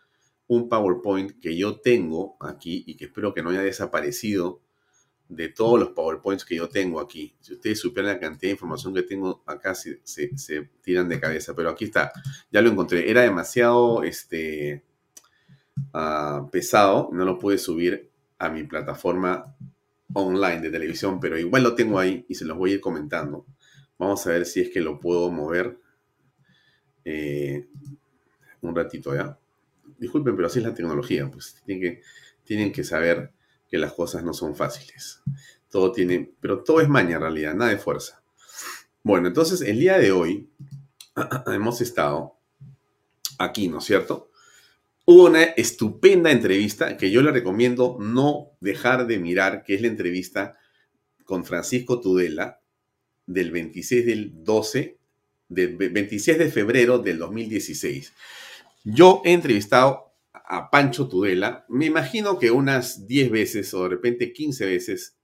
un 0.47 0.67
PowerPoint 0.67 1.39
que 1.39 1.55
yo 1.55 1.80
tengo 1.81 2.35
aquí 2.39 2.84
y 2.88 2.97
que 2.97 3.05
espero 3.05 3.31
que 3.31 3.43
no 3.43 3.51
haya 3.51 3.61
desaparecido 3.61 4.63
de 5.29 5.49
todos 5.49 5.79
los 5.79 5.89
PowerPoints 5.89 6.45
que 6.45 6.55
yo 6.55 6.69
tengo 6.69 6.99
aquí. 6.99 7.35
Si 7.39 7.53
ustedes 7.53 7.79
supieran 7.79 8.13
la 8.13 8.19
cantidad 8.19 8.49
de 8.49 8.53
información 8.53 8.93
que 8.93 9.03
tengo 9.03 9.43
acá, 9.45 9.73
se, 9.73 9.99
se, 10.03 10.69
tiran 10.81 11.09
de 11.09 11.19
cabeza, 11.19 11.55
pero 11.55 11.69
aquí 11.69 11.85
está, 11.85 12.11
ya 12.51 12.61
lo 12.61 12.69
encontré. 12.69 13.09
Era 13.09 13.21
demasiado, 13.21 14.03
este, 14.03 14.83
Ah, 15.93 16.47
pesado, 16.51 17.09
no 17.13 17.25
lo 17.25 17.37
pude 17.39 17.57
subir 17.57 18.09
a 18.39 18.49
mi 18.49 18.63
plataforma 18.63 19.55
online 20.13 20.61
de 20.61 20.71
televisión, 20.71 21.19
pero 21.19 21.37
igual 21.37 21.63
lo 21.63 21.75
tengo 21.75 21.99
ahí 21.99 22.25
y 22.27 22.35
se 22.35 22.45
los 22.45 22.57
voy 22.57 22.71
a 22.71 22.73
ir 22.75 22.81
comentando. 22.81 23.45
Vamos 23.97 24.25
a 24.27 24.31
ver 24.31 24.45
si 24.45 24.61
es 24.61 24.69
que 24.69 24.81
lo 24.81 24.99
puedo 24.99 25.31
mover 25.31 25.77
eh, 27.05 27.67
un 28.61 28.75
ratito 28.75 29.15
ya. 29.15 29.37
Disculpen, 29.97 30.35
pero 30.35 30.47
así 30.47 30.59
es 30.59 30.65
la 30.65 30.73
tecnología, 30.73 31.29
pues 31.29 31.61
tienen 31.65 31.81
que, 31.81 32.01
tienen 32.43 32.71
que 32.71 32.83
saber 32.83 33.31
que 33.73 33.79
las 33.79 33.93
cosas 33.93 34.23
no 34.23 34.35
son 34.35 34.55
fáciles. 34.55 35.23
Todo 35.67 35.91
tiene, 35.91 36.31
pero 36.39 36.63
todo 36.63 36.79
es 36.79 36.87
maña 36.87 37.15
en 37.15 37.21
realidad, 37.21 37.55
nada 37.55 37.71
de 37.71 37.79
fuerza. 37.79 38.21
Bueno, 39.01 39.27
entonces 39.27 39.61
el 39.61 39.79
día 39.79 39.97
de 39.97 40.11
hoy 40.11 40.47
hemos 41.47 41.81
estado 41.81 42.37
aquí, 43.39 43.69
¿no 43.69 43.79
es 43.79 43.85
cierto? 43.85 44.29
Hubo 45.05 45.25
una 45.25 45.41
estupenda 45.41 46.29
entrevista 46.29 46.97
que 46.97 47.09
yo 47.09 47.23
le 47.23 47.31
recomiendo 47.31 47.97
no 47.99 48.51
dejar 48.59 49.07
de 49.07 49.17
mirar, 49.17 49.63
que 49.63 49.73
es 49.73 49.81
la 49.81 49.87
entrevista 49.87 50.55
con 51.25 51.43
Francisco 51.43 51.99
Tudela 51.99 52.61
del 53.25 53.49
26 53.49 54.05
del 54.05 54.43
12, 54.43 54.99
del 55.49 55.77
26 55.77 56.37
de 56.37 56.51
febrero 56.51 56.99
del 56.99 57.17
2016. 57.17 58.13
Yo 58.83 59.23
he 59.25 59.33
entrevistado 59.33 60.12
a 60.45 60.69
Pancho 60.69 61.07
Tudela, 61.07 61.65
me 61.69 61.85
imagino 61.85 62.37
que 62.37 62.51
unas 62.51 63.07
10 63.07 63.31
veces 63.31 63.73
o 63.73 63.83
de 63.83 63.89
repente 63.89 64.33
15 64.33 64.65
veces 64.65 65.17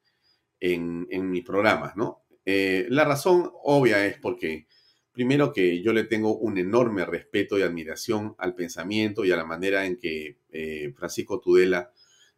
en, 0.59 1.07
en 1.09 1.29
mis 1.29 1.43
programas, 1.43 1.95
¿no? 1.95 2.23
Eh, 2.45 2.87
la 2.89 3.05
razón 3.05 3.51
obvia 3.63 4.05
es 4.07 4.17
porque, 4.17 4.67
primero 5.11 5.53
que 5.53 5.83
yo 5.83 5.93
le 5.93 6.05
tengo 6.05 6.37
un 6.37 6.57
enorme 6.57 7.05
respeto 7.05 7.59
y 7.59 7.61
admiración 7.61 8.33
al 8.39 8.55
pensamiento 8.55 9.23
y 9.23 9.31
a 9.31 9.35
la 9.35 9.45
manera 9.45 9.85
en 9.85 9.97
que 9.97 10.39
eh, 10.49 10.91
Francisco 10.95 11.39
Tudela 11.39 11.91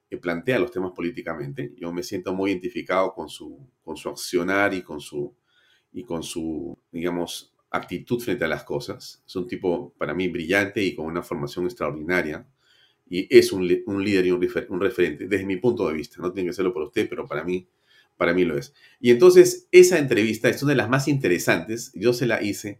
eh, 0.09 0.17
plantea 0.17 0.59
los 0.59 0.71
temas 0.71 0.91
políticamente. 0.91 1.73
Yo 1.77 1.93
me 1.93 2.03
siento 2.03 2.33
muy 2.33 2.51
identificado 2.51 3.13
con 3.13 3.29
su, 3.29 3.69
con 3.81 3.95
su 3.95 4.09
accionar 4.09 4.73
y 4.73 4.81
con 4.81 4.99
su, 4.99 5.33
y 5.93 6.03
con 6.03 6.23
su, 6.23 6.77
digamos, 6.91 7.53
actitud 7.69 8.19
frente 8.19 8.43
a 8.43 8.49
las 8.49 8.65
cosas. 8.65 9.23
Es 9.25 9.35
un 9.37 9.47
tipo, 9.47 9.93
para 9.97 10.13
mí, 10.13 10.27
brillante 10.27 10.83
y 10.83 10.93
con 10.93 11.05
una 11.05 11.23
formación 11.23 11.65
extraordinaria. 11.65 12.45
Y 13.11 13.27
es 13.29 13.51
un, 13.51 13.69
un 13.85 14.03
líder 14.03 14.25
y 14.25 14.31
un, 14.31 14.47
un 14.69 14.81
referente, 14.81 15.27
desde 15.27 15.45
mi 15.45 15.57
punto 15.57 15.88
de 15.88 15.93
vista. 15.93 16.19
No 16.19 16.31
tiene 16.31 16.49
que 16.49 16.53
serlo 16.55 16.73
por 16.73 16.83
usted, 16.83 17.07
pero 17.07 17.27
para 17.27 17.43
mí 17.43 17.67
para 18.21 18.35
mí 18.35 18.45
lo 18.45 18.55
es. 18.55 18.75
Y 18.99 19.09
entonces 19.09 19.67
esa 19.71 19.97
entrevista 19.97 20.47
es 20.47 20.61
una 20.61 20.73
de 20.73 20.77
las 20.77 20.89
más 20.89 21.07
interesantes. 21.07 21.91
Yo 21.95 22.13
se 22.13 22.27
la 22.27 22.43
hice 22.43 22.79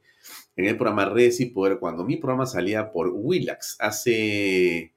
en 0.56 0.66
el 0.66 0.78
programa 0.78 1.06
Redes 1.06 1.40
y 1.40 1.48
Poder 1.48 1.80
cuando 1.80 2.06
mi 2.06 2.18
programa 2.18 2.46
salía 2.46 2.92
por 2.92 3.10
Willax 3.12 3.78
hace 3.80 4.94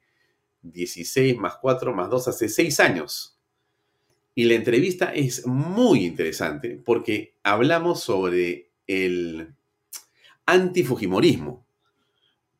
16 0.61 1.39
más 1.39 1.57
4 1.63 1.95
más 1.95 2.11
2, 2.11 2.29
hace 2.29 2.51
6 2.51 2.81
años. 2.81 3.39
Y 4.35 4.45
la 4.45 4.55
entrevista 4.55 5.15
es 5.15 5.47
muy 5.47 6.05
interesante 6.05 6.79
porque 6.85 7.37
hablamos 7.43 8.03
sobre 8.03 8.69
el 8.87 9.55
antifujimorismo, 10.45 11.64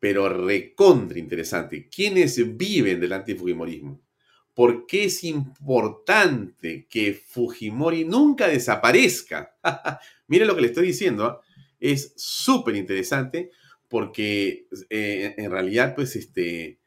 pero 0.05 0.29
recontra 0.29 1.17
interesante. 1.17 1.89
¿Quiénes 1.89 2.55
viven 2.55 2.99
del 2.99 3.11
antifujimorismo? 3.11 4.03
por 4.53 4.85
qué 4.85 5.05
es 5.05 5.23
importante 5.23 6.85
que 6.87 7.15
Fujimori 7.15 8.05
nunca 8.05 8.47
desaparezca. 8.47 9.57
Mire 10.27 10.45
lo 10.45 10.55
que 10.55 10.61
le 10.61 10.67
estoy 10.67 10.85
diciendo, 10.85 11.25
¿ah? 11.25 11.41
es 11.79 12.13
súper 12.17 12.75
interesante 12.75 13.49
porque 13.89 14.67
eh, 14.91 15.33
en 15.37 15.49
realidad, 15.49 15.95
pues, 15.95 16.15
este 16.15 16.79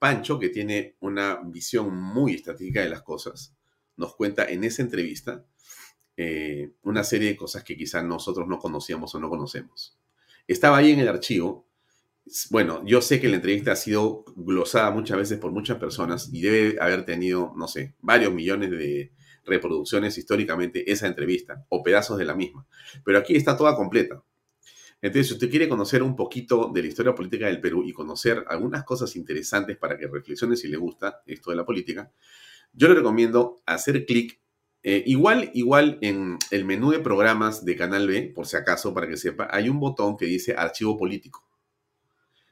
Pancho, 0.00 0.40
que 0.40 0.48
tiene 0.48 0.96
una 0.98 1.36
visión 1.44 1.96
muy 1.96 2.34
estratégica 2.34 2.82
de 2.82 2.90
las 2.90 3.02
cosas, 3.02 3.54
nos 3.96 4.16
cuenta 4.16 4.46
en 4.46 4.64
esa 4.64 4.82
entrevista 4.82 5.46
eh, 6.16 6.72
una 6.82 7.04
serie 7.04 7.28
de 7.28 7.36
cosas 7.36 7.62
que 7.62 7.76
quizás 7.76 8.02
nosotros 8.02 8.48
no 8.48 8.58
conocíamos 8.58 9.14
o 9.14 9.20
no 9.20 9.30
conocemos. 9.30 9.96
Estaba 10.48 10.78
ahí 10.78 10.90
en 10.90 10.98
el 10.98 11.08
archivo 11.08 11.68
bueno, 12.50 12.82
yo 12.86 13.02
sé 13.02 13.20
que 13.20 13.28
la 13.28 13.36
entrevista 13.36 13.72
ha 13.72 13.76
sido 13.76 14.24
glosada 14.36 14.90
muchas 14.90 15.18
veces 15.18 15.38
por 15.38 15.52
muchas 15.52 15.78
personas 15.78 16.30
y 16.32 16.40
debe 16.40 16.80
haber 16.80 17.04
tenido, 17.04 17.52
no 17.56 17.68
sé, 17.68 17.94
varios 18.00 18.32
millones 18.32 18.70
de 18.70 19.12
reproducciones 19.44 20.16
históricamente 20.16 20.90
esa 20.90 21.06
entrevista 21.06 21.66
o 21.68 21.82
pedazos 21.82 22.18
de 22.18 22.24
la 22.24 22.34
misma. 22.34 22.66
Pero 23.04 23.18
aquí 23.18 23.36
está 23.36 23.56
toda 23.56 23.76
completa. 23.76 24.22
Entonces, 25.02 25.28
si 25.28 25.34
usted 25.34 25.50
quiere 25.50 25.68
conocer 25.68 26.02
un 26.02 26.16
poquito 26.16 26.70
de 26.72 26.80
la 26.80 26.88
historia 26.88 27.14
política 27.14 27.46
del 27.46 27.60
Perú 27.60 27.84
y 27.84 27.92
conocer 27.92 28.42
algunas 28.48 28.84
cosas 28.84 29.14
interesantes 29.16 29.76
para 29.76 29.98
que 29.98 30.06
reflexione 30.06 30.56
si 30.56 30.68
le 30.68 30.78
gusta 30.78 31.20
esto 31.26 31.50
de 31.50 31.56
la 31.56 31.66
política, 31.66 32.10
yo 32.72 32.88
le 32.88 32.94
recomiendo 32.94 33.60
hacer 33.66 34.06
clic. 34.06 34.40
Eh, 34.82 35.02
igual, 35.06 35.50
igual 35.52 35.98
en 36.00 36.38
el 36.50 36.64
menú 36.64 36.90
de 36.90 37.00
programas 37.00 37.66
de 37.66 37.76
Canal 37.76 38.06
B, 38.06 38.32
por 38.34 38.46
si 38.46 38.56
acaso, 38.56 38.94
para 38.94 39.06
que 39.06 39.18
sepa, 39.18 39.48
hay 39.50 39.68
un 39.68 39.78
botón 39.78 40.16
que 40.16 40.24
dice 40.24 40.54
archivo 40.56 40.96
político. 40.96 41.44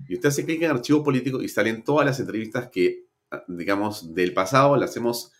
Y 0.08 0.14
usted 0.14 0.28
hace 0.28 0.44
clic 0.44 0.62
en 0.62 0.70
archivo 0.70 1.02
político 1.02 1.42
y 1.42 1.48
salen 1.48 1.84
todas 1.84 2.06
las 2.06 2.20
entrevistas 2.20 2.68
que, 2.70 3.06
ah, 3.30 3.44
digamos, 3.48 4.14
del 4.14 4.34
pasado 4.34 4.76
las 4.76 4.96
hemos 4.96 5.32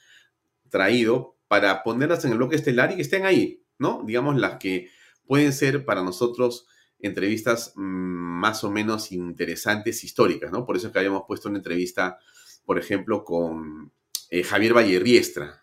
traído 0.70 1.36
para 1.48 1.82
ponerlas 1.82 2.24
en 2.24 2.32
el 2.32 2.38
bloque 2.38 2.56
estelar 2.56 2.92
y 2.92 2.96
que 2.96 3.02
estén 3.02 3.26
ahí, 3.26 3.62
¿no? 3.78 4.02
Digamos, 4.06 4.36
las 4.36 4.56
que 4.58 4.88
pueden 5.26 5.52
ser 5.52 5.84
para 5.84 6.02
nosotros 6.02 6.66
entrevistas 6.98 7.72
mm, 7.76 7.82
más 7.82 8.64
o 8.64 8.70
menos 8.70 9.12
interesantes, 9.12 10.04
históricas, 10.04 10.50
¿no? 10.50 10.64
Por 10.64 10.76
eso 10.76 10.86
es 10.86 10.92
que 10.92 11.00
habíamos 11.00 11.24
puesto 11.26 11.48
una 11.50 11.58
entrevista, 11.58 12.18
por 12.64 12.78
ejemplo, 12.78 13.24
con 13.24 13.92
eh, 14.30 14.42
Javier 14.42 14.74
Vallerriestra. 14.74 15.60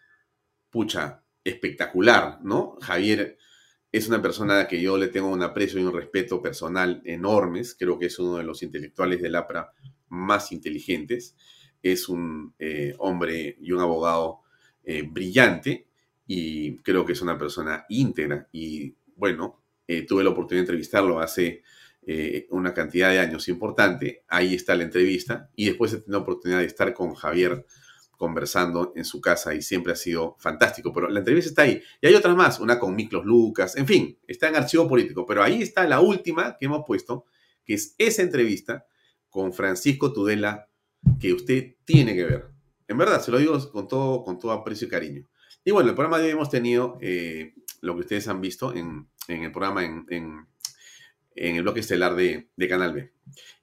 Pucha, 0.70 1.24
espectacular, 1.44 2.40
¿no? 2.44 2.78
Javier 2.82 3.39
es 3.92 4.08
una 4.08 4.22
persona 4.22 4.68
que 4.68 4.82
yo 4.82 4.98
le 4.98 5.08
tengo 5.08 5.30
un 5.30 5.42
aprecio 5.42 5.80
y 5.80 5.84
un 5.84 5.94
respeto 5.94 6.42
personal 6.42 7.02
enormes. 7.06 7.76
Creo 7.78 7.98
que 7.98 8.06
es 8.08 8.20
uno 8.20 8.38
de 8.38 8.44
los 8.44 8.62
intelectuales 8.62 9.22
del 9.22 9.36
APRA 9.36 9.74
más 10.10 10.52
inteligentes. 10.52 11.36
Es 11.82 12.08
un 12.08 12.54
eh, 12.60 12.94
hombre 13.00 13.58
y 13.60 13.72
un 13.72 13.80
abogado 13.80 14.42
eh, 14.84 15.02
brillante 15.02 15.88
y 16.28 16.78
creo 16.78 17.04
que 17.06 17.14
es 17.14 17.22
una 17.22 17.38
persona 17.38 17.86
íntegra. 17.90 18.48
Y 18.52 18.94
bueno, 19.16 19.64
eh, 19.88 20.06
tuve 20.06 20.24
la 20.24 20.30
oportunidad 20.30 20.60
de 20.60 20.74
entrevistarlo 20.74 21.20
hace 21.20 21.64
una 22.50 22.74
cantidad 22.74 23.12
de 23.12 23.20
años 23.20 23.48
importante. 23.50 24.24
Ahí 24.28 24.56
está 24.56 24.74
la 24.74 24.82
entrevista 24.82 25.52
y 25.56 25.66
después 25.66 25.94
he 25.94 25.98
tenido 25.98 26.18
la 26.18 26.24
oportunidad 26.24 26.60
de 26.60 26.66
estar 26.66 26.92
con 26.92 27.14
Javier 27.14 27.68
conversando 28.20 28.92
en 28.98 29.06
su 29.06 29.22
casa 29.22 29.56
y 29.56 29.62
siempre 29.62 29.94
ha 29.94 29.96
sido 29.96 30.36
fantástico. 30.40 30.92
Pero 30.92 31.08
la 31.08 31.20
entrevista 31.20 31.50
está 31.50 31.62
ahí. 31.62 31.82
Y 32.02 32.08
hay 32.08 32.16
otras 32.16 32.36
más, 32.36 32.60
una 32.60 32.78
con 32.78 32.94
Miklos 32.94 33.24
Lucas, 33.24 33.78
en 33.78 33.88
fin, 33.88 34.20
está 34.28 34.50
en 34.50 34.58
archivo 34.58 34.90
político. 34.90 35.26
Pero 35.26 35.42
ahí 35.42 35.62
está 35.62 35.88
la 35.88 36.02
última 36.02 36.58
que 36.58 36.66
hemos 36.66 36.84
puesto, 36.86 37.26
que 37.64 37.76
es 37.76 37.96
esa 37.98 38.22
entrevista 38.22 38.86
con 39.30 39.54
Francisco 39.54 40.12
Tudela 40.12 40.68
que 41.18 41.32
usted 41.32 41.78
tiene 41.86 42.14
que 42.14 42.26
ver. 42.26 42.50
En 42.90 42.98
verdad, 42.98 43.22
se 43.22 43.32
lo 43.32 43.38
digo 43.38 43.58
con 43.72 43.88
todo, 43.88 44.22
con 44.22 44.38
todo 44.38 44.52
aprecio 44.52 44.88
y 44.88 44.90
cariño. 44.90 45.30
Y 45.64 45.72
bueno, 45.72 45.88
el 45.88 45.96
programa 45.96 46.18
de 46.18 46.26
hoy 46.26 46.32
hemos 46.32 46.50
tenido 46.50 46.98
eh, 47.00 47.54
lo 47.80 47.94
que 47.94 48.02
ustedes 48.02 48.28
han 48.28 48.42
visto 48.42 48.74
en, 48.76 49.08
el 49.30 49.52
programa 49.54 49.86
en, 49.86 50.06
en 50.10 50.46
el 51.56 51.62
bloque 51.64 51.80
estelar 51.80 52.16
de, 52.16 52.50
Canal 52.68 52.94
B. 52.94 53.14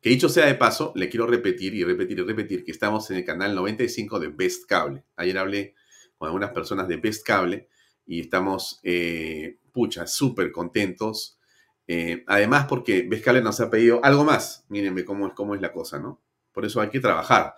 Que 0.01 0.09
dicho 0.09 0.29
sea 0.29 0.47
de 0.47 0.55
paso, 0.55 0.93
le 0.97 1.11
quiero 1.11 1.27
repetir 1.27 1.75
y 1.75 1.85
repetir 1.85 2.19
y 2.19 2.23
repetir 2.23 2.65
que 2.65 2.73
estamos 2.73 3.11
en 3.11 3.19
el 3.19 3.25
canal 3.25 3.55
95 3.55 4.19
de 4.19 4.29
Best 4.29 4.65
Cable. 4.67 5.05
Ayer 5.17 5.37
hablé 5.37 5.75
con 6.17 6.29
algunas 6.29 6.53
personas 6.53 6.89
de 6.89 6.97
Best 6.97 7.27
Cable 7.27 7.69
y 8.07 8.21
estamos, 8.21 8.81
eh, 8.83 9.59
pucha, 9.73 10.07
súper 10.07 10.51
contentos. 10.53 11.39
Eh, 11.87 12.25
además, 12.27 12.67
porque 12.67 13.03
Best 13.03 13.25
Cable 13.25 13.43
nos 13.43 13.61
ha 13.61 13.69
pedido 13.69 14.01
algo 14.03 14.25
más. 14.25 14.65
Mírenme 14.71 15.05
cómo 15.05 15.27
es, 15.27 15.35
cómo 15.35 15.55
es 15.55 15.61
la 15.61 15.73
cosa, 15.73 15.99
¿no? 15.99 16.23
Por 16.53 16.65
eso 16.65 16.81
hay 16.81 16.89
que 16.89 17.01
trabajar. 17.01 17.53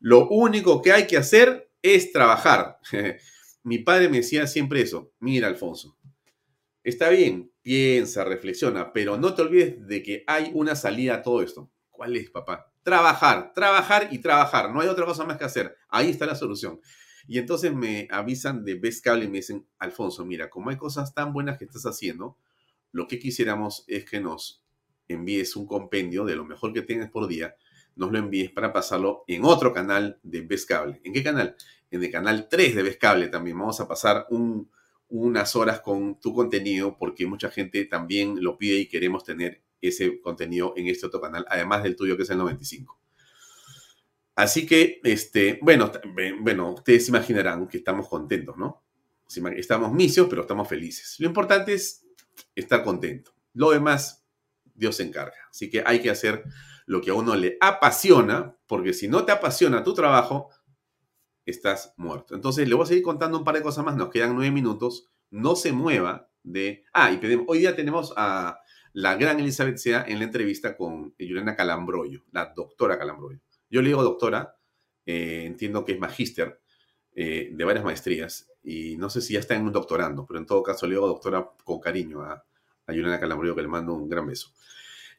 Lo 0.00 0.28
único 0.28 0.82
que 0.82 0.92
hay 0.92 1.06
que 1.06 1.16
hacer 1.16 1.70
es 1.80 2.12
trabajar. 2.12 2.78
Mi 3.62 3.78
padre 3.78 4.10
me 4.10 4.18
decía 4.18 4.46
siempre 4.46 4.82
eso. 4.82 5.12
Mira, 5.18 5.48
Alfonso, 5.48 5.96
está 6.82 7.10
bien, 7.10 7.52
piensa, 7.62 8.24
reflexiona, 8.24 8.92
pero 8.92 9.16
no 9.16 9.34
te 9.34 9.42
olvides 9.42 9.86
de 9.86 10.02
que 10.02 10.24
hay 10.26 10.50
una 10.54 10.74
salida 10.74 11.16
a 11.16 11.22
todo 11.22 11.42
esto. 11.42 11.70
¿Cuál 11.90 12.16
es, 12.16 12.30
papá? 12.30 12.72
Trabajar, 12.82 13.52
trabajar 13.54 14.08
y 14.10 14.18
trabajar. 14.18 14.72
No 14.72 14.80
hay 14.80 14.88
otra 14.88 15.04
cosa 15.04 15.24
más 15.24 15.36
que 15.36 15.44
hacer. 15.44 15.76
Ahí 15.88 16.10
está 16.10 16.26
la 16.26 16.34
solución. 16.34 16.80
Y 17.28 17.38
entonces 17.38 17.72
me 17.72 18.08
avisan 18.10 18.64
de 18.64 18.74
Best 18.74 19.04
Cable 19.04 19.24
y 19.24 19.28
me 19.28 19.38
dicen, 19.38 19.66
Alfonso, 19.78 20.24
mira, 20.24 20.50
como 20.50 20.70
hay 20.70 20.76
cosas 20.76 21.14
tan 21.14 21.32
buenas 21.32 21.58
que 21.58 21.64
estás 21.64 21.84
haciendo, 21.86 22.36
lo 22.90 23.06
que 23.06 23.18
quisiéramos 23.18 23.84
es 23.86 24.04
que 24.04 24.20
nos 24.20 24.64
envíes 25.06 25.54
un 25.56 25.66
compendio 25.66 26.24
de 26.24 26.34
lo 26.34 26.44
mejor 26.44 26.72
que 26.72 26.82
tienes 26.82 27.10
por 27.10 27.28
día, 27.28 27.54
nos 27.94 28.10
lo 28.10 28.18
envíes 28.18 28.50
para 28.50 28.72
pasarlo 28.72 29.24
en 29.28 29.44
otro 29.44 29.72
canal 29.72 30.18
de 30.22 30.40
Best 30.40 30.68
Cable. 30.68 31.00
¿En 31.04 31.12
qué 31.12 31.22
canal? 31.22 31.56
En 31.90 32.02
el 32.02 32.10
canal 32.10 32.48
3 32.48 32.74
de 32.74 32.82
Best 32.82 33.00
Cable 33.00 33.28
también. 33.28 33.58
Vamos 33.58 33.80
a 33.80 33.86
pasar 33.86 34.26
un, 34.30 34.70
unas 35.12 35.54
horas 35.56 35.80
con 35.80 36.18
tu 36.18 36.34
contenido 36.34 36.96
porque 36.96 37.26
mucha 37.26 37.50
gente 37.50 37.84
también 37.84 38.42
lo 38.42 38.56
pide 38.56 38.76
y 38.76 38.88
queremos 38.88 39.24
tener 39.24 39.62
ese 39.82 40.20
contenido 40.20 40.72
en 40.76 40.86
este 40.86 41.06
otro 41.06 41.20
canal, 41.20 41.44
además 41.50 41.82
del 41.82 41.96
tuyo 41.96 42.16
que 42.16 42.22
es 42.22 42.30
el 42.30 42.38
95. 42.38 42.98
Así 44.34 44.66
que, 44.66 45.00
este, 45.04 45.58
bueno, 45.60 45.92
bueno, 46.40 46.72
ustedes 46.72 47.08
imaginarán 47.08 47.68
que 47.68 47.76
estamos 47.76 48.08
contentos, 48.08 48.56
¿no? 48.56 48.82
Estamos 49.56 49.92
misios, 49.92 50.28
pero 50.30 50.42
estamos 50.42 50.66
felices. 50.66 51.16
Lo 51.18 51.26
importante 51.26 51.74
es 51.74 52.06
estar 52.54 52.82
contento. 52.82 53.34
Lo 53.52 53.70
demás, 53.70 54.24
Dios 54.74 54.96
se 54.96 55.02
encarga. 55.02 55.36
Así 55.50 55.68
que 55.68 55.82
hay 55.84 56.00
que 56.00 56.08
hacer 56.08 56.42
lo 56.86 57.02
que 57.02 57.10
a 57.10 57.14
uno 57.14 57.36
le 57.36 57.58
apasiona, 57.60 58.56
porque 58.66 58.94
si 58.94 59.08
no 59.08 59.26
te 59.26 59.32
apasiona 59.32 59.84
tu 59.84 59.92
trabajo, 59.92 60.48
estás 61.46 61.94
muerto. 61.96 62.34
Entonces, 62.34 62.68
le 62.68 62.74
voy 62.74 62.84
a 62.84 62.86
seguir 62.86 63.02
contando 63.02 63.38
un 63.38 63.44
par 63.44 63.54
de 63.54 63.62
cosas 63.62 63.84
más. 63.84 63.96
Nos 63.96 64.10
quedan 64.10 64.34
nueve 64.34 64.50
minutos. 64.50 65.10
No 65.30 65.56
se 65.56 65.72
mueva 65.72 66.30
de... 66.42 66.84
Ah, 66.92 67.12
y 67.12 67.20
hoy 67.46 67.58
día 67.58 67.74
tenemos 67.74 68.12
a 68.16 68.58
la 68.92 69.16
gran 69.16 69.40
Elizabeth 69.40 69.78
Sea 69.78 70.04
en 70.06 70.18
la 70.18 70.24
entrevista 70.24 70.76
con 70.76 71.14
Juliana 71.18 71.56
Calambroyo, 71.56 72.24
la 72.30 72.52
doctora 72.54 72.98
Calambroyo. 72.98 73.40
Yo 73.70 73.80
le 73.80 73.88
digo 73.88 74.02
doctora, 74.02 74.56
eh, 75.06 75.44
entiendo 75.46 75.84
que 75.84 75.92
es 75.92 75.98
magíster 75.98 76.60
eh, 77.14 77.50
de 77.52 77.64
varias 77.64 77.84
maestrías 77.84 78.50
y 78.62 78.96
no 78.96 79.10
sé 79.10 79.20
si 79.20 79.34
ya 79.34 79.40
está 79.40 79.54
en 79.54 79.64
un 79.64 79.72
doctorando, 79.72 80.26
pero 80.26 80.38
en 80.38 80.46
todo 80.46 80.62
caso 80.62 80.86
le 80.86 80.94
digo 80.94 81.06
doctora 81.06 81.50
con 81.64 81.80
cariño 81.80 82.22
a, 82.22 82.32
a 82.32 82.92
Juliana 82.92 83.18
Calambroyo 83.18 83.54
que 83.54 83.62
le 83.62 83.68
mando 83.68 83.94
un 83.94 84.08
gran 84.08 84.26
beso. 84.26 84.52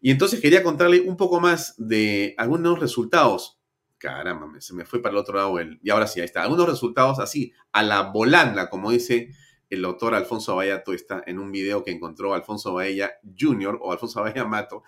Y 0.01 0.11
entonces 0.11 0.39
quería 0.39 0.63
contarle 0.63 1.01
un 1.01 1.17
poco 1.17 1.39
más 1.39 1.75
de 1.77 2.35
algunos 2.37 2.79
resultados. 2.79 3.59
Caramba, 4.03 4.59
se 4.59 4.73
me 4.73 4.84
fue 4.84 5.01
para 5.01 5.13
el 5.13 5.17
otro 5.17 5.38
lado 5.38 5.59
el... 5.59 5.80
Y 5.81 5.89
ahora 5.89 6.07
sí, 6.07 6.19
ahí 6.19 6.25
está. 6.25 6.43
Algunos 6.43 6.67
resultados 6.67 7.19
así, 7.19 7.53
a 7.71 7.84
la 7.84 8.01
volanda, 8.11 8.69
como 8.69 8.91
dice 8.91 9.30
el 9.69 9.81
doctor 9.81 10.13
Alfonso 10.13 10.57
Bahía 10.57 10.84
Tuesta 10.84 11.23
en 11.25 11.39
un 11.39 11.53
video 11.53 11.85
que 11.85 11.91
encontró 11.91 12.34
Alfonso 12.34 12.73
Bahía 12.73 13.13
Jr. 13.39 13.80
o 13.81 13.93
Alfonso 13.93 14.21
Bahía 14.21 14.43
Mato. 14.43 14.84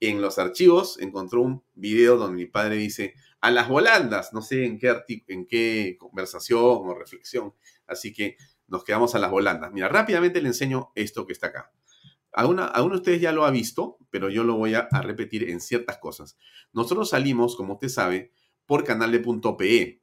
En 0.00 0.20
los 0.20 0.38
archivos 0.38 1.00
encontró 1.00 1.40
un 1.40 1.64
video 1.76 2.18
donde 2.18 2.36
mi 2.36 2.44
padre 2.44 2.76
dice, 2.76 3.14
a 3.40 3.50
las 3.50 3.70
volandas, 3.70 4.34
no 4.34 4.42
sé 4.42 4.66
en 4.66 4.78
qué, 4.78 4.94
en 5.28 5.46
qué 5.46 5.96
conversación 5.98 6.60
o 6.60 6.94
reflexión. 6.94 7.54
Así 7.86 8.12
que 8.12 8.36
nos 8.66 8.84
quedamos 8.84 9.14
a 9.14 9.18
las 9.18 9.30
volandas. 9.30 9.72
Mira, 9.72 9.88
rápidamente 9.88 10.42
le 10.42 10.48
enseño 10.48 10.92
esto 10.94 11.26
que 11.26 11.32
está 11.32 11.46
acá. 11.46 11.72
Alguna, 12.32 12.66
alguno 12.66 12.96
de 12.96 13.00
ustedes 13.00 13.22
ya 13.22 13.32
lo 13.32 13.46
ha 13.46 13.50
visto, 13.50 13.96
pero 14.10 14.28
yo 14.28 14.44
lo 14.44 14.56
voy 14.56 14.74
a, 14.74 14.88
a, 14.92 15.00
repetir 15.00 15.48
en 15.48 15.62
ciertas 15.62 15.96
cosas. 15.96 16.36
Nosotros 16.74 17.08
salimos, 17.08 17.56
como 17.56 17.72
usted 17.72 17.88
sabe, 17.88 18.32
por 18.68 18.84
canal 18.84 19.10
de 19.10 20.00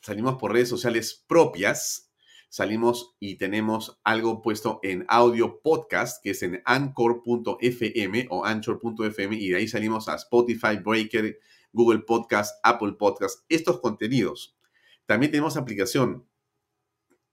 Salimos 0.00 0.36
por 0.36 0.54
redes 0.54 0.70
sociales 0.70 1.24
propias 1.28 2.10
salimos 2.48 3.14
y 3.20 3.36
tenemos 3.36 4.00
algo 4.02 4.40
puesto 4.40 4.80
en 4.82 5.04
audio 5.08 5.60
podcast, 5.60 6.22
que 6.22 6.30
es 6.30 6.42
en 6.42 6.62
anchor.fm 6.64 8.26
o 8.30 8.46
anchor.fm, 8.46 9.36
y 9.36 9.50
de 9.50 9.56
ahí 9.56 9.68
salimos 9.68 10.08
a 10.08 10.14
Spotify, 10.14 10.78
Breaker, 10.82 11.38
Google 11.72 11.98
Podcast, 12.00 12.58
Apple 12.62 12.94
Podcast, 12.98 13.44
estos 13.50 13.78
contenidos. 13.80 14.56
También 15.04 15.30
tenemos 15.30 15.58
aplicación 15.58 16.26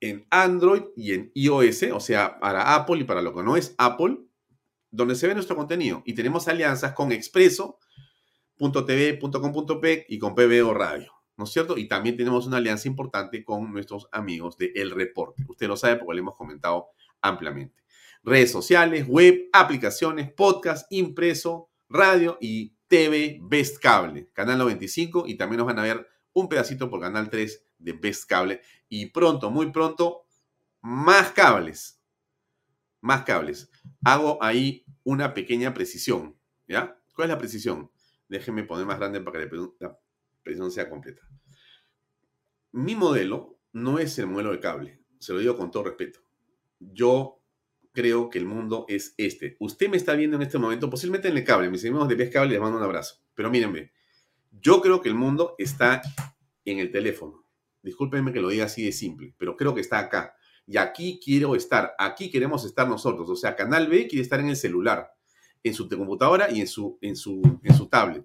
en 0.02 0.28
Android 0.30 0.84
y 0.98 1.14
en 1.14 1.32
iOS, 1.36 1.84
o 1.94 2.02
sea, 2.02 2.38
para 2.42 2.76
Apple 2.76 2.98
y 3.00 3.04
para 3.06 3.22
lo 3.22 3.34
que 3.34 3.44
no 3.44 3.56
es 3.56 3.76
Apple, 3.78 4.18
donde 4.92 5.16
se 5.16 5.30
ve 5.30 5.36
nuestro 5.36 5.56
contenido. 5.56 6.04
Y 6.06 6.16
tenemos 6.16 6.50
alianzas 6.50 6.92
con 6.92 7.14
expreso.tv.com.p 8.58 10.06
y 10.10 10.20
con 10.20 10.36
PBO 10.36 10.74
Radio. 10.74 11.12
¿no 11.38 11.44
es 11.44 11.52
cierto? 11.52 11.78
Y 11.78 11.88
también 11.88 12.16
tenemos 12.16 12.48
una 12.48 12.58
alianza 12.58 12.88
importante 12.88 13.44
con 13.44 13.72
nuestros 13.74 14.08
amigos 14.12 14.58
de 14.58 14.72
El 14.76 14.92
Reporte. 14.92 15.44
Usted 15.48 15.68
lo 15.68 15.76
sabe 15.76 15.98
porque 15.98 16.14
lo 16.14 16.20
hemos 16.22 16.36
comentado 16.36 16.88
ampliamente. 17.22 17.84
Redes 18.24 18.52
sociales, 18.52 19.06
web, 19.08 19.50
aplicaciones, 19.52 20.32
podcast, 20.32 20.88
impreso, 20.92 21.70
radio 21.90 22.38
y 22.40 22.74
TV 22.88 23.40
Best 23.44 23.80
Cable, 23.80 24.30
Canal 24.34 24.58
95 24.60 25.26
y 25.28 25.36
también 25.36 25.58
nos 25.58 25.68
van 25.68 25.80
a 25.80 25.84
ver 25.84 26.08
un 26.34 26.48
pedacito 26.48 26.90
por 26.90 27.02
Canal 27.02 27.30
3 27.30 27.66
de 27.80 27.94
Best 27.94 28.26
Cable 28.30 28.62
y 28.88 29.08
pronto, 29.08 29.52
muy 29.52 29.72
pronto, 29.72 30.26
más 30.82 31.32
cables. 31.32 32.00
Más 33.02 33.24
cables. 33.24 33.70
Hago 34.04 34.42
ahí 34.42 34.86
una 35.04 35.34
pequeña 35.34 35.74
precisión, 35.74 36.38
¿ya? 36.68 36.98
¿Cuál 37.14 37.30
es 37.30 37.34
la 37.36 37.38
precisión? 37.38 37.92
Déjenme 38.28 38.64
poner 38.64 38.86
más 38.86 38.98
grande 38.98 39.22
para 39.22 39.48
que 39.48 39.56
la 39.80 40.00
precisión 40.44 40.72
sea 40.72 40.90
completa. 40.90 41.22
Mi 42.72 42.96
modelo 42.96 43.60
no 43.74 44.00
es 44.00 44.18
el 44.20 44.28
modelo 44.28 44.52
de 44.52 44.60
cable, 44.60 45.02
se 45.20 45.34
lo 45.34 45.40
digo 45.40 45.58
con 45.58 45.72
todo 45.72 45.84
respeto. 45.84 46.20
Yo 46.80 47.42
creo 47.96 48.30
que 48.30 48.38
el 48.38 48.46
mundo 48.46 48.86
es 48.90 49.16
este. 49.18 49.56
Usted 49.60 49.90
me 49.90 49.98
está 49.98 50.14
viendo 50.14 50.36
en 50.36 50.44
este 50.44 50.58
momento, 50.58 50.90
posiblemente 50.90 51.30
en 51.30 51.38
el 51.38 51.44
cable, 51.44 51.70
mis 51.70 51.84
amigos 51.86 52.08
de 52.10 52.16
Best 52.16 52.34
Cable 52.34 52.52
les 52.52 52.60
mando 52.60 52.78
un 52.78 52.84
abrazo. 52.84 53.24
Pero 53.34 53.50
mírenme, 53.50 53.92
yo 54.52 54.82
creo 54.82 55.02
que 55.02 55.10
el 55.10 55.16
mundo 55.16 55.56
está 55.58 56.02
en 56.66 56.80
el 56.80 56.92
teléfono. 56.92 57.46
Discúlpenme 57.82 58.34
que 58.34 58.42
lo 58.42 58.50
diga 58.50 58.66
así 58.66 58.84
de 58.84 58.92
simple, 58.92 59.34
pero 59.38 59.56
creo 59.56 59.74
que 59.74 59.82
está 59.82 60.00
acá. 60.00 60.36
Y 60.68 60.78
aquí 60.78 61.20
quiero 61.24 61.56
estar, 61.56 61.94
aquí 61.98 62.30
queremos 62.30 62.66
estar 62.66 62.88
nosotros. 62.88 63.30
O 63.30 63.36
sea, 63.36 63.56
Canal 63.56 63.88
B 63.88 64.08
quiere 64.08 64.24
estar 64.24 64.40
en 64.40 64.50
el 64.50 64.56
celular, 64.56 65.15
en 65.66 65.74
su 65.74 65.90
computadora 65.90 66.52
y 66.52 66.62
en 66.62 66.68
su, 66.68 66.98
en 67.02 67.16
su, 67.16 67.42
en 67.64 67.76
su 67.76 67.88
tablet. 67.88 68.24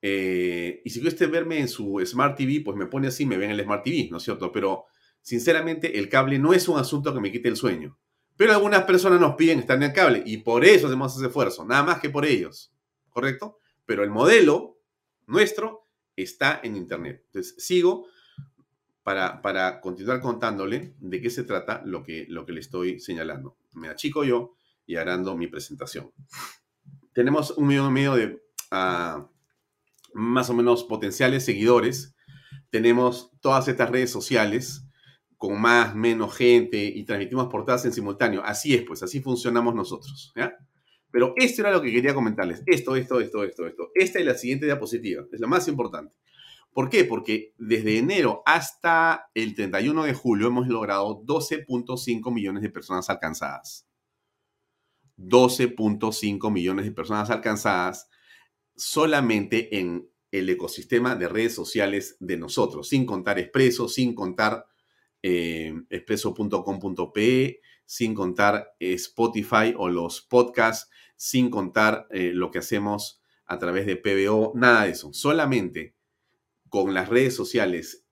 Eh, 0.00 0.82
y 0.84 0.90
si 0.90 1.00
quiere 1.00 1.26
verme 1.26 1.58
en 1.58 1.66
su 1.66 2.00
Smart 2.06 2.36
TV, 2.36 2.62
pues 2.64 2.76
me 2.76 2.86
pone 2.86 3.08
así, 3.08 3.26
me 3.26 3.36
ven 3.36 3.50
en 3.50 3.58
el 3.58 3.64
Smart 3.64 3.82
TV, 3.82 4.08
¿no 4.08 4.18
es 4.18 4.22
cierto? 4.22 4.52
Pero 4.52 4.84
sinceramente 5.20 5.98
el 5.98 6.08
cable 6.08 6.38
no 6.38 6.52
es 6.52 6.68
un 6.68 6.78
asunto 6.78 7.12
que 7.12 7.20
me 7.20 7.32
quite 7.32 7.48
el 7.48 7.56
sueño. 7.56 7.98
Pero 8.36 8.52
algunas 8.52 8.84
personas 8.84 9.20
nos 9.20 9.34
piden 9.34 9.58
estar 9.58 9.76
en 9.76 9.82
el 9.82 9.92
cable 9.92 10.22
y 10.24 10.38
por 10.38 10.64
eso 10.64 10.86
hacemos 10.86 11.16
ese 11.16 11.26
esfuerzo, 11.26 11.64
nada 11.64 11.82
más 11.82 12.00
que 12.00 12.10
por 12.10 12.24
ellos, 12.24 12.72
¿correcto? 13.10 13.58
Pero 13.84 14.04
el 14.04 14.10
modelo 14.10 14.78
nuestro 15.26 15.88
está 16.14 16.60
en 16.62 16.76
Internet. 16.76 17.24
Entonces 17.26 17.56
sigo 17.58 18.06
para, 19.02 19.42
para 19.42 19.80
continuar 19.80 20.20
contándole 20.20 20.94
de 21.00 21.20
qué 21.20 21.30
se 21.30 21.42
trata 21.42 21.82
lo 21.84 22.04
que, 22.04 22.26
lo 22.28 22.46
que 22.46 22.52
le 22.52 22.60
estoy 22.60 23.00
señalando. 23.00 23.56
Me 23.72 23.88
achico 23.88 24.22
yo 24.22 24.54
y 24.86 24.96
harando 24.96 25.36
mi 25.36 25.46
presentación. 25.46 26.12
Tenemos 27.12 27.52
un 27.52 27.66
millón 27.66 27.88
y 27.88 27.92
medio 27.92 28.14
de... 28.14 28.42
Uh, 28.72 29.26
más 30.16 30.50
o 30.50 30.54
menos 30.54 30.84
potenciales 30.84 31.44
seguidores. 31.44 32.14
Tenemos 32.70 33.30
todas 33.40 33.68
estas 33.68 33.90
redes 33.90 34.10
sociales 34.10 34.88
con 35.36 35.60
más, 35.60 35.94
menos 35.94 36.34
gente 36.34 36.84
y 36.84 37.04
transmitimos 37.04 37.48
portadas 37.48 37.84
en 37.84 37.92
simultáneo. 37.92 38.42
Así 38.44 38.74
es, 38.74 38.82
pues 38.82 39.02
así 39.02 39.20
funcionamos 39.20 39.74
nosotros. 39.74 40.32
¿ya? 40.34 40.56
Pero 41.10 41.34
esto 41.36 41.62
era 41.62 41.70
lo 41.70 41.82
que 41.82 41.92
quería 41.92 42.14
comentarles. 42.14 42.62
Esto, 42.66 42.96
esto, 42.96 43.20
esto, 43.20 43.44
esto, 43.44 43.66
esto. 43.66 43.90
Esta 43.94 44.18
es 44.18 44.26
la 44.26 44.34
siguiente 44.34 44.66
diapositiva. 44.66 45.24
Es 45.30 45.40
lo 45.40 45.48
más 45.48 45.68
importante. 45.68 46.14
¿Por 46.72 46.90
qué? 46.90 47.04
Porque 47.04 47.54
desde 47.58 47.98
enero 47.98 48.42
hasta 48.44 49.30
el 49.34 49.54
31 49.54 50.04
de 50.04 50.14
julio 50.14 50.48
hemos 50.48 50.68
logrado 50.68 51.22
12.5 51.24 52.32
millones 52.32 52.62
de 52.62 52.70
personas 52.70 53.08
alcanzadas. 53.08 53.85
12.5 55.18 56.50
millones 56.50 56.84
de 56.84 56.92
personas 56.92 57.30
alcanzadas 57.30 58.08
solamente 58.74 59.78
en 59.78 60.08
el 60.30 60.48
ecosistema 60.50 61.16
de 61.16 61.28
redes 61.28 61.54
sociales 61.54 62.16
de 62.20 62.36
nosotros, 62.36 62.88
sin 62.88 63.06
contar 63.06 63.38
Expreso, 63.38 63.88
sin 63.88 64.14
contar 64.14 64.66
eh, 65.22 65.74
expreso.com.pe, 65.88 67.60
sin 67.84 68.14
contar 68.14 68.74
Spotify 68.78 69.74
o 69.76 69.88
los 69.88 70.20
podcasts, 70.22 70.90
sin 71.16 71.50
contar 71.50 72.06
eh, 72.10 72.32
lo 72.34 72.50
que 72.50 72.58
hacemos 72.58 73.22
a 73.46 73.58
través 73.58 73.86
de 73.86 73.96
PBO, 73.96 74.52
nada 74.54 74.84
de 74.84 74.90
eso. 74.90 75.12
Solamente 75.12 75.94
con 76.68 76.92
las 76.92 77.08
redes 77.08 77.34
sociales 77.34 78.04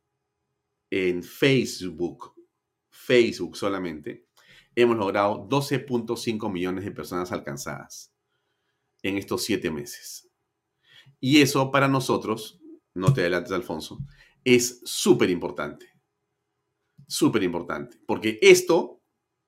en 0.91 1.23
Facebook, 1.23 2.35
Facebook 2.89 3.57
solamente, 3.57 4.24
hemos 4.77 4.97
logrado 4.97 5.49
12.5 5.49 6.51
millones 6.51 6.85
de 6.85 6.91
personas 6.91 7.33
alcanzadas 7.33 8.13
en 9.03 9.19
estos 9.19 9.45
siete 9.45 9.71
meses. 9.71 10.31
Y 11.21 11.43
eso 11.43 11.71
para 11.71 11.89
nosotros, 11.89 12.61
no 12.95 13.13
te 13.13 13.21
adelantes 13.21 13.53
Alfonso, 13.53 13.99
es 14.45 14.81
súper 14.85 15.31
importante. 15.31 15.87
Súper 17.07 17.43
importante. 17.43 17.99
Porque 18.07 18.39
esto 18.43 19.03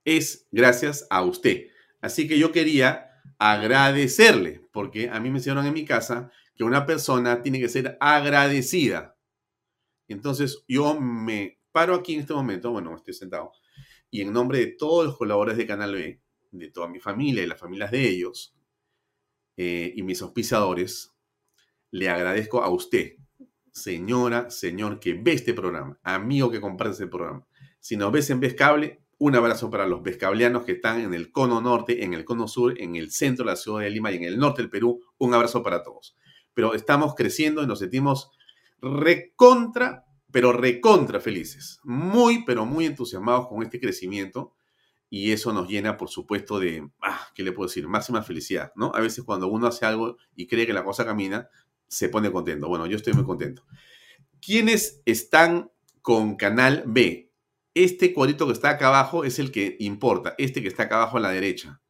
es 0.04 0.46
gracias 0.50 1.06
a 1.10 1.22
usted. 1.22 1.68
Así 2.00 2.28
que 2.28 2.38
yo 2.38 2.52
quería 2.52 3.10
agradecerle, 3.38 4.66
porque 4.72 5.10
a 5.10 5.20
mí 5.20 5.30
me 5.30 5.38
enseñaron 5.38 5.66
en 5.66 5.74
mi 5.74 5.84
casa 5.84 6.30
que 6.54 6.64
una 6.64 6.86
persona 6.86 7.42
tiene 7.42 7.60
que 7.60 7.68
ser 7.68 7.96
agradecida. 8.00 9.16
Entonces 10.08 10.64
yo 10.68 10.98
me 10.98 11.60
paro 11.72 11.94
aquí 11.94 12.14
en 12.14 12.20
este 12.20 12.32
momento, 12.32 12.70
bueno, 12.70 12.94
estoy 12.96 13.14
sentado, 13.14 13.52
y 14.10 14.20
en 14.20 14.32
nombre 14.32 14.58
de 14.58 14.66
todos 14.68 15.04
los 15.04 15.16
colaboradores 15.16 15.58
de 15.58 15.66
Canal 15.66 15.94
B, 15.94 16.20
de 16.50 16.70
toda 16.70 16.88
mi 16.88 17.00
familia 17.00 17.42
y 17.42 17.46
las 17.46 17.60
familias 17.60 17.90
de 17.90 18.08
ellos, 18.08 18.56
eh, 19.56 19.92
y 19.94 20.02
mis 20.02 20.22
auspiciadores, 20.22 21.14
le 21.90 22.08
agradezco 22.08 22.62
a 22.62 22.68
usted, 22.68 23.14
señora, 23.72 24.50
señor, 24.50 25.00
que 25.00 25.14
ve 25.14 25.32
este 25.32 25.54
programa, 25.54 25.98
amigo 26.02 26.50
que 26.50 26.60
comparte 26.60 26.92
este 26.92 27.06
programa. 27.06 27.46
Si 27.80 27.96
nos 27.96 28.12
ves 28.12 28.30
en 28.30 28.40
Vescable, 28.40 29.02
un 29.18 29.34
abrazo 29.34 29.70
para 29.70 29.86
los 29.86 30.02
vescableanos 30.02 30.64
que 30.64 30.72
están 30.72 31.00
en 31.00 31.14
el 31.14 31.32
cono 31.32 31.60
norte, 31.62 32.04
en 32.04 32.12
el 32.12 32.24
cono 32.24 32.48
sur, 32.48 32.78
en 32.78 32.96
el 32.96 33.10
centro 33.10 33.44
de 33.44 33.52
la 33.52 33.56
ciudad 33.56 33.80
de 33.80 33.90
Lima 33.90 34.12
y 34.12 34.16
en 34.16 34.24
el 34.24 34.38
norte 34.38 34.60
del 34.60 34.70
Perú. 34.70 35.00
Un 35.16 35.32
abrazo 35.32 35.62
para 35.62 35.82
todos. 35.82 36.16
Pero 36.52 36.74
estamos 36.74 37.14
creciendo 37.14 37.62
y 37.62 37.66
nos 37.66 37.78
sentimos 37.78 38.30
recontra, 38.80 40.05
pero 40.32 40.52
recontra 40.52 41.20
felices. 41.20 41.80
Muy, 41.84 42.44
pero 42.44 42.66
muy 42.66 42.86
entusiasmados 42.86 43.48
con 43.48 43.62
este 43.62 43.80
crecimiento. 43.80 44.54
Y 45.08 45.32
eso 45.32 45.52
nos 45.52 45.68
llena, 45.68 45.96
por 45.96 46.08
supuesto, 46.08 46.58
de, 46.58 46.88
ah, 47.00 47.28
¿qué 47.34 47.44
le 47.44 47.52
puedo 47.52 47.68
decir? 47.68 47.86
Máxima 47.86 48.22
felicidad, 48.22 48.72
¿no? 48.74 48.90
A 48.94 49.00
veces 49.00 49.24
cuando 49.24 49.46
uno 49.46 49.68
hace 49.68 49.86
algo 49.86 50.16
y 50.34 50.46
cree 50.48 50.66
que 50.66 50.72
la 50.72 50.84
cosa 50.84 51.04
camina, 51.04 51.48
se 51.88 52.08
pone 52.08 52.32
contento. 52.32 52.68
Bueno, 52.68 52.86
yo 52.86 52.96
estoy 52.96 53.12
muy 53.12 53.24
contento. 53.24 53.64
¿Quiénes 54.40 55.02
están 55.06 55.70
con 56.02 56.36
Canal 56.36 56.84
B? 56.86 57.32
Este 57.74 58.12
cuadrito 58.12 58.46
que 58.46 58.52
está 58.52 58.70
acá 58.70 58.88
abajo 58.88 59.24
es 59.24 59.38
el 59.38 59.52
que 59.52 59.76
importa, 59.80 60.34
este 60.38 60.62
que 60.62 60.68
está 60.68 60.84
acá 60.84 60.96
abajo 60.96 61.18
a 61.18 61.20
la 61.20 61.30
derecha. 61.30 61.80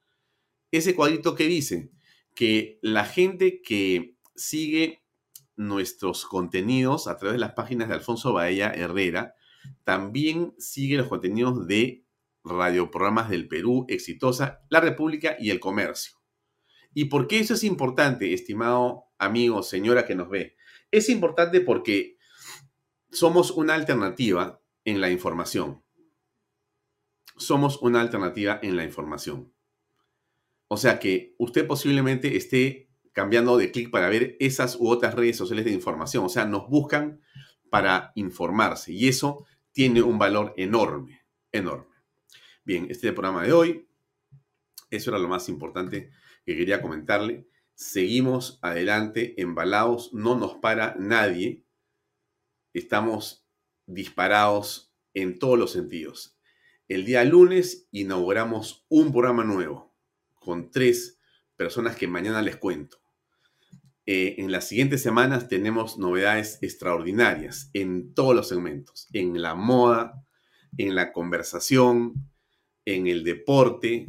Ese 0.70 0.94
cuadrito 0.94 1.34
que 1.34 1.46
dice 1.46 1.90
que 2.34 2.78
la 2.82 3.04
gente 3.04 3.62
que 3.62 4.16
sigue 4.34 5.05
nuestros 5.56 6.24
contenidos 6.26 7.08
a 7.08 7.16
través 7.16 7.34
de 7.34 7.40
las 7.40 7.52
páginas 7.52 7.88
de 7.88 7.94
Alfonso 7.94 8.32
Baella 8.32 8.72
Herrera, 8.72 9.34
también 9.84 10.54
sigue 10.58 10.96
los 10.96 11.08
contenidos 11.08 11.66
de 11.66 12.04
radioprogramas 12.44 13.28
del 13.28 13.48
Perú, 13.48 13.86
Exitosa, 13.88 14.60
La 14.70 14.80
República 14.80 15.36
y 15.38 15.50
El 15.50 15.60
Comercio. 15.60 16.16
¿Y 16.94 17.06
por 17.06 17.26
qué 17.26 17.40
eso 17.40 17.54
es 17.54 17.64
importante, 17.64 18.32
estimado 18.32 19.06
amigo, 19.18 19.62
señora 19.62 20.06
que 20.06 20.14
nos 20.14 20.30
ve? 20.30 20.56
Es 20.90 21.08
importante 21.08 21.60
porque 21.60 22.16
somos 23.10 23.50
una 23.50 23.74
alternativa 23.74 24.62
en 24.84 25.00
la 25.00 25.10
información. 25.10 25.82
Somos 27.36 27.82
una 27.82 28.00
alternativa 28.00 28.58
en 28.62 28.76
la 28.76 28.84
información. 28.84 29.52
O 30.68 30.76
sea 30.76 30.98
que 30.98 31.34
usted 31.38 31.66
posiblemente 31.66 32.36
esté 32.36 32.85
cambiando 33.16 33.56
de 33.56 33.72
clic 33.72 33.90
para 33.90 34.10
ver 34.10 34.36
esas 34.40 34.76
u 34.76 34.90
otras 34.90 35.14
redes 35.14 35.38
sociales 35.38 35.64
de 35.64 35.72
información. 35.72 36.26
O 36.26 36.28
sea, 36.28 36.44
nos 36.44 36.68
buscan 36.68 37.22
para 37.70 38.12
informarse 38.14 38.92
y 38.92 39.08
eso 39.08 39.46
tiene 39.72 40.02
un 40.02 40.18
valor 40.18 40.52
enorme, 40.58 41.24
enorme. 41.50 41.94
Bien, 42.62 42.82
este 42.90 43.06
es 43.06 43.10
el 43.10 43.14
programa 43.14 43.42
de 43.42 43.54
hoy. 43.54 43.88
Eso 44.90 45.10
era 45.10 45.18
lo 45.18 45.28
más 45.28 45.48
importante 45.48 46.10
que 46.44 46.58
quería 46.58 46.82
comentarle. 46.82 47.48
Seguimos 47.74 48.58
adelante, 48.60 49.40
embalados, 49.40 50.12
no 50.12 50.36
nos 50.36 50.56
para 50.56 50.94
nadie. 50.98 51.64
Estamos 52.74 53.48
disparados 53.86 54.92
en 55.14 55.38
todos 55.38 55.58
los 55.58 55.72
sentidos. 55.72 56.38
El 56.86 57.06
día 57.06 57.24
lunes 57.24 57.88
inauguramos 57.92 58.84
un 58.90 59.10
programa 59.10 59.42
nuevo 59.42 59.96
con 60.34 60.70
tres 60.70 61.18
personas 61.56 61.96
que 61.96 62.08
mañana 62.08 62.42
les 62.42 62.56
cuento. 62.56 63.05
Eh, 64.06 64.36
en 64.38 64.52
las 64.52 64.68
siguientes 64.68 65.02
semanas 65.02 65.48
tenemos 65.48 65.98
novedades 65.98 66.58
extraordinarias 66.62 67.70
en 67.72 68.14
todos 68.14 68.36
los 68.36 68.48
segmentos, 68.48 69.08
en 69.12 69.42
la 69.42 69.56
moda, 69.56 70.24
en 70.78 70.94
la 70.94 71.12
conversación, 71.12 72.30
en 72.84 73.08
el 73.08 73.24
deporte, 73.24 74.08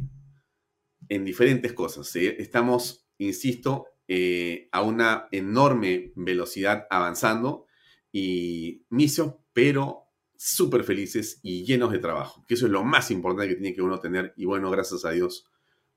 en 1.08 1.24
diferentes 1.24 1.72
cosas. 1.72 2.14
Estamos, 2.14 3.08
insisto, 3.18 3.86
eh, 4.06 4.68
a 4.70 4.82
una 4.82 5.28
enorme 5.32 6.12
velocidad 6.14 6.86
avanzando 6.90 7.66
y 8.12 8.84
misios, 8.90 9.34
pero 9.52 10.04
súper 10.36 10.84
felices 10.84 11.40
y 11.42 11.64
llenos 11.64 11.90
de 11.90 11.98
trabajo, 11.98 12.44
que 12.46 12.54
eso 12.54 12.66
es 12.66 12.72
lo 12.72 12.84
más 12.84 13.10
importante 13.10 13.48
que 13.48 13.60
tiene 13.60 13.74
que 13.74 13.82
uno 13.82 13.98
tener 13.98 14.32
y 14.36 14.44
bueno, 14.44 14.70
gracias 14.70 15.04
a 15.04 15.10
Dios, 15.10 15.44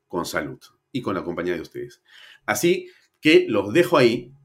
con 0.08 0.26
salud 0.26 0.60
y 0.92 1.02
con 1.02 1.14
la 1.14 1.24
compañía 1.24 1.54
de 1.54 1.62
ustedes. 1.62 2.02
Así 2.48 2.90
que 3.22 3.46
los 3.48 3.72
dejo 3.72 3.98
ahí. 3.98 4.36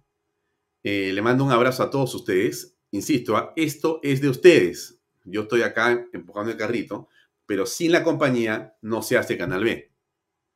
Eh, 0.82 1.12
le 1.12 1.22
mando 1.22 1.44
un 1.44 1.50
abrazo 1.50 1.82
a 1.82 1.90
todos 1.90 2.14
ustedes. 2.14 2.76
Insisto, 2.92 3.36
¿ah? 3.36 3.52
esto 3.56 3.98
es 4.02 4.20
de 4.20 4.28
ustedes. 4.28 5.00
Yo 5.24 5.42
estoy 5.42 5.62
acá 5.62 6.06
empujando 6.12 6.52
el 6.52 6.58
carrito, 6.58 7.08
pero 7.46 7.66
sin 7.66 7.90
la 7.90 8.04
compañía 8.04 8.76
no 8.82 9.02
se 9.02 9.16
hace 9.16 9.36
Canal 9.36 9.64
B. 9.64 9.92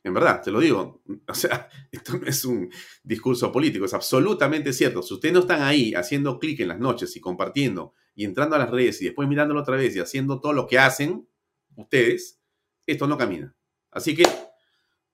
En 0.03 0.15
verdad, 0.15 0.41
te 0.43 0.51
lo 0.51 0.61
digo. 0.61 1.03
O 1.27 1.35
sea, 1.35 1.69
esto 1.93 2.19
no 2.19 2.27
es 2.27 2.45
un 2.45 2.71
discurso 3.03 3.51
político, 3.51 3.85
es 3.85 3.95
absolutamente 3.95 4.73
cierto. 4.73 5.03
Si 5.03 5.15
ustedes 5.15 5.35
no 5.35 5.41
están 5.41 5.63
ahí 5.63 5.95
haciendo 5.95 6.39
clic 6.39 6.61
en 6.61 6.69
las 6.69 6.79
noches 6.79 7.17
y 7.17 7.21
compartiendo 7.21 7.95
y 8.15 8.25
entrando 8.25 8.57
a 8.57 8.61
las 8.61 8.71
redes 8.71 9.01
y 9.03 9.07
después 9.07 9.29
mirándolo 9.29 9.61
otra 9.61 9.77
vez 9.77 9.95
y 9.97 10.01
haciendo 10.01 10.41
todo 10.41 10.53
lo 10.53 10.67
que 10.67 10.79
hacen 10.79 11.29
ustedes, 11.77 12.41
esto 12.87 13.07
no 13.07 13.19
camina. 13.19 13.55
Así 13.91 14.15
que 14.15 14.25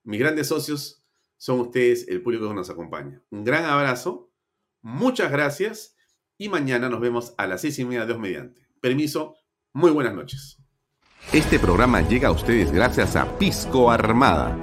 mis 0.05 0.21
grandes 0.21 0.49
socios 0.49 1.06
son 1.37 1.61
ustedes, 1.61 2.09
el 2.09 2.23
público 2.23 2.49
que 2.49 2.55
nos 2.55 2.71
acompaña. 2.71 3.23
Un 3.31 3.45
gran 3.45 3.65
abrazo, 3.65 4.33
muchas 4.83 5.31
gracias 5.31 5.97
y 6.39 6.49
mañana 6.49 6.89
nos 6.89 7.01
vemos 7.01 7.35
a 7.39 7.47
las 7.47 7.61
seis 7.61 7.79
y 7.79 7.85
media 7.85 8.01
de 8.01 8.13
dos 8.13 8.19
mediante. 8.19 8.67
Permiso, 8.81 9.37
muy 9.73 9.91
buenas 9.91 10.15
noches. 10.15 10.59
Este 11.33 11.59
programa 11.59 12.03
llega 12.03 12.29
a 12.29 12.33
ustedes 12.33 12.71
gracias 12.71 13.17
a 13.17 13.39
Pisco 13.39 13.91
Armada. 13.91 14.57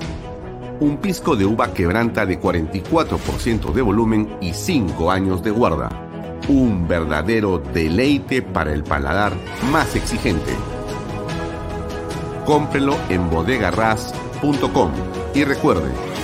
Un 0.79 0.97
pisco 0.97 1.35
de 1.35 1.45
uva 1.45 1.73
quebranta 1.73 2.25
de 2.25 2.39
44% 2.39 3.73
de 3.73 3.81
volumen 3.81 4.37
y 4.41 4.53
5 4.53 5.11
años 5.11 5.43
de 5.43 5.51
guarda. 5.51 5.89
Un 6.47 6.87
verdadero 6.87 7.59
deleite 7.59 8.41
para 8.41 8.73
el 8.73 8.83
paladar 8.83 9.33
más 9.71 9.95
exigente. 9.95 10.53
Cómprelo 12.45 12.97
en 13.09 13.29
bodegarras.com 13.29 14.91
y 15.33 15.43
recuerde, 15.43 15.91